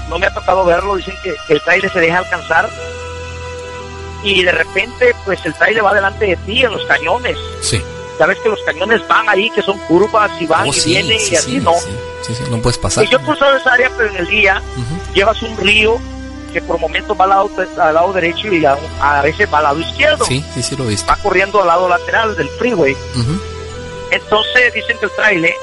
no 0.09 0.19
me 0.19 0.27
ha 0.27 0.35
tocado 0.35 0.65
verlo, 0.65 0.97
dicen 0.97 1.15
que, 1.23 1.35
que 1.47 1.53
el 1.55 1.61
trailer 1.63 1.93
se 1.93 2.01
deja 2.01 2.19
alcanzar 2.19 2.69
y 4.23 4.43
de 4.43 4.53
repente, 4.53 5.15
pues 5.25 5.45
el 5.45 5.55
trailer 5.55 5.85
va 5.85 5.93
delante 5.95 6.27
de 6.27 6.37
ti 6.39 6.63
en 6.65 6.73
los 6.73 6.85
cañones. 6.87 7.37
Sí. 7.61 7.83
Sabes 8.17 8.39
que 8.39 8.49
los 8.49 8.61
cañones 8.63 9.07
van 9.09 9.29
ahí, 9.29 9.51
que 9.51 9.61
son 9.61 9.77
curvas 9.87 10.31
y 10.41 10.47
van 10.47 10.67
Oh, 10.69 10.71
y 10.71 10.73
sí, 10.73 10.91
vienen 10.91 11.19
sí, 11.21 11.33
y 11.33 11.37
así, 11.37 11.51
sí, 11.53 11.61
¿no? 11.61 11.75
sí, 11.75 11.91
sí, 12.23 12.35
sí, 12.35 12.45
no 12.49 12.59
puedes 12.63 12.79
pasar. 12.79 13.05
Y 13.05 13.09
yo 13.09 13.19
he 13.19 13.23
cruzado 13.23 13.57
esa 13.57 13.73
área, 13.75 13.91
pero 13.97 14.11
en 14.11 14.17
el 14.17 14.27
día 14.29 14.63
llevas 15.13 15.43
un 15.43 15.57
río 15.59 15.99
que 16.53 16.63
por 16.63 16.79
momentos 16.79 17.19
va 17.19 17.25
al 17.25 17.31
lado, 17.31 17.51
al 17.79 17.95
lado 17.95 18.13
derecho 18.13 18.47
y 18.55 18.65
a, 18.65 18.79
a 19.01 19.21
veces 19.23 19.53
va 19.53 19.59
al 19.59 19.65
lado 19.65 19.81
izquierdo. 19.81 20.25
Sí, 20.25 20.43
sí, 20.55 20.63
sí 20.63 20.77
lo 20.77 20.85
he 20.85 20.89
visto. 20.91 21.07
Va 21.11 21.17
corriendo 21.17 21.61
al 21.61 21.67
lado 21.67 21.89
lateral 21.89 22.37
del 22.37 22.49
freeway. 22.51 22.97
Entonces 24.11 24.73
dicen 24.73 24.97
que 24.99 25.07
el 25.07 25.13
trailer, 25.13 25.55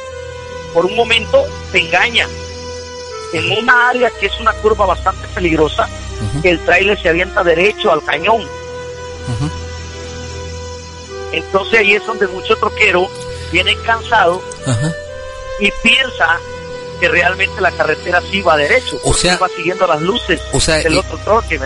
por 0.73 0.85
un 0.85 0.95
momento, 0.95 1.45
te 1.72 1.80
engaña. 1.80 2.27
En 3.33 3.49
una 3.63 3.89
área 3.89 4.09
que 4.19 4.25
es 4.25 4.39
una 4.39 4.51
curva 4.53 4.85
bastante 4.85 5.27
peligrosa, 5.29 5.87
Ujú. 6.37 6.47
el 6.47 6.59
trailer 6.65 7.01
se 7.01 7.09
avienta 7.09 7.43
derecho 7.43 7.91
al 7.91 8.03
cañón. 8.03 8.41
Entonces 11.31 11.79
ahí 11.79 11.93
es 11.93 12.05
donde 12.05 12.27
mucho 12.27 12.55
troquero 12.57 13.07
viene 13.51 13.75
cansado 13.85 14.41
Ajá. 14.67 14.91
y 15.61 15.71
piensa 15.81 16.37
que 16.99 17.07
realmente 17.07 17.59
la 17.61 17.71
carretera 17.71 18.21
sí 18.29 18.41
va 18.41 18.57
derecho. 18.57 18.99
O 19.03 19.13
sea- 19.13 19.37
va 19.37 19.47
siguiendo 19.55 19.87
las 19.87 20.01
luces 20.01 20.41
o 20.53 20.59
sea, 20.59 20.75
del 20.77 20.97
otro 20.97 21.17
troque. 21.19 21.59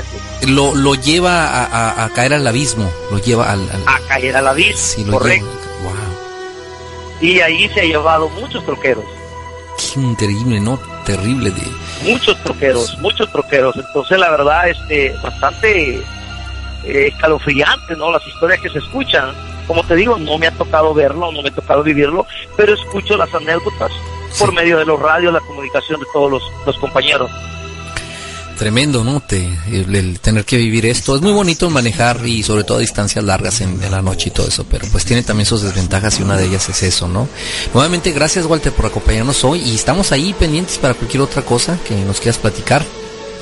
Lo, 0.47 0.73
lo 0.75 0.93
lleva 0.95 1.47
a, 1.47 1.65
a- 1.65 2.05
a 2.05 2.09
caer 2.13 2.33
al 2.35 2.45
abismo, 2.47 2.91
lo 3.11 3.17
lleva 3.19 3.51
al... 3.51 3.61
al- 3.71 3.83
a 3.87 3.99
caer 4.07 4.37
a 4.37 4.41
la 4.41 4.53
vida, 4.53 4.77
sí, 4.77 5.03
lo 5.03 5.13
correcto. 5.13 5.47
Wow. 5.83 5.93
Y 7.21 7.39
ahí 7.41 7.67
se 7.69 7.81
ha 7.81 7.85
llevado 7.85 8.29
muchos 8.29 8.63
troqueros, 8.65 9.03
Qué 9.77 9.99
increíble, 9.99 10.59
¿no? 10.61 10.79
Terrible 11.05 11.51
de... 11.51 11.61
muchos 12.03 12.37
troqueros, 12.43 12.97
muchos 12.99 13.31
troqueros. 13.31 13.75
Entonces 13.77 14.17
la 14.17 14.31
verdad, 14.31 14.69
este, 14.69 15.15
bastante 15.21 15.99
eh, 16.83 17.07
escalofriante, 17.07 17.95
¿no? 17.95 18.11
Las 18.11 18.25
historias 18.27 18.59
que 18.59 18.69
se 18.69 18.79
escuchan. 18.79 19.33
Como 19.67 19.83
te 19.83 19.95
digo, 19.95 20.17
no 20.17 20.37
me 20.37 20.47
ha 20.47 20.51
tocado 20.51 20.93
verlo, 20.93 21.31
no 21.31 21.41
me 21.41 21.49
ha 21.49 21.53
tocado 21.53 21.81
vivirlo, 21.81 22.27
pero 22.55 22.73
escucho 22.73 23.17
las 23.17 23.33
anécdotas 23.33 23.91
por 24.37 24.53
medio 24.53 24.77
de 24.77 24.85
los 24.85 24.99
radios, 24.99 25.33
la 25.33 25.39
comunicación 25.39 25.99
de 25.99 26.05
todos 26.13 26.31
los, 26.31 26.43
los 26.65 26.77
compañeros. 26.77 27.31
Tremendo, 28.57 29.03
¿no? 29.03 29.19
Te, 29.21 29.45
el, 29.71 29.95
el 29.95 30.19
tener 30.19 30.45
que 30.45 30.57
vivir 30.57 30.85
esto. 30.85 31.15
Es 31.15 31.21
muy 31.21 31.31
bonito 31.31 31.69
manejar 31.69 32.25
y 32.25 32.41
sobre 32.43 32.63
todo 32.63 32.77
a 32.77 32.81
distancias 32.81 33.23
largas 33.23 33.61
en, 33.61 33.81
en 33.83 33.91
la 33.91 34.01
noche 34.01 34.29
y 34.29 34.31
todo 34.31 34.47
eso, 34.47 34.65
pero 34.69 34.87
pues 34.91 35.05
tiene 35.05 35.23
también 35.23 35.45
sus 35.45 35.61
desventajas 35.61 36.19
y 36.19 36.23
una 36.23 36.37
de 36.37 36.45
ellas 36.45 36.69
es 36.69 36.83
eso, 36.83 37.07
¿no? 37.07 37.27
Nuevamente, 37.73 38.11
gracias 38.11 38.45
Walter 38.45 38.71
por 38.71 38.85
acompañarnos 38.85 39.43
hoy 39.43 39.61
y 39.61 39.75
estamos 39.75 40.11
ahí 40.11 40.33
pendientes 40.33 40.77
para 40.77 40.93
cualquier 40.93 41.21
otra 41.21 41.41
cosa 41.41 41.77
que 41.87 41.95
nos 42.05 42.19
quieras 42.19 42.37
platicar 42.37 42.83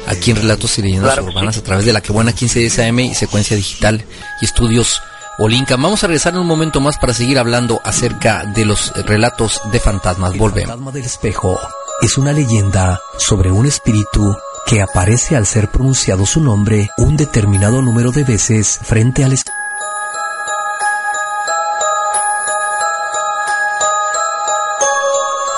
aquí 0.08 0.32
en 0.32 0.38
Relatos 0.38 0.78
y 0.80 0.82
Leyendas 0.82 1.14
Claro 1.14 1.28
Urbanas 1.30 1.56
sí. 1.56 1.62
a 1.62 1.64
través 1.64 1.86
de 1.86 1.94
la 1.94 2.02
que 2.02 2.12
buena 2.12 2.32
1510 2.32 2.80
AM 2.80 3.00
y 3.00 3.16
secuencia 3.16 3.56
digital 3.56 4.04
y 4.42 4.46
estudios 4.46 5.02
Olinka. 5.40 5.76
Vamos 5.76 6.04
a 6.04 6.08
regresar 6.08 6.34
en 6.34 6.40
un 6.40 6.48
momento 6.48 6.80
más 6.82 6.98
para 6.98 7.14
seguir 7.14 7.40
hablando 7.40 7.82
acerca 7.84 8.46
de 8.46 8.66
los 8.66 8.92
relatos 9.06 9.62
de 9.72 9.80
fantasmas. 9.80 10.34
El 10.34 10.40
Volvemos. 10.40 10.70
fantasma 10.70 10.92
del 10.92 11.06
espejo 11.06 11.60
es 12.02 12.18
una 12.18 12.34
leyenda 12.34 13.02
sobre 13.18 13.52
un 13.52 13.66
espíritu 13.66 14.36
que 14.66 14.82
aparece 14.82 15.36
al 15.36 15.46
ser 15.46 15.70
pronunciado 15.70 16.26
su 16.26 16.42
nombre 16.42 16.90
un 16.98 17.18
determinado 17.18 17.82
número 17.82 18.12
de 18.12 18.24
veces 18.24 18.80
frente 18.82 19.24
al 19.24 19.34
espejo. 19.34 19.58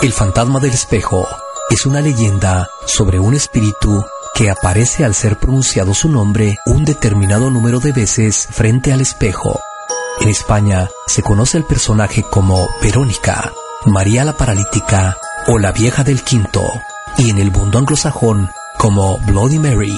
El 0.02 0.12
fantasma 0.14 0.60
del 0.60 0.72
espejo 0.72 1.28
es 1.70 1.86
una 1.86 2.02
leyenda 2.02 2.70
sobre 2.86 3.20
un 3.20 3.34
espíritu 3.34 4.06
que 4.36 4.50
aparece 4.50 5.06
al 5.06 5.16
ser 5.16 5.38
pronunciado 5.38 5.94
su 5.94 6.10
nombre 6.10 6.58
un 6.66 6.84
determinado 6.84 7.50
número 7.50 7.80
de 7.80 7.94
veces 7.94 8.48
frente 8.52 8.92
al 8.92 9.02
espejo. 9.02 9.60
En 10.20 10.30
España 10.30 10.90
se 11.08 11.22
conoce 11.22 11.58
al 11.58 11.64
personaje 11.66 12.24
como 12.30 12.68
Verónica, 12.82 13.52
María 13.86 14.26
la 14.26 14.34
Paralítica 14.34 15.18
o 15.48 15.58
la 15.58 15.72
Vieja 15.72 16.04
del 16.04 16.22
Quinto, 16.24 16.70
y 17.18 17.30
en 17.30 17.38
el 17.38 17.52
mundo 17.52 17.80
anglosajón 17.80 18.50
como 18.78 19.18
Bloody 19.20 19.60
Mary. 19.60 19.98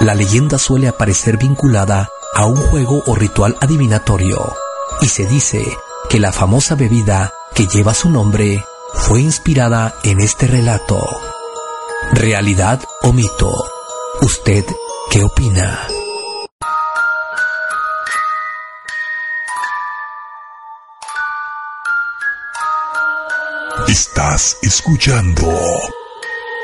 La 0.00 0.14
leyenda 0.14 0.58
suele 0.58 0.88
aparecer 0.88 1.36
vinculada 1.36 2.08
a 2.34 2.46
un 2.46 2.56
juego 2.56 3.02
o 3.06 3.14
ritual 3.14 3.56
adivinatorio, 3.60 4.54
y 5.00 5.08
se 5.08 5.26
dice 5.26 5.64
que 6.08 6.20
la 6.20 6.32
famosa 6.32 6.74
bebida 6.74 7.32
que 7.54 7.66
lleva 7.66 7.94
su 7.94 8.10
nombre 8.10 8.64
fue 8.94 9.20
inspirada 9.20 9.94
en 10.04 10.20
este 10.20 10.46
relato. 10.46 11.00
¿Realidad 12.12 12.80
o 13.02 13.12
mito? 13.12 13.52
¿Usted 14.22 14.64
qué 15.10 15.24
opina? 15.24 15.86
Estás 23.88 24.58
escuchando 24.62 25.50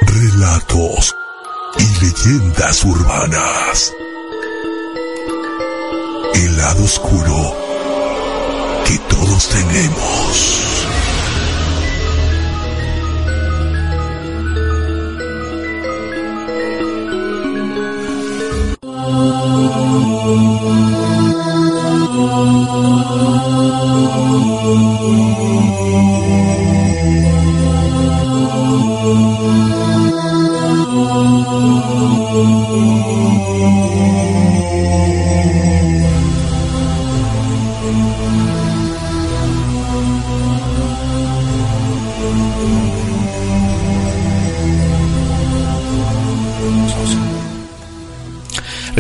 relatos 0.03 1.15
y 1.79 2.05
leyendas 2.05 2.85
urbanas. 2.85 3.95
El 6.35 6.57
lado 6.57 6.85
oscuro 6.85 7.57
que 8.87 8.99
todos 9.09 9.49
tenemos. 9.49 10.74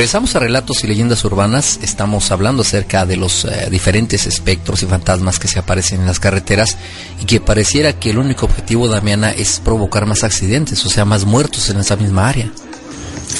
Regresamos 0.04 0.36
a 0.36 0.38
Relatos 0.38 0.84
y 0.84 0.86
Leyendas 0.86 1.24
Urbanas. 1.24 1.78
Estamos 1.80 2.30
hablando 2.30 2.60
acerca 2.60 3.06
de 3.06 3.16
los 3.16 3.46
eh, 3.46 3.68
diferentes 3.70 4.26
espectros 4.26 4.82
y 4.82 4.86
fantasmas 4.86 5.38
que 5.38 5.48
se 5.48 5.58
aparecen 5.58 6.00
en 6.00 6.06
las 6.06 6.20
carreteras 6.20 6.76
y 7.22 7.24
que 7.24 7.40
pareciera 7.40 7.98
que 7.98 8.10
el 8.10 8.18
único 8.18 8.44
objetivo, 8.44 8.86
Damiana, 8.86 9.30
es 9.30 9.62
provocar 9.64 10.04
más 10.04 10.22
accidentes, 10.22 10.84
o 10.84 10.90
sea, 10.90 11.06
más 11.06 11.24
muertos 11.24 11.70
en 11.70 11.78
esa 11.78 11.96
misma 11.96 12.28
área. 12.28 12.52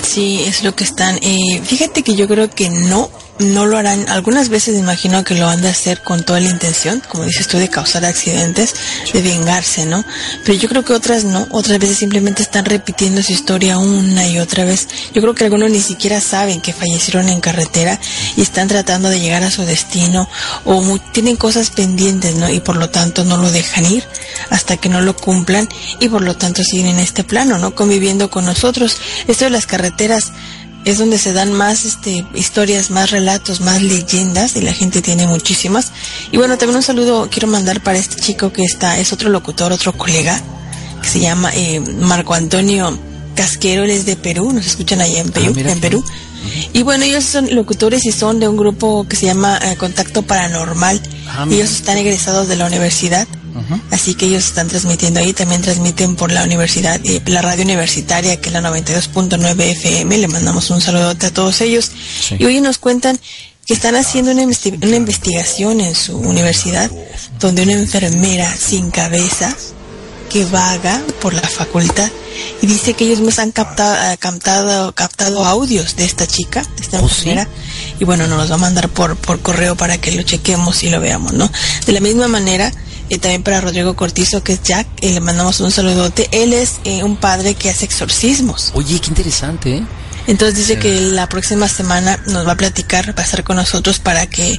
Sí, 0.04 0.42
es 0.46 0.64
lo 0.64 0.74
que 0.74 0.84
están. 0.84 1.18
Eh, 1.20 1.60
fíjate 1.62 2.02
que 2.02 2.14
yo 2.16 2.26
creo 2.26 2.48
que 2.48 2.70
no, 2.70 3.10
no 3.38 3.66
lo 3.66 3.76
harán. 3.76 4.08
Algunas 4.08 4.48
veces 4.48 4.78
imagino 4.78 5.24
que 5.24 5.34
lo 5.34 5.48
han 5.48 5.60
de 5.60 5.68
hacer 5.68 6.02
con 6.02 6.22
toda 6.22 6.40
la 6.40 6.48
intención, 6.48 7.02
como 7.08 7.24
dices 7.24 7.48
tú, 7.48 7.58
de 7.58 7.68
causar 7.68 8.04
accidentes, 8.04 8.74
de 9.12 9.22
vengarse, 9.22 9.86
¿no? 9.86 10.04
Pero 10.44 10.58
yo 10.58 10.68
creo 10.68 10.84
que 10.84 10.92
otras 10.92 11.24
no. 11.24 11.46
Otras 11.50 11.78
veces 11.78 11.98
simplemente 11.98 12.42
están 12.42 12.64
repitiendo 12.64 13.22
su 13.22 13.32
historia 13.32 13.78
una 13.78 14.26
y 14.28 14.38
otra 14.38 14.64
vez. 14.64 14.88
Yo 15.12 15.20
creo 15.20 15.34
que 15.34 15.44
algunos 15.44 15.70
ni 15.70 15.80
siquiera 15.80 16.20
saben 16.20 16.60
que 16.60 16.72
fallecieron 16.72 17.28
en 17.28 17.40
carretera 17.40 17.98
y 18.36 18.42
están 18.42 18.68
tratando 18.68 19.08
de 19.08 19.20
llegar 19.20 19.42
a 19.42 19.50
su 19.50 19.62
destino 19.62 20.28
o 20.64 20.98
tienen 21.12 21.36
cosas 21.36 21.70
pendientes, 21.70 22.36
¿no? 22.36 22.48
Y 22.48 22.60
por 22.60 22.76
lo 22.76 22.90
tanto 22.90 23.24
no 23.24 23.36
lo 23.36 23.50
dejan 23.50 23.84
ir 23.86 24.04
hasta 24.50 24.76
que 24.76 24.88
no 24.88 25.00
lo 25.00 25.16
cumplan 25.16 25.68
y 26.00 26.08
por 26.08 26.22
lo 26.22 26.36
tanto 26.36 26.62
siguen 26.62 26.86
en 26.86 26.98
este 26.98 27.24
plano, 27.24 27.58
¿no? 27.58 27.74
Conviviendo 27.74 28.30
con 28.30 28.44
nosotros. 28.44 28.96
Esto 29.26 29.44
de 29.44 29.50
las 29.50 29.66
carreteras 29.66 30.32
es 30.84 30.98
donde 30.98 31.18
se 31.18 31.32
dan 31.32 31.52
más 31.52 31.84
este, 31.84 32.24
historias, 32.34 32.90
más 32.90 33.10
relatos, 33.10 33.60
más 33.60 33.82
leyendas 33.82 34.56
y 34.56 34.60
la 34.60 34.72
gente 34.72 35.02
tiene 35.02 35.26
muchísimas. 35.26 35.92
Y 36.30 36.36
bueno, 36.36 36.58
también 36.58 36.76
un 36.76 36.82
saludo 36.82 37.28
quiero 37.30 37.48
mandar 37.48 37.82
para 37.82 37.98
este 37.98 38.16
chico 38.16 38.52
que 38.52 38.64
está, 38.64 38.98
es 38.98 39.12
otro 39.12 39.30
locutor, 39.30 39.72
otro 39.72 39.92
colega, 39.92 40.40
que 41.02 41.08
se 41.08 41.20
llama 41.20 41.50
eh, 41.54 41.80
Marco 41.80 42.34
Antonio 42.34 42.98
Casquero, 43.34 43.84
él 43.84 43.90
es 43.90 44.06
de 44.06 44.16
Perú, 44.16 44.52
nos 44.52 44.66
escuchan 44.66 45.00
allá 45.00 45.20
en 45.20 45.30
Perú. 45.30 45.54
Ah, 45.56 45.70
en 45.70 45.80
Perú. 45.80 46.04
Y 46.72 46.82
bueno, 46.82 47.04
ellos 47.04 47.24
son 47.24 47.54
locutores 47.54 48.04
y 48.04 48.12
son 48.12 48.38
de 48.38 48.48
un 48.48 48.56
grupo 48.56 49.06
que 49.08 49.16
se 49.16 49.26
llama 49.26 49.58
eh, 49.62 49.76
Contacto 49.76 50.22
Paranormal. 50.22 51.00
Ah, 51.28 51.46
ellos 51.50 51.70
están 51.70 51.96
egresados 51.96 52.48
de 52.48 52.56
la 52.56 52.66
universidad 52.66 53.26
Así 53.90 54.14
que 54.14 54.26
ellos 54.26 54.44
están 54.44 54.68
transmitiendo 54.68 55.20
ahí, 55.20 55.32
también 55.32 55.62
transmiten 55.62 56.16
por 56.16 56.32
la 56.32 56.44
universidad, 56.44 57.00
eh, 57.04 57.22
la 57.26 57.42
radio 57.42 57.64
universitaria, 57.64 58.40
que 58.40 58.48
es 58.48 58.52
la 58.52 58.60
92.9 58.60 59.60
FM. 59.60 60.18
Le 60.18 60.28
mandamos 60.28 60.70
un 60.70 60.80
saludo 60.80 61.10
a 61.10 61.14
todos 61.14 61.60
ellos. 61.60 61.90
Y 62.38 62.44
hoy 62.44 62.60
nos 62.60 62.78
cuentan 62.78 63.18
que 63.66 63.74
están 63.74 63.96
haciendo 63.96 64.32
una, 64.32 64.42
una 64.42 64.96
investigación 64.96 65.80
en 65.80 65.94
su 65.94 66.18
universidad, 66.18 66.90
donde 67.40 67.62
una 67.62 67.72
enfermera 67.72 68.54
sin 68.56 68.90
cabeza 68.90 69.54
que 70.28 70.44
vaga 70.46 71.00
por 71.20 71.32
la 71.32 71.48
facultad 71.48 72.10
y 72.60 72.66
dice 72.66 72.94
que 72.94 73.04
ellos 73.04 73.20
nos 73.20 73.38
han 73.38 73.52
captado, 73.52 73.94
eh, 74.12 74.16
captado, 74.18 74.92
captado 74.94 75.44
audios 75.44 75.96
de 75.96 76.04
esta 76.04 76.26
chica, 76.26 76.62
de 76.76 76.82
esta 76.82 76.98
¿Oh, 76.98 77.02
enfermera, 77.02 77.48
y 78.00 78.04
bueno, 78.04 78.26
nos 78.26 78.38
los 78.38 78.50
va 78.50 78.54
a 78.54 78.58
mandar 78.58 78.88
por, 78.88 79.16
por 79.16 79.40
correo 79.40 79.76
para 79.76 79.98
que 79.98 80.12
lo 80.12 80.22
chequemos 80.22 80.82
y 80.82 80.90
lo 80.90 81.00
veamos, 81.00 81.32
¿no? 81.32 81.50
De 81.86 81.92
la 81.92 82.00
misma 82.00 82.28
manera, 82.28 82.72
y 83.08 83.18
también 83.18 83.42
para 83.42 83.60
Rodrigo 83.60 83.94
Cortizo, 83.96 84.42
que 84.42 84.54
es 84.54 84.62
Jack, 84.62 84.86
y 85.00 85.10
le 85.10 85.20
mandamos 85.20 85.60
un 85.60 85.70
saludote. 85.70 86.28
Él 86.32 86.52
es 86.52 86.76
eh, 86.84 87.02
un 87.02 87.16
padre 87.16 87.54
que 87.54 87.70
hace 87.70 87.84
exorcismos. 87.84 88.70
Oye, 88.74 89.00
qué 89.00 89.08
interesante, 89.08 89.76
¿eh? 89.76 89.84
Entonces 90.26 90.56
dice 90.56 90.78
que 90.78 91.00
la 91.00 91.28
próxima 91.28 91.68
semana 91.68 92.18
nos 92.26 92.46
va 92.46 92.52
a 92.52 92.56
platicar, 92.56 93.10
va 93.16 93.22
a 93.22 93.24
estar 93.26 93.44
con 93.44 93.56
nosotros 93.56 93.98
para 93.98 94.26
que 94.26 94.58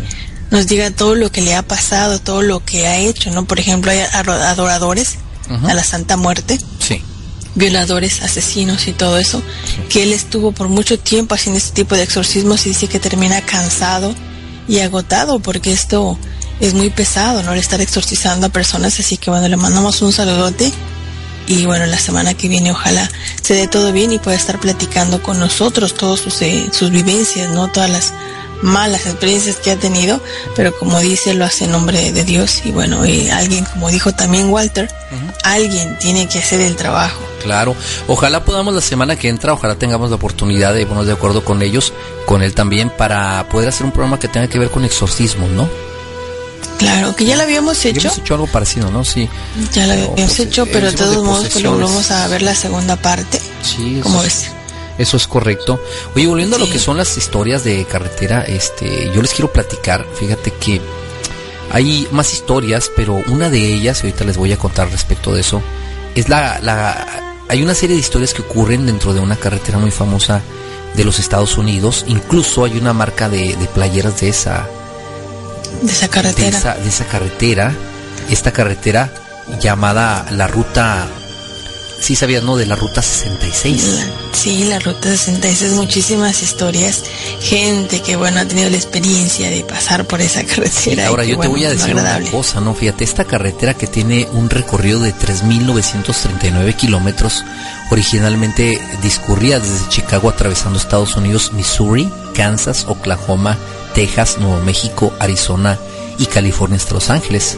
nos 0.52 0.68
diga 0.68 0.92
todo 0.92 1.16
lo 1.16 1.32
que 1.32 1.42
le 1.42 1.56
ha 1.56 1.64
pasado, 1.64 2.20
todo 2.20 2.44
lo 2.44 2.64
que 2.64 2.86
ha 2.86 2.98
hecho, 2.98 3.32
¿no? 3.32 3.46
Por 3.46 3.60
ejemplo, 3.60 3.92
hay 3.92 4.00
adoradores 4.00 5.16
a 5.68 5.74
la 5.74 5.84
Santa 5.84 6.18
Muerte. 6.18 6.60
Sí. 6.80 7.02
Violadores, 7.56 8.22
asesinos 8.22 8.88
y 8.88 8.92
todo 8.92 9.18
eso. 9.18 9.42
Que 9.90 10.04
él 10.04 10.14
estuvo 10.14 10.52
por 10.52 10.70
mucho 10.70 11.00
tiempo 11.00 11.34
haciendo 11.34 11.58
este 11.58 11.74
tipo 11.74 11.96
de 11.96 12.04
exorcismos 12.04 12.66
y 12.66 12.70
dice 12.70 12.88
que 12.88 13.00
termina 13.00 13.42
cansado 13.42 14.14
y 14.68 14.80
agotado 14.80 15.40
porque 15.40 15.72
esto 15.72 16.18
es 16.60 16.74
muy 16.74 16.90
pesado, 16.90 17.44
¿no? 17.44 17.54
El 17.54 17.60
estar 17.60 17.82
exorcizando 17.82 18.48
a 18.48 18.50
personas, 18.50 19.00
así 19.00 19.18
que 19.18 19.30
bueno, 19.30 19.48
le 19.48 19.58
mandamos 19.58 20.02
un 20.02 20.14
saludote 20.14 20.72
y 21.48 21.66
bueno, 21.66 21.86
la 21.86 22.00
semana 22.00 22.34
que 22.34 22.48
viene 22.48 22.72
ojalá 22.72 23.10
se 23.42 23.54
dé 23.54 23.68
todo 23.68 23.92
bien 23.92 24.12
y 24.12 24.20
pueda 24.20 24.36
estar 24.36 24.60
platicando 24.60 25.22
con 25.22 25.40
nosotros 25.40 25.94
todas 25.94 26.20
sus, 26.20 26.42
eh, 26.42 26.70
sus 26.72 26.90
vivencias, 26.90 27.52
¿no? 27.52 27.68
Todas 27.72 27.90
las 27.90 28.14
malas 28.62 29.06
experiencias 29.06 29.58
que 29.58 29.72
ha 29.72 29.76
tenido, 29.76 30.20
pero 30.56 30.76
como 30.78 31.00
dice, 31.00 31.34
lo 31.34 31.46
hace 31.46 31.66
en 31.66 31.72
nombre 31.72 32.12
de 32.12 32.24
Dios 32.24 32.62
y 32.66 32.72
bueno, 32.72 33.06
y 33.06 33.30
alguien, 33.30 33.66
como 33.66 33.90
dijo 33.90 34.14
también 34.14 34.50
Walter, 34.50 34.90
alguien 35.44 35.98
tiene 36.00 36.28
que 36.28 36.40
hacer 36.40 36.62
el 36.62 36.76
trabajo. 36.76 37.22
Claro, 37.44 37.76
ojalá 38.08 38.44
podamos 38.44 38.74
la 38.74 38.82
semana 38.82 39.18
que 39.18 39.30
entra, 39.30 39.54
ojalá 39.54 39.76
tengamos 39.76 40.10
la 40.10 40.16
oportunidad 40.16 40.74
de 40.74 40.86
ponernos 40.86 41.06
de 41.06 41.14
acuerdo 41.14 41.44
con 41.44 41.62
ellos, 41.62 41.94
con 42.26 42.42
él 42.42 42.56
también, 42.56 42.90
para 42.90 43.48
poder 43.50 43.70
hacer 43.70 43.86
un 43.86 43.92
programa 43.92 44.20
que 44.20 44.28
tenga 44.28 44.48
que 44.48 44.58
ver 44.58 44.72
con 44.72 44.84
exorcismo, 44.84 45.48
¿no? 45.48 45.70
Claro, 46.78 47.16
que 47.16 47.26
ya 47.26 47.36
lo 47.36 47.44
habíamos 47.44 47.84
hecho. 47.86 48.08
Hemos 48.08 48.20
hecho 48.20 48.34
algo 48.36 48.48
parecido, 48.48 48.92
¿no? 48.92 49.04
Sí. 49.04 49.30
Ya 49.74 49.88
lo 49.88 49.94
habíamos 49.94 50.16
pues, 50.16 50.40
hecho, 50.40 50.66
pero 50.66 50.92
de 50.92 50.98
todos 50.98 51.24
modos 51.24 51.48
pues, 51.52 51.64
lo 51.64 51.78
vamos 51.78 52.12
a 52.12 52.28
ver 52.28 52.42
la 52.42 52.56
segunda 52.56 52.96
parte. 52.96 53.42
Sí. 53.62 54.00
¿Cómo 54.02 54.22
ves? 54.22 54.52
Eso 54.98 55.18
es 55.18 55.28
correcto. 55.28 55.82
Oye, 56.16 56.28
volviendo 56.28 56.56
a 56.56 56.60
lo 56.60 56.70
que 56.70 56.80
son 56.80 56.98
las 56.98 57.18
historias 57.18 57.64
de 57.64 57.86
carretera, 57.86 58.42
este, 58.44 59.12
yo 59.14 59.22
les 59.22 59.32
quiero 59.34 59.52
platicar. 59.52 60.06
Fíjate 60.18 60.52
que 60.52 60.82
hay 61.72 62.08
más 62.12 62.34
historias, 62.34 62.90
pero 62.96 63.22
una 63.28 63.50
de 63.50 63.60
ellas, 63.60 64.04
y 64.04 64.08
ahorita 64.08 64.24
les 64.24 64.38
voy 64.38 64.54
a 64.54 64.58
contar 64.58 64.90
respecto 64.90 65.34
de 65.34 65.42
eso, 65.42 65.62
es 66.16 66.30
la, 66.30 66.60
la, 66.62 67.06
hay 67.50 67.62
una 67.62 67.76
serie 67.76 67.96
de 67.96 68.02
historias 68.02 68.34
que 68.34 68.42
ocurren 68.42 68.86
dentro 68.86 69.14
de 69.14 69.20
una 69.20 69.36
carretera 69.36 69.78
muy 69.78 69.92
famosa 69.92 70.42
de 70.96 71.04
los 71.04 71.20
Estados 71.20 71.58
Unidos. 71.58 72.06
Incluso 72.08 72.64
hay 72.64 72.78
una 72.78 72.94
marca 72.94 73.28
de, 73.28 73.56
de 73.58 73.66
playeras 73.68 74.22
de 74.22 74.30
esa, 74.30 74.70
de 75.82 75.92
esa 75.92 76.08
carretera. 76.08 76.76
De 76.76 76.90
esa, 76.90 77.06
carretera. 77.06 77.74
Esta 78.30 78.52
carretera 78.52 79.12
llamada 79.60 80.26
la 80.32 80.48
ruta 80.48 81.08
sí 82.06 82.16
sabías, 82.16 82.44
¿no? 82.44 82.56
De 82.56 82.68
la 82.68 82.76
ruta 82.76 83.02
66. 83.02 84.06
sí, 84.32 84.66
la 84.66 84.78
ruta 84.80 85.10
66, 85.10 85.72
muchísimas 85.74 86.44
historias. 86.44 87.04
Gente 87.42 88.02
que, 88.02 88.16
bueno, 88.16 88.40
ha 88.40 88.46
tenido 88.46 88.70
la 88.70 88.78
experiencia 88.78 89.50
de 89.50 89.64
pasar 89.64 90.06
por 90.06 90.22
esa 90.22 90.44
carretera. 90.46 91.08
ahora 91.08 91.26
yo 91.26 91.40
te 91.40 91.48
voy 91.48 91.66
a 91.66 91.70
decir 91.70 91.96
una 91.96 92.20
cosa, 92.32 92.62
¿no? 92.62 92.76
Fíjate, 92.76 93.04
esta 93.04 93.26
carretera 93.26 93.74
que 93.74 93.88
tiene 93.88 94.28
un 94.34 94.50
recorrido 94.50 95.00
de 95.00 95.16
3.939 95.16 96.76
kilómetros, 96.76 97.44
originalmente 97.90 98.80
discurría 99.02 99.60
desde 99.60 99.90
Chicago 99.90 100.30
atravesando 100.30 100.78
Estados 100.78 101.16
Unidos, 101.16 101.54
Missouri, 101.54 102.12
Kansas, 102.36 102.86
Oklahoma, 102.88 103.58
Texas, 103.96 104.38
Nuevo 104.40 104.62
México, 104.62 105.12
Arizona 105.20 105.80
y 106.20 106.28
California 106.28 106.78
hasta 106.78 106.94
Los 106.94 107.10
Ángeles. 107.10 107.58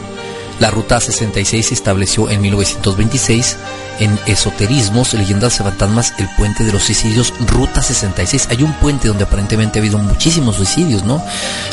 La 0.60 0.70
Ruta 0.70 1.00
66 1.00 1.66
se 1.66 1.74
estableció 1.74 2.30
en 2.30 2.40
1926 2.40 3.56
en 4.00 4.18
Esoterismos, 4.26 5.14
Leyendas 5.14 5.58
de 5.58 5.64
Fantasmas, 5.64 6.14
el 6.18 6.28
puente 6.36 6.64
de 6.64 6.72
los 6.72 6.84
suicidios, 6.84 7.32
Ruta 7.46 7.82
66. 7.82 8.48
Hay 8.50 8.62
un 8.62 8.72
puente 8.74 9.08
donde 9.08 9.24
aparentemente 9.24 9.78
ha 9.78 9.82
habido 9.82 9.98
muchísimos 9.98 10.56
suicidios, 10.56 11.04
¿no? 11.04 11.22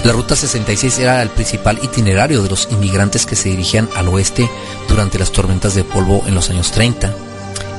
La 0.03 0.11
Ruta 0.11 0.35
66 0.35 0.99
era 0.99 1.21
el 1.21 1.29
principal 1.29 1.79
itinerario 1.81 2.43
de 2.43 2.49
los 2.49 2.67
inmigrantes 2.71 3.25
que 3.25 3.35
se 3.35 3.49
dirigían 3.49 3.89
al 3.95 4.07
oeste 4.09 4.49
durante 4.87 5.17
las 5.17 5.31
tormentas 5.31 5.73
de 5.73 5.83
polvo 5.83 6.23
en 6.27 6.35
los 6.35 6.49
años 6.49 6.71
30. 6.71 7.11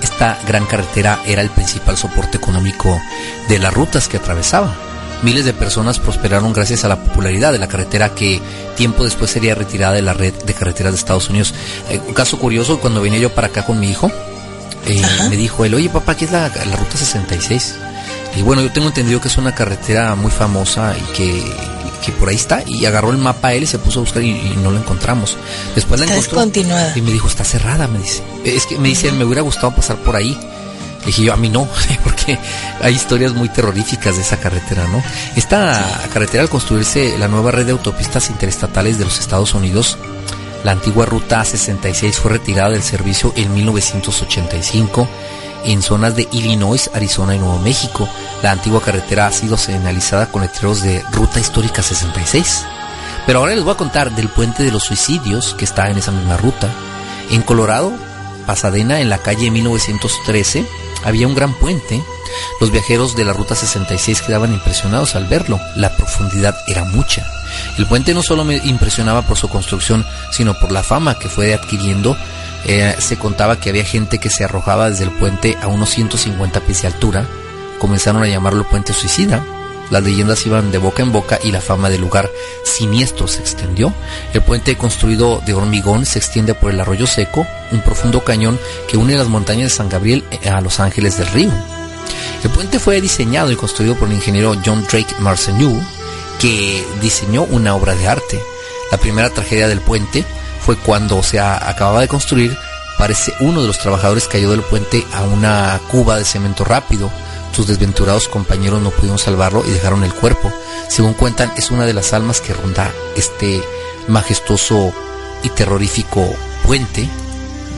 Esta 0.03 0.39
gran 0.47 0.67
carretera 0.67 1.23
era 1.27 1.43
el 1.43 1.51
principal 1.51 1.97
soporte 1.97 2.37
económico 2.37 3.01
de 3.49 3.59
las 3.59 3.73
rutas 3.73 4.09
que 4.09 4.17
atravesaba. 4.17 4.75
Miles 5.23 5.45
de 5.45 5.53
personas 5.53 5.99
prosperaron 5.99 6.53
gracias 6.53 6.85
a 6.85 6.89
la 6.89 6.97
popularidad 6.97 7.53
de 7.53 7.59
la 7.59 7.69
carretera 7.69 8.15
que 8.15 8.41
tiempo 8.77 9.05
después 9.05 9.31
sería 9.31 9.55
retirada 9.55 9.95
de 9.95 10.03
la 10.03 10.13
red 10.13 10.35
de 10.35 10.55
carreteras 10.55 10.93
de 10.93 10.99
Estados 10.99 11.31
Unidos. 11.31 11.55
Eh, 11.91 12.01
un 12.07 12.15
caso 12.15 12.39
curioso, 12.39 12.79
cuando 12.79 13.01
venía 13.01 13.19
yo 13.19 13.35
para 13.35 13.49
acá 13.49 13.65
con 13.65 13.81
mi 13.81 13.89
hijo, 13.91 14.11
eh, 14.87 15.03
me 15.29 15.37
dijo 15.37 15.65
él, 15.65 15.75
oye 15.75 15.89
papá, 15.89 16.17
¿qué 16.17 16.27
es 16.27 16.33
la, 16.33 16.49
la 16.49 16.77
ruta 16.77 16.97
66? 16.97 17.75
Y 18.37 18.43
bueno, 18.43 18.63
yo 18.63 18.71
tengo 18.71 18.89
entendido 18.89 19.21
que 19.21 19.29
es 19.29 19.39
una 19.39 19.55
carretera 19.55 20.15
muy 20.15 20.31
famosa 20.31 20.95
y 20.97 21.13
que, 21.17 21.43
que 22.05 22.13
por 22.13 22.29
ahí 22.29 22.37
está. 22.37 22.63
Y 22.67 22.85
agarró 22.85 23.11
el 23.11 23.17
mapa 23.17 23.55
él 23.55 23.63
y 23.63 23.67
se 23.67 23.79
puso 23.79 24.01
a 24.01 24.03
buscar 24.03 24.23
y, 24.23 24.31
y 24.31 24.59
no 24.63 24.71
lo 24.71 24.79
encontramos. 24.79 25.39
Después 25.75 26.01
la 26.01 26.07
encontró. 26.07 26.39
Y 26.95 27.01
me 27.01 27.11
dijo, 27.13 27.29
está 27.29 27.45
cerrada, 27.45 27.89
me 27.89 27.99
dice. 27.99 28.23
Es 28.45 28.67
que 28.67 28.79
me 28.79 28.89
dice, 28.89 29.11
me 29.13 29.25
hubiera 29.25 29.41
gustado 29.41 29.75
pasar 29.75 29.97
por 29.97 30.17
ahí. 30.17 30.39
Dije 31.07 31.23
yo, 31.23 31.33
a 31.33 31.37
mí 31.37 31.49
no, 31.49 31.69
porque 32.05 32.39
hay 32.83 32.95
historias 32.95 33.33
muy 33.33 33.49
terroríficas 33.49 34.17
de 34.17 34.23
esa 34.23 34.39
carretera, 34.39 34.87
¿no? 34.89 35.03
Esta 35.37 35.83
carretera 36.13 36.43
al 36.43 36.51
construirse 36.51 37.17
la 37.19 37.29
nueva 37.29 37.53
red 37.53 37.67
de 37.67 37.73
autopistas 37.73 38.29
interestatales 38.29 38.99
de 38.99 39.05
los 39.05 39.19
Estados 39.19 39.55
Unidos, 39.55 39.97
la 40.65 40.73
antigua 40.73 41.07
ruta 41.07 41.45
66 41.45 42.19
fue 42.19 42.33
retirada 42.33 42.71
del 42.71 42.83
servicio 42.83 43.33
en 43.37 43.55
1985 43.55 45.09
en 45.65 45.83
zonas 45.83 46.17
de 46.17 46.29
Illinois, 46.33 46.91
Arizona 46.95 47.35
y 47.35 47.39
Nuevo 47.39 47.59
México. 47.59 48.09
La 48.43 48.53
antigua 48.53 48.81
carretera 48.81 49.27
ha 49.27 49.33
sido 49.33 49.57
señalizada 49.57 50.27
con 50.27 50.43
letreros 50.43 50.83
de 50.83 51.05
Ruta 51.13 51.41
Histórica 51.41 51.83
66. 51.83 52.65
Pero 53.27 53.41
ahora 53.41 53.55
les 53.55 53.65
voy 53.65 53.75
a 53.75 53.77
contar 53.77 54.15
del 54.15 54.29
puente 54.29 54.63
de 54.63 54.71
los 54.71 54.85
suicidios 54.85 55.55
que 55.55 55.65
está 55.65 55.91
en 55.91 55.99
esa 55.99 56.13
misma 56.13 56.37
ruta. 56.37 56.69
En 57.31 57.43
Colorado, 57.43 57.93
Pasadena, 58.47 59.01
en 59.01 59.11
la 59.11 59.19
calle 59.19 59.51
1913, 59.51 60.67
había 61.07 61.29
un 61.29 61.37
gran 61.37 61.55
puente. 61.55 62.03
Los 62.61 62.73
viajeros 62.73 63.15
de 63.15 63.25
la 63.25 63.33
Ruta 63.33 63.55
66 63.55 64.23
quedaban 64.23 64.53
impresionados 64.53 65.15
al 65.15 65.27
verlo. 65.27 65.61
La 65.77 65.97
profundidad 65.97 66.57
era 66.67 66.85
mucha. 66.85 67.25
El 67.79 67.87
puente 67.87 68.13
no 68.13 68.23
solo 68.23 68.45
me 68.45 68.57
impresionaba 68.57 69.23
por 69.23 69.39
su 69.39 69.49
construcción, 69.49 70.05
sino 70.33 70.59
por 70.59 70.73
la 70.73 70.83
fama 70.83 71.17
que 71.17 71.29
fue 71.29 71.55
adquiriendo. 71.55 72.17
Eh, 72.65 72.97
se 72.99 73.17
contaba 73.17 73.61
que 73.61 73.71
había 73.71 73.85
gente 73.85 74.19
que 74.19 74.31
se 74.31 74.43
arrojaba 74.43 74.91
desde 74.91 75.05
el 75.05 75.13
puente 75.13 75.57
a 75.63 75.69
unos 75.69 75.91
150 75.91 76.59
pies 76.61 76.83
de 76.83 76.89
altura. 76.89 77.27
Comenzaron 77.79 78.25
a 78.25 78.29
llamarlo 78.29 78.69
puente 78.69 78.93
suicida. 78.93 79.45
Las 79.91 80.03
leyendas 80.03 80.45
iban 80.47 80.73
de 80.73 80.79
boca 80.79 81.03
en 81.03 81.13
boca 81.13 81.39
y 81.43 81.53
la 81.53 81.61
fama 81.61 81.89
del 81.89 82.01
lugar 82.01 82.31
siniestro 82.65 83.29
se 83.29 83.41
extendió. 83.41 83.93
El 84.33 84.43
puente 84.43 84.77
construido 84.77 85.41
de 85.47 85.55
hormigón 85.55 86.07
se 86.07 86.19
extiende 86.19 86.55
por 86.55 86.73
el 86.73 86.81
arroyo 86.81 87.07
seco, 87.07 87.47
un 87.71 87.81
profundo 87.81 88.25
cañón 88.25 88.59
que 88.89 88.97
une 88.97 89.17
las 89.17 89.29
montañas 89.29 89.71
de 89.71 89.77
San 89.77 89.89
Gabriel 89.89 90.25
a 90.51 90.61
Los 90.61 90.81
Ángeles 90.81 91.19
del 91.19 91.29
Río. 91.29 91.53
El 92.43 92.51
puente 92.51 92.79
fue 92.79 93.01
diseñado 93.01 93.51
y 93.51 93.57
construido 93.57 93.97
por 93.97 94.09
el 94.09 94.15
ingeniero 94.15 94.55
John 94.65 94.85
Drake 94.91 95.15
Marceneau, 95.21 95.81
que 96.41 96.85
diseñó 97.01 97.43
una 97.45 97.75
obra 97.75 97.95
de 97.95 98.09
arte. 98.09 98.41
La 98.91 98.99
primera 98.99 99.31
tragedia 99.31 99.69
del 99.69 99.81
puente 99.81 100.25
fue 100.61 100.77
cuando 100.77 101.23
se 101.23 101.41
acababa 101.41 102.01
de 102.01 102.09
construir, 102.09 102.57
parece 102.99 103.33
uno 103.41 103.61
de 103.61 103.67
los 103.67 103.79
trabajadores 103.79 104.29
cayó 104.29 104.51
del 104.51 104.63
puente 104.63 105.05
a 105.13 105.23
una 105.23 105.81
cuba 105.89 106.17
de 106.17 106.25
cemento 106.25 106.65
rápido. 106.65 107.11
Sus 107.57 107.67
desventurados 107.67 108.29
compañeros 108.29 108.83
no 108.83 108.91
pudieron 108.91 109.19
salvarlo 109.19 109.65
y 109.67 109.71
dejaron 109.71 110.05
el 110.05 110.13
cuerpo. 110.13 110.53
Según 110.91 111.15
cuentan, 111.15 111.51
es 111.57 111.71
una 111.71 111.87
de 111.87 111.95
las 111.95 112.13
almas 112.13 112.43
que 112.43 112.53
ronda 112.53 112.93
este 113.17 113.63
majestuoso 114.09 114.93
y 115.43 115.49
terrorífico 115.49 116.37
puente 116.67 117.09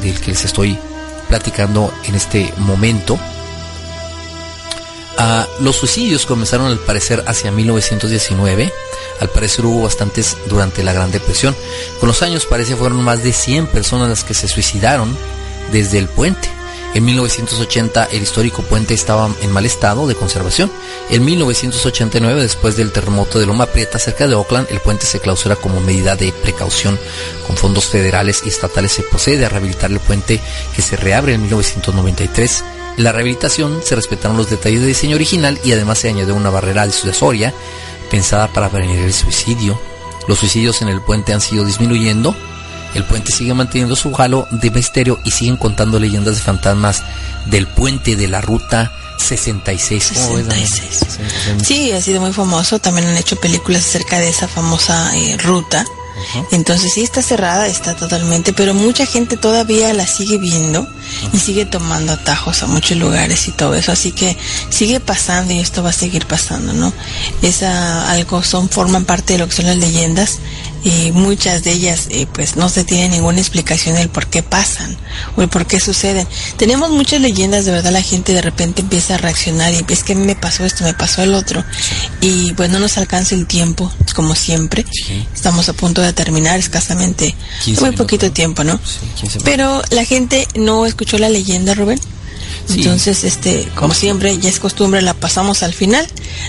del 0.03 0.21
que 0.21 0.33
les 0.33 0.45
estoy 0.45 0.77
platicando 1.29 1.95
en 2.07 2.17
este 2.17 2.53
momento. 2.57 3.21
Ah, 5.17 5.47
los 5.61 5.77
suicidios 5.77 6.27
comenzaron 6.27 6.67
al 6.67 6.81
parecer 6.81 7.23
hacia 7.29 7.53
1919. 7.53 8.73
Al 9.21 9.29
parecer 9.31 9.65
hubo 9.65 9.85
bastantes 9.85 10.37
durante 10.47 10.83
la 10.83 10.93
Gran 10.93 11.13
Depresión. 11.13 11.55
Con 12.01 12.09
los 12.09 12.23
años 12.23 12.47
parece 12.47 12.75
fueron 12.75 13.05
más 13.05 13.23
de 13.23 13.33
100 13.33 13.69
personas 13.69 14.09
las 14.09 14.25
que 14.25 14.35
se 14.35 14.49
suicidaron 14.49 15.17
desde 15.71 15.99
el 15.99 16.09
puente. 16.09 16.58
En 16.95 17.05
1980 17.05 18.09
el 18.13 18.23
histórico 18.23 18.63
puente 18.63 18.95
estaba 18.95 19.31
en 19.43 19.53
mal 19.53 19.67
estado 19.67 20.07
de 20.07 20.15
conservación. 20.15 20.71
En 21.11 21.25
1989, 21.25 22.41
después 22.41 22.77
del 22.77 22.93
terremoto 22.93 23.39
de 23.39 23.47
Loma 23.47 23.67
Prieta 23.67 23.99
cerca 23.99 24.27
de 24.27 24.35
Oakland, 24.35 24.69
el 24.71 24.81
puente 24.81 25.07
se 25.07 25.21
clausura 25.21 25.57
como 25.57 25.81
medida 25.81 26.17
de 26.17 26.33
precaución. 26.33 26.99
Con 27.47 27.57
fondos 27.57 27.87
federales 27.87 28.43
y 28.45 28.49
estatales 28.49 28.93
se 28.93 29.03
procede 29.03 29.45
a 29.45 29.49
rehabilitar 29.49 29.91
el 29.91 30.01
puente 30.01 30.41
que 30.75 30.83
se 30.83 30.97
reabre 30.97 31.35
en 31.35 31.43
1993. 31.43 32.65
En 32.97 33.05
la 33.05 33.13
rehabilitación 33.13 33.81
se 33.85 33.95
respetaron 33.95 34.37
los 34.37 34.51
detalles 34.51 34.81
de 34.81 34.87
diseño 34.89 35.17
original 35.17 35.61
y 35.63 35.73
además 35.73 35.99
se 35.99 36.09
añadió 36.09 36.35
una 36.35 36.51
barrera 36.51 36.87
disuasoria 36.87 37.55
pensada 38.11 38.49
para 38.49 38.71
prevenir 38.71 38.99
el 39.01 39.13
suicidio. 39.13 39.79
Los 40.27 40.39
suicidios 40.39 40.83
en 40.83 40.89
el 40.89 41.01
puente 41.01 41.33
han 41.33 41.41
sido 41.41 41.65
disminuyendo. 41.65 42.35
El 42.95 43.05
puente 43.05 43.33
sigue 43.33 43.55
manteniendo 43.55 43.97
su 43.97 44.15
halo 44.17 44.49
de 44.51 44.71
misterio 44.71 45.21
y 45.25 45.31
siguen 45.31 45.57
contando 45.57 45.99
leyendas 45.99 46.37
de 46.37 46.43
fantasmas 46.43 47.03
del 47.47 47.67
puente 47.67 48.17
de 48.17 48.29
la 48.29 48.41
ruta 48.41 48.93
66. 49.19 50.13
¿Cómo 50.15 50.37
ves, 50.37 50.49
Daniel? 50.49 50.69
66. 50.69 51.67
Sí, 51.67 51.93
ha 51.93 52.01
sido 52.01 52.21
muy 52.21 52.33
famoso. 52.33 52.79
También 52.79 53.09
han 53.09 53.17
hecho 53.17 53.37
películas 53.37 53.85
acerca 53.85 54.19
de 54.19 54.29
esa 54.29 54.49
famosa 54.49 55.17
eh, 55.17 55.37
ruta. 55.39 55.85
Entonces 56.51 56.93
sí 56.93 57.03
está 57.03 57.23
cerrada, 57.23 57.67
está 57.67 57.95
totalmente, 57.95 58.53
pero 58.53 58.75
mucha 58.75 59.07
gente 59.07 59.37
todavía 59.37 59.93
la 59.95 60.07
sigue 60.07 60.37
viendo 60.39 60.87
y 61.33 61.39
sigue 61.39 61.65
tomando 61.65 62.13
atajos 62.13 62.63
a 62.63 62.67
muchos 62.67 62.97
lugares 62.99 63.47
y 63.49 63.53
todo 63.53 63.75
eso, 63.75 63.93
así 63.93 64.13
que 64.13 64.37
sigue 64.69 65.01
pasando 65.01 65.53
y 65.53 65.61
esto 65.61 65.83
va 65.83 65.91
a 65.91 65.93
seguir 65.93 66.27
pasando, 66.27 66.73
¿no? 66.73 66.93
Esa 67.43 68.11
algo 68.11 68.43
son 68.43 68.69
forman 68.69 69.05
parte 69.05 69.35
de 69.35 69.39
lo 69.39 69.49
que 69.49 69.55
son 69.55 69.67
las 69.67 69.77
leyendas 69.77 70.39
y 70.85 71.13
muchas 71.13 71.65
de 71.65 71.73
ellas 71.73 72.07
eh, 72.11 72.27
pues 72.33 72.57
no 72.57 72.69
se 72.69 72.85
tiene 72.85 73.09
ninguna 73.09 73.39
explicación 73.39 73.97
del 73.97 74.09
por 74.09 74.27
qué 74.27 74.43
pasan 74.43 74.97
o 75.37 75.43
el 75.43 75.49
por 75.49 75.67
qué 75.67 75.81
suceden. 75.81 76.27
Tenemos 76.57 76.91
muchas 76.91 77.21
leyendas, 77.21 77.65
de 77.65 77.73
verdad 77.73 77.93
la 77.93 78.03
gente 78.03 78.33
de 78.33 78.43
repente 78.43 78.83
empieza 78.83 79.15
a 79.15 79.19
reaccionar 79.19 79.73
y 79.73 79.85
es 79.89 80.05
que 80.05 80.13
a 80.13 80.17
mí 80.17 80.25
me 80.25 80.37
pasó 80.37 80.65
esto, 80.65 80.85
me 80.85 80.95
pasó 80.95 81.23
el 81.23 81.35
otro 81.35 81.65
y 82.21 82.53
pues 82.53 82.71
no 82.71 82.79
nos 82.79 82.99
alcanza 82.99 83.35
el 83.35 83.47
tiempo 83.47 83.93
como 84.15 84.35
siempre. 84.35 84.85
Estamos 85.35 85.69
a 85.69 85.73
punto 85.73 86.03
de 86.03 86.13
terminar 86.13 86.59
escasamente 86.59 87.35
15 87.65 87.81
muy 87.81 87.91
minutos, 87.91 88.05
poquito 88.05 88.33
tiempo, 88.33 88.65
¿no? 88.65 88.79
Sí, 88.85 89.07
15 89.21 89.41
Pero 89.45 89.83
la 89.91 90.05
gente 90.05 90.47
no 90.55 90.87
escuchó 90.87 91.19
la 91.19 91.29
leyenda, 91.29 91.75
Rubén. 91.75 92.01
Sí. 92.67 92.81
Entonces, 92.81 93.25
este, 93.25 93.69
como 93.75 93.95
siempre, 93.95 94.37
ya 94.39 94.49
es 94.49 94.59
costumbre, 94.59 95.03
la 95.03 95.15
pasamos 95.15 95.63
al 95.63 95.73
final. 95.73 96.07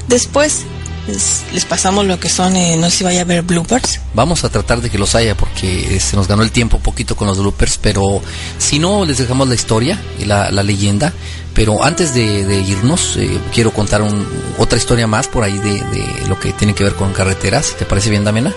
Después 0.07 0.63
les, 1.11 1.43
les 1.53 1.65
pasamos 1.65 2.05
lo 2.05 2.19
que 2.19 2.29
son, 2.29 2.55
eh, 2.55 2.77
no 2.77 2.89
sé 2.89 2.97
si 2.97 3.03
vaya 3.03 3.19
a 3.19 3.23
haber 3.23 3.41
bloopers. 3.41 3.99
Vamos 4.13 4.43
a 4.43 4.49
tratar 4.49 4.81
de 4.81 4.89
que 4.89 4.97
los 4.97 5.15
haya 5.15 5.35
porque 5.35 5.95
eh, 5.95 5.99
se 5.99 6.15
nos 6.15 6.27
ganó 6.27 6.43
el 6.43 6.51
tiempo 6.51 6.77
un 6.77 6.83
poquito 6.83 7.15
con 7.15 7.27
los 7.27 7.37
bloopers, 7.39 7.77
pero 7.81 8.21
si 8.57 8.79
no, 8.79 9.05
les 9.05 9.17
dejamos 9.17 9.47
la 9.47 9.55
historia 9.55 9.99
y 10.19 10.25
la, 10.25 10.51
la 10.51 10.63
leyenda. 10.63 11.13
Pero 11.53 11.83
antes 11.83 12.13
de, 12.13 12.45
de 12.45 12.61
irnos, 12.61 13.17
eh, 13.17 13.37
quiero 13.53 13.71
contar 13.71 14.01
un- 14.01 14.25
otra 14.57 14.77
historia 14.77 15.07
más 15.07 15.27
por 15.27 15.43
ahí 15.43 15.57
de, 15.57 15.73
de 15.81 16.27
lo 16.27 16.39
que 16.39 16.53
tiene 16.53 16.73
que 16.73 16.83
ver 16.83 16.93
con 16.93 17.11
carreteras. 17.11 17.75
¿Te 17.77 17.85
parece 17.85 18.09
bien, 18.09 18.23
Damena? 18.23 18.53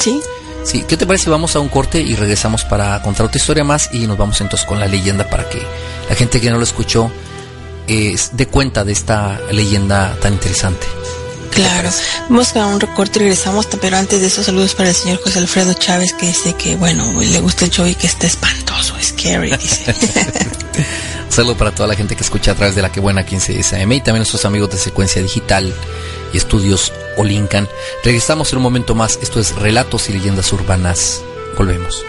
Sí. 0.00 0.20
Sí, 0.64 0.84
¿qué 0.88 0.96
te 0.96 1.06
parece 1.06 1.30
vamos 1.30 1.54
a 1.54 1.60
un 1.60 1.68
corte 1.68 2.00
y 2.00 2.16
regresamos 2.16 2.64
para 2.64 3.00
contar 3.02 3.26
otra 3.26 3.38
historia 3.38 3.62
más 3.62 3.90
y 3.92 4.06
nos 4.08 4.18
vamos 4.18 4.40
entonces 4.40 4.66
con 4.66 4.80
la 4.80 4.86
leyenda 4.86 5.28
para 5.30 5.48
que 5.48 5.62
la 6.08 6.16
gente 6.16 6.40
que 6.40 6.50
no 6.50 6.56
lo 6.56 6.64
escuchó 6.64 7.08
eh, 7.86 8.16
dé 8.32 8.46
cuenta 8.48 8.82
de 8.82 8.90
esta 8.90 9.38
leyenda 9.52 10.16
tan 10.20 10.32
interesante? 10.32 10.84
Claro, 11.50 11.90
vamos 12.28 12.54
a 12.56 12.66
un 12.66 12.80
recorte 12.80 13.18
y 13.18 13.22
regresamos, 13.22 13.66
pero 13.80 13.96
antes 13.96 14.20
de 14.20 14.26
eso 14.26 14.42
saludos 14.42 14.74
para 14.74 14.90
el 14.90 14.94
señor 14.94 15.20
José 15.22 15.38
Alfredo 15.38 15.74
Chávez 15.74 16.12
que 16.12 16.26
dice 16.26 16.54
que 16.54 16.76
bueno, 16.76 17.12
le 17.20 17.40
gusta 17.40 17.64
el 17.64 17.70
show 17.70 17.86
y 17.86 17.94
que 17.94 18.06
está 18.06 18.26
espantoso, 18.26 18.94
scary, 19.02 19.56
dice. 19.56 19.94
Un 21.26 21.32
saludo 21.32 21.56
para 21.56 21.74
toda 21.74 21.88
la 21.88 21.94
gente 21.94 22.16
que 22.16 22.22
escucha 22.22 22.52
a 22.52 22.54
través 22.54 22.74
de 22.74 22.82
la 22.82 22.92
que 22.92 23.00
buena 23.00 23.24
15 23.24 23.58
SM 23.58 23.94
y 23.94 24.00
también 24.00 24.20
nuestros 24.20 24.44
amigos 24.44 24.70
de 24.70 24.78
Secuencia 24.78 25.22
Digital 25.22 25.74
y 26.32 26.36
Estudios 26.36 26.92
Olincan. 27.16 27.68
Regresamos 28.04 28.52
en 28.52 28.58
un 28.58 28.62
momento 28.62 28.94
más. 28.94 29.18
Esto 29.22 29.40
es 29.40 29.54
Relatos 29.56 30.08
y 30.08 30.12
Leyendas 30.12 30.52
Urbanas. 30.52 31.22
Volvemos. 31.56 32.04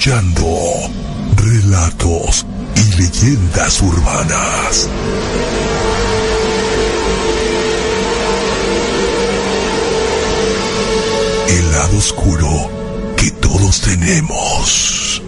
escuchando 0.00 0.44
relatos 1.36 2.46
y 2.74 2.96
leyendas 2.96 3.82
urbanas. 3.82 4.88
El 11.50 11.72
lado 11.72 11.98
oscuro 11.98 12.70
que 13.16 13.32
todos 13.32 13.80
tenemos. 13.80 15.20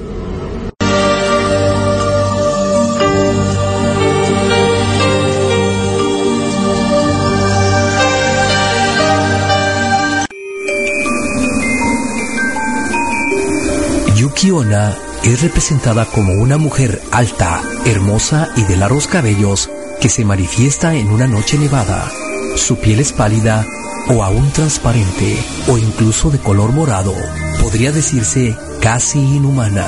Yuki 14.14 14.52
Onna 14.52 14.96
es 15.24 15.42
representada 15.42 16.04
como 16.06 16.34
una 16.34 16.56
mujer 16.56 17.02
alta, 17.10 17.60
hermosa 17.84 18.50
y 18.54 18.62
de 18.62 18.76
largos 18.76 19.08
cabellos 19.08 19.70
que 20.00 20.08
se 20.08 20.24
manifiesta 20.24 20.94
en 20.94 21.10
una 21.10 21.26
noche 21.26 21.58
nevada. 21.58 22.08
Su 22.54 22.78
piel 22.78 23.00
es 23.00 23.12
pálida 23.12 23.66
o 24.08 24.22
aún 24.22 24.50
transparente 24.50 25.36
o 25.68 25.78
incluso 25.78 26.30
de 26.30 26.38
color 26.38 26.72
morado. 26.72 27.14
Podría 27.60 27.92
decirse 27.92 28.56
casi 28.80 29.18
inhumana. 29.18 29.86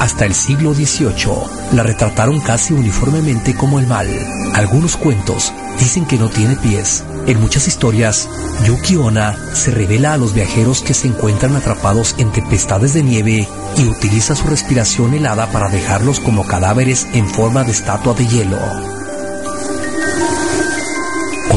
Hasta 0.00 0.24
el 0.24 0.34
siglo 0.34 0.74
XVIII 0.74 1.76
la 1.76 1.82
retrataron 1.82 2.40
casi 2.40 2.74
uniformemente 2.74 3.54
como 3.54 3.78
el 3.78 3.86
mal. 3.86 4.08
Algunos 4.54 4.96
cuentos 4.96 5.52
dicen 5.78 6.06
que 6.06 6.18
no 6.18 6.28
tiene 6.28 6.56
pies. 6.56 7.04
En 7.26 7.40
muchas 7.40 7.68
historias, 7.68 8.28
Yuki 8.64 8.96
Onna 8.96 9.36
se 9.54 9.70
revela 9.70 10.14
a 10.14 10.16
los 10.16 10.34
viajeros 10.34 10.82
que 10.82 10.94
se 10.94 11.06
encuentran 11.06 11.54
atrapados 11.54 12.16
en 12.18 12.32
tempestades 12.32 12.94
de 12.94 13.02
nieve 13.04 13.48
y 13.76 13.86
utiliza 13.86 14.34
su 14.34 14.48
respiración 14.48 15.14
helada 15.14 15.50
para 15.52 15.68
dejarlos 15.68 16.18
como 16.18 16.46
cadáveres 16.46 17.06
en 17.12 17.28
forma 17.28 17.62
de 17.62 17.70
estatua 17.70 18.14
de 18.14 18.26
hielo. 18.26 18.58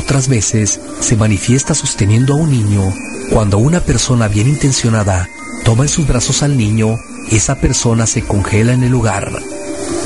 Otras 0.06 0.28
veces 0.28 0.80
se 1.00 1.16
manifiesta 1.16 1.74
sosteniendo 1.74 2.36
a 2.36 2.38
un 2.38 2.52
niño. 2.52 2.94
Cuando 3.32 3.58
una 3.58 3.80
persona 3.80 4.28
bien 4.28 4.48
intencionada 4.48 5.28
toma 5.64 5.86
en 5.86 5.90
sus 5.90 6.08
brazos 6.08 6.44
al 6.44 6.56
niño, 6.56 7.00
esa 7.32 7.56
persona 7.56 8.06
se 8.06 8.22
congela 8.22 8.74
en 8.74 8.84
el 8.84 8.92
lugar. 8.92 9.32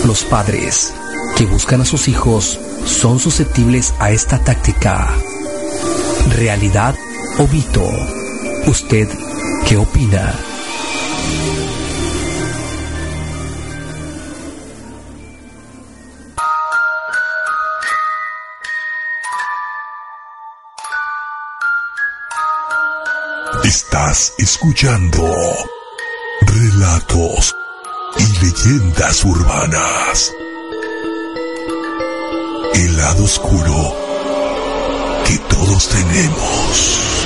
Los 0.05 0.23
padres 0.23 0.93
que 1.35 1.45
buscan 1.45 1.81
a 1.81 1.85
sus 1.85 2.07
hijos 2.07 2.61
son 2.85 3.19
susceptibles 3.19 3.93
a 3.99 4.11
esta 4.11 4.39
táctica. 4.39 5.13
¿Realidad 6.38 6.95
o 7.38 7.45
mito? 7.47 7.85
¿Usted 8.67 9.09
qué 9.67 9.76
opina? 9.76 10.34
Estás 23.69 24.33
escuchando 24.39 25.31
relatos 26.41 27.55
y 28.17 28.43
leyendas 28.43 29.23
urbanas. 29.23 30.33
El 32.73 32.97
lado 32.97 33.25
oscuro 33.25 33.95
que 35.23 35.37
todos 35.53 35.87
tenemos. 35.87 37.18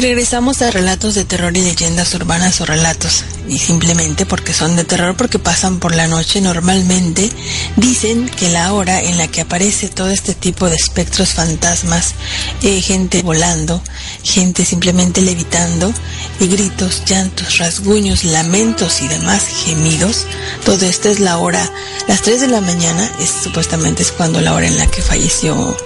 Regresamos 0.00 0.62
a 0.62 0.70
relatos 0.70 1.14
de 1.14 1.26
terror 1.26 1.54
y 1.54 1.60
leyendas 1.60 2.14
urbanas 2.14 2.62
o 2.62 2.64
relatos. 2.64 3.22
Y 3.48 3.58
simplemente 3.58 4.24
porque 4.24 4.54
son 4.54 4.74
de 4.74 4.84
terror, 4.84 5.14
porque 5.14 5.38
pasan 5.38 5.78
por 5.78 5.94
la 5.94 6.08
noche 6.08 6.40
normalmente, 6.40 7.28
dicen 7.76 8.26
que 8.30 8.48
la 8.48 8.72
hora 8.72 9.02
en 9.02 9.18
la 9.18 9.28
que 9.28 9.42
aparece 9.42 9.90
todo 9.90 10.08
este 10.08 10.34
tipo 10.34 10.70
de 10.70 10.76
espectros, 10.76 11.34
fantasmas, 11.34 12.14
eh, 12.62 12.80
gente 12.80 13.20
volando, 13.20 13.82
gente 14.24 14.64
simplemente 14.64 15.20
levitando, 15.20 15.92
y 16.40 16.46
gritos, 16.46 17.04
llantos, 17.04 17.58
rasguños, 17.58 18.24
lamentos 18.24 19.02
y 19.02 19.08
demás 19.08 19.44
gemidos, 19.66 20.24
todo 20.64 20.86
esto 20.86 21.10
es 21.10 21.20
la 21.20 21.36
hora, 21.36 21.70
las 22.08 22.22
3 22.22 22.40
de 22.40 22.48
la 22.48 22.62
mañana, 22.62 23.10
es, 23.20 23.30
supuestamente 23.44 24.02
es 24.02 24.12
cuando 24.12 24.40
la 24.40 24.54
hora 24.54 24.66
en 24.66 24.78
la 24.78 24.86
que 24.86 25.02
falleció 25.02 25.76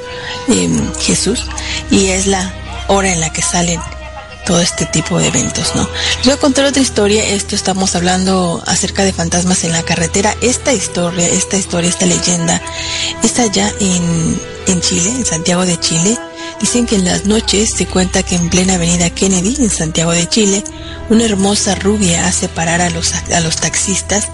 eh, 0.48 0.68
Jesús, 1.00 1.46
y 1.90 2.06
es 2.06 2.28
la 2.28 2.54
hora 2.86 3.12
en 3.12 3.20
la 3.20 3.32
que 3.32 3.42
salen 3.42 3.80
todo 4.44 4.60
este 4.60 4.86
tipo 4.86 5.18
de 5.18 5.28
eventos, 5.28 5.74
¿no? 5.74 5.88
Les 6.18 6.26
voy 6.26 6.34
a 6.34 6.38
contar 6.38 6.64
otra 6.64 6.82
historia, 6.82 7.24
esto 7.24 7.54
estamos 7.54 7.94
hablando 7.94 8.62
acerca 8.66 9.02
de 9.04 9.12
fantasmas 9.12 9.64
en 9.64 9.72
la 9.72 9.82
carretera, 9.82 10.36
esta 10.40 10.72
historia, 10.72 11.26
esta 11.26 11.56
historia, 11.56 11.90
esta 11.90 12.06
leyenda, 12.06 12.60
está 13.22 13.42
allá 13.42 13.72
en, 13.80 14.40
en 14.66 14.80
Chile, 14.80 15.10
en 15.10 15.24
Santiago 15.24 15.64
de 15.64 15.78
Chile, 15.78 16.18
dicen 16.60 16.86
que 16.86 16.96
en 16.96 17.04
las 17.04 17.24
noches 17.24 17.70
se 17.74 17.86
cuenta 17.86 18.22
que 18.22 18.36
en 18.36 18.50
plena 18.50 18.74
avenida 18.74 19.10
Kennedy, 19.10 19.56
en 19.58 19.70
Santiago 19.70 20.12
de 20.12 20.28
Chile, 20.28 20.62
una 21.08 21.24
hermosa 21.24 21.74
rubia 21.74 22.26
hace 22.26 22.48
parar 22.48 22.80
a 22.80 22.90
los, 22.90 23.12
a 23.14 23.40
los 23.40 23.56
taxistas. 23.56 24.28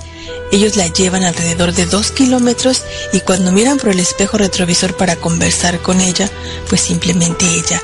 Ellos 0.53 0.75
la 0.75 0.89
llevan 0.89 1.23
alrededor 1.23 1.73
de 1.73 1.87
dos 1.87 2.11
kilómetros 2.11 2.83
y 3.13 3.21
cuando 3.21 3.53
miran 3.53 3.79
por 3.79 3.91
el 3.91 4.01
espejo 4.01 4.37
retrovisor 4.37 4.97
para 4.97 5.15
conversar 5.15 5.81
con 5.81 6.01
ella, 6.01 6.29
pues 6.69 6.81
simplemente 6.81 7.45
ella 7.47 7.81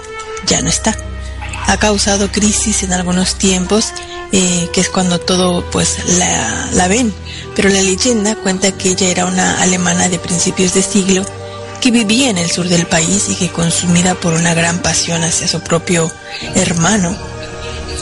ya 0.46 0.60
no 0.62 0.68
está 0.68 0.96
ha 1.66 1.76
causado 1.78 2.30
crisis 2.30 2.82
en 2.82 2.92
algunos 2.92 3.36
tiempos, 3.36 3.92
eh, 4.32 4.68
que 4.72 4.80
es 4.80 4.88
cuando 4.88 5.18
todo 5.18 5.68
pues 5.70 5.98
la, 6.18 6.68
la 6.72 6.88
ven. 6.88 7.12
Pero 7.54 7.68
la 7.68 7.82
leyenda 7.82 8.36
cuenta 8.36 8.72
que 8.72 8.90
ella 8.90 9.08
era 9.08 9.26
una 9.26 9.60
alemana 9.60 10.08
de 10.08 10.18
principios 10.18 10.74
de 10.74 10.82
siglo 10.82 11.24
que 11.80 11.90
vivía 11.90 12.30
en 12.30 12.38
el 12.38 12.50
sur 12.50 12.68
del 12.68 12.86
país 12.86 13.28
y 13.28 13.34
que 13.34 13.50
consumida 13.50 14.14
por 14.14 14.32
una 14.34 14.54
gran 14.54 14.80
pasión 14.80 15.22
hacia 15.22 15.48
su 15.48 15.60
propio 15.60 16.10
hermano, 16.54 17.16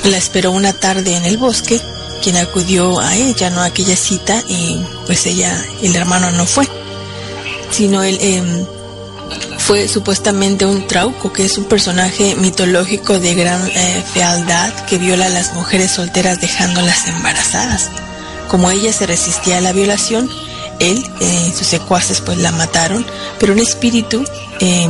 la 0.04 0.16
esperó 0.16 0.52
una 0.52 0.72
tarde 0.72 1.16
en 1.16 1.24
el 1.24 1.38
bosque, 1.38 1.80
quien 2.22 2.36
acudió 2.36 3.00
a 3.00 3.16
ella, 3.16 3.50
no 3.50 3.60
a 3.60 3.66
aquella 3.66 3.96
cita, 3.96 4.42
y 4.48 4.80
pues 5.06 5.26
ella, 5.26 5.64
el 5.82 5.96
hermano 5.96 6.30
no 6.30 6.46
fue, 6.46 6.68
sino 7.70 8.02
él 8.02 8.18
eh, 8.20 8.66
fue 9.64 9.88
supuestamente 9.88 10.66
un 10.66 10.86
trauco, 10.86 11.32
que 11.32 11.46
es 11.46 11.56
un 11.56 11.64
personaje 11.64 12.34
mitológico 12.36 13.18
de 13.18 13.34
gran 13.34 13.66
eh, 13.66 14.04
fealdad 14.12 14.70
que 14.84 14.98
viola 14.98 15.24
a 15.24 15.30
las 15.30 15.54
mujeres 15.54 15.90
solteras 15.90 16.38
dejándolas 16.38 17.08
embarazadas. 17.08 17.90
Como 18.48 18.70
ella 18.70 18.92
se 18.92 19.06
resistía 19.06 19.56
a 19.56 19.60
la 19.62 19.72
violación, 19.72 20.28
él 20.80 21.02
eh, 21.18 21.46
y 21.48 21.52
sus 21.52 21.66
secuaces 21.66 22.20
pues 22.20 22.36
la 22.36 22.52
mataron, 22.52 23.06
pero 23.40 23.54
un 23.54 23.58
espíritu, 23.58 24.22
eh, 24.60 24.86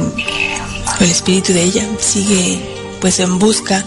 el 0.98 1.10
espíritu 1.10 1.52
de 1.52 1.62
ella, 1.62 1.86
sigue 2.00 2.96
pues 3.00 3.20
en 3.20 3.38
busca 3.38 3.84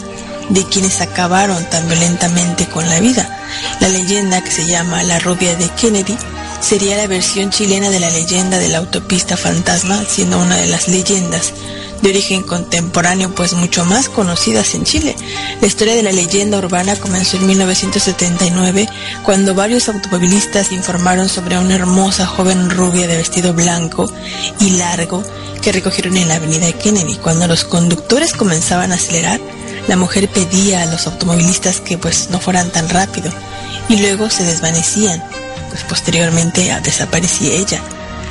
de 0.47 0.63
quienes 0.63 1.01
acabaron 1.01 1.69
tan 1.69 1.85
violentamente 1.89 2.65
con 2.65 2.89
la 2.89 3.01
vida. 3.01 3.45
La 3.81 3.89
leyenda 3.89 4.41
que 4.41 4.51
se 4.51 4.65
llama 4.65 5.03
La 5.03 5.19
rubia 5.19 5.53
de 5.57 5.67
Kennedy 5.71 6.17
sería 6.59 6.97
la 6.97 7.07
versión 7.07 7.49
chilena 7.49 7.89
de 7.89 7.99
la 7.99 8.09
leyenda 8.09 8.57
de 8.57 8.69
la 8.69 8.79
autopista 8.79 9.37
fantasma, 9.37 10.03
siendo 10.07 10.39
una 10.39 10.57
de 10.57 10.67
las 10.67 10.87
leyendas 10.87 11.53
de 12.01 12.09
origen 12.09 12.43
contemporáneo, 12.43 13.33
pues 13.33 13.53
mucho 13.53 13.85
más 13.85 14.09
conocidas 14.09 14.75
en 14.75 14.83
Chile. 14.83 15.15
La 15.61 15.67
historia 15.67 15.95
de 15.95 16.03
la 16.03 16.11
leyenda 16.11 16.57
urbana 16.57 16.95
comenzó 16.95 17.37
en 17.37 17.47
1979, 17.47 18.87
cuando 19.23 19.55
varios 19.55 19.89
automovilistas 19.89 20.71
informaron 20.71 21.29
sobre 21.29 21.57
una 21.57 21.75
hermosa 21.75 22.25
joven 22.25 22.69
rubia 22.69 23.07
de 23.07 23.17
vestido 23.17 23.53
blanco 23.53 24.11
y 24.59 24.71
largo 24.71 25.23
que 25.61 25.71
recogieron 25.71 26.17
en 26.17 26.27
la 26.27 26.35
avenida 26.35 26.71
Kennedy. 26.73 27.15
Cuando 27.15 27.47
los 27.47 27.63
conductores 27.63 28.33
comenzaban 28.33 28.91
a 28.91 28.95
acelerar, 28.95 29.39
la 29.87 29.95
mujer 29.95 30.29
pedía 30.29 30.83
a 30.83 30.85
los 30.85 31.07
automovilistas 31.07 31.81
que 31.81 31.97
pues 31.97 32.29
no 32.29 32.39
fueran 32.39 32.69
tan 32.69 32.89
rápido 32.89 33.31
y 33.89 33.97
luego 33.97 34.29
se 34.29 34.43
desvanecían 34.43 35.23
pues 35.77 35.89
posteriormente 35.89 36.75
desaparecía 36.81 37.53
ella. 37.53 37.81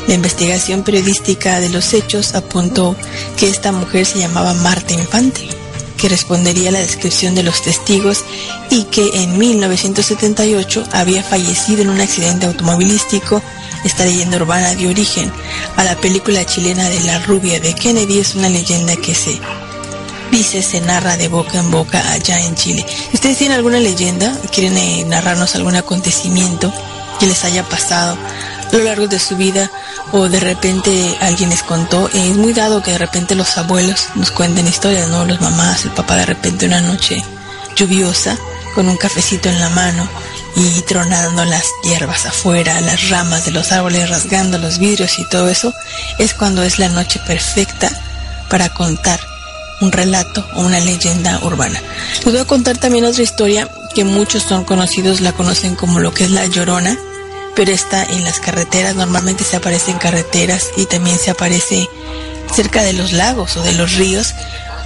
La 0.09 0.15
investigación 0.15 0.83
periodística 0.83 1.61
de 1.61 1.69
los 1.69 1.95
hechos 1.95 2.35
apuntó 2.35 2.97
que 3.37 3.49
esta 3.49 3.71
mujer 3.71 4.05
se 4.05 4.19
llamaba 4.19 4.53
Marta 4.55 4.95
Infante. 4.95 5.49
que 5.97 6.11
respondería 6.11 6.69
a 6.69 6.73
la 6.73 6.81
descripción 6.81 7.35
de 7.35 7.43
los 7.43 7.63
testigos 7.63 8.23
y 8.69 8.85
que 8.85 9.23
en 9.23 9.39
1978 9.39 10.85
había 10.93 11.23
fallecido 11.23 11.81
en 11.81 11.89
un 11.89 12.03
accidente 12.03 12.45
automovilístico. 12.45 13.41
Esta 13.83 14.05
leyenda 14.05 14.37
urbana 14.37 14.75
dio 14.75 14.91
origen 14.91 15.33
a 15.77 15.85
la 15.85 15.97
película 15.97 16.45
chilena 16.45 16.87
de 16.91 17.01
La 17.05 17.19
rubia 17.21 17.61
de 17.61 17.75
Kennedy. 17.75 18.19
Es 18.19 18.35
una 18.35 18.51
leyenda 18.51 18.95
que 18.97 19.15
se 19.15 19.41
dice, 20.31 20.63
se 20.63 20.83
narra 20.83 21.17
de 21.17 21.29
boca 21.29 21.61
en 21.61 21.71
boca 21.71 22.13
allá 22.13 22.45
en 22.45 22.55
Chile. 22.57 22.85
¿Ustedes 23.15 23.39
tienen 23.39 23.57
alguna 23.57 23.81
leyenda? 23.81 24.39
¿Quieren 24.53 24.77
eh, 24.77 25.03
narrarnos 25.09 25.55
algún 25.55 25.77
acontecimiento 25.77 26.71
que 27.19 27.27
les 27.27 27.45
haya 27.45 27.63
pasado 27.65 28.17
a 28.17 28.77
lo 28.77 28.85
largo 28.85 29.07
de 29.07 29.19
su 29.19 29.37
vida 29.37 29.71
o 30.13 30.29
de 30.29 30.41
repente 30.41 31.17
alguien 31.21 31.51
les 31.51 31.63
contó? 31.63 32.09
Eh, 32.13 32.31
es 32.31 32.37
muy 32.37 32.53
dado 32.53 32.83
que 32.83 32.93
de 32.93 32.99
repente 32.99 33.35
los 33.35 33.57
abuelos 33.59 34.09
nos 34.15 34.31
cuenten 34.31 34.67
historias, 34.67 35.09
¿no? 35.09 35.25
Los 35.25 35.41
mamás, 35.41 35.85
el 35.85 35.93
papá 35.93 36.17
de 36.17 36.27
repente 36.27 36.67
una 36.67 36.81
noche 36.81 37.23
lluviosa 37.77 38.37
con 38.75 38.89
un 38.89 38.97
cafecito 38.97 39.49
en 39.49 39.61
la 39.61 39.71
mano 39.71 40.09
y 40.57 40.81
tronando 40.83 41.45
las 41.45 41.65
hierbas 41.83 42.27
afuera, 42.27 42.81
las 42.81 43.11
ramas 43.11 43.45
de 43.45 43.51
los 43.51 43.73
árboles 43.73 44.09
rasgando 44.09 44.59
los 44.59 44.79
vidrios 44.79 45.19
y 45.19 45.29
todo 45.29 45.49
eso, 45.49 45.73
es 46.19 46.35
cuando 46.35 46.63
es 46.63 46.79
la 46.79 46.89
noche 46.89 47.21
perfecta 47.27 47.91
para 48.49 48.71
contar 48.71 49.21
un 49.81 49.93
relato 49.93 50.47
o 50.55 50.63
una 50.63 50.81
leyenda 50.81 51.39
urbana. 51.43 51.81
Les 52.25 52.33
voy 52.33 52.39
a 52.39 52.47
contar 52.47 52.79
también 52.79 53.05
otra 53.05 53.23
historia 53.23 53.69
que 53.97 54.05
muchos 54.05 54.43
son 54.43 54.65
conocidos, 54.65 55.23
la 55.23 55.33
conocen 55.33 55.75
como 55.75 56.01
lo 56.01 56.13
que 56.13 56.25
es 56.25 56.31
la 56.31 56.45
llorona, 56.45 56.99
pero 57.55 57.73
está 57.73 58.05
en 58.05 58.25
las 58.25 58.41
carreteras, 58.41 58.95
normalmente 58.95 59.43
se 59.43 59.57
aparece 59.57 59.91
en 59.91 59.97
carreteras 59.97 60.69
y 60.77 60.85
también 60.85 61.19
se 61.19 61.31
aparece 61.31 61.89
cerca 62.55 62.83
de 62.83 62.93
los 62.93 63.15
lagos 63.15 63.57
o 63.57 63.63
de 63.63 63.73
los 63.73 63.95
ríos. 63.95 64.35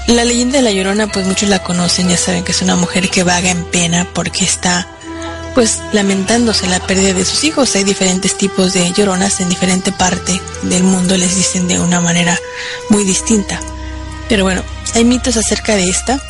La 0.07 0.25
leyenda 0.25 0.59
de 0.59 0.63
la 0.63 0.71
llorona, 0.71 1.09
pues 1.09 1.27
muchos 1.27 1.49
la 1.49 1.61
conocen, 1.61 2.09
ya 2.09 2.17
saben 2.17 2.45
que 2.45 2.53
es 2.53 2.63
una 2.63 2.77
mujer 2.77 3.11
que 3.11 3.25
vaga 3.25 3.51
en 3.51 3.65
pena 3.65 4.07
porque 4.15 4.45
está 4.45 4.87
pues 5.57 5.81
lamentándose 5.93 6.69
la 6.69 6.79
pérdida 6.79 7.13
de 7.13 7.25
sus 7.25 7.43
hijos. 7.43 7.75
Hay 7.75 7.83
diferentes 7.83 8.39
tipos 8.39 8.75
de 8.75 8.93
lloronas 8.93 9.41
en 9.41 9.49
diferente 9.49 9.91
parte 9.91 10.41
del 10.63 10.85
mundo, 10.85 11.17
les 11.17 11.35
dicen 11.35 11.67
de 11.67 11.81
una 11.81 12.01
manera 12.01 12.39
muy 12.91 13.03
distinta. 13.03 13.59
Pero 14.29 14.45
bueno, 14.45 14.63
hay 14.95 15.05
mitos 15.05 15.37
acerca 15.37 15.75
de 15.75 15.89
esta 15.89 16.23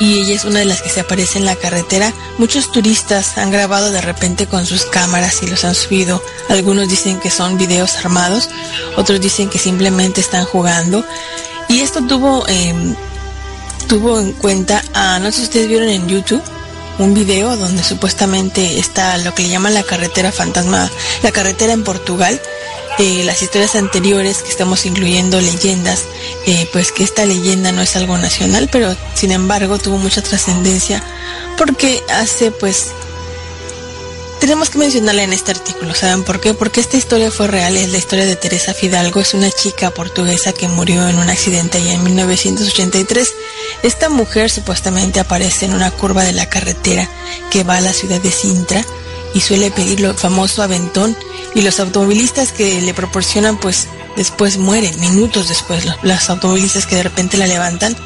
y 0.00 0.20
ella 0.20 0.34
es 0.34 0.44
una 0.44 0.60
de 0.60 0.64
las 0.64 0.82
que 0.82 0.90
se 0.90 1.00
aparece 1.00 1.38
en 1.38 1.44
la 1.44 1.56
carretera. 1.56 2.12
Muchos 2.38 2.70
turistas 2.70 3.36
han 3.36 3.50
grabado 3.50 3.90
de 3.90 4.00
repente 4.00 4.46
con 4.46 4.64
sus 4.66 4.84
cámaras 4.84 5.42
y 5.42 5.46
los 5.46 5.64
han 5.64 5.74
subido. 5.74 6.22
Algunos 6.48 6.88
dicen 6.88 7.18
que 7.18 7.30
son 7.30 7.58
videos 7.58 7.96
armados, 7.96 8.48
otros 8.96 9.20
dicen 9.20 9.48
que 9.48 9.58
simplemente 9.58 10.20
están 10.20 10.44
jugando. 10.44 11.04
Y 11.68 11.80
esto 11.80 12.06
tuvo, 12.06 12.46
em, 12.48 12.94
tuvo 13.88 14.20
en 14.20 14.32
cuenta, 14.32 14.82
a, 14.94 15.18
no 15.18 15.30
sé 15.30 15.38
si 15.38 15.42
ustedes 15.44 15.68
vieron 15.68 15.88
en 15.88 16.08
YouTube, 16.08 16.42
un 16.98 17.14
video 17.14 17.56
donde 17.56 17.82
supuestamente 17.82 18.78
está 18.78 19.18
lo 19.18 19.34
que 19.34 19.42
le 19.42 19.50
llaman 19.50 19.74
la 19.74 19.82
carretera 19.82 20.32
fantasma, 20.32 20.90
la 21.22 21.32
carretera 21.32 21.72
en 21.72 21.84
Portugal. 21.84 22.40
Las 22.98 23.42
historias 23.42 23.76
anteriores 23.76 24.42
que 24.42 24.50
estamos 24.50 24.84
incluyendo 24.84 25.40
leyendas, 25.40 26.06
eh, 26.46 26.68
pues 26.72 26.90
que 26.90 27.04
esta 27.04 27.24
leyenda 27.24 27.70
no 27.70 27.80
es 27.80 27.94
algo 27.94 28.18
nacional, 28.18 28.68
pero 28.72 28.96
sin 29.14 29.30
embargo 29.30 29.78
tuvo 29.78 29.98
mucha 29.98 30.20
trascendencia 30.20 31.00
porque 31.56 32.02
hace 32.08 32.50
pues 32.50 32.88
tenemos 34.40 34.70
que 34.70 34.78
mencionarla 34.78 35.22
en 35.22 35.32
este 35.32 35.52
artículo, 35.52 35.94
¿saben 35.94 36.24
por 36.24 36.40
qué? 36.40 36.54
Porque 36.54 36.80
esta 36.80 36.96
historia 36.96 37.30
fue 37.30 37.46
real, 37.46 37.76
es 37.76 37.90
la 37.90 37.98
historia 37.98 38.26
de 38.26 38.34
Teresa 38.34 38.74
Fidalgo, 38.74 39.20
es 39.20 39.32
una 39.32 39.50
chica 39.50 39.90
portuguesa 39.90 40.52
que 40.52 40.66
murió 40.66 41.06
en 41.06 41.18
un 41.18 41.30
accidente 41.30 41.78
allá 41.78 41.94
en 41.94 42.02
1983. 42.02 43.32
Esta 43.84 44.08
mujer 44.08 44.50
supuestamente 44.50 45.20
aparece 45.20 45.66
en 45.66 45.74
una 45.74 45.92
curva 45.92 46.24
de 46.24 46.32
la 46.32 46.48
carretera 46.48 47.08
que 47.50 47.62
va 47.62 47.76
a 47.76 47.80
la 47.80 47.92
ciudad 47.92 48.20
de 48.20 48.32
Sintra 48.32 48.84
y 49.34 49.40
suele 49.40 49.70
pedir 49.70 50.00
lo 50.00 50.14
famoso 50.14 50.62
aventón 50.62 51.16
y 51.54 51.62
los 51.62 51.80
automovilistas 51.80 52.52
que 52.52 52.80
le 52.80 52.94
proporcionan 52.94 53.58
pues 53.58 53.88
después 54.16 54.58
mueren, 54.58 54.98
minutos 55.00 55.48
después, 55.48 55.86
los 56.02 56.30
automovilistas 56.30 56.86
que 56.86 56.96
de 56.96 57.02
repente 57.02 57.36
la 57.36 57.46
levantan 57.46 57.96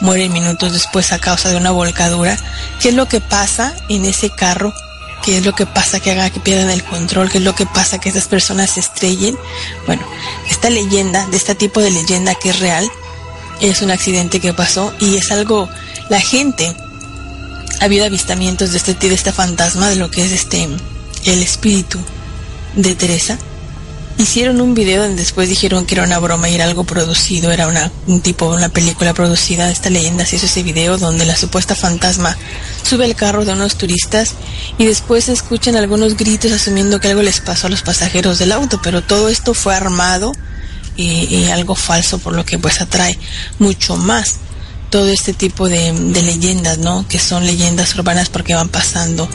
mueren 0.00 0.32
minutos 0.32 0.72
después 0.72 1.12
a 1.12 1.18
causa 1.18 1.48
de 1.48 1.56
una 1.56 1.70
volcadura. 1.70 2.36
¿Qué 2.80 2.88
es 2.88 2.94
lo 2.94 3.06
que 3.06 3.20
pasa 3.20 3.74
en 3.88 4.04
ese 4.04 4.30
carro? 4.30 4.74
¿Qué 5.22 5.38
es 5.38 5.46
lo 5.46 5.54
que 5.54 5.66
pasa 5.66 6.00
que 6.00 6.10
haga 6.10 6.30
que 6.30 6.40
pierdan 6.40 6.70
el 6.70 6.82
control? 6.82 7.30
¿Qué 7.30 7.38
es 7.38 7.44
lo 7.44 7.54
que 7.54 7.66
pasa 7.66 7.98
que 7.98 8.08
esas 8.08 8.26
personas 8.26 8.70
se 8.70 8.80
estrellen? 8.80 9.38
Bueno, 9.86 10.02
esta 10.50 10.68
leyenda, 10.68 11.26
de 11.28 11.36
este 11.36 11.54
tipo 11.54 11.80
de 11.80 11.92
leyenda 11.92 12.34
que 12.34 12.50
es 12.50 12.58
real, 12.58 12.90
es 13.60 13.80
un 13.82 13.92
accidente 13.92 14.40
que 14.40 14.52
pasó 14.52 14.92
y 14.98 15.16
es 15.16 15.30
algo, 15.30 15.68
la 16.08 16.20
gente 16.20 16.74
habido 17.84 18.04
avistamientos 18.04 18.72
de 18.72 18.78
este 18.78 18.94
de 18.94 19.14
este 19.14 19.32
fantasma, 19.32 19.88
de 19.88 19.96
lo 19.96 20.10
que 20.10 20.24
es 20.24 20.32
este 20.32 20.68
el 21.24 21.42
espíritu 21.42 21.98
de 22.76 22.94
Teresa. 22.94 23.38
Hicieron 24.18 24.60
un 24.60 24.74
video 24.74 25.02
donde 25.02 25.22
después 25.22 25.48
dijeron 25.48 25.86
que 25.86 25.94
era 25.94 26.04
una 26.04 26.18
broma 26.18 26.48
y 26.48 26.54
era 26.54 26.64
algo 26.64 26.84
producido, 26.84 27.50
era 27.50 27.66
una, 27.66 27.90
un 28.06 28.20
tipo, 28.20 28.46
una 28.46 28.68
película 28.68 29.14
producida. 29.14 29.70
Esta 29.70 29.88
leyenda 29.90 30.26
se 30.26 30.36
hizo 30.36 30.46
ese 30.46 30.62
video 30.62 30.98
donde 30.98 31.24
la 31.24 31.34
supuesta 31.34 31.74
fantasma 31.74 32.36
sube 32.82 33.06
al 33.06 33.16
carro 33.16 33.44
de 33.44 33.52
unos 33.52 33.76
turistas 33.76 34.34
y 34.78 34.84
después 34.84 35.24
se 35.24 35.32
escuchan 35.32 35.76
algunos 35.76 36.16
gritos 36.16 36.52
asumiendo 36.52 37.00
que 37.00 37.08
algo 37.08 37.22
les 37.22 37.40
pasó 37.40 37.66
a 37.66 37.70
los 37.70 37.82
pasajeros 37.82 38.38
del 38.38 38.52
auto, 38.52 38.80
pero 38.82 39.02
todo 39.02 39.28
esto 39.28 39.54
fue 39.54 39.74
armado 39.74 40.32
y, 40.94 41.46
algo 41.46 41.74
falso, 41.74 42.18
por 42.18 42.34
lo 42.34 42.44
que 42.44 42.58
pues 42.58 42.80
atrae 42.80 43.18
mucho 43.58 43.96
más 43.96 44.36
todo 44.92 45.08
este 45.08 45.32
tipo 45.32 45.68
de, 45.68 45.92
de 45.92 46.22
leyendas, 46.22 46.78
¿no? 46.78 47.04
Que 47.08 47.18
son 47.18 47.44
leyendas 47.44 47.92
urbanas 47.96 48.28
porque 48.28 48.54
van 48.54 48.68
pasando 48.68 49.28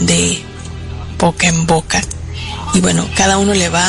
de 0.00 0.42
boca 1.18 1.48
en 1.48 1.66
boca 1.66 2.00
y 2.74 2.80
bueno, 2.80 3.08
cada 3.16 3.38
uno 3.38 3.54
le 3.54 3.68
va 3.68 3.86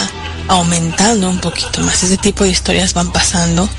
aumentando 0.48 1.30
un 1.30 1.40
poquito 1.40 1.82
más. 1.82 2.04
Ese 2.04 2.18
tipo 2.18 2.44
de 2.44 2.50
historias 2.50 2.94
van 2.94 3.12
pasando 3.12 3.70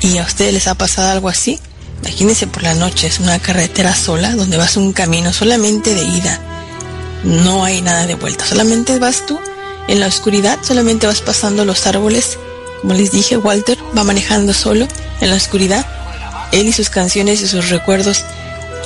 y 0.00 0.18
a 0.18 0.22
ustedes 0.22 0.52
les 0.52 0.68
ha 0.68 0.74
pasado 0.74 1.10
algo 1.10 1.28
así. 1.28 1.58
Imagínense 2.02 2.46
por 2.46 2.62
la 2.62 2.74
noche, 2.74 3.06
es 3.06 3.18
una 3.18 3.38
carretera 3.38 3.94
sola 3.94 4.32
donde 4.36 4.56
vas 4.56 4.76
un 4.76 4.92
camino 4.92 5.32
solamente 5.32 5.94
de 5.94 6.04
ida. 6.04 6.40
No 7.24 7.64
hay 7.64 7.82
nada 7.82 8.06
de 8.06 8.14
vuelta, 8.14 8.46
solamente 8.46 8.98
vas 8.98 9.26
tú 9.26 9.40
en 9.88 10.00
la 10.00 10.06
oscuridad, 10.06 10.58
solamente 10.62 11.06
vas 11.06 11.22
pasando 11.22 11.64
los 11.64 11.86
árboles. 11.86 12.38
Como 12.82 12.94
les 12.94 13.10
dije, 13.10 13.36
Walter 13.36 13.78
va 13.96 14.04
manejando 14.04 14.52
solo 14.52 14.86
en 15.20 15.30
la 15.30 15.36
oscuridad. 15.36 15.86
Él 16.52 16.66
y 16.68 16.72
sus 16.72 16.90
canciones 16.90 17.42
y 17.42 17.48
sus 17.48 17.70
recuerdos 17.70 18.24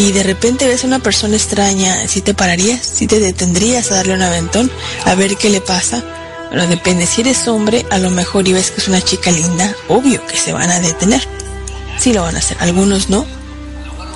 y 0.00 0.12
de 0.12 0.22
repente 0.22 0.66
ves 0.66 0.84
a 0.84 0.86
una 0.86 0.98
persona 1.00 1.36
extraña, 1.36 2.08
si 2.08 2.22
te 2.22 2.32
pararías, 2.32 2.80
si 2.86 3.06
te 3.06 3.20
detendrías 3.20 3.90
a 3.90 3.96
darle 3.96 4.14
un 4.14 4.22
aventón, 4.22 4.70
a 5.04 5.14
ver 5.14 5.36
qué 5.36 5.50
le 5.50 5.60
pasa. 5.60 6.02
Pero 6.48 6.66
depende, 6.66 7.06
si 7.06 7.20
eres 7.20 7.46
hombre, 7.48 7.84
a 7.90 7.98
lo 7.98 8.08
mejor 8.08 8.48
y 8.48 8.54
ves 8.54 8.70
que 8.70 8.80
es 8.80 8.88
una 8.88 9.02
chica 9.02 9.30
linda, 9.30 9.74
obvio 9.88 10.26
que 10.26 10.38
se 10.38 10.54
van 10.54 10.70
a 10.70 10.80
detener. 10.80 11.20
Sí 11.98 12.14
lo 12.14 12.22
van 12.22 12.34
a 12.34 12.38
hacer, 12.38 12.56
algunos 12.60 13.10
no. 13.10 13.26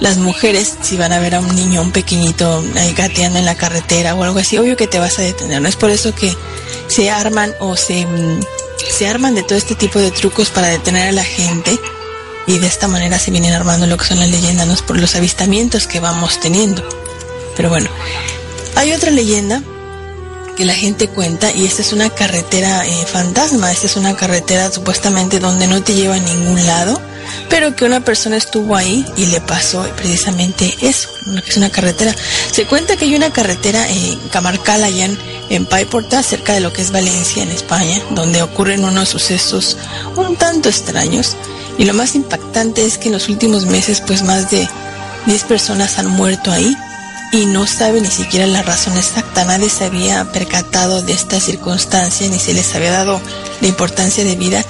Las 0.01 0.17
mujeres, 0.17 0.75
si 0.81 0.97
van 0.97 1.13
a 1.13 1.19
ver 1.19 1.35
a 1.35 1.41
un 1.41 1.55
niño, 1.55 1.83
un 1.83 1.93
pequeñito 1.93 2.65
ahí 2.77 2.95
gateando 2.95 3.39
en 3.39 3.45
la 3.45 3.55
carretera 3.55 4.15
o 4.15 4.25
algo 4.25 4.39
así, 4.39 4.57
obvio 4.57 4.79
que 4.79 4.87
te 4.87 4.99
vas 4.99 5.19
a 5.19 5.23
detener. 5.23 5.61
No 5.61 5.69
es 5.69 5.77
por 5.77 5.91
eso 5.91 6.15
que 6.15 6.35
se 6.89 7.11
arman 7.11 7.53
o 7.61 7.77
se, 7.77 8.07
mm, 8.07 8.41
se 8.91 9.07
arman 9.07 9.35
de 9.35 9.43
todo 9.43 9.59
este 9.59 9.75
tipo 9.75 9.99
de 9.99 10.11
trucos 10.11 10.49
para 10.49 10.69
detener 10.69 11.09
a 11.09 11.13
la 11.13 11.25
gente 11.25 11.79
y 12.47 12.59
de 12.59 12.67
esta 12.67 12.89
manera 12.89 13.19
se 13.19 13.31
vienen 13.31 13.53
armando 13.53 13.87
lo 13.87 13.97
que 13.97 14.05
son 14.05 14.21
las 14.21 14.29
leyendas 14.29 14.67
¿no? 14.67 14.75
por 14.87 14.99
los 14.99 15.15
avistamientos 15.15 15.87
que 15.87 16.01
vamos 16.01 16.41
teniendo. 16.41 16.83
Pero 17.57 17.69
bueno, 17.69 17.89
hay 18.77 18.93
otra 18.93 19.11
leyenda 19.11 19.63
que 20.57 20.65
la 20.65 20.75
gente 20.75 21.09
cuenta 21.09 21.51
y 21.51 21.65
esta 21.65 21.83
es 21.83 21.93
una 21.93 22.11
carretera 22.11 22.87
eh, 22.87 23.07
fantasma, 23.07 23.73
esta 23.73 23.87
es 23.87 23.97
una 23.97 24.17
carretera 24.17 24.71
supuestamente 24.71 25.41
donde 25.41 25.67
no 25.67 25.83
te 25.83 25.95
lleva 25.95 26.15
a 26.15 26.21
ningún 26.21 26.65
lado, 26.65 27.01
pero 27.49 27.75
que 27.75 27.85
una 27.85 28.05
persona 28.05 28.37
estuvo 28.37 28.77
ahí 28.77 29.05
y 29.17 29.27
le 29.27 29.41
pasó 29.41 29.83
precisamente 29.97 30.77
eso, 30.81 31.09
que 31.45 31.51
es 31.51 31.57
una 31.57 31.71
carretera. 31.71 32.15
Se 32.53 32.67
cuenta 32.67 32.97
que 32.97 33.07
hay 33.07 33.17
una 33.17 33.33
carretera 33.33 33.89
en 33.89 34.19
Camarcal 34.29 34.85
allá 34.85 35.07
en, 35.07 35.19
en 35.51 35.67
Paiporta, 35.67 36.23
cerca 36.23 36.53
de 36.53 36.61
lo 36.61 36.73
que 36.73 36.83
es 36.83 36.93
Valencia 36.93 37.43
en 37.43 37.51
España, 37.51 38.01
donde 38.11 38.43
ocurren 38.43 38.85
unos 38.85 39.09
sucesos 39.09 39.77
un 40.17 40.37
tanto 40.37 40.69
extraños 40.69 41.37
y 41.79 41.85
lo 41.85 41.95
más 41.95 42.15
impactante 42.15 42.85
es 42.85 42.99
que 42.99 43.09
en 43.09 43.15
los 43.15 43.29
últimos 43.29 43.67
meses 43.67 44.01
pues 44.01 44.23
más 44.23 44.51
de 44.51 44.69
10 45.27 45.45
personas 45.45 45.99
han 45.99 46.09
muerto 46.09 46.53
ahí 46.53 46.77
y 47.33 47.47
no 47.47 47.67
sabe 47.67 48.01
ni 48.01 48.09
siquiera 48.09 48.47
la 48.47 48.63
razón 48.63 48.97
exacta. 48.97 49.45
Nadie 49.45 49.69
se 49.69 49.85
había 49.85 50.25
percatado 50.31 51.03
de 51.03 51.13
esta 51.13 51.41
circunstancia 51.41 52.29
ni 52.29 52.39
se 52.39 52.55
les 52.55 52.75
había 52.77 52.93
dado 52.93 53.21
la 53.61 53.67
importancia 53.67 54.23
de 54.25 54.37
vida 54.37 54.65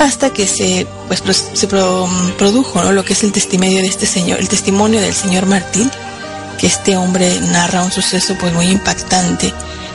hasta 0.00 0.32
que 0.32 0.46
se 0.46 0.86
pues 1.06 1.22
se 1.52 1.66
produjo 1.66 2.82
¿no? 2.82 2.92
lo 2.92 3.04
que 3.04 3.12
es 3.12 3.22
el 3.22 3.32
testimonio 3.32 3.80
de 3.80 3.86
este 3.86 4.06
señor, 4.06 4.40
el 4.40 4.48
testimonio 4.48 5.00
del 5.00 5.14
señor 5.14 5.46
Martín, 5.46 5.90
que 6.58 6.66
este 6.66 6.96
hombre 6.96 7.40
narra 7.52 7.84
un 7.84 7.92
suceso 7.92 8.36
pues 8.38 8.52
muy 8.52 8.66
impactante 8.66 9.52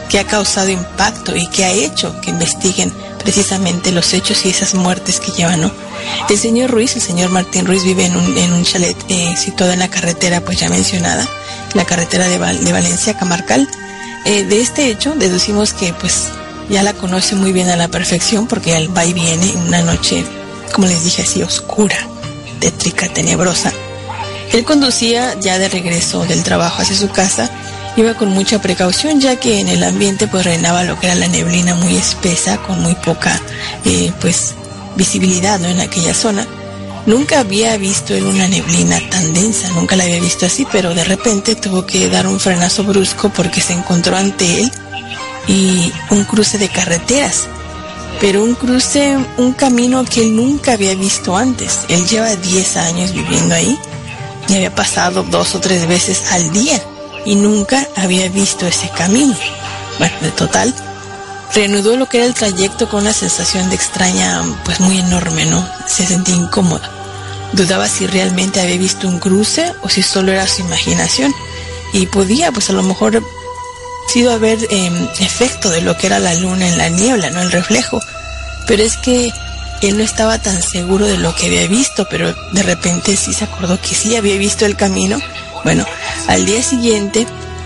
que 0.09 0.19
ha 0.19 0.27
causado 0.27 0.69
impacto 0.69 1.35
y 1.35 1.47
que 1.47 1.65
ha 1.65 1.71
hecho 1.71 2.19
que 2.21 2.29
investiguen 2.29 2.93
precisamente 3.23 3.91
los 3.91 4.13
hechos 4.13 4.45
y 4.45 4.49
esas 4.49 4.75
muertes 4.75 5.19
que 5.19 5.31
llevan. 5.31 5.71
El 6.29 6.37
señor 6.37 6.69
Ruiz, 6.69 6.95
el 6.95 7.01
señor 7.01 7.29
Martín 7.29 7.65
Ruiz 7.65 7.83
vive 7.83 8.05
en 8.05 8.15
un, 8.15 8.63
chalet 8.63 8.97
eh, 9.09 9.35
situado 9.37 9.73
en 9.73 9.79
la 9.79 9.87
carretera 9.87 10.41
pues 10.41 10.59
ya 10.59 10.69
mencionada, 10.69 11.27
la 11.73 11.85
carretera 11.85 12.27
de, 12.27 12.37
de 12.37 12.71
Valencia, 12.71 13.17
Camarcal. 13.17 13.67
Eh, 14.25 14.43
de 14.43 14.61
este 14.61 14.87
hecho 14.89 15.15
deducimos 15.15 15.73
que 15.73 15.93
pues 15.93 16.27
ya 16.69 16.83
la 16.83 16.93
conoce 16.93 17.35
muy 17.35 17.51
bien 17.51 17.69
a 17.69 17.75
la 17.75 17.87
perfección 17.87 18.47
porque 18.47 18.75
él 18.75 18.95
va 18.95 19.05
y 19.05 19.13
viene 19.13 19.49
en 19.49 19.59
una 19.59 19.81
noche, 19.81 20.23
como 20.73 20.87
les 20.87 21.03
dije 21.03 21.23
así, 21.23 21.41
oscura, 21.41 21.97
tétrica, 22.59 23.07
tenebrosa. 23.09 23.71
Él 24.51 24.63
conducía 24.65 25.37
ya 25.39 25.57
de 25.57 25.67
regreso 25.67 26.25
del 26.25 26.43
trabajo 26.43 26.81
hacia 26.81 26.95
su 26.95 27.09
casa 27.09 27.49
Iba 27.95 28.15
con 28.15 28.29
mucha 28.29 28.59
precaución 28.59 29.19
ya 29.19 29.35
que 29.35 29.59
en 29.59 29.67
el 29.67 29.83
ambiente 29.83 30.27
pues 30.27 30.45
reinaba 30.45 30.83
lo 30.83 30.99
que 30.99 31.07
era 31.07 31.15
la 31.15 31.27
neblina 31.27 31.75
muy 31.75 31.95
espesa 31.95 32.57
con 32.57 32.81
muy 32.81 32.95
poca 32.95 33.39
eh, 33.85 34.11
pues 34.19 34.55
visibilidad 34.95 35.59
¿no? 35.59 35.67
en 35.67 35.79
aquella 35.79 36.15
zona. 36.15 36.47
Nunca 37.05 37.41
había 37.41 37.77
visto 37.77 38.15
en 38.15 38.25
una 38.25 38.47
neblina 38.47 38.99
tan 39.09 39.33
densa, 39.33 39.69
nunca 39.71 39.95
la 39.95 40.05
había 40.05 40.21
visto 40.21 40.45
así, 40.45 40.65
pero 40.71 40.95
de 40.95 41.03
repente 41.03 41.53
tuvo 41.55 41.85
que 41.85 42.09
dar 42.09 42.25
un 42.25 42.39
frenazo 42.39 42.83
brusco 42.83 43.29
porque 43.29 43.61
se 43.61 43.73
encontró 43.73 44.15
ante 44.15 44.61
él 44.61 44.71
y 45.47 45.91
un 46.09 46.23
cruce 46.23 46.57
de 46.57 46.69
carreteras, 46.69 47.47
pero 48.21 48.41
un 48.41 48.55
cruce, 48.55 49.17
un 49.37 49.51
camino 49.53 50.03
que 50.05 50.21
él 50.21 50.35
nunca 50.35 50.73
había 50.73 50.95
visto 50.95 51.35
antes. 51.35 51.81
Él 51.89 52.07
lleva 52.07 52.35
10 52.37 52.77
años 52.77 53.11
viviendo 53.11 53.53
ahí 53.53 53.77
y 54.47 54.55
había 54.55 54.73
pasado 54.73 55.23
dos 55.23 55.53
o 55.55 55.59
tres 55.59 55.85
veces 55.87 56.23
al 56.31 56.51
día 56.53 56.81
y 57.25 57.35
nunca 57.35 57.87
había 57.95 58.29
visto 58.29 58.67
ese 58.67 58.89
camino. 58.89 59.35
Bueno, 59.99 60.15
de 60.21 60.31
total, 60.31 60.73
reanudó 61.53 61.95
lo 61.95 62.07
que 62.07 62.17
era 62.17 62.25
el 62.25 62.33
trayecto 62.33 62.89
con 62.89 63.01
una 63.01 63.13
sensación 63.13 63.69
de 63.69 63.75
extraña, 63.75 64.43
pues 64.65 64.79
muy 64.79 64.99
enorme, 64.99 65.45
¿no? 65.45 65.67
Se 65.87 66.05
sentía 66.05 66.35
incómoda. 66.35 66.89
Dudaba 67.53 67.87
si 67.87 68.07
realmente 68.07 68.59
había 68.59 68.77
visto 68.77 69.07
un 69.07 69.19
cruce 69.19 69.73
o 69.81 69.89
si 69.89 70.01
solo 70.01 70.31
era 70.31 70.47
su 70.47 70.61
imaginación. 70.61 71.33
Y 71.93 72.07
podía, 72.07 72.51
pues 72.51 72.69
a 72.71 72.73
lo 72.73 72.81
mejor, 72.81 73.23
sido 74.07 74.31
haber 74.31 74.57
em, 74.71 75.07
efecto 75.19 75.69
de 75.69 75.81
lo 75.81 75.95
que 75.95 76.07
era 76.07 76.19
la 76.19 76.33
luna 76.33 76.67
en 76.67 76.77
la 76.77 76.89
niebla, 76.89 77.29
¿no? 77.29 77.41
El 77.41 77.51
reflejo. 77.51 78.01
Pero 78.67 78.81
es 78.81 78.97
que 78.97 79.31
él 79.81 79.97
no 79.97 80.03
estaba 80.03 80.39
tan 80.39 80.61
seguro 80.61 81.05
de 81.05 81.17
lo 81.17 81.35
que 81.35 81.47
había 81.47 81.67
visto, 81.67 82.07
pero 82.09 82.33
de 82.53 82.63
repente 82.63 83.15
sí 83.15 83.33
se 83.33 83.43
acordó 83.43 83.79
que 83.79 83.93
sí 83.93 84.15
había 84.15 84.37
visto 84.37 84.65
el 84.65 84.75
camino 84.75 85.19
bueno, 85.63 85.85
al 86.27 86.45
día 86.45 86.61
siguiente 86.61 87.25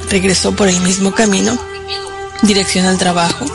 regresó 0.09 0.53
por 0.53 0.67
el 0.67 0.79
mismo 0.81 1.13
camino, 1.13 1.57
dirección 2.43 2.85
al 2.85 2.97
trabajo, 2.97 3.45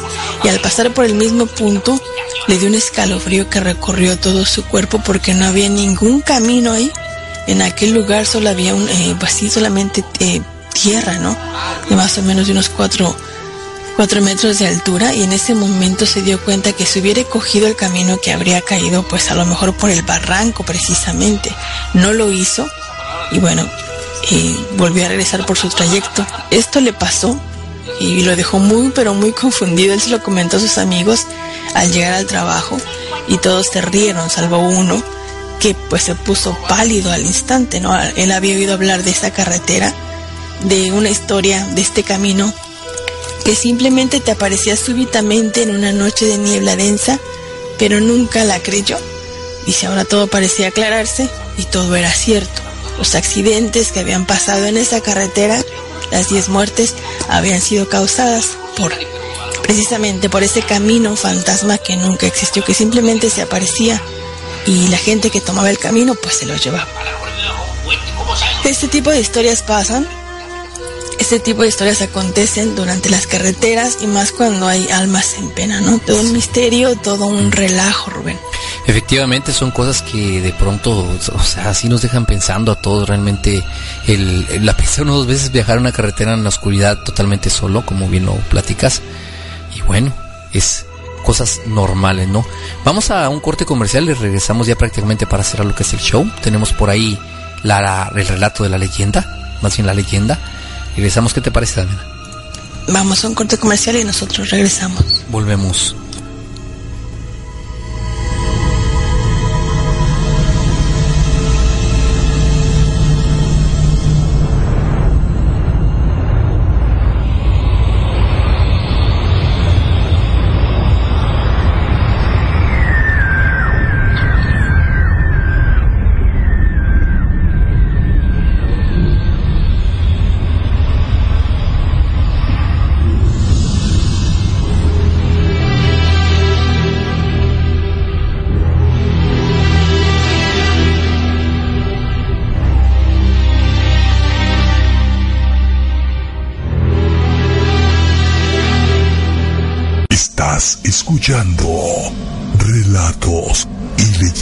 y 0.44 0.48
al 0.48 0.60
pasar 0.60 0.92
por 0.92 1.04
el 1.04 1.14
mismo 1.14 1.46
punto 1.46 2.00
le 2.48 2.58
dio 2.58 2.68
un 2.68 2.74
escalofrío 2.74 3.48
que 3.48 3.60
recorrió 3.60 4.18
todo 4.18 4.44
su 4.44 4.64
cuerpo 4.64 5.00
porque 5.04 5.34
no 5.34 5.46
había 5.46 5.68
ningún 5.68 6.20
camino 6.20 6.72
ahí. 6.72 6.90
En 7.46 7.62
aquel 7.62 7.92
lugar 7.92 8.26
solo 8.26 8.50
había 8.50 8.74
un 8.74 8.88
eh, 8.88 9.16
vacío, 9.20 9.50
solamente 9.50 10.04
eh, 10.20 10.40
tierra, 10.72 11.18
¿no? 11.18 11.36
De 11.88 11.96
más 11.96 12.18
o 12.18 12.22
menos 12.22 12.46
de 12.46 12.52
unos 12.52 12.68
cuatro, 12.68 13.16
cuatro 13.96 14.20
metros 14.22 14.58
de 14.58 14.66
altura 14.66 15.14
y 15.14 15.22
en 15.22 15.32
ese 15.32 15.54
momento 15.54 16.06
se 16.06 16.22
dio 16.22 16.40
cuenta 16.44 16.72
que 16.72 16.86
si 16.86 17.00
hubiera 17.00 17.22
cogido 17.24 17.66
el 17.66 17.76
camino 17.76 18.18
que 18.20 18.32
habría 18.32 18.60
caído 18.60 19.06
pues 19.06 19.30
a 19.30 19.34
lo 19.34 19.44
mejor 19.44 19.74
por 19.74 19.90
el 19.90 20.02
barranco 20.02 20.64
precisamente. 20.64 21.54
No 21.94 22.12
lo 22.12 22.30
hizo 22.32 22.66
y 23.30 23.38
bueno, 23.38 23.68
y 24.30 24.56
volvió 24.76 25.04
a 25.04 25.08
regresar 25.08 25.44
por 25.46 25.58
su 25.58 25.68
trayecto. 25.68 26.26
Esto 26.50 26.80
le 26.80 26.92
pasó 26.92 27.38
y 28.00 28.22
lo 28.22 28.36
dejó 28.36 28.58
muy 28.58 28.90
pero 28.94 29.14
muy 29.14 29.32
confundido. 29.32 29.94
Él 29.94 30.00
se 30.00 30.10
lo 30.10 30.22
comentó 30.22 30.56
a 30.56 30.60
sus 30.60 30.78
amigos 30.78 31.26
al 31.74 31.92
llegar 31.92 32.12
al 32.12 32.26
trabajo 32.26 32.78
y 33.28 33.38
todos 33.38 33.68
se 33.68 33.80
rieron, 33.80 34.28
salvo 34.30 34.58
uno 34.58 35.02
que 35.60 35.74
pues 35.74 36.02
se 36.02 36.16
puso 36.16 36.56
pálido 36.68 37.12
al 37.12 37.24
instante, 37.24 37.80
¿no? 37.80 37.96
Él 38.16 38.32
había 38.32 38.56
oído 38.56 38.74
hablar 38.74 39.04
de 39.04 39.12
esa 39.12 39.30
carretera, 39.30 39.94
de 40.64 40.90
una 40.90 41.08
historia 41.08 41.64
de 41.66 41.80
este 41.82 42.02
camino 42.02 42.52
que 43.44 43.54
simplemente 43.54 44.20
te 44.20 44.32
aparecía 44.32 44.76
súbitamente 44.76 45.62
en 45.62 45.70
una 45.70 45.92
noche 45.92 46.26
de 46.26 46.38
niebla 46.38 46.74
densa, 46.76 47.18
pero 47.78 48.00
nunca 48.00 48.44
la 48.44 48.60
creyó. 48.60 48.98
Y 49.66 49.72
si 49.72 49.86
ahora 49.86 50.04
todo 50.04 50.26
parecía 50.26 50.68
aclararse 50.68 51.28
y 51.56 51.64
todo 51.64 51.94
era 51.94 52.10
cierto. 52.10 52.71
Los 53.02 53.16
accidentes 53.16 53.90
que 53.90 53.98
habían 53.98 54.26
pasado 54.26 54.64
en 54.64 54.76
esa 54.76 55.00
carretera, 55.00 55.60
las 56.12 56.28
10 56.28 56.50
muertes, 56.50 56.94
habían 57.28 57.60
sido 57.60 57.88
causadas 57.88 58.50
por 58.76 58.94
precisamente 59.64 60.30
por 60.30 60.44
ese 60.44 60.62
camino 60.62 61.16
fantasma 61.16 61.78
que 61.78 61.96
nunca 61.96 62.28
existió, 62.28 62.64
que 62.64 62.74
simplemente 62.74 63.28
se 63.28 63.42
aparecía 63.42 64.00
y 64.66 64.86
la 64.86 64.98
gente 64.98 65.30
que 65.30 65.40
tomaba 65.40 65.68
el 65.68 65.80
camino 65.80 66.14
pues 66.14 66.36
se 66.36 66.46
lo 66.46 66.54
llevaba. 66.54 66.86
Este 68.64 68.86
tipo 68.86 69.10
de 69.10 69.18
historias 69.18 69.62
pasan, 69.62 70.06
este 71.18 71.40
tipo 71.40 71.62
de 71.62 71.70
historias 71.70 72.02
acontecen 72.02 72.76
durante 72.76 73.10
las 73.10 73.26
carreteras 73.26 73.98
y 74.00 74.06
más 74.06 74.30
cuando 74.30 74.68
hay 74.68 74.88
almas 74.92 75.34
en 75.38 75.50
pena, 75.50 75.80
¿no? 75.80 75.98
Todo 75.98 76.20
un 76.20 76.32
misterio, 76.32 76.94
todo 76.94 77.26
un 77.26 77.50
relajo, 77.50 78.10
Rubén. 78.10 78.38
Efectivamente 78.86 79.52
son 79.52 79.70
cosas 79.70 80.02
que 80.02 80.40
de 80.40 80.52
pronto, 80.52 81.08
o 81.34 81.42
sea, 81.42 81.70
así 81.70 81.88
nos 81.88 82.02
dejan 82.02 82.26
pensando 82.26 82.72
a 82.72 82.74
todos 82.74 83.08
realmente. 83.08 83.62
El, 84.06 84.66
la 84.66 84.76
pensar 84.76 85.06
dos 85.06 85.26
veces 85.26 85.52
viajar 85.52 85.78
una 85.78 85.92
carretera 85.92 86.34
en 86.34 86.42
la 86.42 86.48
oscuridad 86.48 86.98
totalmente 86.98 87.48
solo, 87.48 87.86
como 87.86 88.08
bien 88.08 88.26
lo 88.26 88.34
platicas. 88.34 89.00
Y 89.76 89.82
bueno, 89.82 90.12
es 90.52 90.84
cosas 91.22 91.60
normales, 91.66 92.28
¿no? 92.28 92.44
Vamos 92.84 93.10
a 93.10 93.28
un 93.28 93.40
corte 93.40 93.64
comercial 93.64 94.08
y 94.08 94.14
regresamos 94.14 94.66
ya 94.66 94.76
prácticamente 94.76 95.26
para 95.26 95.44
cerrar 95.44 95.66
lo 95.66 95.74
que 95.74 95.84
es 95.84 95.92
el 95.92 96.00
show. 96.00 96.28
Tenemos 96.42 96.72
por 96.72 96.90
ahí 96.90 97.18
la, 97.62 98.12
el 98.14 98.26
relato 98.26 98.64
de 98.64 98.70
la 98.70 98.78
leyenda, 98.78 99.58
más 99.62 99.76
bien 99.76 99.86
la 99.86 99.94
leyenda. 99.94 100.38
Regresamos, 100.96 101.32
¿qué 101.32 101.40
te 101.40 101.52
parece, 101.52 101.82
Daniela? 101.82 102.04
Vamos 102.88 103.24
a 103.24 103.28
un 103.28 103.34
corte 103.34 103.56
comercial 103.56 103.96
y 103.96 104.04
nosotros 104.04 104.50
regresamos. 104.50 105.22
Volvemos. 105.28 105.94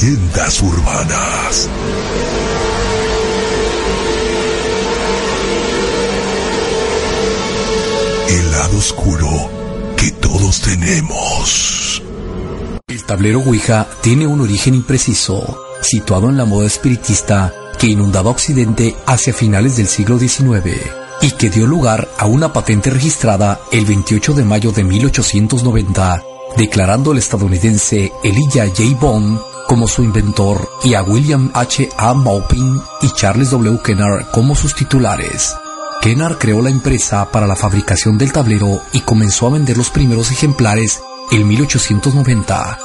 Leyendas 0.00 0.62
urbanas. 0.62 1.68
El 8.28 8.50
lado 8.50 8.78
oscuro 8.78 9.28
que 9.96 10.10
todos 10.12 10.60
tenemos. 10.62 12.02
El 12.88 13.04
tablero 13.04 13.40
Ouija 13.40 13.86
tiene 14.00 14.26
un 14.26 14.40
origen 14.40 14.74
impreciso, 14.74 15.58
situado 15.82 16.30
en 16.30 16.36
la 16.36 16.44
moda 16.44 16.66
espiritista 16.66 17.52
que 17.78 17.88
inundaba 17.88 18.30
Occidente 18.30 18.96
hacia 19.06 19.34
finales 19.34 19.76
del 19.76 19.86
siglo 19.86 20.18
XIX 20.18 20.76
y 21.20 21.30
que 21.32 21.50
dio 21.50 21.66
lugar 21.66 22.08
a 22.18 22.26
una 22.26 22.52
patente 22.52 22.90
registrada 22.90 23.60
el 23.70 23.84
28 23.84 24.32
de 24.32 24.44
mayo 24.44 24.72
de 24.72 24.84
1890, 24.84 26.22
declarando 26.56 27.10
al 27.10 27.18
estadounidense 27.18 28.12
Elijah 28.24 28.66
J. 28.66 28.96
Bond 28.98 29.49
como 29.70 29.86
su 29.86 30.02
inventor 30.02 30.68
y 30.82 30.94
a 30.94 31.02
William 31.04 31.52
H. 31.54 31.90
A. 31.96 32.12
Maupin 32.12 32.82
y 33.02 33.08
Charles 33.10 33.50
W. 33.50 33.78
Kennard 33.84 34.26
como 34.32 34.56
sus 34.56 34.74
titulares. 34.74 35.54
Kennard 36.02 36.38
creó 36.38 36.60
la 36.60 36.70
empresa 36.70 37.30
para 37.30 37.46
la 37.46 37.54
fabricación 37.54 38.18
del 38.18 38.32
tablero 38.32 38.82
y 38.92 39.02
comenzó 39.02 39.46
a 39.46 39.50
vender 39.50 39.78
los 39.78 39.90
primeros 39.90 40.32
ejemplares 40.32 41.00
en 41.30 41.46
1890. 41.46 42.78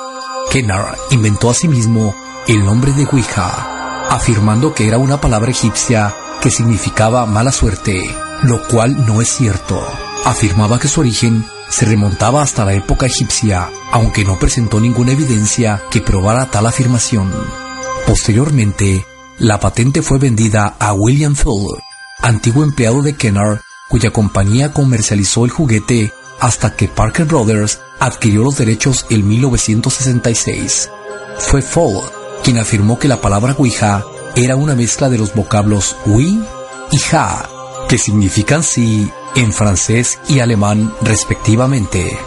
Kennard 0.51 0.95
inventó 1.09 1.49
asimismo 1.49 2.13
el 2.47 2.63
nombre 2.63 2.91
de 2.91 3.07
Ouija, 3.11 4.05
afirmando 4.11 4.75
que 4.75 4.87
era 4.87 4.99
una 4.99 5.19
palabra 5.19 5.49
egipcia 5.49 6.15
que 6.39 6.51
significaba 6.51 7.25
mala 7.25 7.51
suerte, 7.51 8.15
lo 8.43 8.61
cual 8.67 9.07
no 9.07 9.21
es 9.21 9.29
cierto. 9.29 9.81
Afirmaba 10.23 10.77
que 10.77 10.87
su 10.87 10.99
origen 10.99 11.47
se 11.75 11.85
remontaba 11.85 12.41
hasta 12.41 12.63
la 12.63 12.73
época 12.73 13.05
egipcia, 13.05 13.69
aunque 13.91 14.23
no 14.23 14.39
presentó 14.39 14.79
ninguna 14.79 15.11
evidencia 15.11 15.81
que 15.91 15.99
probara 15.99 16.45
tal 16.45 16.67
afirmación. 16.67 17.29
Posteriormente, 18.07 19.05
la 19.39 19.59
patente 19.59 20.01
fue 20.01 20.17
vendida 20.17 20.77
a 20.79 20.93
William 20.93 21.35
Full, 21.35 21.73
antiguo 22.21 22.63
empleado 22.63 23.01
de 23.01 23.17
Kennard, 23.17 23.59
cuya 23.89 24.11
compañía 24.11 24.71
comercializó 24.71 25.43
el 25.43 25.51
juguete 25.51 26.13
hasta 26.39 26.77
que 26.77 26.87
Parker 26.87 27.25
Brothers 27.25 27.81
adquirió 27.99 28.45
los 28.45 28.57
derechos 28.57 29.05
en 29.09 29.27
1966. 29.27 30.89
Fue 31.39 31.61
Full 31.61 32.05
quien 32.41 32.57
afirmó 32.57 32.99
que 32.99 33.09
la 33.09 33.19
palabra 33.19 33.53
Ouija 33.57 34.05
era 34.37 34.55
una 34.55 34.75
mezcla 34.75 35.09
de 35.09 35.17
los 35.17 35.35
vocablos 35.35 35.97
oui 36.05 36.41
y 36.91 36.99
ja, 36.99 37.49
que 37.87 37.97
significan 37.97 38.63
sí 38.63 39.11
en 39.35 39.53
francés 39.53 40.19
y 40.27 40.39
alemán 40.39 40.93
respectivamente. 41.01 42.17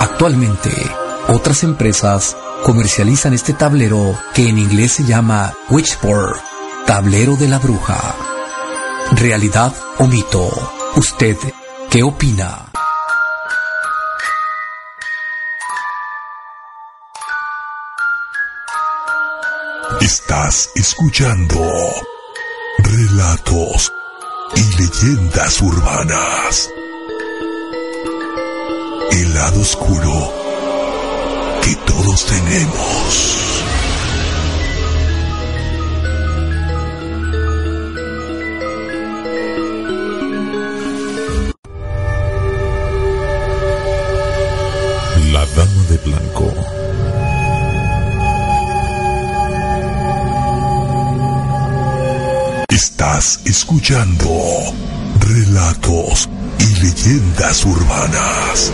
Actualmente, 0.00 0.70
otras 1.28 1.64
empresas 1.64 2.36
comercializan 2.62 3.34
este 3.34 3.52
tablero 3.52 4.18
que 4.34 4.48
en 4.48 4.58
inglés 4.58 4.92
se 4.92 5.04
llama 5.04 5.52
Witchboard, 5.70 6.40
tablero 6.86 7.36
de 7.36 7.48
la 7.48 7.58
bruja. 7.58 8.14
¿Realidad 9.12 9.72
o 9.98 10.06
mito? 10.06 10.50
¿Usted 10.96 11.36
qué 11.90 12.02
opina? 12.02 12.66
Estás 20.00 20.70
escuchando 20.74 21.60
relatos 22.78 23.92
y 24.54 24.76
leyendas 24.76 25.60
urbanas. 25.60 26.70
El 29.10 29.34
lado 29.34 29.60
oscuro 29.60 30.32
que 31.62 31.74
todos 31.86 32.26
tenemos. 32.26 33.36
La 45.32 45.44
Dama 45.46 45.82
de 45.88 45.96
Blanco. 45.98 46.85
Estás 52.76 53.40
escuchando 53.46 54.28
relatos 55.18 56.28
y 56.58 56.66
leyendas 56.82 57.64
urbanas. 57.64 58.70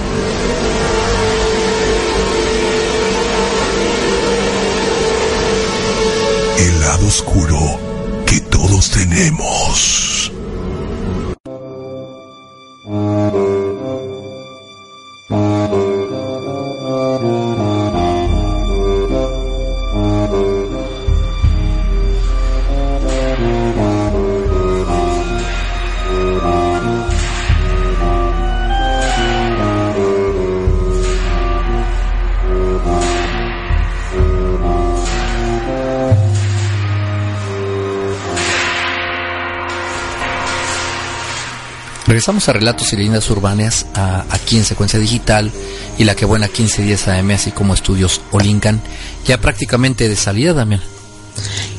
El 6.59 6.81
lado 6.81 7.07
oscuro 7.07 7.79
que 8.27 8.41
todos 8.41 8.91
tenemos. 8.91 10.12
Regresamos 42.23 42.49
a 42.49 42.53
Relatos 42.53 42.93
y 42.93 42.97
Leyendas 42.97 43.29
Urbanas 43.31 43.85
a- 43.95 44.25
aquí 44.31 44.57
en 44.57 44.65
Secuencia 44.65 44.97
Digital 45.01 45.51
y 45.99 46.05
la 46.05 46.15
que 46.15 46.25
buena 46.25 46.47
1510 46.47 47.09
AM, 47.09 47.33
así 47.35 47.51
como 47.51 47.75
Estudios 47.75 48.21
Olincan. 48.31 48.81
Ya 49.27 49.41
prácticamente 49.41 50.09
de 50.09 50.15
salida, 50.15 50.53
Damián. 50.53 50.81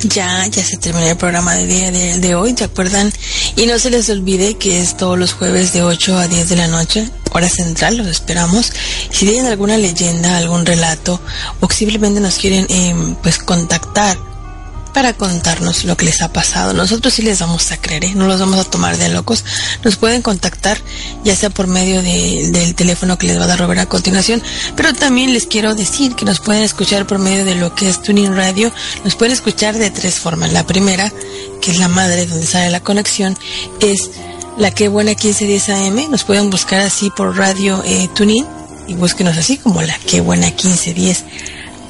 Ya, 0.01 0.45
ya 0.47 0.61
se 0.61 0.75
terminó 0.75 1.07
el 1.07 1.15
programa 1.15 1.53
de 1.53 1.65
de, 1.91 2.19
de 2.19 2.35
hoy, 2.35 2.53
¿se 2.57 2.65
acuerdan? 2.65 3.09
Y 3.55 3.67
no 3.67 3.79
se 3.79 3.89
les 3.89 4.09
olvide 4.09 4.55
que 4.57 4.81
es 4.81 4.97
todos 4.97 5.17
los 5.17 5.31
jueves 5.31 5.71
de 5.71 5.81
8 5.83 6.17
a 6.17 6.27
10 6.27 6.49
de 6.49 6.57
la 6.57 6.67
noche, 6.67 7.09
hora 7.31 7.47
central, 7.47 7.95
los 7.95 8.07
esperamos. 8.07 8.73
Si 9.11 9.25
tienen 9.25 9.45
alguna 9.45 9.77
leyenda, 9.77 10.35
algún 10.35 10.65
relato, 10.65 11.21
o 11.61 11.69
simplemente 11.69 12.19
nos 12.19 12.35
quieren, 12.35 12.65
em, 12.67 13.15
pues, 13.15 13.37
contactar 13.37 14.17
para 14.93 15.13
contarnos 15.13 15.83
lo 15.85 15.97
que 15.97 16.05
les 16.05 16.21
ha 16.21 16.31
pasado. 16.31 16.73
Nosotros 16.73 17.13
sí 17.13 17.21
les 17.23 17.39
vamos 17.39 17.71
a 17.71 17.77
creer, 17.77 18.05
¿eh? 18.05 18.11
no 18.15 18.27
los 18.27 18.39
vamos 18.39 18.59
a 18.59 18.63
tomar 18.63 18.95
de 18.97 19.09
locos. 19.09 19.43
Nos 19.83 19.95
pueden 19.95 20.21
contactar 20.21 20.79
ya 21.23 21.35
sea 21.35 21.49
por 21.49 21.67
medio 21.67 22.01
de- 22.01 22.49
del 22.51 22.75
teléfono 22.75 23.17
que 23.17 23.27
les 23.27 23.39
va 23.39 23.43
a 23.45 23.47
dar 23.47 23.59
Robert 23.59 23.81
a 23.81 23.85
continuación, 23.87 24.41
pero 24.75 24.93
también 24.93 25.33
les 25.33 25.45
quiero 25.47 25.73
decir 25.75 26.15
que 26.15 26.25
nos 26.25 26.39
pueden 26.39 26.63
escuchar 26.63 27.07
por 27.07 27.19
medio 27.19 27.43
de 27.45 27.55
lo 27.55 27.73
que 27.75 27.89
es 27.89 28.01
Tuning 28.01 28.35
Radio. 28.35 28.71
Nos 29.03 29.15
pueden 29.15 29.33
escuchar 29.33 29.77
de 29.77 29.89
tres 29.89 30.19
formas. 30.19 30.53
La 30.53 30.65
primera, 30.65 31.11
que 31.61 31.71
es 31.71 31.77
la 31.77 31.87
madre 31.87 32.25
donde 32.25 32.45
sale 32.45 32.69
la 32.69 32.79
conexión, 32.81 33.37
es 33.79 34.11
la 34.57 34.69
que 34.71 34.87
buena 34.87 35.11
1510 35.11 35.69
AM. 35.69 36.11
Nos 36.11 36.23
pueden 36.23 36.49
buscar 36.49 36.79
así 36.81 37.09
por 37.09 37.35
radio 37.35 37.81
eh, 37.85 38.07
Tuning 38.13 38.45
y 38.87 38.93
búsquenos 38.93 39.37
así 39.37 39.57
como 39.57 39.81
la 39.81 39.97
que 39.99 40.21
buena 40.21 40.47
1510 40.47 41.23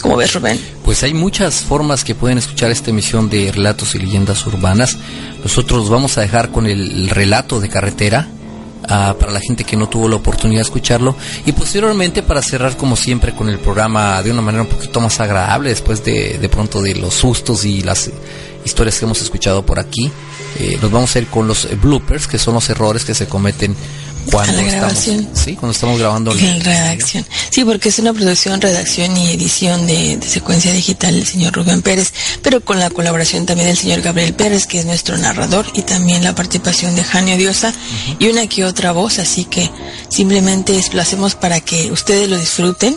¿Cómo 0.00 0.16
ves 0.16 0.32
Rubén? 0.32 0.58
Pues 0.84 1.02
hay 1.02 1.12
muchas 1.12 1.56
formas 1.56 2.04
que 2.04 2.14
pueden 2.14 2.38
escuchar 2.38 2.70
esta 2.70 2.90
emisión 2.90 3.28
de 3.28 3.52
Relatos 3.52 3.94
y 3.94 3.98
Leyendas 3.98 4.46
Urbanas. 4.46 4.96
Nosotros 5.42 5.90
vamos 5.90 6.16
a 6.16 6.22
dejar 6.22 6.50
con 6.50 6.66
el 6.66 7.10
relato 7.10 7.60
de 7.60 7.68
carretera. 7.68 8.28
Para 8.90 9.30
la 9.30 9.40
gente 9.40 9.62
que 9.62 9.76
no 9.76 9.88
tuvo 9.88 10.08
la 10.08 10.16
oportunidad 10.16 10.60
de 10.60 10.64
escucharlo. 10.64 11.14
Y 11.46 11.52
posteriormente 11.52 12.22
para 12.22 12.42
cerrar 12.42 12.76
como 12.76 12.96
siempre 12.96 13.32
con 13.32 13.48
el 13.48 13.58
programa 13.58 14.20
de 14.22 14.32
una 14.32 14.42
manera 14.42 14.64
un 14.64 14.68
poquito 14.68 15.00
más 15.00 15.20
agradable 15.20 15.70
después 15.70 16.04
de, 16.04 16.38
de 16.38 16.48
pronto 16.48 16.82
de 16.82 16.96
los 16.96 17.14
sustos 17.14 17.64
y 17.64 17.82
las 17.82 18.10
historias 18.64 18.98
que 18.98 19.04
hemos 19.04 19.22
escuchado 19.22 19.64
por 19.64 19.78
aquí 19.78 20.10
eh, 20.58 20.78
nos 20.82 20.90
vamos 20.90 21.14
a 21.14 21.18
ir 21.18 21.28
con 21.28 21.46
los 21.46 21.68
bloopers 21.80 22.26
que 22.26 22.38
son 22.38 22.54
los 22.54 22.68
errores 22.68 23.04
que 23.04 23.14
se 23.14 23.26
cometen 23.26 23.74
cuando 24.30 24.52
A 24.52 24.62
la 24.62 24.68
estamos 24.68 24.72
grabación. 24.72 25.28
sí 25.34 25.54
cuando 25.54 25.72
estamos 25.72 25.98
grabando 25.98 26.32
En 26.32 26.60
redacción. 26.60 27.26
Sí, 27.50 27.64
porque 27.64 27.88
es 27.88 27.98
una 27.98 28.12
producción, 28.12 28.60
redacción 28.60 29.16
y 29.16 29.32
edición 29.32 29.86
de, 29.86 30.16
de 30.16 30.28
secuencia 30.28 30.72
digital 30.72 31.14
del 31.14 31.26
señor 31.26 31.54
Rubén 31.54 31.82
Pérez, 31.82 32.12
pero 32.42 32.60
con 32.64 32.78
la 32.78 32.90
colaboración 32.90 33.46
también 33.46 33.68
del 33.68 33.76
señor 33.76 34.02
Gabriel 34.02 34.34
Pérez, 34.34 34.66
que 34.66 34.78
es 34.78 34.84
nuestro 34.84 35.16
narrador, 35.18 35.66
y 35.74 35.82
también 35.82 36.24
la 36.24 36.34
participación 36.34 36.94
de 36.94 37.04
Janio 37.04 37.36
Diosa 37.36 37.72
y 38.18 38.28
una 38.28 38.46
que 38.46 38.64
otra 38.64 38.92
voz, 38.92 39.18
así 39.18 39.44
que 39.44 39.70
simplemente 40.08 40.80
lo 40.92 41.02
hacemos 41.02 41.34
para 41.34 41.60
que 41.60 41.90
ustedes 41.90 42.28
lo 42.28 42.38
disfruten 42.38 42.96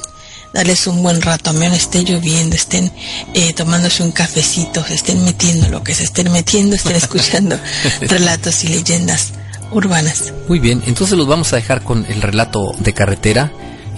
darles 0.53 0.85
un 0.85 1.01
buen 1.01 1.21
rato, 1.21 1.49
a 1.49 1.53
menos 1.53 1.79
esté 1.79 2.03
lloviendo, 2.03 2.55
estén 2.55 2.91
eh, 3.33 3.53
tomándose 3.53 4.03
un 4.03 4.11
cafecito, 4.11 4.85
se 4.85 4.93
estén 4.93 5.23
metiendo 5.25 5.67
lo 5.69 5.83
que 5.83 5.95
se 5.95 6.03
estén 6.03 6.31
metiendo, 6.31 6.75
estén 6.75 6.95
escuchando 6.95 7.59
relatos 8.01 8.63
y 8.63 8.67
leyendas 8.67 9.33
urbanas. 9.73 10.33
Muy 10.47 10.59
bien, 10.59 10.83
entonces 10.85 11.17
los 11.17 11.27
vamos 11.27 11.53
a 11.53 11.57
dejar 11.57 11.83
con 11.83 12.05
el 12.07 12.21
relato 12.21 12.73
de 12.79 12.93
carretera 12.93 13.51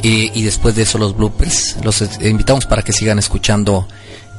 eh, 0.04 0.32
y 0.34 0.44
después 0.44 0.76
de 0.76 0.84
eso 0.84 0.98
los 0.98 1.16
bloopers. 1.16 1.78
Los 1.84 2.02
eh, 2.02 2.10
invitamos 2.30 2.66
para 2.66 2.82
que 2.82 2.94
sigan 2.94 3.20
escuchando 3.20 3.88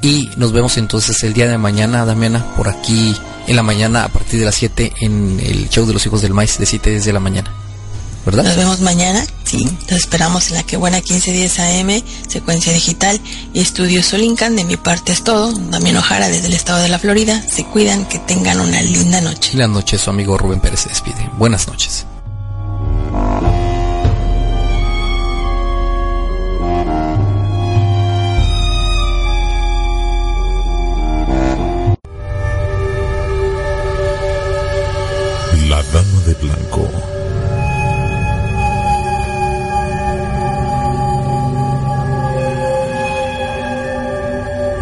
y 0.03 0.31
nos 0.37 0.53
vemos 0.53 0.77
entonces 0.77 1.23
el 1.25 1.33
día 1.33 1.49
de 1.49 1.59
mañana, 1.59 2.05
Damiana, 2.05 2.55
por 2.57 2.69
aquí 2.69 3.17
en 3.47 3.57
la 3.57 3.63
mañana 3.63 4.05
a 4.05 4.09
partir 4.09 4.41
de 4.41 4.47
las 4.47 4.55
7 4.55 4.93
en 5.01 5.41
el 5.41 5.69
show 5.69 5.87
de 5.87 5.93
los 5.93 6.05
hijos 6.07 6.23
del 6.23 6.35
maíz 6.35 6.59
de 6.59 6.67
7 6.67 6.91
desde 6.91 7.13
la 7.13 7.21
mañana. 7.21 7.66
¿Verdad? 8.27 8.43
Nos 8.43 8.57
vemos 8.57 8.81
mañana. 8.81 9.24
Sí, 9.44 9.65
nos 9.65 9.93
esperamos 9.93 10.48
en 10.48 10.57
la 10.57 10.65
que 10.65 10.77
buena 10.77 10.98
1510 10.98 11.61
AM, 11.61 12.03
secuencia 12.28 12.73
digital 12.73 13.19
y 13.55 13.61
estudio 13.61 14.03
Solincan. 14.03 14.57
De 14.57 14.65
mi 14.65 14.77
parte 14.77 15.12
es 15.12 15.23
todo. 15.24 15.55
También 15.70 15.97
Ojara 15.97 16.28
desde 16.28 16.48
el 16.48 16.55
estado 16.55 16.82
de 16.82 16.89
la 16.89 16.98
Florida. 16.98 17.43
Se 17.48 17.65
cuidan, 17.65 18.05
que 18.07 18.19
tengan 18.19 18.61
una 18.61 18.82
linda 18.82 19.20
noche. 19.20 19.53
Y 19.55 19.57
la 19.57 19.69
noche 19.69 19.97
su 19.97 20.11
amigo 20.11 20.36
Rubén 20.36 20.61
Pérez 20.61 20.81
se 20.81 20.89
despide. 20.89 21.31
Buenas 21.39 21.69
noches. 21.69 22.05
La 35.69 35.82
Dama 35.82 36.20
de 36.27 36.35
Blanco. 36.35 37.16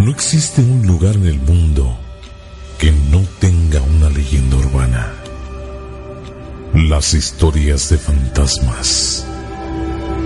No 0.05 0.11
existe 0.11 0.61
un 0.61 0.87
lugar 0.87 1.15
en 1.15 1.25
el 1.25 1.39
mundo 1.39 1.99
que 2.79 2.93
no 2.93 3.25
tenga 3.41 3.81
una 3.81 4.11
leyenda 4.11 4.59
urbana. 4.59 5.15
Las 6.75 7.15
historias 7.15 7.89
de 7.89 7.97
fantasmas 7.97 9.25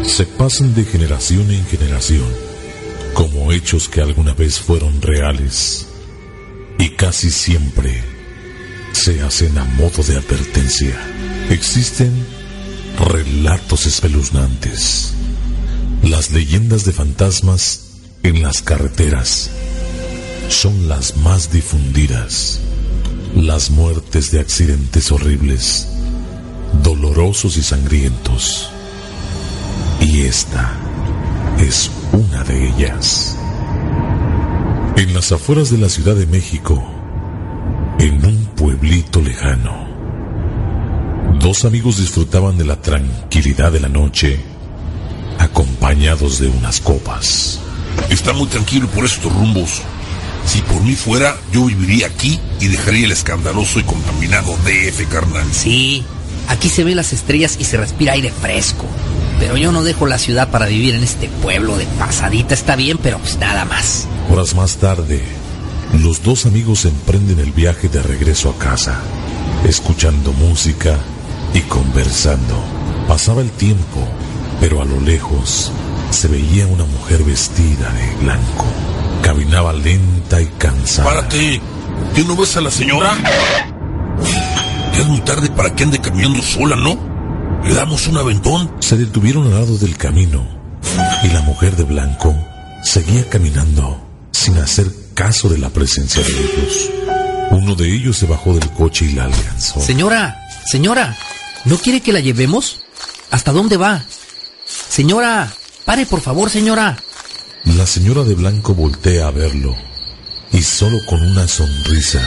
se 0.02 0.26
pasan 0.26 0.74
de 0.74 0.84
generación 0.84 1.48
en 1.52 1.64
generación 1.64 2.26
como 3.14 3.52
hechos 3.52 3.88
que 3.88 4.00
alguna 4.00 4.34
vez 4.34 4.58
fueron 4.58 5.00
reales 5.00 5.86
y 6.80 6.88
casi 6.96 7.30
siempre 7.30 8.02
se 8.90 9.22
hacen 9.22 9.56
a 9.58 9.64
modo 9.64 10.02
de 10.02 10.16
advertencia. 10.16 10.98
Existen 11.50 12.26
relatos 12.98 13.86
espeluznantes, 13.86 15.14
las 16.02 16.32
leyendas 16.32 16.84
de 16.84 16.92
fantasmas 16.92 17.87
en 18.22 18.42
las 18.42 18.62
carreteras 18.62 19.50
son 20.48 20.88
las 20.88 21.16
más 21.18 21.52
difundidas. 21.52 22.60
Las 23.34 23.70
muertes 23.70 24.30
de 24.30 24.40
accidentes 24.40 25.12
horribles, 25.12 25.88
dolorosos 26.82 27.56
y 27.56 27.62
sangrientos. 27.62 28.70
Y 30.00 30.22
esta 30.22 30.72
es 31.58 31.90
una 32.12 32.42
de 32.44 32.68
ellas. 32.68 33.36
En 34.96 35.14
las 35.14 35.30
afueras 35.32 35.70
de 35.70 35.78
la 35.78 35.88
Ciudad 35.88 36.16
de 36.16 36.26
México, 36.26 36.82
en 37.98 38.24
un 38.24 38.46
pueblito 38.56 39.20
lejano, 39.20 39.86
dos 41.38 41.64
amigos 41.64 41.98
disfrutaban 41.98 42.56
de 42.56 42.64
la 42.64 42.80
tranquilidad 42.80 43.70
de 43.70 43.80
la 43.80 43.88
noche, 43.88 44.40
acompañados 45.38 46.40
de 46.40 46.48
unas 46.48 46.80
copas. 46.80 47.60
Está 48.10 48.32
muy 48.32 48.46
tranquilo 48.48 48.88
por 48.88 49.04
estos 49.04 49.32
rumbos. 49.32 49.82
Si 50.46 50.62
por 50.62 50.82
mí 50.82 50.94
fuera, 50.94 51.36
yo 51.52 51.66
viviría 51.66 52.06
aquí 52.06 52.40
y 52.60 52.68
dejaría 52.68 53.04
el 53.04 53.12
escandaloso 53.12 53.80
y 53.80 53.82
contaminado 53.82 54.56
DF, 54.64 55.06
carnal. 55.08 55.46
Sí, 55.52 56.04
aquí 56.48 56.68
se 56.70 56.84
ven 56.84 56.96
las 56.96 57.12
estrellas 57.12 57.56
y 57.60 57.64
se 57.64 57.76
respira 57.76 58.14
aire 58.14 58.30
fresco. 58.32 58.86
Pero 59.38 59.56
yo 59.56 59.72
no 59.72 59.84
dejo 59.84 60.06
la 60.06 60.18
ciudad 60.18 60.50
para 60.50 60.66
vivir 60.66 60.94
en 60.94 61.04
este 61.04 61.28
pueblo 61.28 61.76
de 61.76 61.86
pasadita. 61.98 62.54
Está 62.54 62.76
bien, 62.76 62.98
pero 62.98 63.18
pues 63.18 63.38
nada 63.38 63.64
más. 63.66 64.06
Horas 64.30 64.54
más 64.54 64.76
tarde, 64.78 65.22
los 66.02 66.22
dos 66.22 66.46
amigos 66.46 66.84
emprenden 66.86 67.38
el 67.38 67.52
viaje 67.52 67.88
de 67.88 68.02
regreso 68.02 68.50
a 68.50 68.58
casa, 68.58 69.00
escuchando 69.68 70.32
música 70.32 70.98
y 71.54 71.60
conversando. 71.60 72.62
Pasaba 73.06 73.42
el 73.42 73.50
tiempo, 73.50 74.06
pero 74.60 74.82
a 74.82 74.84
lo 74.84 75.00
lejos 75.00 75.72
se 76.10 76.28
veía 76.28 76.66
una 76.66 76.84
mujer 76.84 77.22
vestida 77.22 77.90
de 77.92 78.24
blanco. 78.24 78.66
Caminaba 79.22 79.72
lenta 79.72 80.40
y 80.40 80.46
cansada. 80.58 81.08
Párate. 81.08 81.60
¿Qué 82.14 82.24
no 82.24 82.36
ves 82.36 82.56
a 82.56 82.60
la 82.60 82.70
señora? 82.70 83.16
Ya 84.92 85.00
es 85.00 85.06
muy 85.06 85.20
tarde 85.20 85.48
para 85.50 85.74
que 85.74 85.84
ande 85.84 86.00
caminando 86.00 86.42
sola, 86.42 86.76
¿no? 86.76 86.98
Le 87.64 87.74
damos 87.74 88.06
un 88.06 88.16
aventón. 88.16 88.72
Se 88.80 88.96
detuvieron 88.96 89.46
al 89.46 89.60
lado 89.60 89.78
del 89.78 89.96
camino 89.96 90.46
y 91.22 91.28
la 91.28 91.42
mujer 91.42 91.76
de 91.76 91.84
blanco 91.84 92.34
seguía 92.82 93.28
caminando 93.28 94.04
sin 94.32 94.56
hacer 94.58 94.86
caso 95.14 95.48
de 95.48 95.58
la 95.58 95.68
presencia 95.70 96.22
de 96.22 96.30
ellos. 96.30 96.90
Uno 97.50 97.74
de 97.74 97.92
ellos 97.92 98.16
se 98.16 98.26
bajó 98.26 98.54
del 98.54 98.70
coche 98.70 99.06
y 99.06 99.12
la 99.12 99.24
alcanzó. 99.24 99.80
Señora, 99.80 100.48
señora, 100.66 101.16
¿no 101.64 101.76
quiere 101.76 102.00
que 102.00 102.12
la 102.12 102.20
llevemos? 102.20 102.80
¿Hasta 103.30 103.52
dónde 103.52 103.76
va? 103.76 104.04
Señora, 104.64 105.52
pare 105.88 106.04
por 106.04 106.20
favor, 106.20 106.50
señora. 106.50 106.98
La 107.64 107.86
señora 107.86 108.22
de 108.22 108.34
blanco 108.34 108.74
voltea 108.74 109.26
a 109.26 109.30
verlo 109.30 109.74
y 110.52 110.60
solo 110.60 110.98
con 111.06 111.22
una 111.22 111.48
sonrisa 111.48 112.20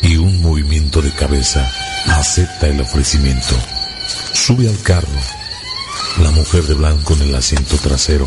y 0.00 0.16
un 0.16 0.40
movimiento 0.40 1.02
de 1.02 1.10
cabeza 1.10 1.70
acepta 2.06 2.68
el 2.68 2.80
ofrecimiento. 2.80 3.54
Sube 4.32 4.66
al 4.66 4.80
carro. 4.80 5.20
La 6.22 6.30
mujer 6.30 6.62
de 6.62 6.72
blanco 6.72 7.12
en 7.12 7.28
el 7.28 7.34
asiento 7.34 7.76
trasero. 7.76 8.26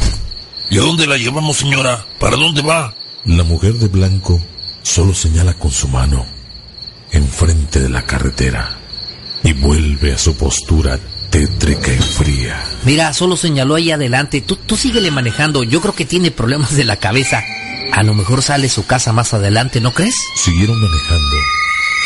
¿Y 0.69 0.77
a 0.77 0.81
dónde 0.81 1.07
la 1.07 1.17
llevamos, 1.17 1.57
señora? 1.57 2.05
¿Para 2.19 2.37
dónde 2.37 2.61
va? 2.61 2.93
La 3.25 3.43
mujer 3.43 3.73
de 3.73 3.87
blanco 3.87 4.39
solo 4.83 5.15
señala 5.15 5.55
con 5.55 5.71
su 5.71 5.87
mano 5.87 6.27
enfrente 7.11 7.79
de 7.79 7.89
la 7.89 8.03
carretera 8.03 8.77
y 9.43 9.53
vuelve 9.53 10.13
a 10.13 10.19
su 10.19 10.35
postura 10.37 10.99
tétrica 11.35 11.91
y 11.91 11.97
fría. 11.97 12.63
Mira, 12.85 13.11
solo 13.11 13.35
señaló 13.35 13.75
ahí 13.75 13.91
adelante. 13.91 14.39
Tú, 14.39 14.55
tú 14.55 14.77
síguele 14.77 15.11
manejando. 15.11 15.63
Yo 15.63 15.81
creo 15.81 15.93
que 15.93 16.05
tiene 16.05 16.31
problemas 16.31 16.77
de 16.77 16.85
la 16.85 16.95
cabeza. 16.95 17.43
A 17.91 18.03
lo 18.03 18.13
mejor 18.13 18.41
sale 18.41 18.69
su 18.69 18.85
casa 18.85 19.11
más 19.11 19.33
adelante, 19.33 19.81
¿no 19.81 19.93
crees? 19.93 20.15
Siguieron 20.37 20.79
manejando, 20.79 21.35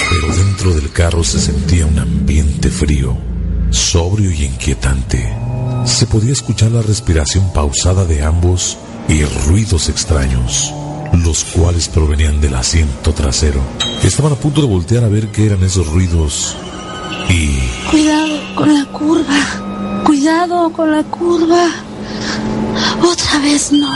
pero 0.10 0.36
dentro 0.36 0.74
del 0.74 0.92
carro 0.92 1.24
se 1.24 1.40
sentía 1.40 1.86
un 1.86 2.00
ambiente 2.00 2.72
frío, 2.72 3.16
sobrio 3.70 4.32
y 4.32 4.46
inquietante. 4.46 5.32
Se 5.86 6.08
podía 6.08 6.34
escuchar 6.34 6.72
la 6.72 6.82
respiración 6.82 7.54
pausada 7.54 8.06
de 8.06 8.24
ambos 8.24 8.80
y 9.08 9.24
ruidos 9.48 9.90
extraños, 9.90 10.74
los 11.24 11.44
cuales 11.44 11.88
provenían 11.88 12.42
del 12.42 12.56
asiento 12.56 13.14
trasero. 13.14 13.62
Estaban 14.04 14.34
a 14.34 14.38
punto 14.38 14.62
de 14.62 14.68
voltear 14.68 15.04
a 15.04 15.08
ver 15.08 15.28
qué 15.28 15.46
eran 15.46 15.64
esos 15.64 15.86
ruidos 15.86 16.58
y 17.30 17.70
Cuidado 17.90 18.56
con 18.56 18.74
la 18.74 18.86
curva. 18.86 20.04
Cuidado 20.06 20.72
con 20.72 20.92
la 20.92 21.04
curva. 21.04 21.70
Otra 23.04 23.40
vez 23.40 23.72
no. 23.72 23.92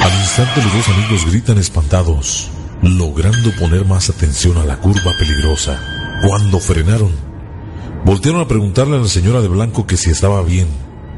Al 0.00 0.12
instante 0.20 0.62
los 0.62 0.72
dos 0.72 0.88
amigos 0.88 1.26
gritan 1.26 1.58
espantados, 1.58 2.50
logrando 2.82 3.50
poner 3.58 3.84
más 3.84 4.10
atención 4.10 4.58
a 4.58 4.64
la 4.64 4.76
curva 4.78 5.12
peligrosa. 5.18 5.80
Cuando 6.26 6.58
frenaron, 6.58 7.12
voltearon 8.04 8.40
a 8.40 8.48
preguntarle 8.48 8.96
a 8.96 9.00
la 9.00 9.08
señora 9.08 9.40
de 9.40 9.48
blanco 9.48 9.86
que 9.86 9.96
si 9.96 10.10
estaba 10.10 10.42
bien, 10.42 10.66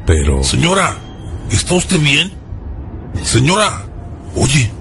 pero... 0.05 0.43
Señora, 0.43 0.97
¿está 1.49 1.75
usted 1.75 1.99
bien? 1.99 2.31
Señora, 3.23 3.85
oye, 4.35 4.71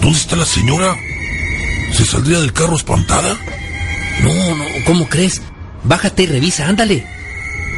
¿dónde 0.00 0.18
está 0.18 0.36
la 0.36 0.46
señora? 0.46 0.96
¿Se 1.92 2.04
saldría 2.04 2.40
del 2.40 2.52
carro 2.52 2.76
espantada? 2.76 3.36
No, 4.22 4.56
no, 4.56 4.64
¿cómo 4.86 5.08
crees? 5.08 5.40
Bájate 5.84 6.24
y 6.24 6.26
revisa, 6.26 6.68
ándale. 6.68 7.06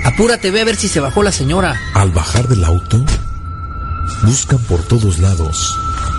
Apúrate, 0.04 0.50
ve 0.50 0.60
a 0.60 0.64
ver 0.64 0.76
si 0.76 0.88
se 0.88 1.00
bajó 1.00 1.22
la 1.22 1.32
señora. 1.32 1.80
Al 1.94 2.10
bajar 2.10 2.48
del 2.48 2.64
auto, 2.64 3.04
buscan 4.24 4.58
por 4.64 4.82
todos 4.82 5.18
lados 5.18 5.78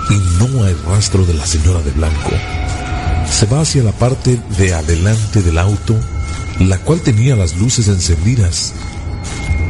y 0.10 0.16
no 0.40 0.64
hay 0.64 0.76
rastro 0.88 1.26
de 1.26 1.34
la 1.34 1.46
señora 1.46 1.82
de 1.82 1.92
blanco. 1.92 2.32
Se 3.30 3.46
va 3.46 3.62
hacia 3.62 3.84
la 3.84 3.92
parte 3.92 4.40
de 4.58 4.74
adelante 4.74 5.42
del 5.42 5.58
auto, 5.58 5.96
la 6.60 6.78
cual 6.78 7.02
tenía 7.02 7.36
las 7.36 7.58
luces 7.58 7.88
encendidas. 7.88 8.74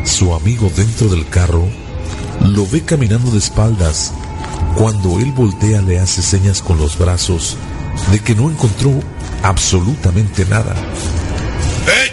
Su 0.05 0.33
amigo 0.33 0.71
dentro 0.75 1.07
del 1.07 1.27
carro 1.27 1.67
lo 2.41 2.67
ve 2.67 2.81
caminando 2.81 3.31
de 3.31 3.39
espaldas. 3.39 4.11
Cuando 4.75 5.19
él 5.19 5.31
voltea 5.31 5.81
le 5.81 5.99
hace 5.99 6.21
señas 6.21 6.61
con 6.61 6.77
los 6.77 6.97
brazos 6.97 7.57
de 8.11 8.19
que 8.19 8.35
no 8.35 8.49
encontró 8.49 8.91
absolutamente 9.43 10.45
nada. 10.45 10.75
¡Eh! 11.87 12.11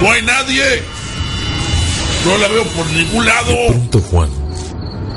¡No 0.00 0.10
hay 0.10 0.22
nadie! 0.22 0.82
No 2.24 2.38
la 2.38 2.48
veo 2.48 2.64
por 2.64 2.86
ningún 2.90 3.24
lado. 3.24 3.52
De 3.52 3.66
pronto 3.68 4.00
Juan 4.10 4.30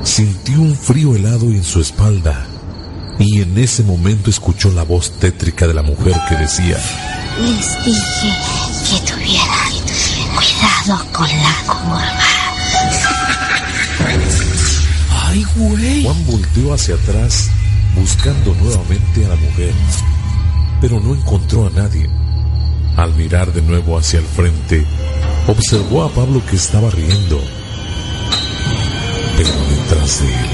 sintió 0.04 0.62
un 0.62 0.76
frío 0.76 1.16
helado 1.16 1.46
en 1.46 1.64
su 1.64 1.82
espalda 1.82 2.46
y 3.20 3.42
en 3.42 3.58
ese 3.58 3.84
momento 3.84 4.30
escuchó 4.30 4.72
la 4.72 4.84
voz 4.84 5.12
tétrica 5.20 5.68
de 5.68 5.74
la 5.74 5.84
mujer 5.84 6.16
que 6.30 6.36
decía, 6.36 6.78
Les 7.38 7.86
dije 7.86 8.34
que 8.90 9.12
tuvieran 9.12 9.70
cuidado 10.36 11.06
con 11.12 11.28
la 11.28 11.56
curva. 11.68 12.04
Ay, 15.28 15.46
güey. 15.56 16.04
Juan 16.04 16.26
volteó 16.26 16.74
hacia 16.74 16.96
atrás 16.96 17.50
buscando 17.96 18.54
nuevamente 18.56 19.26
a 19.26 19.30
la 19.30 19.36
mujer, 19.36 19.74
pero 20.82 21.00
no 21.00 21.14
encontró 21.14 21.68
a 21.68 21.70
nadie. 21.72 22.10
Al 23.00 23.14
mirar 23.16 23.54
de 23.54 23.62
nuevo 23.62 23.98
hacia 23.98 24.20
el 24.20 24.26
frente, 24.26 24.86
observó 25.48 26.04
a 26.04 26.10
Pablo 26.10 26.42
que 26.50 26.58
estaba 26.58 26.90
riendo. 26.90 27.42
Pero 29.38 29.50
detrás 29.70 30.22
de 30.22 30.28
él 30.28 30.50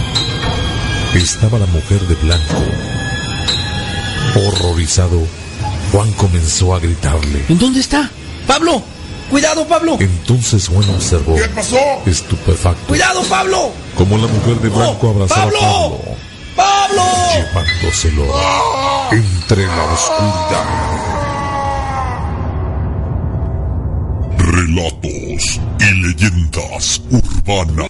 estaba 1.23 1.57
la 1.57 1.65
mujer 1.65 2.01
de 2.01 2.13
blanco. 2.13 2.53
Horrorizado, 4.35 5.21
Juan 5.91 6.11
comenzó 6.11 6.75
a 6.75 6.79
gritarle. 6.79 7.45
¿En 7.49 7.57
dónde 7.57 7.79
está? 7.79 8.11
¡Pablo! 8.45 8.83
¡Cuidado, 9.31 9.65
Pablo! 9.67 9.97
Entonces 9.99 10.67
Juan 10.67 10.87
observó, 10.91 11.35
¿Qué 11.37 11.49
pasó? 11.49 11.79
estupefacto, 12.05 12.85
¡Cuidado, 12.89 13.23
Pablo! 13.23 13.71
como 13.97 14.19
la 14.19 14.27
mujer 14.27 14.59
de 14.61 14.69
blanco 14.69 15.07
¡Oh, 15.07 15.09
abrazaba 15.15 15.45
Pablo! 15.45 15.57
a 15.57 16.55
Pablo, 16.55 17.01
¡Pablo! 17.01 17.03
llevándoselo 17.33 18.23
entre 19.13 19.65
la 19.65 19.83
oscuridad. 19.85 21.24
Relatos 24.55 25.59
y 25.81 25.91
leyendas 26.01 27.01
urbanas. 27.11 27.89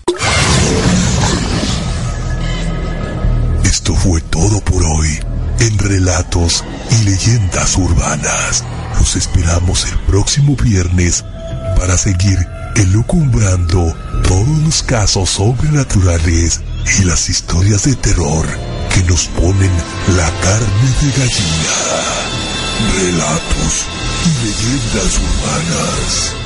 Esto 3.64 3.94
fue 3.94 4.20
todo 4.22 4.60
por 4.62 4.84
hoy 4.84 5.20
en 5.60 5.78
Relatos 5.78 6.64
y 6.90 7.04
Leyendas 7.04 7.78
Urbanas. 7.78 8.64
Los 8.98 9.16
esperamos 9.16 9.86
el 9.86 9.96
próximo 10.08 10.56
viernes 10.56 11.24
para 11.78 11.98
seguir 11.98 12.40
elucumbrando 12.78 13.96
todos 14.28 14.58
los 14.64 14.82
casos 14.82 15.30
sobrenaturales 15.30 16.62
y 17.00 17.04
las 17.04 17.30
historias 17.30 17.84
de 17.84 17.96
terror 17.96 18.48
que 18.92 19.04
nos 19.04 19.28
ponen 19.28 19.72
la 20.18 20.32
carne 20.42 20.90
de 21.00 21.12
gallina. 21.12 21.76
Relatos 22.98 23.86
y 24.26 24.46
leyendas 24.48 25.20
urbanas. 25.20 26.45